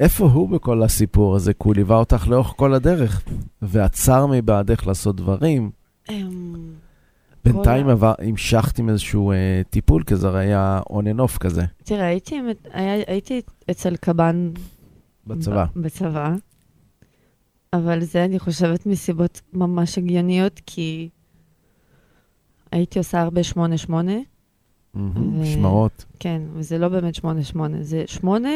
איפה 0.00 0.24
הוא 0.26 0.48
בכל 0.48 0.82
הסיפור 0.82 1.36
הזה? 1.36 1.52
כי 1.54 1.58
הוא 1.64 1.74
ליווה 1.74 1.96
אותך 1.96 2.28
לאורך 2.28 2.52
כל 2.56 2.74
הדרך, 2.74 3.22
ועצר 3.62 4.26
מבעדך 4.26 4.86
לעשות 4.86 5.16
דברים. 5.16 5.70
אמ, 6.10 6.72
בינתיים 7.44 7.88
עבר- 7.88 8.14
המשכת 8.18 8.78
עם 8.78 8.88
איזשהו 8.88 9.32
אה, 9.32 9.62
טיפול, 9.70 10.02
כי 10.02 10.16
זה 10.16 10.28
הרי 10.28 10.44
היה 10.44 10.80
and 10.90 11.20
off 11.20 11.38
כזה, 11.38 11.62
תראה, 11.84 12.06
הייתי, 12.06 12.40
היה- 12.72 13.04
הייתי 13.06 13.40
אצל 13.70 13.96
קב"ן 13.96 14.50
בצבא. 15.26 15.64
ב- 15.76 15.80
בצבא, 15.80 16.34
אבל 17.72 18.00
זה, 18.00 18.24
אני 18.24 18.38
חושבת, 18.38 18.86
מסיבות 18.86 19.40
ממש 19.52 19.98
הגיוניות, 19.98 20.60
כי 20.66 21.08
הייתי 22.72 22.98
עושה 22.98 23.20
הרבה 23.20 23.42
שמונה 23.42 23.76
שמונה, 23.78 24.12
מהמם, 24.94 25.16
ו- 25.38 25.42
משמרות. 25.42 26.04
כן, 26.20 26.42
וזה 26.54 26.78
לא 26.78 26.88
באמת 26.88 27.14
שמונה 27.14 27.44
שמונה, 27.44 27.82
זה 27.82 28.02
שמונה 28.06 28.48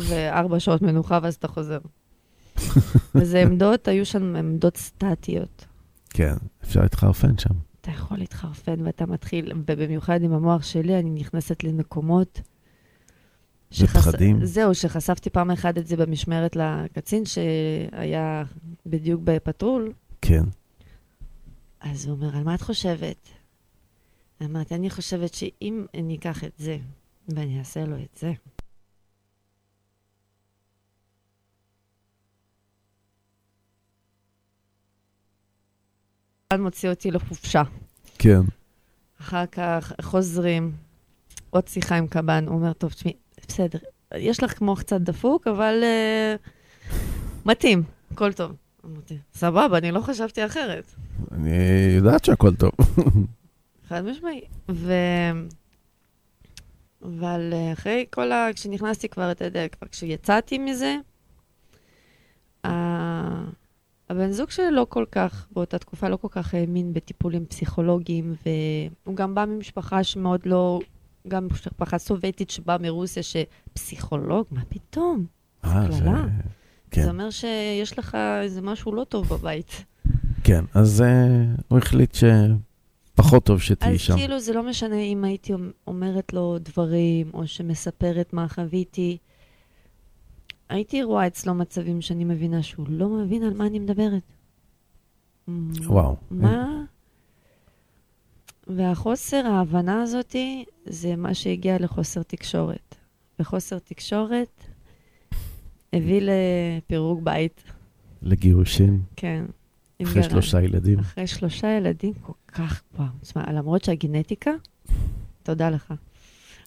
וארבע 0.00 0.60
שעות 0.60 0.82
מנוחה 0.82 1.18
ואז 1.22 1.34
אתה 1.34 1.48
חוזר. 1.48 1.78
וזה 3.14 3.42
עמדות, 3.42 3.88
היו 3.88 4.06
שם 4.06 4.36
עמדות 4.36 4.76
סטטיות. 4.76 5.66
כן, 6.10 6.34
אפשר 6.64 6.80
להתחרפן 6.80 7.38
שם. 7.38 7.54
אתה 7.80 7.90
יכול 7.90 8.18
להתחרפן 8.18 8.86
ואתה 8.86 9.06
מתחיל, 9.06 9.52
ובמיוחד 9.66 10.22
עם 10.22 10.32
המוח 10.32 10.62
שלי, 10.62 10.98
אני 10.98 11.10
נכנסת 11.10 11.64
למקומות... 11.64 12.40
ופחדים. 13.80 14.44
זהו, 14.44 14.74
שחשפתי 14.74 15.30
פעם 15.30 15.50
אחת 15.50 15.78
את 15.78 15.86
זה 15.86 15.96
במשמרת 15.96 16.56
לקצין 16.56 17.24
שהיה 17.24 18.44
בדיוק 18.86 19.20
בפטרול, 19.24 19.92
כן. 20.22 20.42
אז 21.80 22.06
הוא 22.06 22.14
אומר, 22.14 22.36
על 22.36 22.42
מה 22.42 22.54
את 22.54 22.62
חושבת? 22.62 23.28
אמרתי, 24.44 24.74
אני 24.74 24.90
חושבת 24.90 25.34
שאם 25.34 25.84
אני 25.94 26.16
אקח 26.16 26.44
את 26.44 26.52
זה 26.58 26.78
ואני 27.28 27.58
אעשה 27.58 27.84
לו 27.84 27.96
את 27.96 28.18
זה, 28.20 28.32
מוציא 36.60 36.90
אותי 36.90 37.10
לחופשה. 37.10 37.62
כן. 38.18 38.40
אחר 39.20 39.46
כך 39.46 39.92
חוזרים, 40.02 40.72
עוד 41.50 41.68
שיחה 41.68 41.96
עם 41.96 42.06
קב"ן, 42.06 42.44
הוא 42.48 42.54
אומר, 42.54 42.72
טוב, 42.72 42.92
תשמעי, 42.92 43.14
בסדר, 43.48 43.78
יש 44.14 44.42
לך 44.42 44.58
כמו 44.58 44.76
קצת 44.76 45.00
דפוק, 45.00 45.46
אבל 45.46 45.82
uh, 45.82 46.48
מתאים, 47.46 47.82
הכל 48.12 48.32
טוב. 48.32 48.52
אמרתי, 48.84 49.18
סבבה, 49.34 49.78
אני 49.78 49.90
לא 49.90 50.00
חשבתי 50.00 50.46
אחרת. 50.46 50.94
אני 51.32 51.56
יודעת 51.96 52.24
שהכל 52.24 52.54
טוב. 52.54 52.70
חד 53.88 54.04
משמעי. 54.04 54.40
ו... 54.68 54.92
אבל 57.02 57.50
אה, 57.52 57.72
אחרי 57.72 58.06
כל 58.10 58.32
ה... 58.32 58.48
כשנכנסתי 58.54 59.08
כבר, 59.08 59.32
אתה 59.32 59.44
יודע, 59.44 59.68
כבר 59.68 59.88
כשיצאתי 59.88 60.58
מזה, 60.58 60.96
ה- 62.66 63.50
הבן 64.12 64.32
זוג 64.32 64.50
שלי 64.50 64.70
לא 64.70 64.86
כל 64.88 65.04
כך, 65.12 65.46
באותה 65.52 65.78
תקופה 65.78 66.08
לא 66.08 66.16
כל 66.16 66.28
כך 66.30 66.54
האמין 66.54 66.92
בטיפולים 66.92 67.46
פסיכולוגיים, 67.46 68.34
והוא 68.46 69.16
גם 69.16 69.34
בא 69.34 69.44
ממשפחה 69.44 70.04
שמאוד 70.04 70.40
לא, 70.44 70.80
גם 71.28 71.48
משפחה 71.52 71.98
סובייטית 71.98 72.50
שבאה 72.50 72.78
מרוסיה, 72.78 73.22
שפסיכולוג, 73.22 74.46
מה 74.50 74.60
פתאום? 74.68 75.24
אה, 75.64 75.86
זה-. 75.90 76.04
כן. 76.90 77.02
זה 77.02 77.10
אומר 77.10 77.30
שיש 77.30 77.98
לך 77.98 78.16
איזה 78.42 78.62
משהו 78.62 78.94
לא 78.94 79.04
טוב 79.04 79.28
בבית. 79.28 79.84
כן, 80.44 80.64
אז 80.74 81.02
אה, 81.02 81.26
הוא 81.68 81.78
החליט 81.78 82.14
שפחות 82.14 83.44
טוב 83.44 83.60
שתהיי 83.60 83.94
אז 83.94 84.00
שם. 84.00 84.16
כאילו 84.16 84.40
זה 84.40 84.52
לא 84.52 84.62
משנה 84.62 84.96
אם 84.96 85.24
הייתי 85.24 85.52
אומרת 85.86 86.32
לו 86.32 86.56
דברים, 86.60 87.30
או 87.34 87.46
שמספרת 87.46 88.32
מה 88.32 88.48
חוויתי. 88.48 89.18
הייתי 90.72 91.02
רואה 91.02 91.26
אצלו 91.26 91.54
מצבים 91.54 92.00
שאני 92.00 92.24
מבינה 92.24 92.62
שהוא 92.62 92.86
לא 92.88 93.08
מבין 93.08 93.42
על 93.42 93.54
מה 93.54 93.66
אני 93.66 93.78
מדברת. 93.78 94.22
וואו. 95.84 96.16
מה? 96.30 96.84
והחוסר 98.66 99.46
ההבנה 99.46 100.02
הזאתי, 100.02 100.64
זה 100.86 101.16
מה 101.16 101.34
שהגיע 101.34 101.76
לחוסר 101.80 102.22
תקשורת. 102.22 102.94
וחוסר 103.38 103.78
תקשורת 103.78 104.64
הביא 105.92 106.20
לפירוק 106.22 107.20
בית, 107.22 107.62
לגירושים, 108.22 109.02
כן. 109.16 109.44
אחרי. 110.02 110.22
שלושה 110.22 110.62
ילדים. 110.62 110.98
אחרי 110.98 111.26
שלושה 111.26 111.68
ילדים, 111.68 112.12
כל 112.22 112.32
כך, 112.48 112.82
וואו, 112.94 113.08
תשמע, 113.20 113.52
למרות 113.52 113.84
שהגנטיקה, 113.84 114.50
תודה 115.42 115.70
לך. 115.70 115.94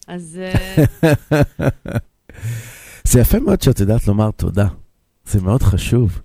אז 0.07 0.39
אה, 0.43 0.83
זה 3.05 3.19
יפה 3.19 3.39
מאוד 3.39 3.61
שאת 3.61 3.79
יודעת 3.79 4.07
לומר 4.07 4.31
תודה. 4.31 4.67
זה 5.25 5.41
מאוד 5.41 5.61
חשוב. 5.61 6.21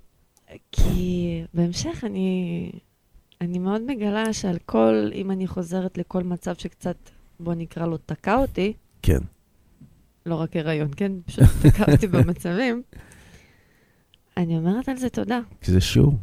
כי 0.71 1.43
בהמשך 1.53 2.03
אני, 2.03 2.71
אני 3.41 3.59
מאוד 3.59 3.81
מגלה 3.87 4.33
שעל 4.33 4.57
כל, 4.65 5.09
אם 5.13 5.31
אני 5.31 5.47
חוזרת 5.47 5.97
לכל 5.97 6.23
מצב 6.23 6.55
שקצת, 6.55 6.95
בוא 7.39 7.53
נקרא 7.53 7.85
לו, 7.85 7.97
תקע 7.97 8.35
אותי, 8.35 8.73
כן. 9.01 9.19
לא 10.25 10.35
רק 10.35 10.55
הריון, 10.55 10.89
כן? 10.95 11.11
פשוט 11.25 11.43
תקע 11.61 11.91
אותי 11.91 12.07
במצבים, 12.13 12.81
אני 14.37 14.57
אומרת 14.57 14.89
על 14.89 14.97
זה 14.97 15.09
תודה. 15.09 15.39
כי 15.61 15.71
זה 15.71 15.81
שיעור. 15.81 16.13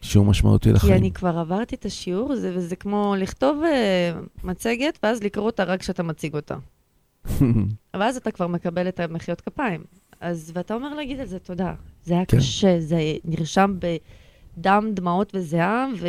שיעור 0.00 0.26
משמעותי 0.26 0.68
כי 0.68 0.74
לחיים. 0.74 0.94
אני 0.94 1.12
כבר 1.12 1.38
עברתי 1.38 1.74
את 1.74 1.84
השיעור 1.84 2.32
הזה, 2.32 2.52
וזה 2.56 2.76
כמו 2.76 3.14
לכתוב 3.18 3.62
uh, 3.62 4.44
מצגת, 4.44 4.98
ואז 5.02 5.22
לקרוא 5.22 5.46
אותה 5.46 5.64
רק 5.64 5.80
כשאתה 5.80 6.02
מציג 6.02 6.34
אותה. 6.34 6.56
ואז 7.96 8.16
אתה 8.16 8.30
כבר 8.30 8.46
מקבל 8.46 8.88
את 8.88 9.00
המחיאות 9.00 9.40
כפיים. 9.40 9.84
אז, 10.20 10.52
ואתה 10.54 10.74
אומר 10.74 10.94
להגיד 10.94 11.20
על 11.20 11.26
זה 11.26 11.38
תודה. 11.38 11.74
זה 12.04 12.14
היה 12.14 12.24
כן. 12.24 12.36
קשה, 12.38 12.80
זה 12.80 12.96
נרשם 13.24 13.76
בדם, 14.58 14.90
דמעות 14.94 15.32
וזיעה, 15.34 15.86
ו... 16.00 16.06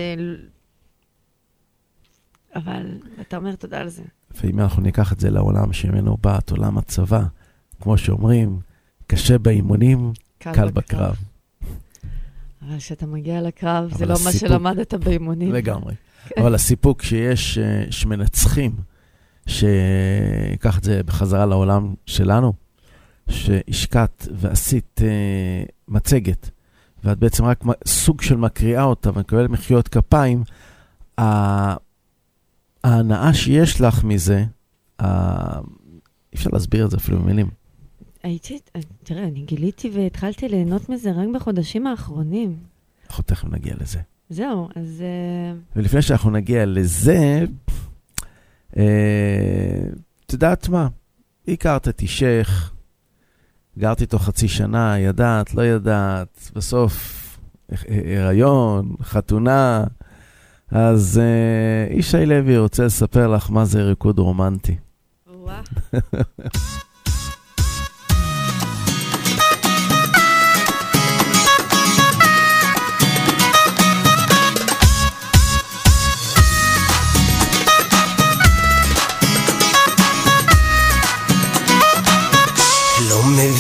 אבל 2.56 2.86
אתה 3.22 3.38
אומר 3.38 3.56
תודה 3.56 3.80
על 3.82 3.90
זה. 3.90 4.04
ואם 4.42 4.60
אנחנו 4.60 4.82
ניקח 4.82 5.14
את 5.14 5.20
זה 5.20 5.30
לעולם 5.30 5.74
שממנו 5.74 6.18
באת, 6.22 6.52
עולם 6.52 6.78
הצבא, 6.78 7.24
כמו 7.82 7.98
שאומרים, 7.98 8.60
קשה 9.08 9.38
באימונים, 9.38 10.12
קל 10.40 10.70
בקרב. 10.72 11.16
אבל 12.62 12.78
כשאתה 12.78 13.06
מגיע 13.06 13.42
לקרב, 13.42 13.90
זה 13.90 13.96
אבל 13.96 14.14
לא 14.14 14.20
מה 14.24 14.30
הסיפוק- 14.30 14.50
שלמדת 14.50 14.94
באימונים. 14.94 15.52
לגמרי. 15.54 15.94
כן. 16.28 16.42
אבל 16.42 16.56
הסיפוק 16.56 17.02
שיש, 17.04 17.58
אה, 17.58 17.84
שמנצחים, 17.92 18.72
שיקח 19.48 20.78
את 20.78 20.84
זה 20.84 21.04
בחזרה 21.04 21.46
לעולם 21.46 21.94
שלנו, 22.06 22.54
שהשקעת 23.30 24.28
ועשית 24.34 25.02
אה, 25.04 25.64
מצגת, 25.88 26.50
ואת 27.04 27.20
בעצם 27.20 27.46
רק 27.46 27.64
סוג 27.88 28.22
של 28.22 28.36
מקריאה 28.38 28.84
אותה 28.84 29.10
ומקבלת 29.14 29.50
מחיאות 29.50 29.88
כפיים, 29.88 30.44
ההנאה 32.84 33.34
שיש 33.34 33.82
לך 33.82 34.04
מזה, 34.04 34.44
ה- 35.02 35.60
אי 35.60 36.36
אפשר 36.36 36.50
להסביר 36.54 36.86
את 36.86 36.92
זה 36.92 36.98
אפילו 36.98 37.20
במילים. 37.20 37.50
הייתי, 38.24 38.60
תראה, 39.04 39.24
אני 39.24 39.42
גיליתי 39.42 39.90
והתחלתי 39.96 40.50
ליהנות 40.50 40.90
מזה 40.90 41.12
רק 41.12 41.28
בחודשים 41.36 41.88
האחרונים. 41.88 42.56
אנחנו 43.10 43.24
תכף 43.24 43.48
נגיע 43.48 43.74
לזה. 43.82 44.00
זהו, 44.30 44.70
אז 44.76 45.02
אה, 45.02 45.54
ולפני 45.76 46.02
שאנחנו 46.02 46.32
נגיע 46.32 46.66
לזה, 46.66 47.14
אה, 47.14 47.44
את 48.72 50.34
יודעת 50.34 50.70
מה? 50.70 50.88
הכרת 51.48 51.88
את 51.88 52.02
אישך, 52.02 52.72
גרת 53.78 54.02
איתו 54.02 54.20
חצי 54.20 54.48
שנה, 54.48 55.00
ידעת, 55.00 55.54
לא 55.54 55.66
ידעת, 55.66 56.52
בסוף 56.56 57.24
הריון, 58.18 58.96
חתונה. 59.02 59.84
אז 60.72 61.22
אה, 61.24 61.96
ישי 61.96 62.26
לוי 62.26 62.58
רוצה 62.58 62.86
לספר 62.86 63.28
לך 63.28 63.52
מה 63.52 63.66
זה 63.66 63.84
ריקוד 63.84 64.20
רומנטי. 64.20 64.76
וואו. 65.28 65.64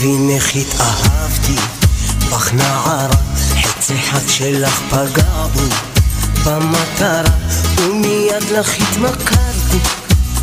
איך 0.07 0.55
התאהבתי 0.55 1.55
בך 2.29 2.53
נערה, 2.53 3.07
חצי 3.63 3.93
אחד 3.95 4.29
שלך 4.29 4.81
פגע 4.89 5.47
בי 5.53 5.75
במטרה, 6.43 7.35
ומיד 7.75 8.49
לך 8.51 8.69
התמכרתי, 8.81 9.77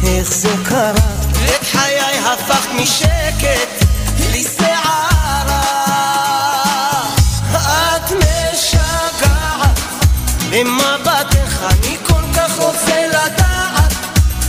איך 0.07 0.33
זה 0.33 0.49
קרה? 0.65 0.93
את 1.45 1.67
חיי 1.73 2.19
הפכת 2.19 2.69
משקט 2.83 3.85
לסערה, 4.33 5.61
את 7.53 8.13
משגעת, 8.13 9.81
במבטך 10.51 11.59
אני 11.63 11.97
כל 12.07 12.23
כך 12.37 12.59
רוצה 12.59 13.07
לדעת, 13.09 13.95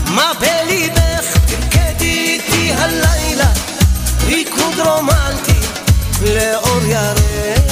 מה 0.08 0.32
בליבך 0.40 1.38
תרקדי 1.48 2.40
איתי 2.40 2.74
הלילה 2.74 3.15
ריקוד 4.36 4.80
רומנטי 4.80 5.60
לאור 6.22 6.86
ירח. 6.86 7.66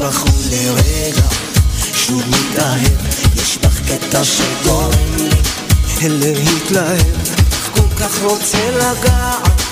אותך 0.00 0.24
שוב 1.94 2.22
מתאהב 2.28 2.98
יש 3.36 3.58
בך 3.58 3.80
קטע 3.88 4.24
שגורם 4.24 5.16
לי 5.16 5.30
להתלהב 6.44 7.33
כך 8.04 8.22
רוצה 8.22 8.70
לגעת, 8.70 9.62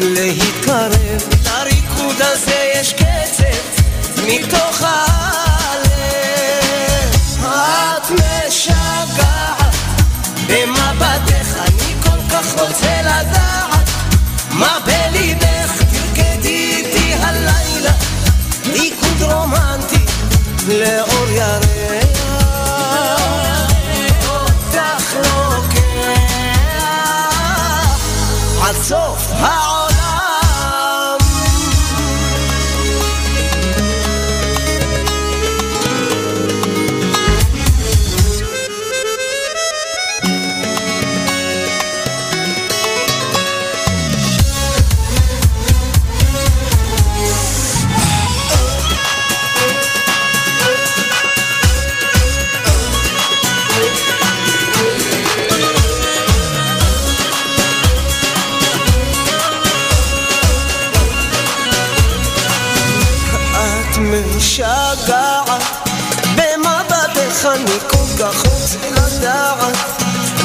להתקרב. 0.00 1.22
לריקוד 1.44 2.16
הזה 2.20 2.72
יש 2.74 2.92
קצב 2.92 3.82
מתוך 4.26 4.82
הלב. 4.82 5.84
את 7.42 8.10
משגעת, 8.10 9.74
במבטך 10.46 11.56
אני 11.56 11.94
כל 12.02 12.18
כך 12.30 12.60
רוצה 12.60 13.02
לדעת 13.02 13.88
מה 14.50 14.78
בליבך 14.86 15.82
תרקדי 15.92 16.74
איתי 16.76 17.14
הלילה. 17.14 17.92
ריקוד 18.66 19.22
רומנטי 19.22 20.04
לאור 20.68 21.30
ירח. 21.30 22.23
עד 28.68 28.74
סוף 28.74 29.32
העולם. 29.32 29.73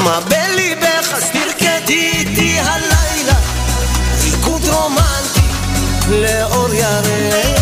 מה 0.09 0.19
בליבך, 0.19 1.13
אז 1.13 1.23
תרקדי 1.31 2.11
איתי 2.13 2.59
הלילה. 2.59 3.33
ריקוד 4.23 4.61
רומנטי 4.65 5.41
לאור 6.07 6.73
ירח. 6.73 7.59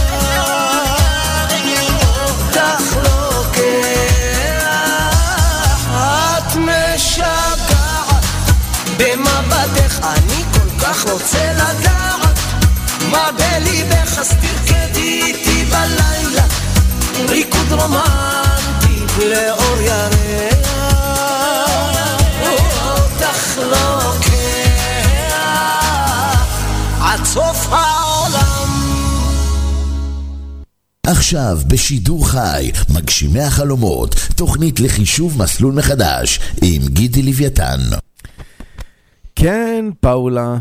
במבטך 8.98 9.99
אני 10.03 10.44
כל 10.53 10.80
כך 10.86 11.06
רוצה 11.11 11.53
לדעת 11.53 12.40
מה 13.11 13.30
בליבך 13.32 14.19
אז 14.19 14.30
תרקדי 14.30 15.22
איתי 15.24 15.65
בלילה. 15.65 16.44
ריקוד 17.30 17.72
רומנטי 17.72 19.26
לאור 19.26 19.82
ירח 19.82 20.56
סוף 27.38 27.68
העולם 27.69 28.68
עכשיו 31.07 31.57
בשידור 31.68 32.30
חי, 32.30 32.72
מגשימי 32.97 33.39
החלומות, 33.39 34.15
תוכנית 34.38 34.80
לחישוב 34.80 35.41
מסלול 35.43 35.73
מחדש, 35.73 36.39
עם 36.61 36.81
גידי 36.88 37.22
לוויתן. 37.23 37.77
כן, 39.35 39.85
פאולה, 39.99 40.57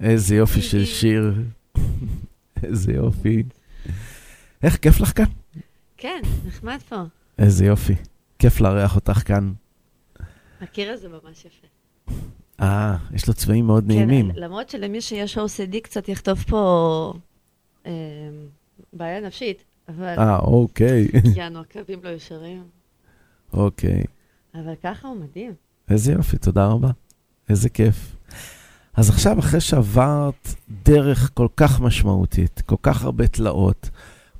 איזה 0.00 0.34
יופי 0.34 0.62
של 0.62 0.84
שיר. 0.84 1.34
איזה 2.62 2.92
יופי. 2.92 3.42
איך 4.62 4.76
כיף 4.76 5.00
לך 5.00 5.16
כאן? 5.16 5.24
כן, 5.96 6.20
נחמד 6.46 6.78
פה. 6.88 7.02
איזה 7.38 7.64
יופי. 7.64 7.94
כיף 8.38 8.60
לארח 8.60 8.96
אותך 8.96 9.22
כאן. 9.24 9.52
הקיר 10.60 10.92
הזה 10.92 11.08
ממש 11.08 11.44
יפה. 11.44 11.66
אה, 12.60 12.96
יש 13.14 13.28
לו 13.28 13.34
צבעים 13.34 13.66
מאוד 13.66 13.86
נעימים. 13.86 14.32
כן, 14.32 14.38
למרות 14.38 14.68
שלמי 14.68 15.00
שיש 15.00 15.38
OCD 15.38 15.80
קצת 15.82 16.08
יכתוב 16.08 16.44
פה 16.48 17.12
אה, 17.86 17.92
בעיה 18.92 19.20
נפשית, 19.20 19.64
אבל 19.88 20.18
אה, 20.18 20.38
אוקיי. 20.38 21.08
יענו, 21.36 21.60
הקווים 21.60 22.00
לא 22.02 22.08
ישרים. 22.08 22.62
אוקיי. 23.52 24.04
אבל 24.54 24.74
ככה 24.82 25.08
הוא 25.08 25.16
מדהים. 25.16 25.54
איזה 25.90 26.12
יופי, 26.12 26.38
תודה 26.38 26.66
רבה. 26.66 26.90
איזה 27.48 27.68
כיף. 27.68 28.16
אז 28.96 29.10
עכשיו, 29.10 29.38
אחרי 29.38 29.60
שעברת 29.60 30.48
דרך 30.84 31.30
כל 31.34 31.48
כך 31.56 31.80
משמעותית, 31.80 32.62
כל 32.66 32.76
כך 32.82 33.04
הרבה 33.04 33.26
תלאות, 33.26 33.90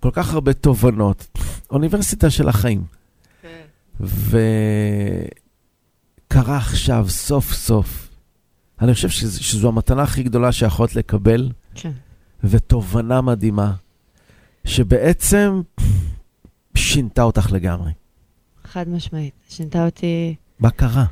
כל 0.01 0.11
כך 0.13 0.35
הרבה 0.35 0.53
תובנות, 0.53 1.39
אוניברסיטה 1.71 2.31
של 2.31 2.49
החיים, 2.49 2.85
כן. 3.43 3.65
וקרה 6.31 6.57
עכשיו, 6.57 7.07
סוף 7.09 7.53
סוף, 7.53 8.04
אני 8.81 8.95
חושב 8.95 9.09
שז, 9.09 9.39
שזו 9.39 9.69
המתנה 9.69 10.03
הכי 10.03 10.23
גדולה 10.23 10.53
שיכולת 10.53 10.97
לקבל, 10.97 11.53
כן. 11.75 11.93
ותובנה 12.45 13.21
מדהימה, 13.21 13.73
שבעצם 14.65 15.61
שינתה 16.75 17.23
אותך 17.23 17.53
לגמרי. 17.53 17.93
חד 18.65 18.89
משמעית. 18.89 19.35
שינתה 19.49 19.85
אותי... 19.85 20.35
מה 20.59 20.71
קרה? 20.71 21.05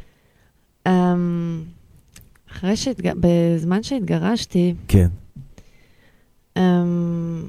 אמ, 0.89 1.63
אחרי 2.51 2.77
שהתג... 2.77 3.13
בזמן 3.21 3.83
שהתגרשתי, 3.83 4.75
כן. 4.89 5.09
אמ, 6.57 7.49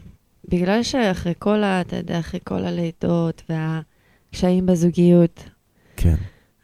בגלל 0.49 0.83
שאחרי 0.83 1.33
כל 1.39 1.63
ה... 1.63 1.81
אתה 1.81 1.95
יודע, 1.95 2.19
אחרי 2.19 2.39
כל 2.43 2.65
הלידות 2.65 3.43
והקשיים 3.49 4.65
בזוגיות, 4.65 5.49
כן. 5.95 6.15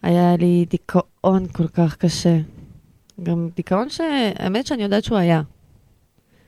היה 0.02 0.36
לי 0.38 0.66
דיכאון 0.70 1.48
כל 1.48 1.68
כך 1.68 1.96
קשה. 1.96 2.38
גם 3.24 3.50
דיכאון 3.56 3.90
שהאמת 3.90 4.68
שאני 4.68 4.84
יודעת 4.84 5.04
שהוא 5.04 5.18
היה. 5.18 5.42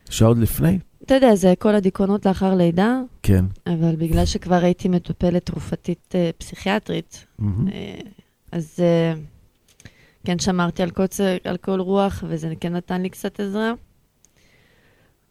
שעוד 0.10 0.38
לפני? 0.38 0.80
אתה 1.06 1.14
יודע, 1.14 1.36
זה 1.36 1.54
כל 1.60 1.76
הדיכאונות 1.76 2.26
לאחר 2.26 2.56
לידה, 2.56 3.00
כן. 3.24 3.46
אבל 3.68 3.96
בגלל 3.96 4.26
שכבר 4.26 4.56
הייתי 4.64 4.88
מטופלת 4.88 5.46
תרופתית 5.46 6.16
אה, 6.16 6.30
פסיכיאטרית, 6.38 7.26
מהמם. 7.40 7.68
אה, 7.68 8.00
אז 8.52 8.80
אה, 8.80 9.14
כן 10.26 10.40
שמרתי 10.40 10.84
על 10.84 10.90
קוצר, 10.90 11.38
על 11.44 11.58
כל 11.58 11.80
רוח, 11.80 12.24
וזה 12.28 12.54
כן 12.60 12.76
נתן 12.76 13.02
לי 13.02 13.10
קצת 13.10 13.40
עזרה. 13.40 13.74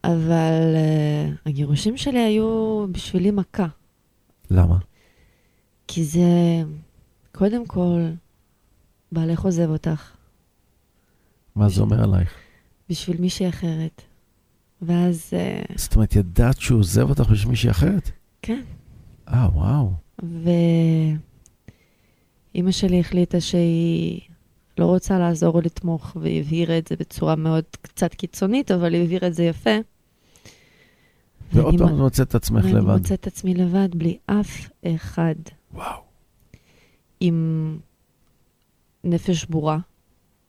אבל 0.05 0.75
אה, 0.75 1.31
הגירושים 1.47 1.97
שלי 1.97 2.19
היו 2.19 2.87
בשבילי 2.93 3.31
מכה, 3.31 3.67
למה? 4.51 4.77
כי 5.89 6.05
זה, 6.05 6.21
קודם 7.33 7.67
כל, 7.67 8.01
בעלך 9.13 9.41
עוזב 9.41 9.71
אותך, 9.71 10.11
מה 11.57 11.69
זה 11.69 11.81
אומר 11.81 12.03
עלייך? 12.03 12.35
בשביל 12.91 13.21
מישהי 13.21 13.49
אחרת. 13.49 14.03
ואז, 14.83 15.31
אה, 15.33 15.63
זאת 15.77 15.95
אומרת, 15.95 16.17
ידעת 16.17 16.61
שהוא 16.61 16.79
עוזב 16.79 17.09
אותך 17.11 17.31
בשביל 17.31 17.51
מישהי 17.51 17.71
אחרת? 17.71 18.11
כן, 18.43 18.63
אה, 19.29 19.49
וואו. 19.53 19.93
ואימא 22.55 22.71
שלי 22.71 23.01
החליטה 23.01 23.41
שהיא 23.41 24.21
לא 24.79 24.87
רוצה 24.87 25.19
לעזור 25.19 25.55
או 25.55 25.61
לתמוך, 25.61 26.17
והיא 26.21 26.41
הבהירה 26.41 26.79
את 26.79 26.89
זה 26.89 26.97
בצורה 26.97 27.37
מאוד 27.37 27.65
קצת 27.83 28.15
קיצונית, 28.15 28.71
אבל 28.71 28.95
היא 28.95 29.05
הבהירה 29.05 29.29
את 29.29 29.35
זה 29.35 29.45
יפה. 29.45 29.77
ועוד 31.53 31.79
פעם 31.79 31.89
את 31.89 31.95
מוצאת 31.95 32.29
את 32.29 32.35
עצמך 32.35 32.65
לבד. 32.65 32.97
מוצאת 32.99 33.21
את 33.21 33.27
עצמי 33.27 33.55
לבד, 33.55 33.89
בלי 33.95 34.19
אף 34.27 34.71
אחד, 34.87 35.35
וואו. 35.75 36.01
עם 37.21 37.79
נפש 39.05 39.41
שבורה. 39.41 39.79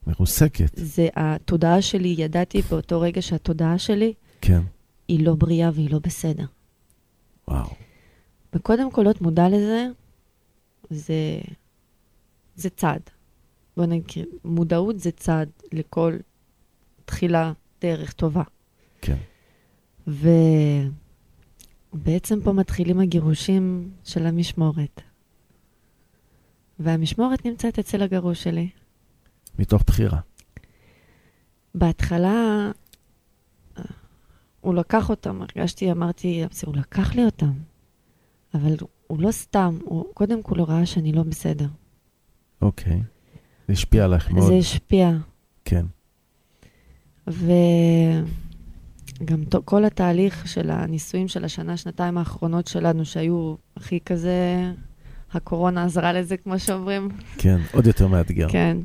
מרוסקת. 0.07 0.71
זה 0.75 1.07
התודעה 1.15 1.81
שלי, 1.81 2.15
ידעתי 2.17 2.61
באותו 2.61 3.01
רגע 3.01 3.21
שהתודעה 3.21 3.79
שלי 3.79 4.13
כן. 4.41 4.61
היא 5.07 5.25
לא 5.25 5.35
בריאה 5.35 5.69
והיא 5.73 5.91
לא 5.91 5.99
בסדר. 5.99 6.45
וואו. 7.47 7.69
וקודם 8.53 8.91
כל 8.91 9.01
להיות 9.01 9.21
מודע 9.21 9.49
לזה, 9.49 9.87
זה, 10.89 11.41
זה 12.55 12.69
צעד. 12.69 13.01
בוא 13.77 13.85
נגיד, 13.85 14.25
מודעות 14.45 14.99
זה 14.99 15.11
צעד 15.11 15.49
לכל 15.71 16.17
תחילה 17.05 17.53
דרך 17.81 18.13
טובה. 18.13 18.43
כן. 19.01 19.17
ובעצם 21.93 22.41
פה 22.43 22.51
מתחילים 22.51 22.99
הגירושים 22.99 23.91
של 24.03 24.25
המשמורת. 24.25 25.01
והמשמורת 26.79 27.45
נמצאת 27.45 27.79
אצל 27.79 28.03
הגרוש 28.03 28.43
שלי. 28.43 28.69
מתוך 29.59 29.83
בחירה. 29.87 30.19
בהתחלה 31.75 32.71
הוא 34.61 34.75
לקח 34.75 35.09
אותם, 35.09 35.41
הרגשתי, 35.41 35.91
אמרתי, 35.91 36.43
"זה, 36.51 36.67
הוא 36.67 36.75
לקח 36.75 37.15
לי 37.15 37.25
אותם. 37.25 37.51
אבל 38.53 38.75
הוא 39.07 39.21
לא 39.21 39.31
סתם, 39.31 39.77
הוא 39.83 40.05
קודם 40.13 40.43
כל 40.43 40.59
הוא 40.59 40.67
ראה 40.67 40.85
שאני 40.85 41.11
לא 41.11 41.23
בסדר. 41.23 41.67
אוקיי. 42.61 43.01
זה 43.67 43.73
השפיע 43.73 44.05
עליך 44.05 44.31
מאוד. 44.31 44.47
זה 44.47 44.53
השפיע. 44.53 45.11
כן. 45.65 45.85
וגם 47.27 48.23
כל 49.65 49.85
התהליך 49.85 50.47
של 50.47 50.69
הניסויים 50.69 51.27
של 51.27 51.45
השנה, 51.45 51.77
שנתיים 51.77 52.17
האחרונות 52.17 52.67
שלנו, 52.67 53.05
שהיו 53.05 53.55
הכי 53.77 53.99
כזה, 54.05 54.71
הקורונה 55.31 55.83
עזרה 55.83 56.13
לזה, 56.13 56.37
כמו 56.37 56.59
שאומרים. 56.59 57.09
כן. 57.37 57.57
עוד 57.73 57.87
יותר 57.87 58.07
מאתגר. 58.07 58.49
כן. 58.49 58.77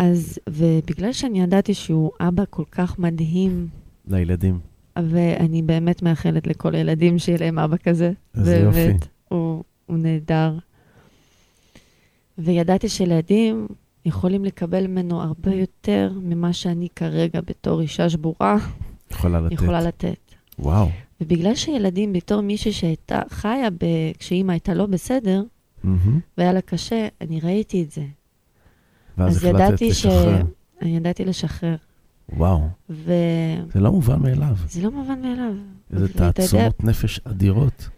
אז, 0.00 0.38
ובגלל 0.48 1.12
שאני 1.12 1.42
ידעתי 1.42 1.74
שהוא 1.74 2.10
אבא 2.20 2.42
כל 2.50 2.64
כך 2.70 2.98
מדהים, 2.98 3.68
לילדים. 4.08 4.58
ואני 4.96 5.62
באמת 5.62 6.02
מאחלת 6.02 6.46
לכל 6.46 6.74
הילדים 6.74 7.18
שיהיה 7.18 7.38
להם 7.40 7.58
אבא 7.58 7.76
כזה. 7.76 8.12
איזה 8.36 8.56
יופי. 8.56 8.86
באמת, 8.86 9.06
הוא, 9.28 9.64
הוא 9.86 9.96
נהדר. 9.96 10.58
וידעתי 12.38 12.88
שילדים 12.88 13.66
יכולים 14.04 14.44
לקבל 14.44 14.86
ממנו 14.86 15.22
הרבה 15.22 15.54
יותר 15.54 16.12
ממה 16.22 16.52
שאני 16.52 16.88
כרגע 16.96 17.40
בתור 17.40 17.80
אישה 17.80 18.10
שבורה 18.10 18.56
יכולה 19.10 19.40
לתת. 19.40 19.52
יכולה 19.52 19.80
לתת. 19.80 20.34
וואו. 20.58 20.88
ובגלל 21.20 21.54
שילדים, 21.54 22.12
בתור 22.12 22.40
מישהי 22.40 22.72
שהייתה 22.72 23.22
חיה 23.28 23.70
ב... 23.70 23.84
כשאימא 24.18 24.52
הייתה 24.52 24.74
לא 24.74 24.86
בסדר, 24.86 25.42
מהמם. 25.84 26.20
והיה 26.38 26.52
לה 26.52 26.60
קשה, 26.60 27.08
אני 27.20 27.40
ראיתי 27.40 27.82
את 27.82 27.90
זה. 27.90 28.02
ואז 29.20 29.36
אז 29.36 29.44
החלטת 29.44 29.58
ידעתי 29.58 29.94
ש... 29.94 30.06
לשחרר. 30.06 30.42
אני 30.82 30.96
ידעתי 30.96 31.24
לשחרר. 31.24 31.76
וואו. 32.32 32.68
וזה 32.90 33.12
זה 33.72 33.80
לא 33.80 33.92
מובן 33.92 34.22
מאליו. 34.22 34.56
לא 34.82 34.90
מובן 34.90 35.22
מאליו. 35.22 35.52
איזה 35.92 36.04
ואתה 36.04 36.16
יודע, 36.16 36.32
תעצומות 36.32 36.84
נפש 36.84 37.20
אדירות. 37.24 37.88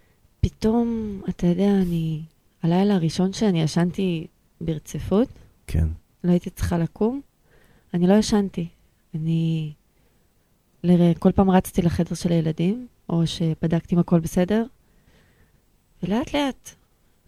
פתאום, 0.40 1.20
אתה 1.28 1.46
יודע, 1.46 1.70
אני... 1.70 2.22
הלילה 2.62 2.94
הראשון 2.94 3.32
שאני 3.32 3.62
ישנתי 3.62 4.26
ברציפות, 4.60 5.28
כן. 5.66 5.88
לא 6.24 6.30
הייתי 6.30 6.50
צריכה 6.50 6.78
לקום, 6.78 7.20
אני 7.94 8.06
לא 8.06 8.14
ישנתי. 8.14 8.68
אני... 9.14 9.72
ל... 10.84 11.14
כל 11.14 11.32
פעם 11.32 11.50
רצתי 11.50 11.82
לחדר 11.82 12.14
של 12.14 12.32
הילדים, 12.32 12.86
או 13.08 13.26
שבדקתי 13.26 13.94
אם 13.94 14.00
הכל 14.00 14.20
בסדר, 14.20 14.64
ולאט 16.02 16.34
לאט 16.34 16.70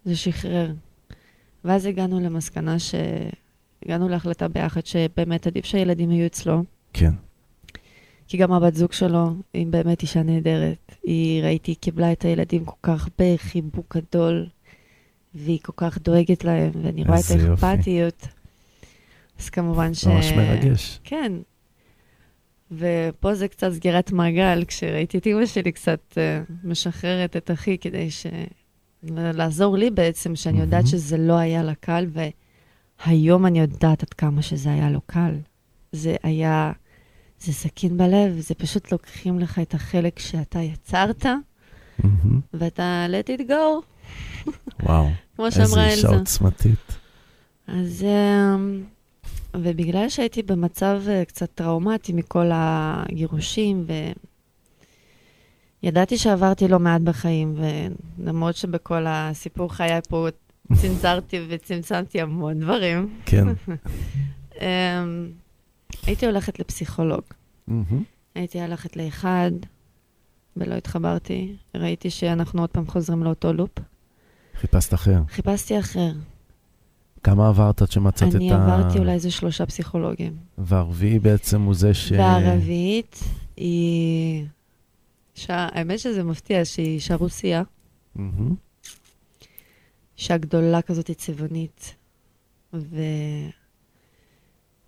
זה 0.04 0.16
שחרר. 0.16 0.72
ואז 1.64 1.86
הגענו 1.86 2.20
למסקנה 2.20 2.78
ש... 2.78 2.94
הגענו 3.85 4.09
להחלטה 4.09 4.48
ביחד 4.48 4.86
שבאמת 4.86 5.47
עדיף 5.47 5.65
שהילדים 5.65 6.11
יהיו 6.11 6.27
אצלו, 6.27 6.65
כן. 6.93 7.11
כי 8.28 8.36
גם 8.36 8.52
הבת 8.52 8.74
זוג 8.74 8.93
שלו 8.93 9.35
היא 9.52 9.66
באמת 9.66 10.02
אישה 10.02 10.23
נהדרת. 10.23 10.94
היא, 11.02 11.43
ראיתי, 11.43 11.74
קיבלה 11.74 12.12
את 12.12 12.24
הילדים 12.24 12.65
כל 12.65 12.77
כך 12.82 13.09
בחיבוק 13.19 13.97
גדול, 13.97 14.47
והיא 15.35 15.59
כל 15.62 15.73
כך 15.77 15.98
דואגת 15.98 16.44
להם, 16.44 16.70
ואני 16.82 17.05
רואה 17.05 17.19
את. 17.19 17.61
האכפתיות. 17.65 18.27
אז 19.40 19.51
כמובן 19.51 19.94
ש... 19.94 20.06
ממש 20.06 20.32
מרגש. 20.32 21.01
כן. 21.05 21.32
ופה 22.73 23.35
זה 23.35 23.48
קצת 23.48 23.73
סגירת 23.73 24.12
מעגל, 24.12 24.65
כשראיתי 24.65 25.19
את 25.19 25.27
אימא 25.27 25.47
שלי 25.47 25.73
קצת 25.73 26.01
uh, 26.12 26.52
משחררת 26.65 27.36
את 27.36 27.51
אחי, 27.51 27.78
כדי 27.78 28.11
ש... 28.11 28.27
לעזור 29.12 29.77
לי 29.77 29.90
בעצם, 29.90 30.36
שאני 30.36 30.61
יודעת 30.61 30.73
מהמם. 30.73 30.86
שזה 30.86 31.16
לא 31.16 31.32
היה 31.32 31.62
לה 31.62 31.74
קל, 31.74 32.06
והיום 33.00 33.46
אני 33.46 33.60
יודעת 33.60 34.02
עד 34.02 34.14
כמה 34.14 34.42
שזה 34.42 34.72
היה 34.72 34.90
לא 34.90 35.00
קל. 35.06 35.34
זה 35.92 36.16
היה, 36.22 36.72
זה 37.40 37.52
סכין 37.52 37.96
בלב, 37.96 38.38
זה 38.38 38.54
פשוט 38.54 38.92
לוקחים 38.92 39.38
לך 39.38 39.58
את 39.58 39.74
החלק 39.74 40.18
שאתה 40.18 40.58
יצרת, 40.58 41.26
מהמם. 41.98 42.40
ואתה 42.54 43.06
let 43.08 43.28
it 43.28 43.42
go, 43.50 43.52
וואו. 44.82 45.06
כמו 45.36 45.46
איזה 45.46 45.66
שאמרה 45.66 45.86
אישה 45.86 46.08
אלזה. 46.08 46.18
עוצמתית. 46.18 46.98
אז, 47.66 48.04
אמ, 48.04 48.82
ובגלל 49.56 50.08
שהייתי 50.08 50.42
במצב 50.42 51.00
אה, 51.08 51.24
קצת 51.24 51.50
טראומטי 51.54 52.12
מכל 52.12 52.50
הגירושים, 52.52 53.86
וידעתי 55.82 56.18
שעברתי 56.18 56.68
לא 56.68 56.78
מעט 56.78 57.00
בחיים, 57.00 57.54
ולמרות 58.18 58.56
שבכל 58.56 59.04
הסיפור 59.08 59.72
חיי 59.72 60.00
פה 60.08 60.28
צנזרתי 60.72 61.40
וצמצמתי 61.48 62.20
המון 62.20 62.60
דברים, 62.60 63.18
כן. 63.26 63.46
אמ, 64.60 65.30
הייתי 66.06 66.26
הולכת 66.26 66.58
לפסיכולוג. 66.58 67.22
הייתי 68.34 68.62
הולכת 68.62 68.96
לאחד, 68.96 69.50
ולא 70.56 70.74
התחברתי. 70.74 71.56
ראיתי 71.74 72.10
שאנחנו 72.10 72.60
עוד 72.60 72.70
פעם 72.70 72.86
חוזרים 72.86 73.24
לאותו 73.24 73.52
לופ. 73.52 73.70
חיפשת 74.60 74.94
אחר. 74.94 75.22
חיפשתי 75.28 75.78
אחר. 75.78 76.12
כמה 77.22 77.48
עברת 77.48 77.82
עד 77.82 77.90
שמצאת 77.90 78.28
את 78.28 78.34
ה... 78.34 78.36
אני 78.36 78.52
עברתי 78.52 78.98
אולי 78.98 79.12
איזה 79.12 79.30
שלושה 79.30 79.66
פסיכולוגים. 79.66 80.36
והרביעי 80.58 81.18
בעצם 81.18 81.62
הוא 81.62 81.74
זה 81.74 81.94
ש... 81.94 82.12
והרביעית 82.12 83.20
היא... 83.56 84.46
האמת 85.48 85.98
שזה 85.98 86.24
מפתיע 86.24 86.64
שהיא 86.64 86.94
אישה 86.94 87.14
רוסיה, 87.14 87.62
מהמם. 88.14 88.54
אישה 90.18 90.36
גדולה 90.36 90.82
כזאת 90.82 91.10
צבעונית. 91.10 91.94
ו... 92.74 92.96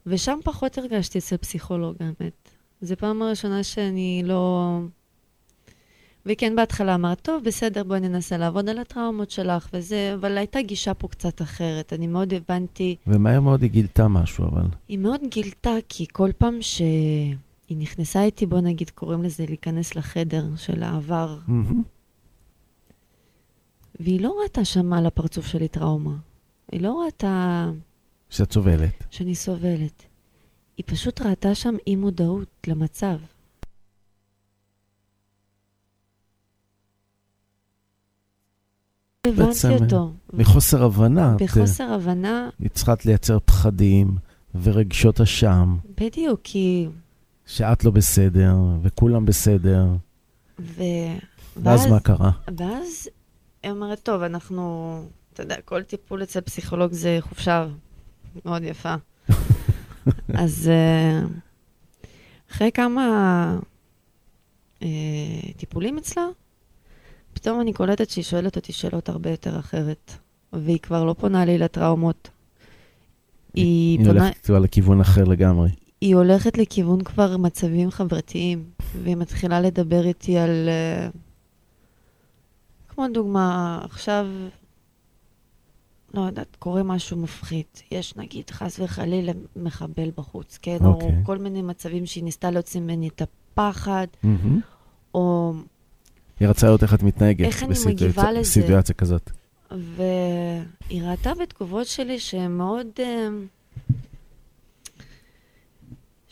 ושם 0.06 0.38
פחות 0.44 0.78
הרגשתי 0.78 1.18
אצל 1.18 1.36
פסיכולוג, 1.36 1.96
האמת. 2.00 2.50
זו 2.80 2.96
פעם 2.96 3.22
הראשונה 3.22 3.62
שאני 3.62 4.22
לא... 4.24 4.78
והיא 6.26 6.36
כן 6.36 6.56
בהתחלה 6.56 6.94
אמרת, 6.94 7.20
טוב, 7.20 7.44
בסדר, 7.44 7.84
בואי 7.84 8.00
ננסה 8.00 8.36
לעבוד 8.36 8.68
על 8.68 8.78
הטראומות 8.78 9.30
שלך 9.30 9.68
וזה, 9.72 10.12
אבל 10.14 10.38
הייתה 10.38 10.62
גישה 10.62 10.94
פה 10.94 11.08
קצת 11.08 11.42
אחרת. 11.42 11.92
אני 11.92 12.06
מאוד 12.06 12.34
הבנתי, 12.34 12.96
ומהר 13.06 13.40
מאוד 13.40 13.62
היא 13.62 13.70
גילתה 13.70 14.08
משהו, 14.08 14.44
אבל... 14.44 14.62
היא 14.88 14.98
מאוד 14.98 15.20
גילתה, 15.30 15.74
כי 15.88 16.06
כל 16.12 16.30
פעם 16.38 16.58
שהיא 16.60 17.36
נכנסה 17.70 18.22
איתי, 18.22 18.46
בוא 18.46 18.60
נגיד, 18.60 18.90
קוראים 18.90 19.22
לזה 19.22 19.44
להיכנס 19.48 19.96
לחדר 19.96 20.44
של 20.56 20.82
העבר, 20.82 21.38
מהמם. 21.46 21.82
והיא 24.00 24.20
לא 24.20 24.38
ראתה 24.42 24.64
שם 24.64 24.92
על 24.92 25.06
הפרצוף 25.06 25.46
שלי 25.46 25.68
טראומה. 25.68 26.16
היא 26.72 26.80
לא 26.80 27.02
ראתה 27.06 27.70
שאת 28.30 28.52
סובלת. 28.52 29.04
שאני 29.10 29.34
סובלת. 29.34 30.02
היא 30.76 30.84
פשוט 30.86 31.20
ראתה 31.20 31.54
שם 31.54 31.74
אי 31.86 31.96
מודעות 31.96 32.48
למצב. 32.66 33.16
הבנתי 39.26 39.84
אותו. 39.84 40.12
מחוסר 40.32 40.84
הבנה. 40.84 41.36
את, 41.36 41.42
בחוסר 41.42 41.92
הבנה, 41.92 42.48
היא 42.58 42.70
צריכה 42.70 42.94
לייצר 43.04 43.38
פחדים 43.40 44.16
ורגשות 44.62 45.20
אשם, 45.20 45.76
בדיוק, 46.00 46.40
כי... 46.44 46.88
שאת 47.46 47.84
לא 47.84 47.90
בסדר, 47.90 48.54
וכולם 48.82 49.26
בסדר. 49.26 49.86
ו... 50.60 50.82
ואז 51.56 51.86
מה 51.86 52.00
קרה? 52.00 52.30
ואז 52.56 53.08
היא 53.66 53.72
אומרת, 53.72 54.00
טוב, 54.02 54.22
אנחנו, 54.22 55.02
אתה 55.32 55.42
יודע, 55.42 55.56
כל 55.64 55.82
טיפול 55.82 56.22
אצל 56.22 56.40
פסיכולוג 56.40 56.92
זה 56.92 57.18
חופשה 57.20 57.66
מאוד 58.44 58.62
יפה. 58.62 58.94
אז 60.42 60.70
אה, 60.72 61.20
אחרי 62.50 62.70
כמה 62.72 63.58
אה, 64.82 64.88
טיפולים 65.56 65.98
אצלה, 65.98 66.22
פתאום 67.32 67.60
אני 67.60 67.72
קולטת 67.72 68.10
שהיא 68.10 68.24
שואלת 68.24 68.56
אותי 68.56 68.72
שאלות 68.72 69.08
הרבה 69.08 69.30
יותר 69.30 69.58
אחרת, 69.58 70.12
והיא 70.52 70.78
כבר 70.78 71.04
לא 71.04 71.12
פונה 71.18 71.44
לי 71.44 71.58
לטראומות. 71.58 72.30
היא, 73.54 73.98
היא 73.98 74.06
פונה, 74.06 74.24
הולכת 74.24 74.46
כבר 74.46 74.58
לכיוון 74.58 75.00
אחר 75.00 75.24
לגמרי. 75.24 75.70
היא 76.00 76.16
הולכת 76.16 76.58
לכיוון 76.58 77.04
כבר 77.04 77.36
מצבים 77.36 77.90
חברתיים, 77.90 78.64
והיא 79.02 79.16
מתחילה 79.16 79.60
לדבר 79.60 80.04
איתי 80.06 80.38
על... 80.38 80.68
אה, 80.68 81.08
כמו 82.96 83.06
דוגמה, 83.14 83.80
עכשיו, 83.84 84.26
לא 86.14 86.20
יודעת, 86.20 86.56
קורה 86.58 86.82
משהו 86.82 87.16
מפחיד. 87.16 87.64
יש 87.90 88.16
נגיד, 88.16 88.50
חס 88.50 88.80
וחלילה, 88.80 89.32
מחבל 89.56 90.10
בחוץ, 90.16 90.58
כן? 90.62 90.76
או 90.84 90.86
אוקיי. 90.92 91.08
כל 91.24 91.38
מיני 91.38 91.62
מצבים 91.62 92.06
שהיא 92.06 92.24
ניסתה 92.24 92.50
להוציא 92.50 92.80
ממני 92.80 93.08
את 93.08 93.22
הפחד, 93.22 94.06
מהמם. 94.22 94.60
או... 95.14 95.52
היא 96.40 96.48
רצה 96.48 96.66
לראות 96.66 96.82
איך 96.82 96.94
את 96.94 97.02
מתנהגת. 97.02 97.46
איך 97.46 97.62
אני 97.62 97.70
בסיטואציה- 97.74 97.92
מגיבה 97.92 98.32
לזה? 98.32 98.50
סיטואציה 98.50 98.94
כזאת. 98.94 99.30
והיא 99.70 101.02
ראתה 101.02 101.32
בתגובות 101.42 101.86
שלי 101.86 102.18
שהן 102.18 102.52
מאוד... 102.52 102.86
אה, 102.98 103.28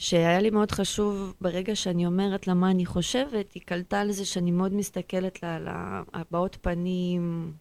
שהיה 0.05 0.41
לי 0.41 0.51
מאוד 0.51 0.71
חשוב, 0.71 1.35
ברגע 1.41 1.77
שאני 1.77 2.07
אומרת 2.07 2.47
לה 2.47 2.55
מה 2.55 2.71
אני 2.71 2.87
חושבת, 2.87 3.53
היא 3.53 3.63
קלטה 3.67 4.01
על 4.01 4.13
זה 4.13 4.25
שאני 4.25 4.51
מאוד 4.51 4.75
מסתכלת 4.75 5.43
לה 5.43 5.57
על 5.57 5.69
הבעות 6.15 6.57
פנים, 6.61 7.53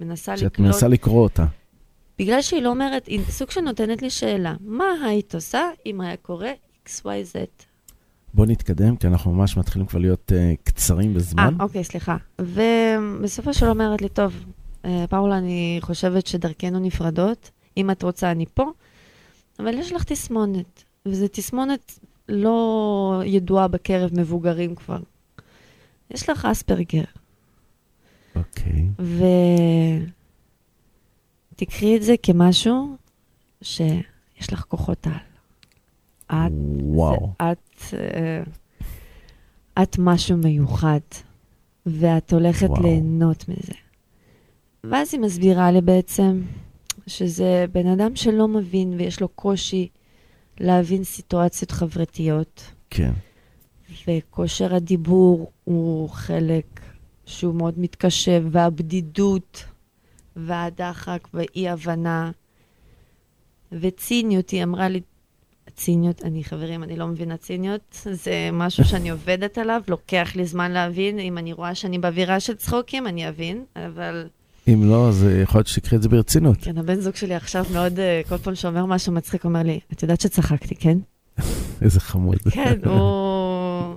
מנסה 0.00 0.36
שאת 0.36 0.46
לקלוט. 0.46 0.66
מנסה 0.66 0.88
לקרוא 0.88 1.22
אותה. 1.22 1.46
בגלל 2.18 2.42
שהיא 2.42 2.62
לא 2.62 2.68
אומרת, 2.68 3.06
היא 3.06 3.20
סוג 3.28 3.50
שנותנת 3.50 4.02
לי 4.02 4.10
שאלה, 4.10 4.54
מה 4.60 4.84
היית 5.06 5.34
עושה 5.34 5.60
אם 5.86 6.00
היה 6.00 6.16
קורה 6.16 6.50
XYZ? 6.86 7.36
בוא 8.34 8.46
נתקדם, 8.46 8.96
כי 8.96 9.06
אנחנו 9.06 9.32
ממש 9.32 9.56
מתחילים 9.56 9.86
כבר 9.86 9.98
להיות 9.98 10.32
uh, 10.32 10.62
קצרים 10.64 11.10
אה, 11.10 11.14
בזמן. 11.14 11.56
אוקיי, 11.60 11.84
סליחה. 11.84 12.16
ובסופו 12.40 13.54
של 13.54 13.66
אומרת 13.66 14.02
לי, 14.02 14.08
טוב, 14.08 14.44
אה, 14.84 15.04
פאולה, 15.10 15.38
אני 15.38 15.78
חושבת 15.80 16.26
שדרכנו 16.26 16.78
נפרדות. 16.78 17.50
אם 17.76 17.90
את 17.90 18.02
רוצה, 18.02 18.30
אני 18.30 18.44
פה. 18.54 18.64
אבל 19.58 19.78
יש 19.78 19.92
לך 19.92 20.04
תסמונת, 20.04 20.83
וזו 21.06 21.26
תסמונת 21.32 21.98
לא 22.28 23.22
ידועה 23.24 23.68
בקרב 23.68 24.10
מבוגרים 24.20 24.74
כבר. 24.74 25.00
יש 26.10 26.28
לך 26.28 26.44
אספרגר, 26.44 27.04
אוקיי. 28.36 28.88
ותקחי 31.52 31.96
את 31.96 32.02
זה 32.02 32.14
כמשהו 32.22 32.96
שיש 33.62 34.52
לך 34.52 34.64
כוחות 34.68 35.06
על. 35.06 35.12
את, 36.26 36.52
וואו. 36.82 37.32
את, 37.36 37.94
אה, 37.94 38.42
את 39.82 39.96
משהו 39.98 40.36
מיוחד, 40.36 41.00
ואת 41.86 42.32
הולכת 42.32 42.68
וואו. 42.68 42.82
ליהנות 42.82 43.48
מזה. 43.48 43.74
ואז 44.84 45.14
היא 45.14 45.20
מסבירה 45.20 45.70
לי 45.70 45.80
בעצם 45.80 46.42
שזה 47.06 47.64
בן 47.72 47.86
אדם 47.86 48.16
שלא 48.16 48.48
מבין 48.48 48.94
ויש 48.98 49.20
לו 49.20 49.28
קושי 49.28 49.88
להבין 50.60 51.04
סיטואציות 51.04 51.70
חברתיות, 51.70 52.72
כן. 52.90 53.12
וכושר 54.08 54.74
הדיבור 54.74 55.50
הוא 55.64 56.08
חלק 56.08 56.80
שהוא 57.26 57.54
מאוד 57.54 57.78
מתקשה, 57.78 58.38
והבדידות, 58.50 59.64
והדחק, 60.36 61.28
והאי-הבנה, 61.34 62.30
וציניות, 63.72 64.50
היא 64.50 64.62
אמרה 64.62 64.88
לי, 64.88 65.00
ציניות, 65.76 66.22
אני 66.22 66.44
חברים, 66.44 66.82
אני 66.82 66.96
לא 66.96 67.06
מבינה 67.06 67.36
ציניות, 67.36 67.98
זה 68.12 68.50
משהו 68.52 68.84
שאני 68.84 69.10
עובדת 69.10 69.58
עליו, 69.58 69.82
לוקח 69.88 70.32
לי 70.36 70.46
זמן 70.46 70.72
להבין, 70.72 71.18
אם 71.18 71.38
אני 71.38 71.52
רואה 71.52 71.74
שאני 71.74 71.98
באווירה 71.98 72.40
של 72.40 72.54
צחוקים, 72.54 73.06
אני 73.06 73.28
אבין, 73.28 73.64
אבל 73.76 74.28
אם 74.68 74.90
לא, 74.90 75.08
אז 75.08 75.24
אה, 75.24 75.40
יכול 75.40 75.58
להיות 75.58 75.66
שתקחי 75.66 75.96
את 75.96 76.02
זה 76.02 76.08
ברצינות. 76.08 76.56
כן, 76.60 76.78
הבן 76.78 77.00
זוג 77.00 77.14
שלי 77.14 77.34
עכשיו 77.34 77.64
מאוד, 77.72 77.98
אה, 77.98 78.20
כל 78.28 78.38
פעם 78.38 78.54
שאומר 78.54 78.86
משהו 78.86 79.12
מצחיק, 79.12 79.44
אומר 79.44 79.62
לי, 79.62 79.80
את 79.92 80.02
יודעת 80.02 80.20
שצחקתי, 80.20 80.74
כן? 80.74 80.98
איזה 81.82 82.00
חמוד. 82.00 82.38
כן, 82.50 82.78
הוא... 82.84 83.94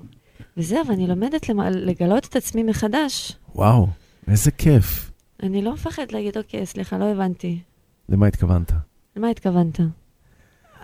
וזהו, 0.58 0.88
ואני 0.88 1.08
לומדת 1.08 1.50
לגלות 1.72 2.26
את 2.26 2.36
עצמי 2.36 2.64
מחדש. 2.64 3.34
וואו, 3.56 3.88
איזה 4.28 4.52
כיף. 4.52 5.12
אני 5.44 5.62
לא 5.62 5.74
מפחדת 5.74 6.14
להגיד, 6.14 6.38
אוקיי, 6.38 6.66
סליחה, 6.66 6.98
לא 6.98 7.06
הבנתי. 7.06 7.60
למה 8.10 8.28
התכוונת? 8.28 8.72
למה 9.16 9.30
התכוונת? 9.30 9.80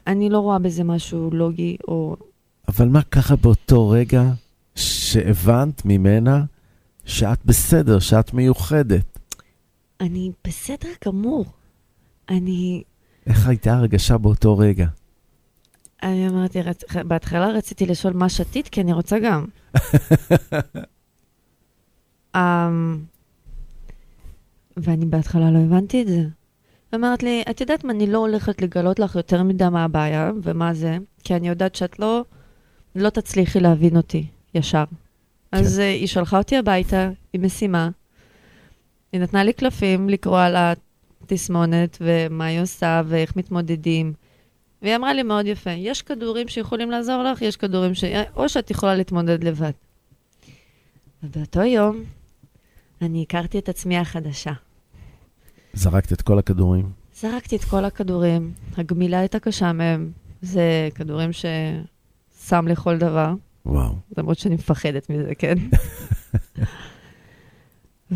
אני 0.07 0.29
לא 0.29 0.39
רואה 0.39 0.59
בזה 0.59 0.83
משהו 0.83 1.29
לוגי, 1.33 1.77
או... 1.87 2.15
אבל 2.67 2.87
מה 2.87 3.01
ככה 3.01 3.35
באותו 3.35 3.89
רגע 3.89 4.23
שהבנת 4.75 5.85
ממנה 5.85 6.43
שאת 7.05 7.39
בסדר, 7.45 7.99
שאת 7.99 8.33
מיוחדת? 8.33 9.12
אני 10.01 10.31
בסדר 10.47 10.89
גמור. 11.05 11.45
אני... 12.29 12.83
איך 13.27 13.47
הייתה 13.47 13.73
הרגשה 13.73 14.17
באותו 14.17 14.57
רגע? 14.57 14.87
אני 16.03 16.27
אמרתי, 16.27 16.61
רצ... 16.61 16.83
בהתחלה 16.95 17.47
רציתי 17.47 17.85
לשאול 17.85 18.13
מה 18.13 18.29
שתית, 18.29 18.67
כי 18.67 18.81
אני 18.81 18.93
רוצה 18.93 19.19
גם. 19.19 19.45
um, 22.35 22.37
ואני 24.77 25.05
בהתחלה 25.05 25.51
לא 25.51 25.59
הבנתי 25.59 26.01
את 26.01 26.07
זה. 26.07 26.19
היא 26.19 26.27
אומרת 26.93 27.23
לי, 27.23 27.43
את 27.49 27.61
יודעת 27.61 27.83
מה, 27.83 27.93
אני 27.93 28.07
לא 28.07 28.17
הולכת 28.17 28.61
לגלות 28.61 28.99
לך 28.99 29.15
יותר 29.15 29.43
מדי 29.43 29.69
מה 29.69 29.83
הבעיה 29.83 30.31
ומה 30.43 30.73
זה, 30.73 30.97
כי 31.23 31.35
אני 31.35 31.47
יודעת 31.47 31.75
שאת 31.75 31.99
לא, 31.99 32.25
לא 32.95 33.09
תצליחי 33.09 33.59
להבין 33.59 33.97
אותי 33.97 34.27
ישר. 34.55 34.83
אז 35.51 35.79
uh, 35.79 35.81
היא 35.81 36.07
שלחה 36.07 36.37
אותי 36.37 36.57
הביתה 36.57 37.09
עם 37.33 37.45
משימה. 37.45 37.89
היא 39.13 39.21
נתנה 39.21 39.43
לי 39.43 39.53
קלפים 39.53 40.09
לקרוא 40.09 40.39
על 40.39 40.55
התסמונת 40.57 41.97
ומה 42.01 42.45
היא 42.45 42.61
עושה 42.61 43.01
ואיך 43.05 43.35
מתמודדים. 43.35 44.13
והיא 44.81 44.95
אמרה 44.95 45.13
לי 45.13 45.23
מאוד 45.23 45.45
יפה, 45.45 45.71
יש 45.71 46.01
כדורים 46.01 46.47
שיכולים 46.47 46.91
לעזור 46.91 47.23
לך, 47.23 47.41
יש 47.41 47.57
כדורים 47.57 47.93
ש... 47.93 48.03
או 48.35 48.49
שאת 48.49 48.71
יכולה 48.71 48.95
להתמודד 48.95 49.43
לבד. 49.43 49.71
ובאותו 51.23 51.61
יום 51.61 52.03
אני 53.01 53.23
הכרתי 53.27 53.59
את 53.59 53.69
עצמי 53.69 53.97
החדשה. 53.97 54.53
זרקת 55.73 56.13
את 56.13 56.21
כל 56.21 56.39
הכדורים. 56.39 56.91
זרקתי 57.15 57.55
את 57.55 57.63
כל 57.63 57.85
הכדורים, 57.85 58.53
הגמילה 58.77 59.19
הייתה 59.19 59.39
קשה 59.39 59.73
מהם. 59.73 60.11
זה 60.41 60.89
כדורים 60.95 61.29
ששם 61.33 62.67
לכל 62.67 62.97
דבר, 62.97 63.33
וואו. 63.65 63.95
למרות 64.17 64.37
שאני 64.39 64.55
מפחדת 64.55 65.09
מזה, 65.09 65.35
כן? 65.35 65.55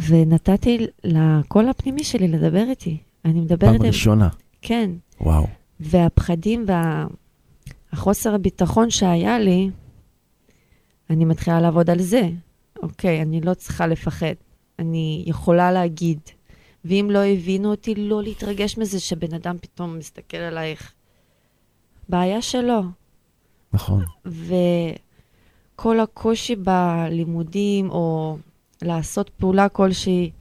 ונתתי 0.07 0.87
לקול 1.03 1.69
הפנימי 1.69 2.03
שלי 2.03 2.27
לדבר 2.27 2.63
איתי. 2.69 2.97
אני 3.25 3.39
מדברת 3.39 3.59
פעם 3.59 3.75
עם... 3.75 3.81
ראשונה. 3.81 4.29
כן. 4.61 4.91
וואו. 5.21 5.47
והפחדים 5.79 6.65
והחוסר 7.93 8.35
הביטחון 8.35 8.89
שהיה 8.89 9.39
לי, 9.39 9.69
אני 11.09 11.25
מתחילה 11.25 11.61
לעבוד 11.61 11.89
על 11.89 12.01
זה. 12.01 12.29
אוקיי, 12.83 13.21
אני 13.21 13.41
לא 13.41 13.53
צריכה 13.53 13.87
לפחד. 13.87 14.33
אני 14.79 15.23
יכולה 15.27 15.71
להגיד. 15.71 16.19
ואם 16.85 17.09
לא 17.11 17.19
הבינו 17.25 17.71
אותי, 17.71 17.95
לא 17.95 18.23
להתרגש 18.23 18.77
מזה 18.77 18.99
שבן 18.99 19.33
אדם 19.33 19.57
פתאום 19.61 19.97
מסתכל 19.97 20.37
עלייך. 20.37 20.93
בעיה 22.09 22.41
שלו. 22.41 22.81
נכון. 23.73 24.03
וכל 24.25 25.99
הקושי 25.99 26.55
בלימודים, 26.55 27.89
או 27.89 28.37
לעשות 28.81 29.29
פעולה 29.29 29.69
כלשהי, 29.69 30.31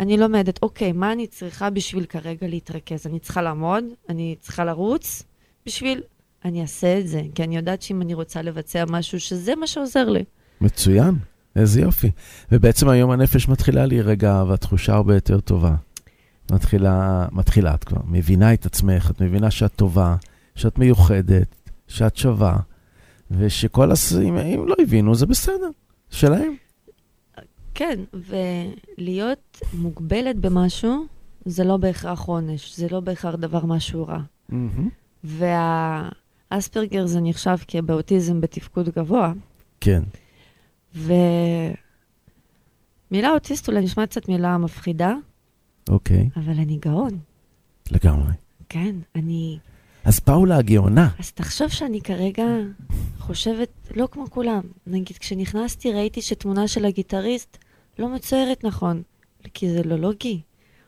אני 0.00 0.16
לומדת, 0.16 0.62
אוקיי, 0.62 0.92
מה 0.92 1.12
אני 1.12 1.26
צריכה 1.26 1.70
בשביל 1.70 2.04
כרגע 2.04 2.46
להתרכז? 2.46 3.06
אני 3.06 3.18
צריכה 3.18 3.42
לעמוד, 3.42 3.84
אני 4.08 4.36
צריכה 4.40 4.64
לרוץ, 4.64 5.22
בשביל... 5.66 6.02
אני 6.44 6.62
אעשה 6.62 6.98
את 6.98 7.08
זה, 7.08 7.22
כי 7.34 7.44
אני 7.44 7.56
יודעת 7.56 7.82
שאם 7.82 8.02
אני 8.02 8.14
רוצה 8.14 8.42
לבצע 8.42 8.84
משהו, 8.88 9.20
שזה 9.20 9.54
מה 9.54 9.66
שעוזר 9.66 10.08
לי. 10.08 10.24
מצוין, 10.60 11.14
איזה 11.56 11.80
יופי. 11.80 12.10
ובעצם 12.52 12.88
היום 12.88 13.10
הנפש 13.10 13.48
מתחילה 13.48 13.86
להירגע, 13.86 14.44
והתחושה 14.48 14.94
הרבה 14.94 15.14
יותר 15.14 15.40
טובה. 15.40 15.74
מתחילה, 16.50 17.26
מתחילה 17.32 17.74
את 17.74 17.84
כבר, 17.84 18.00
מבינה 18.06 18.54
את 18.54 18.66
עצמך, 18.66 19.10
את 19.10 19.20
מבינה 19.20 19.50
שאת 19.50 19.72
טובה, 19.76 20.16
שאת 20.54 20.78
מיוחדת, 20.78 21.70
שאת 21.88 22.16
שווה, 22.16 22.56
ושכל 23.30 23.92
הס... 23.92 24.12
אם, 24.12 24.36
אם 24.36 24.68
לא 24.68 24.74
הבינו, 24.82 25.14
זה 25.14 25.26
בסדר, 25.26 25.70
שלהם. 26.10 26.54
כן, 27.78 28.00
ולהיות 28.12 29.60
מוגבלת 29.74 30.36
במשהו, 30.36 31.06
זה 31.44 31.64
לא 31.64 31.76
בהכרח 31.76 32.22
עונש, 32.22 32.76
זה 32.76 32.86
לא 32.90 33.00
בהכרח 33.00 33.34
דבר 33.34 33.66
משהו 33.66 34.06
רע. 34.06 34.20
והאספרגר 35.24 37.06
זה 37.06 37.20
נחשב 37.20 37.56
כבאוטיזם 37.68 38.40
בתפקוד 38.40 38.88
גבוה, 38.88 39.32
כן, 39.80 40.02
ומילה 40.94 41.20
אוטיסט 43.30 43.68
אולי 43.68 43.80
נשמע 43.80 44.06
קצת 44.06 44.28
מילה 44.28 44.58
מפחידה, 44.58 45.14
אוקיי, 45.88 46.28
אבל 46.36 46.52
אני 46.52 46.76
גאון. 46.76 47.18
לגמרי. 47.90 48.32
כן, 48.68 48.96
אני... 49.14 49.58
אז 50.04 50.20
פאולה 50.20 50.56
הגאונה, 50.56 51.08
אז 51.18 51.32
תחשוב 51.32 51.68
שאני 51.68 52.00
כרגע 52.00 52.46
חושבת 53.18 53.68
לא 53.96 54.08
כמו 54.10 54.30
כולם. 54.30 54.60
נגיד, 54.86 55.18
כשנכנסתי 55.18 55.92
ראיתי 55.92 56.22
שתמונה 56.22 56.68
של 56.68 56.84
הגיטריסט 56.84 57.58
לא 57.98 58.08
מצוירת 58.08 58.64
נכון, 58.64 59.02
כי 59.54 59.70
זה 59.70 59.82
לא 59.82 59.96
לוגי, 59.96 60.40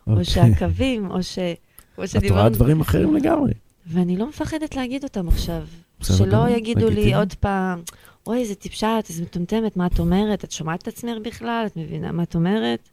או 0.06 0.12
אוקיי. 0.12 0.24
שהקווים, 0.24 1.10
או 1.10 1.22
ש... 1.22 1.38
כמו 1.38 1.48
את 1.94 1.96
רואה 1.96 2.06
שדיברנו, 2.06 2.48
דברים 2.48 2.80
אחרים 2.80 3.16
לגמרי. 3.16 3.52
ואני 3.86 4.16
לא 4.16 4.28
מפחדת 4.28 4.76
להגיד 4.76 5.04
אותם 5.04 5.28
עכשיו. 5.28 5.62
שלא 6.02 6.26
גמור, 6.26 6.48
יגידו 6.48 6.80
לי 6.80 6.86
לגיטימי. 6.86 7.14
עוד 7.14 7.34
פעם, 7.34 7.82
אוי, 8.26 8.38
איזה 8.40 8.54
טיפשה, 8.54 8.98
את 8.98 9.10
איזה 9.10 9.22
מטומטמת, 9.22 9.76
מה 9.76 9.86
את 9.86 9.98
אומרת? 9.98 10.44
את 10.44 10.52
שומעת 10.52 10.82
את 10.82 10.88
עצמך 10.88 11.12
בכלל? 11.24 11.64
את 11.66 11.76
מבינה 11.76 12.12
מה 12.12 12.22
את 12.22 12.34
אומרת? 12.34 12.88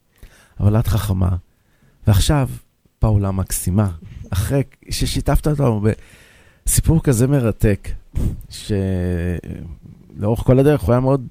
אבל 0.59 0.79
את 0.79 0.87
חכמה. 0.87 1.29
ועכשיו, 2.07 2.49
פאולה 2.99 3.31
מקסימה, 3.31 3.89
אחרי 4.29 4.63
ששיתפת 4.89 5.47
אותנו 5.47 5.81
בסיפור 6.65 7.03
כזה 7.03 7.27
מרתק, 7.27 7.89
שלאורך 8.49 10.39
כל 10.39 10.59
הדרך 10.59 10.81
הוא 10.81 10.91
היה 10.91 10.99
מאוד 10.99 11.27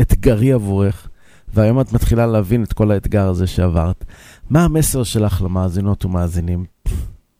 אתגרי 0.00 0.52
עבורך, 0.52 1.08
והיום 1.54 1.80
את 1.80 1.92
מתחילה 1.92 2.26
להבין 2.26 2.62
את 2.64 2.72
כל 2.72 2.90
האתגר 2.90 3.28
הזה 3.28 3.46
שעברת. 3.46 4.04
מה 4.50 4.64
המסר 4.64 5.02
שלך 5.02 5.42
למאזינות 5.42 6.04
ומאזינים? 6.04 6.64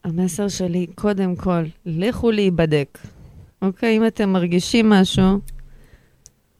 המסר 0.05 0.49
שלי, 0.49 0.87
קודם 0.95 1.37
כל, 1.37 1.63
לכו 1.87 2.31
להיבדק. 2.31 2.99
אוקיי, 3.63 3.97
אם 3.97 4.07
אתם 4.07 4.29
מרגישים 4.33 4.91
משהו, 4.91 5.39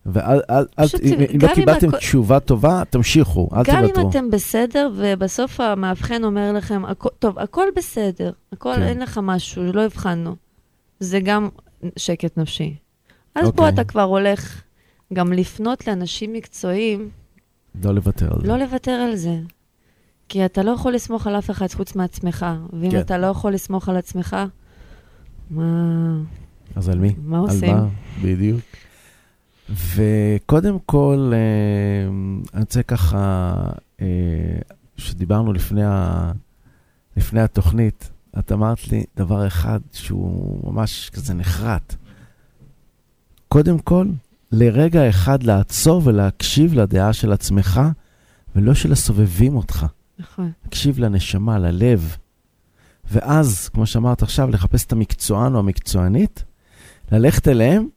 ואל, 0.07 0.41
אל, 0.51 0.65
אל, 0.79 0.87
פשוט, 0.87 1.01
אם, 1.05 1.15
אם 1.35 1.39
לא 1.43 1.55
קיבלתם 1.55 1.89
הכ- 1.89 1.97
תשובה 1.99 2.41
טובה, 2.41 2.83
תמשיכו, 2.91 3.49
אל 3.53 3.63
גם 3.65 3.81
תוותרו. 3.87 4.03
אם 4.05 4.09
אתם 4.11 4.31
בסדר, 4.31 4.91
ובסוף 4.97 5.61
המאבחן 5.61 6.25
אומר 6.25 6.53
לכם, 6.53 6.83
"הכ- 6.85 7.09
טוב, 7.19 7.39
הכל 7.39 7.67
בסדר, 7.77 8.33
הכל, 8.53 8.73
כן. 8.77 8.83
אין 8.83 8.99
לך 9.03 9.21
משהו, 9.23 9.63
לא 9.73 9.85
הבחנו. 9.85 10.37
זה 11.01 11.21
גם 11.21 11.49
שקט 11.97 12.39
נפשי. 12.39 12.75
אז 13.35 13.43
פה 13.45 13.49
אוקיי. 13.49 13.69
אתה 13.69 13.85
כבר 13.85 14.03
הולך 14.03 14.63
גם 15.13 15.33
לפנות 15.33 15.87
לאנשים 15.87 16.33
מקצועיים, 16.33 17.09
לא 17.83 17.95
לוותר 17.95 18.35
על 18.35 18.41
זה. 18.41 18.49
לא 18.49 18.59
לוותר 18.59 18.91
על 18.91 19.17
זה. 19.17 19.41
כי 20.29 20.45
אתה 20.45 20.63
לא 20.63 20.71
יכול 20.71 20.95
לסמוך 20.95 21.27
על 21.27 21.39
אף 21.39 21.51
אחד 21.51 21.67
חוץ 21.73 21.97
מעצמך, 21.97 22.47
ואם 22.73 22.91
כן. 22.91 23.01
אתה 23.01 23.19
לא 23.19 23.27
יכול 23.27 23.53
לסמוך 23.53 23.89
על 23.89 23.97
עצמך, 23.97 24.37
מה... 25.51 26.17
אז 26.77 26.89
על 26.89 26.99
מי? 26.99 27.15
מה 27.25 27.39
על 27.39 27.43
עושים? 27.43 27.75
מה? 27.77 27.89
בדיוק. 28.23 28.61
וקודם 29.71 30.79
כל, 30.87 31.33
אה, 31.33 32.09
אני 32.55 32.61
רוצה 32.61 32.83
ככה, 32.83 33.55
אה, 34.01 34.07
שדיברנו 34.97 35.53
לפני, 35.53 35.85
ה, 35.85 36.33
לפני 37.17 37.41
התוכנית, 37.41 38.11
את 38.39 38.53
אמרת 38.53 38.89
לי 38.89 39.05
דבר 39.17 39.47
אחד 39.47 39.81
שהוא 39.93 40.73
ממש 40.73 41.11
כזה 41.11 41.35
נחרט. 41.35 41.95
קודם 43.49 43.79
כל, 43.79 44.07
לרגע 44.53 45.09
אחד 45.09 45.43
לעצור 45.43 46.03
ולהקשיב 46.05 46.75
לדעה 46.75 47.13
של 47.13 47.33
עצמך, 47.33 47.81
ולא 48.57 48.75
של 48.75 48.93
הסובבים 48.93 49.57
אותך. 49.57 49.87
נכון. 50.19 50.51
תקשיב 50.69 50.99
לנשמה, 50.99 51.59
ללב. 51.59 52.17
ואז, 53.11 53.69
כמו 53.69 53.87
שאמרת 53.87 54.23
עכשיו, 54.23 54.51
לחפש 54.51 54.85
את 54.85 54.93
המקצוען 54.93 55.55
או 55.55 55.59
המקצוענית, 55.59 56.45
ללכת 57.13 57.49
אליהם, 57.49 57.89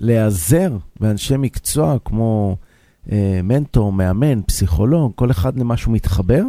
להיעזר 0.00 0.76
באנשי 1.00 1.36
מקצוע 1.36 1.96
כמו 2.04 2.56
אה, 3.12 3.40
מנטור, 3.42 3.92
מאמן, 3.92 4.42
פסיכולוג, 4.42 5.12
כל 5.14 5.30
אחד 5.30 5.58
למה 5.58 5.76
שהוא 5.76 5.94
מתחבר, 5.94 6.42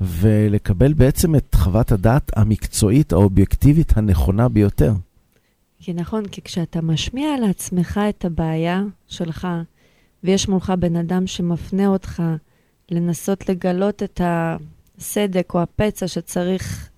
ולקבל 0.00 0.92
בעצם 0.92 1.34
את 1.34 1.54
חוות 1.54 1.92
הדעת 1.92 2.30
המקצועית, 2.36 3.12
האובייקטיבית, 3.12 3.96
הנכונה 3.96 4.48
ביותר. 4.48 4.92
כי 5.80 5.92
נכון, 5.92 6.28
כי 6.28 6.42
כשאתה 6.42 6.80
משמיע 6.82 7.28
לעצמך 7.40 8.00
את 8.08 8.24
הבעיה 8.24 8.82
שלך, 9.08 9.48
ויש 10.24 10.48
מולך 10.48 10.72
בן 10.78 10.96
אדם 10.96 11.26
שמפנה 11.26 11.86
אותך 11.86 12.22
לנסות 12.90 13.48
לגלות 13.48 14.02
את 14.02 14.20
הסדק 14.24 15.54
או 15.54 15.62
הפצע 15.62 16.08
שצריך 16.08 16.90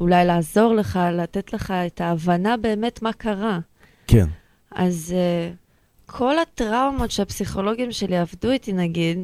אולי 0.00 0.24
לעזור 0.24 0.74
לך, 0.74 0.98
לתת 1.12 1.52
לך 1.52 1.70
את 1.70 2.00
ההבנה 2.00 2.56
באמת 2.56 3.02
מה 3.02 3.12
קרה. 3.12 3.58
כן. 4.06 4.26
אז 4.70 5.14
uh, 5.14 6.12
כל 6.12 6.38
הטראומות 6.38 7.10
שהפסיכולוגים 7.10 7.92
שלי 7.92 8.16
עבדו 8.16 8.50
איתי, 8.50 8.72
נגיד, 8.72 9.18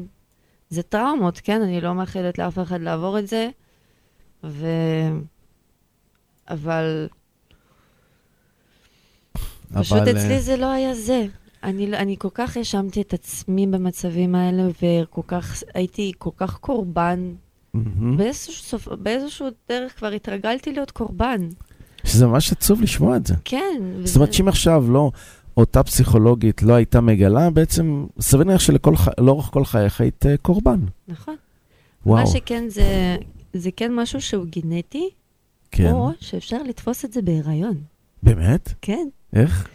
זה 0.69 0.83
טראומות, 0.83 1.39
כן? 1.39 1.61
אני 1.61 1.81
לא 1.81 1.93
מאחלת 1.93 2.37
לאף 2.37 2.59
אחד 2.59 2.81
לעבור 2.81 3.19
את 3.19 3.27
זה, 3.27 3.49
ו... 4.43 4.67
אבל 6.49 7.07
פשוט 9.81 9.97
אבל, 9.97 10.11
אצלי 10.11 10.33
אה, 10.35 10.39
זה 10.41 10.57
לא 10.57 10.71
היה 10.71 10.93
זה. 10.93 11.25
אני, 11.63 11.87
לא- 11.87 11.97
אני 11.97 12.15
כל 12.19 12.29
כך 12.33 12.57
האשמתי 12.57 13.01
את 13.01 13.13
עצמי 13.13 13.67
במצבים 13.67 14.35
האלה, 14.35 14.63
וכל 14.81 15.21
כך, 15.27 15.63
הייתי 15.73 16.11
כל 16.17 16.29
כך 16.37 16.57
קורבן. 16.57 17.33
מהמם. 17.73 18.17
באיזשהו, 18.17 18.79
באיזשהו 18.97 19.47
דרך 19.69 19.97
כבר 19.97 20.07
התרגלתי 20.07 20.71
להיות 20.73 20.91
קורבן. 20.91 21.49
שזה 22.03 22.27
ממש 22.27 22.51
עצוב 22.51 22.81
לשמוע 22.81 23.17
את 23.17 23.27
זה. 23.27 23.33
כן. 23.45 23.81
זאת 24.03 24.15
אומרת 24.15 24.33
שאם 24.33 24.47
עכשיו 24.47 24.91
לא, 24.91 25.11
אותה 25.57 25.83
פסיכולוגית 25.83 26.63
לא 26.63 26.73
הייתה 26.73 27.01
מגלה, 27.01 27.49
בעצם 27.49 28.05
סביר 28.19 28.43
להניח 28.43 28.61
שלאורך 28.61 29.45
כל 29.45 29.65
חייך 29.65 30.01
היית 30.01 30.25
אה, 30.25 30.37
קורבן. 30.37 30.79
נכון. 31.07 31.35
וואו. 32.05 32.19
מה 32.19 32.27
שכן, 32.27 32.63
זה, 32.69 33.17
זה 33.53 33.69
כן 33.75 33.95
משהו 33.95 34.21
שהוא 34.21 34.45
גנטי, 34.45 35.09
כן. 35.71 35.91
או 35.91 36.11
שאפשר 36.19 36.63
לתפוס 36.63 37.05
את 37.05 37.13
זה 37.13 37.21
בהיריון. 37.21 37.77
באמת? 38.23 38.73
כן. 38.81 39.07
איך? 39.33 39.67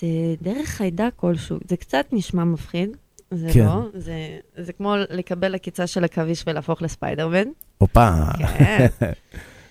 זה 0.00 0.06
דרך 0.42 0.68
חיידק 0.68 1.10
כלשהו. 1.16 1.58
זה 1.68 1.76
קצת 1.76 2.06
נשמע 2.12 2.44
מפחיד, 2.44 2.96
זה 3.30 3.50
כן. 3.52 3.64
לא. 3.64 3.88
זה, 3.94 4.38
זה 4.56 4.72
כמו 4.72 4.94
לקבל 5.10 5.54
עקיצה 5.54 5.86
של 5.86 6.04
עכביש 6.04 6.44
ולהפוך 6.46 6.82
לספיידרמן. 6.82 7.48
הופה. 7.78 8.10
כן. 8.38 8.86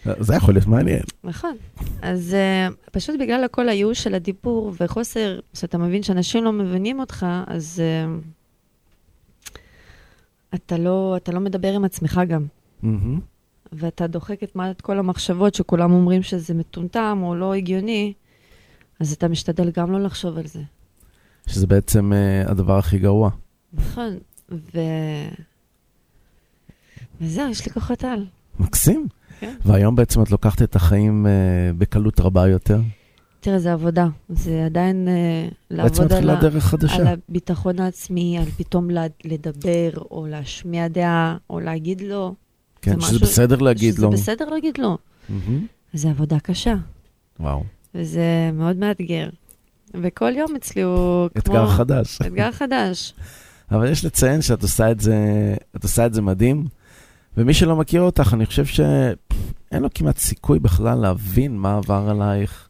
זה 0.20 0.36
יכול 0.36 0.54
להיות 0.54 0.68
מעניין. 0.68 1.04
נכון. 1.24 1.56
אז 2.02 2.36
uh, 2.36 2.90
פשוט 2.92 3.16
בגלל 3.20 3.44
הכל 3.44 3.70
הייאוש 3.70 4.04
של 4.04 4.16
הדיבור 4.16 4.74
וחוסר, 4.80 5.40
שאתה 5.54 5.78
מבין 5.78 6.04
שאנשים 6.04 6.44
לא 6.44 6.52
מבינים 6.52 7.00
אותך, 7.00 7.26
אז 7.48 7.82
uh, 7.82 9.52
אתה, 10.56 10.78
לא, 10.78 11.14
אתה 11.18 11.32
לא 11.32 11.40
מדבר 11.40 11.74
עם 11.74 11.86
עצמך 11.86 12.22
גם. 12.28 12.46
מהמם. 12.84 13.20
ואתה 13.72 14.08
דוחק 14.08 14.44
את 14.44 14.82
כל 14.82 15.00
המחשבות 15.00 15.56
שכולם 15.56 15.92
אומרים 15.92 16.24
שזה 16.24 16.54
מטומטם 16.54 17.20
או 17.24 17.36
לא 17.36 17.54
הגיוני, 17.54 18.14
אז 19.02 19.14
אתה 19.14 19.28
משתדל 19.28 19.72
גם 19.72 19.92
לא 19.92 20.00
לחשוב 20.04 20.38
על 20.38 20.48
זה. 20.48 20.62
שזה 21.48 21.68
בעצם 21.68 22.14
אה, 22.14 22.52
הדבר 22.52 22.78
הכי 22.78 22.98
גרוע. 23.00 23.30
נכון. 23.74 24.18
ו... 24.52 24.80
וזהו, 27.22 27.50
יש 27.50 27.66
לי 27.66 27.72
כוחות 27.72 28.04
על. 28.04 28.26
מקסים. 28.60 29.08
כן. 29.40 29.56
והיום 29.66 29.96
בעצם 29.96 30.22
את 30.24 30.32
לוקחת 30.32 30.62
את 30.62 30.76
החיים 30.76 31.28
אה, 31.28 31.32
בקלות 31.78 32.20
רבה 32.20 32.48
יותר. 32.48 32.80
תראה, 33.40 33.60
זה 33.60 33.74
עבודה. 33.74 34.08
זה 34.30 34.66
עדיין 34.66 35.08
uh, 35.08 35.54
לעבוד 35.72 36.14
על. 36.14 36.30
על 36.90 37.08
הביטחון 37.08 37.80
העצמי, 37.80 38.38
על 38.38 38.46
פתאום 38.46 38.88
לדבר, 39.26 39.90
או 40.12 40.28
להשמיע 40.30 40.88
דעה, 40.88 41.38
או 41.50 41.60
להגיד 41.60 42.02
לא. 42.02 42.32
כן, 42.82 43.00
זה 43.00 43.02
שזה 43.08 43.16
משהו- 43.16 43.28
בסדר 43.28 43.58
להגיד 43.58 43.94
שזה 43.94 44.02
לא. 44.04 44.10
בסדר 44.10 44.50
להגיד 44.50 44.78
לא. 44.78 44.98
מהמם. 45.30 45.66
זו 45.94 46.10
עבודה 46.10 46.40
קשה, 46.40 46.76
וואו. 47.40 47.64
וזה 47.96 48.52
מאוד 48.54 48.78
מאתגר. 48.78 49.30
וכל 49.94 50.32
יום 50.36 50.56
אצלי 50.56 50.82
הוא 50.82 51.30
כמו... 51.30 51.40
אתגר 51.40 51.68
חדש. 51.68 52.22
אתגר 52.22 52.52
חדש. 52.52 53.14
אבל 53.72 53.92
יש 53.92 54.06
לציין 54.06 54.42
שאת 54.42 54.62
עושה 54.64 54.92
את 54.92 55.00
זה, 55.00 55.16
את 55.76 55.84
עושה 55.84 56.06
את 56.06 56.14
זה 56.14 56.22
מדהים. 56.22 56.66
ומי 57.38 57.54
שלא 57.54 57.76
מכיר 57.76 58.02
אותך, 58.02 58.34
אני 58.34 58.46
חושב 58.46 58.66
שאין 58.66 59.82
לו 59.82 59.88
כמעט 59.94 60.18
סיכוי 60.18 60.60
בכלל 60.60 60.98
להבין 60.98 61.58
מה 61.58 61.78
עבר 61.78 62.10
עלייך, 62.10 62.68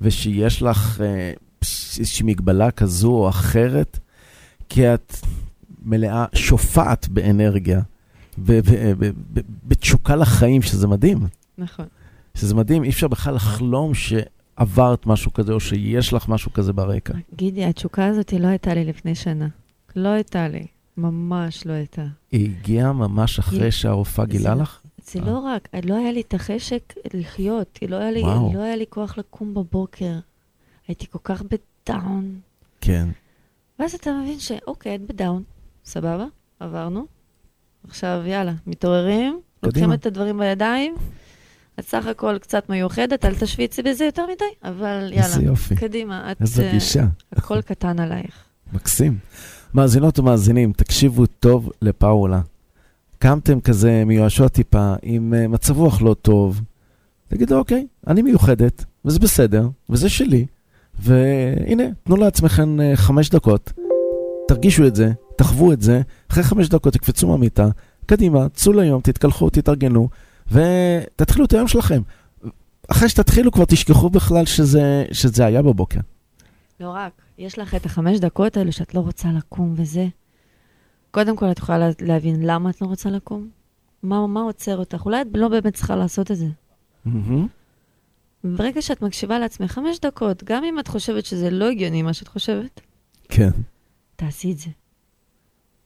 ושיש 0.00 0.62
לך 0.62 1.00
אה, 1.00 1.32
איזושהי 1.98 2.26
מגבלה 2.26 2.70
כזו 2.70 3.10
או 3.10 3.28
אחרת, 3.28 3.98
כי 4.68 4.94
את 4.94 5.16
מלאה, 5.82 6.24
שופעת 6.34 7.08
באנרגיה, 7.08 7.80
ב- 8.46 8.60
בתשוקה 9.64 10.16
לחיים, 10.16 10.62
שזה 10.62 10.86
מדהים. 10.86 11.18
נכון. 11.58 11.86
שזה 12.34 12.54
מדהים, 12.54 12.84
אי 12.84 12.88
אפשר 12.88 13.08
בכלל 13.08 13.34
לחלום 13.34 13.94
שעברת 14.58 15.06
משהו 15.06 15.32
כזה, 15.32 15.52
או 15.52 15.60
שיש 15.60 16.12
לך 16.12 16.28
משהו 16.28 16.52
כזה 16.52 16.72
ברקע. 16.72 17.14
גידי, 17.36 17.64
התשוקה 17.64 18.06
הזאת 18.06 18.32
לא 18.32 18.46
הייתה 18.46 18.74
לי 18.74 18.84
לפני 18.84 19.14
שנה. 19.14 19.48
לא 19.96 20.08
הייתה 20.08 20.48
לי. 20.48 20.66
ממש 20.96 21.66
לא 21.66 21.72
הייתה. 21.72 22.04
היא 22.32 22.50
הגיעה 22.60 22.92
ממש 22.92 23.38
אחרי 23.38 23.62
היא- 23.62 23.70
שהרופאה 23.70 24.24
גילה 24.26 24.56
זה- 24.56 24.62
לך? 24.62 24.80
זה 25.04 25.20
לא 25.20 25.38
רק, 25.38 25.68
לא 25.84 25.94
היה 25.96 26.12
לי 26.12 26.20
את 26.20 26.34
החשק 26.34 26.94
לחיות, 27.14 27.78
לא 27.88 27.96
היה 27.96 28.10
לי. 28.10 28.22
לא 28.54 28.62
היה 28.62 28.76
לי 28.76 28.84
כוח 28.88 29.18
לקום 29.18 29.54
בבוקר. 29.54 30.12
הייתי 30.88 31.06
כל 31.10 31.18
כך 31.24 31.42
בדאון. 31.42 32.40
כן. 32.80 33.08
ואז 33.78 33.94
אתה 33.94 34.10
מבין 34.22 34.40
שאוקיי, 34.40 34.94
את 34.94 35.00
בדאון, 35.00 35.42
סבבה, 35.84 36.24
עברנו. 36.60 37.06
עכשיו, 37.88 38.22
יאללה, 38.26 38.52
מתעוררים, 38.66 39.40
לוקחים 39.62 39.82
קדימה. 39.82 39.94
את 39.94 40.06
הדברים 40.06 40.38
בידיים. 40.38 40.94
את 41.78 41.88
סך 41.88 42.06
הכל 42.06 42.38
קצת 42.38 42.68
מיוחדת, 42.68 43.24
אל 43.24 43.34
תשוויצי 43.34 43.82
בזה 43.82 44.04
יותר 44.04 44.22
מדי, 44.24 44.44
אבל 44.64 45.08
יאללה, 45.12 45.26
איזה 45.26 45.42
יופי. 45.42 45.76
קדימה, 45.76 46.32
את... 46.32 46.40
איזה 46.40 46.66
אה, 46.66 46.72
גישה. 46.72 47.04
הכל 47.32 47.62
קטן 47.62 48.00
עלייך. 48.00 48.44
מקסים. 48.72 49.18
מאזינות 49.74 50.18
ומאזינים, 50.18 50.72
תקשיבו 50.72 51.26
טוב 51.26 51.70
לפאולה. 51.82 52.40
קמתם 53.18 53.60
כזה 53.60 54.02
מיואשות 54.06 54.52
טיפה, 54.52 54.94
עם 55.02 55.34
אה, 55.34 55.48
מצב 55.48 55.78
רוח 55.78 56.02
לא 56.02 56.14
טוב, 56.14 56.60
תגידו, 57.28 57.58
אוקיי, 57.58 57.86
אני 58.06 58.22
מיוחדת, 58.22 58.84
וזה 59.04 59.18
בסדר, 59.18 59.68
וזה 59.90 60.08
שלי, 60.08 60.46
והנה, 60.98 61.84
תנו 62.04 62.16
לעצמכם 62.16 62.80
אה, 62.80 62.96
חמש 62.96 63.30
דקות, 63.30 63.72
תרגישו 64.48 64.86
את 64.86 64.94
זה, 64.94 65.12
תחוו 65.36 65.72
את 65.72 65.82
זה, 65.82 66.00
אחרי 66.30 66.42
חמש 66.42 66.68
דקות 66.68 66.92
תקפצו 66.92 67.28
מהמיטה, 67.28 67.68
קדימה, 68.06 68.48
צאו 68.48 68.72
ליום, 68.72 69.00
תתקלחו, 69.00 69.50
תתארגנו, 69.50 70.08
ותתחילו 70.50 71.44
את 71.44 71.52
היום 71.52 71.68
שלכם. 71.68 72.02
אחרי 72.88 73.08
שתתחילו 73.08 73.52
כבר 73.52 73.64
תשכחו 73.64 74.10
בכלל 74.10 74.44
שזה, 74.46 75.04
שזה 75.12 75.46
היה 75.46 75.62
בבוקר. 75.62 76.00
לא 76.80 76.90
רק, 76.90 77.12
יש 77.38 77.58
לך 77.58 77.74
את 77.74 77.86
החמש 77.86 78.18
דקות 78.18 78.56
האלו 78.56 78.72
שאת 78.72 78.94
לא 78.94 79.00
רוצה 79.00 79.28
לקום 79.36 79.74
וזה. 79.76 80.06
קודם 81.10 81.36
כל, 81.36 81.50
את 81.50 81.58
יכולה 81.58 81.78
לה- 81.78 81.90
להבין 82.00 82.36
למה 82.42 82.70
את 82.70 82.80
לא 82.82 82.86
רוצה 82.86 83.10
לקום? 83.10 83.48
מה, 84.02 84.26
מה 84.26 84.40
עוצר 84.40 84.76
אותך? 84.76 85.02
אולי 85.04 85.20
את 85.22 85.26
לא 85.34 85.48
באמת 85.48 85.74
צריכה 85.74 85.96
לעשות 85.96 86.30
את 86.30 86.36
זה. 86.36 86.46
מהמם. 87.04 87.46
ברגע 88.44 88.82
שאת 88.82 89.02
מקשיבה 89.02 89.38
לעצמך 89.38 89.72
חמש 89.72 89.98
דקות, 90.00 90.44
גם 90.44 90.64
אם 90.64 90.78
את 90.78 90.88
חושבת 90.88 91.24
שזה 91.24 91.50
לא 91.50 91.68
הגיוני 91.70 92.02
מה 92.02 92.12
שאת 92.12 92.28
חושבת, 92.28 92.80
כן. 93.28 93.50
תעשי 94.16 94.52
את 94.52 94.58
זה. 94.58 94.70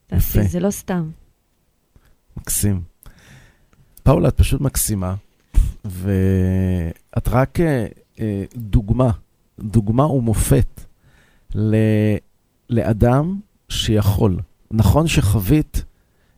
תעשי, 0.07 0.39
יפה. 0.39 0.47
זה 0.49 0.59
לא 0.59 0.71
סתם. 0.71 1.09
מקסים. 2.37 2.81
פאולה, 4.03 4.27
את 4.27 4.37
פשוט 4.37 4.61
מקסימה, 4.61 5.15
ואת 5.85 7.27
רק 7.27 7.59
אה, 7.59 7.85
אה, 8.19 8.43
דוגמה, 8.55 9.11
דוגמה 9.59 10.05
ומופת 10.05 10.81
ל, 11.55 11.75
לאדם 12.69 13.39
שיכול. 13.69 14.39
נכון 14.71 15.07
שחווית 15.07 15.83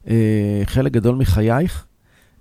אה, 0.07 0.61
חלק 0.65 0.91
גדול 0.91 1.15
מחייך 1.15 1.85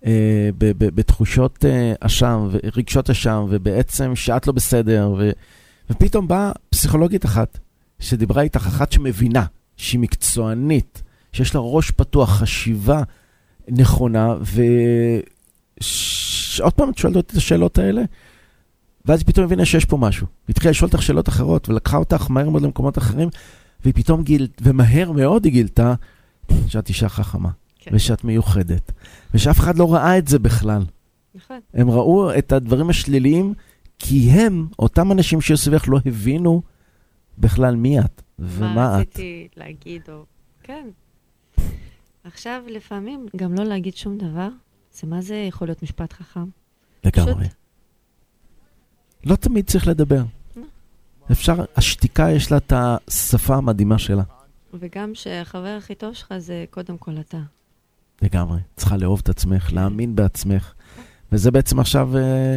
אה, 0.07 0.51
ב, 0.59 0.65
ב, 0.65 0.95
בתחושות 0.95 1.65
אה, 1.65 1.93
אשם, 2.01 2.49
רגשות 2.77 3.11
אשם, 3.11 3.47
ובעצם 3.49 4.17
שאת 4.17 4.47
לא 4.47 4.53
בסדר, 4.53 5.15
ו, 5.19 5.31
ופתאום 5.91 6.29
באה 6.29 6.53
פסיכולוגית 6.71 7.25
אחת, 7.25 7.59
שדיברה 7.99 8.43
איתך, 8.43 8.67
אחת 8.67 8.93
שמבינה, 8.93 9.45
שהיא 9.77 10.01
מקצוענית, 10.01 11.03
שיש 11.33 11.55
לה 11.55 11.61
ראש 11.61 11.91
פתוח, 11.91 12.31
חשיבה 12.31 13.03
נכונה, 13.69 14.35
ועוד 16.59 16.73
פעם 16.73 16.91
את 16.91 16.99
שואלת 16.99 17.17
אותי 17.17 17.33
את 17.33 17.37
השאלות 17.37 17.79
האלה, 17.79 18.03
ואז 19.05 19.21
היא 19.21 19.27
פתאום 19.27 19.45
הבינה 19.47 19.65
שיש 19.65 19.85
פה 19.85 19.97
משהו. 19.97 20.27
היא 20.27 20.55
התחילה 20.55 20.71
לשאול 20.71 20.91
אותך 20.93 21.03
שאלות 21.03 21.29
אחרות, 21.29 21.69
ולקחה 21.69 21.97
אותך 21.97 22.31
מהר 22.31 22.51
מאוד 22.51 22.63
למקומות 22.63 22.99
אחרים, 22.99 23.29
והיא 23.83 23.95
פתאום 23.95 24.23
גיל... 24.23 24.49
ומהר 24.63 25.13
מאוד 25.13 25.45
היא 25.45 25.53
גילתה 25.53 25.95
שאת 26.67 26.89
אישה 26.89 27.09
חכמה, 27.09 27.51
כן. 27.79 27.91
ושאת 27.95 28.25
מיוחדת, 28.25 28.93
ושאף 29.35 29.61
אחד 29.61 29.79
לא 29.79 29.95
ראה 29.95 30.19
את 30.19 30.29
זה 30.29 30.39
בכלל. 30.39 30.83
נכון. 31.35 31.59
הם 31.75 31.91
ראו 31.91 32.39
את 32.39 32.53
הדברים 32.53 32.91
השליליים, 32.91 33.55
כי 33.99 34.31
הם, 34.31 34.67
אותם 34.79 35.13
אנשים 35.13 35.41
שהיו 35.41 35.57
סביבך, 35.57 35.85
לא 35.89 35.99
הבינו 36.07 36.63
בכלל 37.39 37.77
מי 37.77 38.01
את 38.01 38.23
ומה 38.39 38.75
מה 38.75 39.03
את. 39.03 39.09
רציתי 39.09 39.49
להגיד, 39.57 40.03
או... 40.09 40.25
כן. 40.63 40.89
עכשיו, 42.25 42.63
לפעמים 42.69 43.27
גם 43.37 43.55
לא 43.55 43.65
להגיד 43.65 43.97
שום 43.97 44.19
דבר, 44.19 44.49
זה 44.93 45.07
מה 45.07 45.21
זה 45.23 45.35
יכול 45.37 45.69
להיות 45.69 45.83
משפט 45.83 46.13
חכם? 46.13 46.45
לגמרי. 47.05 47.35
פשוט- 47.35 47.57
לא 49.25 49.37
תמיד 49.37 49.67
צריך 49.67 49.87
לדבר. 49.89 50.23
אפשר, 51.33 51.55
השתיקה 51.77 52.31
יש 52.31 52.53
לה 52.53 52.57
את 52.59 52.73
השפה 52.77 53.57
המדהימה 53.57 53.99
שלה. 53.99 54.23
וגם 54.75 55.15
שהחבר 55.15 55.77
הכי 55.79 55.95
טוב 55.95 56.15
שלך 56.15 56.35
זה 56.39 56.65
קודם 56.71 56.99
כל 56.99 57.21
אתה. 57.21 57.39
לגמרי. 58.23 58.59
צריכה 58.77 58.97
לאהוב 58.97 59.21
את 59.23 59.29
עצמך, 59.29 59.73
להאמין 59.73 60.17
בעצמך. 60.17 60.73
וזה 61.33 61.51
בעצם 61.51 61.81
עכשיו 61.81 62.17
אה, 62.19 62.57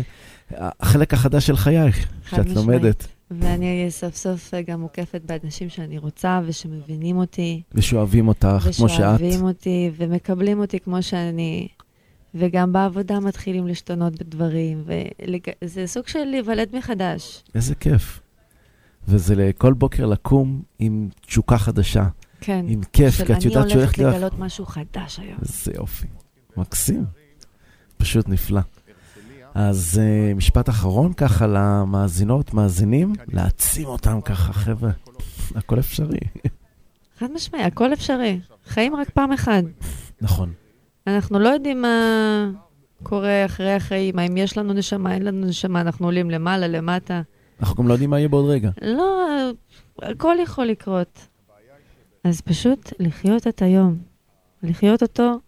החלק 0.51 1.13
החדש 1.13 1.47
של 1.47 1.55
חייך, 1.57 2.07
שאת 2.29 2.39
משמעית. 2.39 2.55
לומדת, 2.55 3.07
ואני 3.31 3.65
אהיה 3.65 3.89
סוף 3.89 4.15
סוף 4.15 4.53
אה, 4.53 4.61
גם 4.61 4.81
מוקפת 4.81 5.21
באנשים 5.25 5.69
שאני 5.69 5.97
רוצה 5.97 6.41
ושמבינים 6.45 7.17
אותי, 7.17 7.61
ושאוהבים 7.73 8.27
אותך 8.27 8.67
כמו 8.77 8.89
שאת. 8.89 8.99
ושאוהבים 8.99 9.43
אותי 9.43 9.91
ומקבלים 9.97 10.59
אותי 10.59 10.79
כמו 10.79 11.03
שאני. 11.03 11.67
וגם 12.35 12.73
בעבודה 12.73 13.19
מתחילים 13.19 13.67
להשתנות 13.67 14.23
בדברים, 14.23 14.83
וזה 15.63 15.87
סוג 15.87 16.07
של 16.07 16.23
להיוולד 16.23 16.75
מחדש. 16.75 17.43
איזה 17.55 17.75
כיף. 17.75 18.19
וזה 19.07 19.35
לכל 19.35 19.73
בוקר 19.73 20.05
לקום 20.05 20.61
עם 20.79 21.09
תשוקה 21.25 21.57
חדשה, 21.57 22.07
כן. 22.41 22.65
עם 22.69 22.81
כיף, 22.93 23.15
כי 23.15 23.23
את 23.23 23.29
יודעת 23.29 23.37
אני 23.37 23.49
שהולכת 23.49 23.75
הולכת 23.75 23.97
להיות... 23.97 24.15
לגלות 24.15 24.39
משהו 24.39 24.65
חדש 24.65 25.19
היום. 25.19 25.37
איזה 25.41 25.71
יופי. 25.75 26.07
מקסים. 26.57 27.05
פשוט 27.97 28.29
נפלא. 28.29 28.61
אז 29.59 30.01
uh, 30.01 30.35
משפט 30.35 30.69
אחרון 30.69 31.13
ככה 31.13 31.47
למאזינות, 31.47 32.53
מאזינים, 32.53 33.13
להעצים 33.27 33.87
אותם 33.87 34.21
ככה, 34.21 34.53
חבר'ה. 34.53 34.91
הכל 35.55 35.79
אפשרי. 35.79 36.19
חד 37.19 37.31
משמעי, 37.31 37.63
הכל 37.63 37.93
אפשרי. 37.93 38.39
חיים 38.65 38.95
רק 38.95 39.09
פעם 39.09 39.31
אחת. 39.31 39.63
נכון. 40.21 40.53
אנחנו 41.07 41.39
לא 41.39 41.49
יודעים 41.49 41.81
מה 41.81 42.49
קורה 43.03 43.45
אחרי 43.45 43.73
החיים, 43.73 44.19
האם 44.19 44.37
יש 44.37 44.57
לנו 44.57 44.73
נשמה, 44.73 45.13
אין 45.13 45.21
לנו 45.21 45.47
נשמה, 45.47 45.81
אנחנו 45.81 46.07
עולים 46.07 46.31
למעלה, 46.31 46.67
למטה. 46.67 47.21
אנחנו 47.59 47.75
גם 47.75 47.87
לא 47.87 47.93
יודעים 47.93 48.09
מה 48.09 48.19
יהיה 48.19 48.29
בעוד 48.29 48.49
רגע. 48.49 48.71
לא, 48.81 49.27
הכל 50.01 50.35
יכול 50.43 50.65
לקרות. 50.65 51.27
אז 52.23 52.41
פשוט 52.41 52.93
לחיות 52.99 53.47
את 53.47 53.61
היום. 53.61 53.97
לחיות 54.63 55.01
אותו 55.01 55.39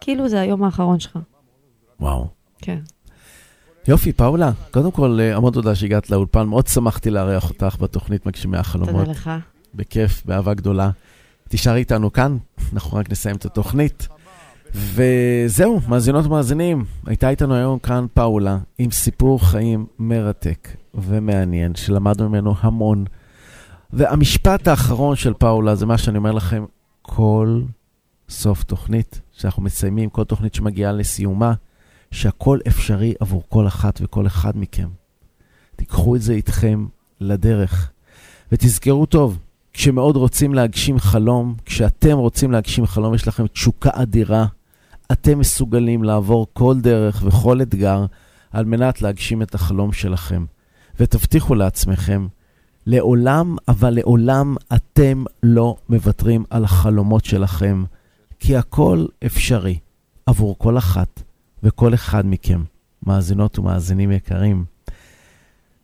כאילו 0.00 0.28
זה 0.28 0.40
היום 0.40 0.64
האחרון 0.64 1.00
שלך. 1.00 1.18
וואו. 2.00 2.26
כן. 2.58 2.78
יופי, 3.88 4.12
פאולה, 4.12 4.50
קודם 4.70 4.90
כל, 4.90 5.18
אה, 5.20 5.36
המון 5.36 5.52
תודה 5.52 5.74
שהגעת 5.74 6.10
לאולפן, 6.10 6.46
מאוד 6.46 6.66
שמחתי 6.66 7.10
לארח 7.10 7.50
אותך 7.50 7.76
בתוכנית 7.80 8.26
מגשימי 8.26 8.58
החלומות. 8.58 8.96
תודה 8.96 9.10
לך. 9.10 9.30
בכיף, 9.74 10.22
באהבה 10.26 10.54
גדולה. 10.54 10.90
תישארי 11.48 11.78
איתנו 11.78 12.12
כאן, 12.12 12.36
אנחנו 12.72 12.98
רק 12.98 13.10
נסיים 13.10 13.36
את 13.36 13.44
התוכנית. 13.44 14.08
וזהו, 14.74 15.80
מאזינות 15.88 16.26
ומאזינים, 16.26 16.84
הייתה 17.06 17.28
איתנו 17.28 17.54
היום 17.54 17.78
כאן 17.78 18.06
פאולה, 18.14 18.58
עם 18.78 18.90
סיפור 18.90 19.46
חיים 19.46 19.86
מרתק 19.98 20.68
ומעניין, 20.94 21.74
שלמדנו 21.74 22.28
ממנו 22.28 22.54
המון. 22.60 23.04
והמשפט 23.92 24.68
האחרון 24.68 25.16
של 25.16 25.32
פאולה 25.34 25.74
זה 25.74 25.86
מה 25.86 25.98
שאני 25.98 26.18
אומר 26.18 26.32
לכם, 26.32 26.64
כל 27.02 27.62
סוף 28.28 28.62
תוכנית, 28.64 29.20
שאנחנו 29.32 29.62
מסיימים, 29.62 30.10
כל 30.10 30.24
תוכנית 30.24 30.54
שמגיעה 30.54 30.92
לסיומה, 30.92 31.52
שהכל 32.10 32.58
אפשרי 32.68 33.14
עבור 33.20 33.42
כל 33.48 33.66
אחת 33.66 34.00
וכל 34.02 34.26
אחד 34.26 34.58
מכם. 34.58 34.88
תיקחו 35.76 36.16
את 36.16 36.22
זה 36.22 36.32
איתכם 36.32 36.86
לדרך. 37.20 37.90
ותזכרו 38.52 39.06
טוב, 39.06 39.38
כשמאוד 39.72 40.16
רוצים 40.16 40.54
להגשים 40.54 40.98
חלום, 40.98 41.54
כשאתם 41.64 42.18
רוצים 42.18 42.52
להגשים 42.52 42.86
חלום, 42.86 43.14
יש 43.14 43.28
לכם 43.28 43.46
תשוקה 43.46 43.90
אדירה, 43.92 44.46
אתם 45.12 45.38
מסוגלים 45.38 46.04
לעבור 46.04 46.46
כל 46.52 46.80
דרך 46.80 47.22
וכל 47.26 47.62
אתגר 47.62 48.06
על 48.50 48.64
מנת 48.64 49.02
להגשים 49.02 49.42
את 49.42 49.54
החלום 49.54 49.92
שלכם. 49.92 50.44
ותבטיחו 51.00 51.54
לעצמכם 51.54 52.26
לעולם, 52.86 53.56
אבל 53.68 53.90
לעולם 53.90 54.56
אתם 54.74 55.24
לא 55.42 55.76
מוותרים 55.88 56.44
על 56.50 56.64
החלומות 56.64 57.24
שלכם, 57.24 57.84
כי 58.40 58.56
הכל 58.56 59.06
אפשרי 59.26 59.78
עבור 60.26 60.58
כל 60.58 60.78
אחת 60.78 61.22
וכל 61.62 61.94
אחד 61.94 62.26
מכם, 62.26 62.62
מאזינות 63.06 63.58
ומאזינים 63.58 64.12
יקרים. 64.12 64.64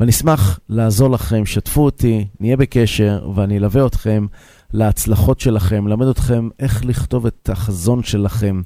ואני 0.00 0.10
אשמח 0.10 0.60
לעזור 0.68 1.10
לכם, 1.10 1.46
שתפו 1.46 1.84
אותי, 1.84 2.26
נהיה 2.40 2.56
בקשר 2.56 3.30
ואני 3.34 3.58
אלווה 3.58 3.86
אתכם 3.86 4.26
להצלחות 4.72 5.40
שלכם, 5.40 5.88
למד 5.88 6.06
אתכם 6.06 6.48
איך 6.58 6.84
לכתוב 6.84 7.26
את 7.26 7.50
החזון 7.52 8.02
שלכם, 8.02 8.62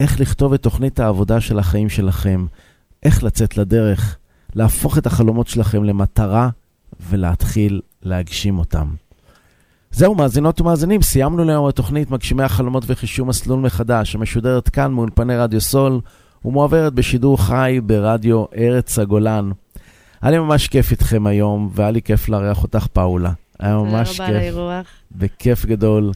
איך 0.00 0.20
לכתוב 0.20 0.52
את 0.52 0.62
תוכנית 0.62 1.00
העבודה 1.00 1.40
של 1.40 1.58
החיים 1.58 1.88
שלכם, 1.88 2.46
איך 3.02 3.24
לצאת 3.24 3.56
לדרך, 3.56 4.16
להפוך 4.54 4.98
את 4.98 5.06
החלומות 5.06 5.46
שלכם 5.48 5.84
למטרה 5.84 6.48
ולהתחיל 7.08 7.80
להגשים 8.02 8.58
אותם. 8.58 8.88
זהו, 9.90 10.14
מאזינות 10.14 10.60
ומאזינים, 10.60 11.02
סיימנו 11.02 11.44
להיום 11.44 11.68
את 11.68 11.76
תוכנית 11.76 12.10
מגשימי 12.10 12.42
החלומות 12.42 12.84
וחישום 12.86 13.28
מסלול 13.28 13.60
מחדש, 13.60 14.14
המשודרת 14.14 14.68
כאן 14.68 14.92
מאולפני 14.92 15.36
רדיו 15.36 15.60
סול 15.60 16.00
ומועברת 16.44 16.94
בשידור 16.94 17.42
חי 17.42 17.80
ברדיו 17.86 18.44
ארץ 18.56 18.98
הגולן. 18.98 19.50
היה 20.22 20.30
לי 20.30 20.38
ממש 20.38 20.68
כיף 20.68 20.90
איתכם 20.90 21.26
היום, 21.26 21.70
והיה 21.72 21.90
לי 21.90 22.02
כיף 22.02 22.28
לארח 22.28 22.62
אותך, 22.62 22.86
פאולה. 22.86 23.32
היה 23.60 23.76
ממש 23.76 24.08
כיף. 24.08 24.16
תודה 24.16 24.28
רבה 24.28 24.36
על 24.38 24.42
האירוח. 24.42 24.86
בכיף 25.12 25.66
גדול. 25.66 26.12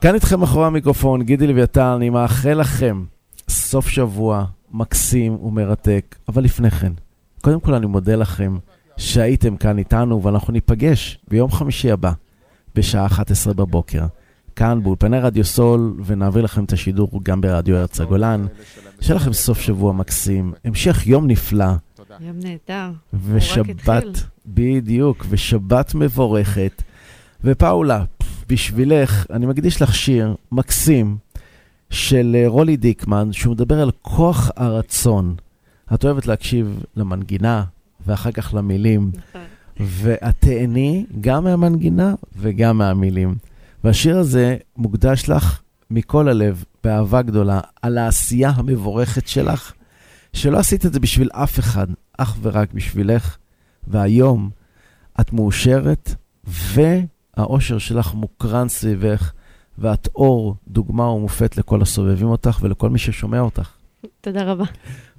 כאן 0.00 0.14
איתכם 0.14 0.40
מאחורי 0.40 0.66
המיקרופון, 0.66 1.22
גידי 1.22 1.46
לוויתן, 1.46 1.92
אני 1.96 2.10
מאחל 2.10 2.54
לכם 2.60 3.04
סוף 3.48 3.88
שבוע 3.88 4.44
מקסים 4.70 5.32
ומרתק, 5.42 6.16
אבל 6.28 6.44
לפני 6.44 6.70
כן, 6.70 6.92
קודם 7.40 7.60
כל 7.60 7.74
אני 7.74 7.86
מודה 7.86 8.14
לכם 8.16 8.56
שהייתם 8.96 9.56
כאן 9.56 9.78
איתנו, 9.78 10.22
ואנחנו 10.22 10.52
ניפגש 10.52 11.18
ביום 11.28 11.50
חמישי 11.50 11.90
הבא, 11.90 12.12
בשעה 12.74 13.06
11 13.06 13.54
בבוקר, 13.54 14.02
כאן 14.56 14.82
באולפני 14.82 15.18
רדיו 15.18 15.44
סול, 15.44 15.94
ונעביר 16.04 16.42
לכם 16.42 16.64
את 16.64 16.72
השידור 16.72 17.20
גם 17.22 17.40
ברדיו 17.40 17.76
ארץ 17.76 18.00
הגולן. 18.00 18.46
שיהיה 19.00 19.16
לכם 19.16 19.32
סוף 19.32 19.60
שבוע 19.60 19.92
מקסים, 19.92 20.52
המשך 20.64 21.06
יום 21.06 21.26
נפלא. 21.26 21.72
יום 22.20 22.36
נהדר. 22.42 22.90
ושבת, 23.12 24.04
בדיוק, 24.46 25.26
ושבת 25.28 25.94
מבורכת. 25.94 26.82
ופאולה, 27.44 28.04
בשבילך, 28.48 29.26
אני 29.30 29.46
מקדיש 29.46 29.82
לך 29.82 29.94
שיר 29.94 30.34
מקסים 30.52 31.16
של 31.90 32.36
אה, 32.38 32.48
רולי 32.48 32.76
דיקמן, 32.76 33.32
שהוא 33.32 33.54
מדבר 33.54 33.80
על 33.80 33.90
כוח 34.02 34.50
הרצון. 34.56 35.34
את 35.94 36.04
אוהבת 36.04 36.26
להקשיב 36.26 36.82
למנגינה, 36.96 37.64
ואחר 38.06 38.32
כך 38.32 38.54
למילים, 38.54 39.10
נכון. 39.14 39.40
ואת 39.80 40.34
תהני 40.38 41.06
גם 41.20 41.44
מהמנגינה 41.44 42.14
וגם 42.36 42.78
מהמילים. 42.78 43.34
והשיר 43.84 44.18
הזה 44.18 44.56
מוקדש 44.76 45.28
לך 45.28 45.60
מכל 45.90 46.28
הלב, 46.28 46.64
באהבה 46.84 47.22
גדולה, 47.22 47.60
על 47.82 47.98
העשייה 47.98 48.50
המבורכת 48.50 49.28
שלך, 49.28 49.72
שלא 50.32 50.58
עשית 50.58 50.86
את 50.86 50.92
זה 50.92 51.00
בשביל 51.00 51.28
אף 51.32 51.58
אחד, 51.58 51.86
אך 52.18 52.36
ורק 52.42 52.72
בשבילך, 52.72 53.36
והיום 53.86 54.50
את 55.20 55.32
מאושרת, 55.32 56.14
והאושר 56.44 57.78
שלך 57.78 58.14
מוקרן 58.14 58.68
סביבך, 58.68 59.32
ואת 59.78 60.08
אור, 60.14 60.56
דוגמה 60.68 61.10
ומופת 61.10 61.56
לכל 61.56 61.82
הסובבים 61.82 62.26
אותך 62.26 62.58
ולכל 62.62 62.90
מי 62.90 62.98
ששומע 62.98 63.40
אותך. 63.40 63.70
תודה 64.20 64.42
רבה. 64.42 64.64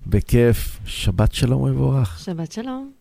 בכיף, 0.08 0.80
שבת 0.86 1.34
שלום 1.34 1.62
ומבורך. 1.62 2.20
שבת 2.26 2.52
שלום. 2.52 2.92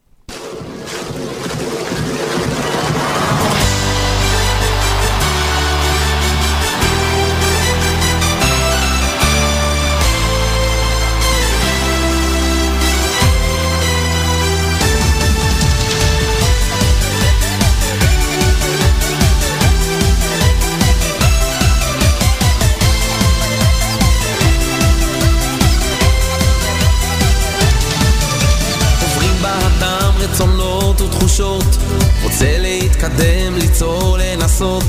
ותחושות 31.01 31.77
רוצה 32.23 32.59
להתקדם, 32.59 33.55
ליצור, 33.55 34.19
לנסות. 34.19 34.85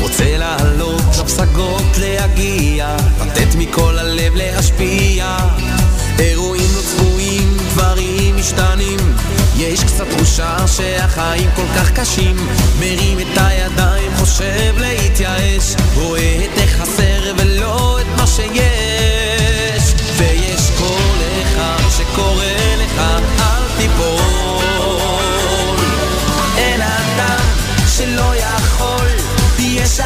רוצה 0.00 0.36
לעלות 0.36 1.02
לפסגות, 1.20 1.98
להגיע 1.98 2.96
לתת 3.26 3.54
מכל 3.58 3.98
הלב 3.98 4.34
להשפיע. 4.34 5.36
אירועים 6.18 6.70
לא 6.76 6.80
צפויים, 6.80 7.56
דברים 7.68 8.36
משתנים. 8.36 8.98
יש 9.56 9.84
קצת 9.84 10.04
תחושה 10.16 10.56
שהחיים 10.66 11.50
כל 11.56 11.66
כך 11.76 11.92
קשים. 11.92 12.36
מרים 12.80 13.18
את 13.18 13.38
הידיים, 13.38 14.12
חושב 14.16 14.74
להתייאש. 14.78 15.74
רואה 15.94 16.44
את 16.44 16.58
החסר 16.64 17.32
ולא 17.38 18.00
את 18.00 18.06
מה 18.16 18.26
שיש. 18.26 19.94
ויש 20.16 20.70
כל 20.78 21.18
אחד 21.42 21.82
שקורא 21.96 22.44
לך 22.78 23.00
אל 23.40 23.62
תיפול 23.78 24.57
שלא 28.18 28.34
יכול. 28.36 29.08
יש 29.58 30.00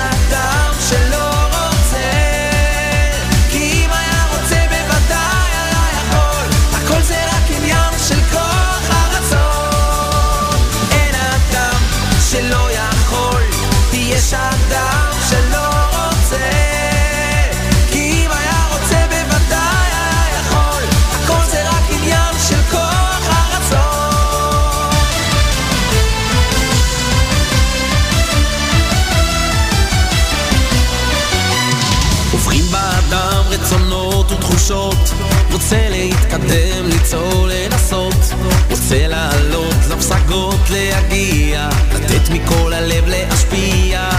להגיע 40.72 41.68
לתת 41.94 42.30
מכל 42.30 42.72
הלב 42.72 43.04
להשפיע. 43.06 44.10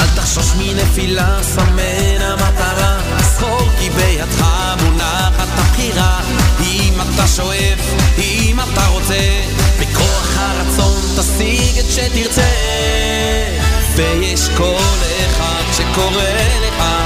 אל 0.00 0.06
תחשוש 0.16 0.52
מנפילה, 0.58 1.38
סמן 1.42 2.20
המטרה. 2.20 2.98
זכור 3.20 3.68
כי 3.78 3.90
בידך 3.90 4.44
מונחת 4.82 5.48
הבחירה. 5.58 6.20
אם 6.60 6.94
אתה 7.00 7.26
שואף, 7.28 7.94
אם 8.18 8.56
אתה 8.60 8.86
רוצה 8.86 9.40
בכוח 9.80 10.36
הרצון 10.36 11.00
תשיג 11.16 11.78
את 11.78 11.90
שתרצה. 11.90 12.50
ויש 13.96 14.48
כל 14.56 14.76
אחד 15.26 15.62
שקורא 15.72 16.22
לך 16.62 16.99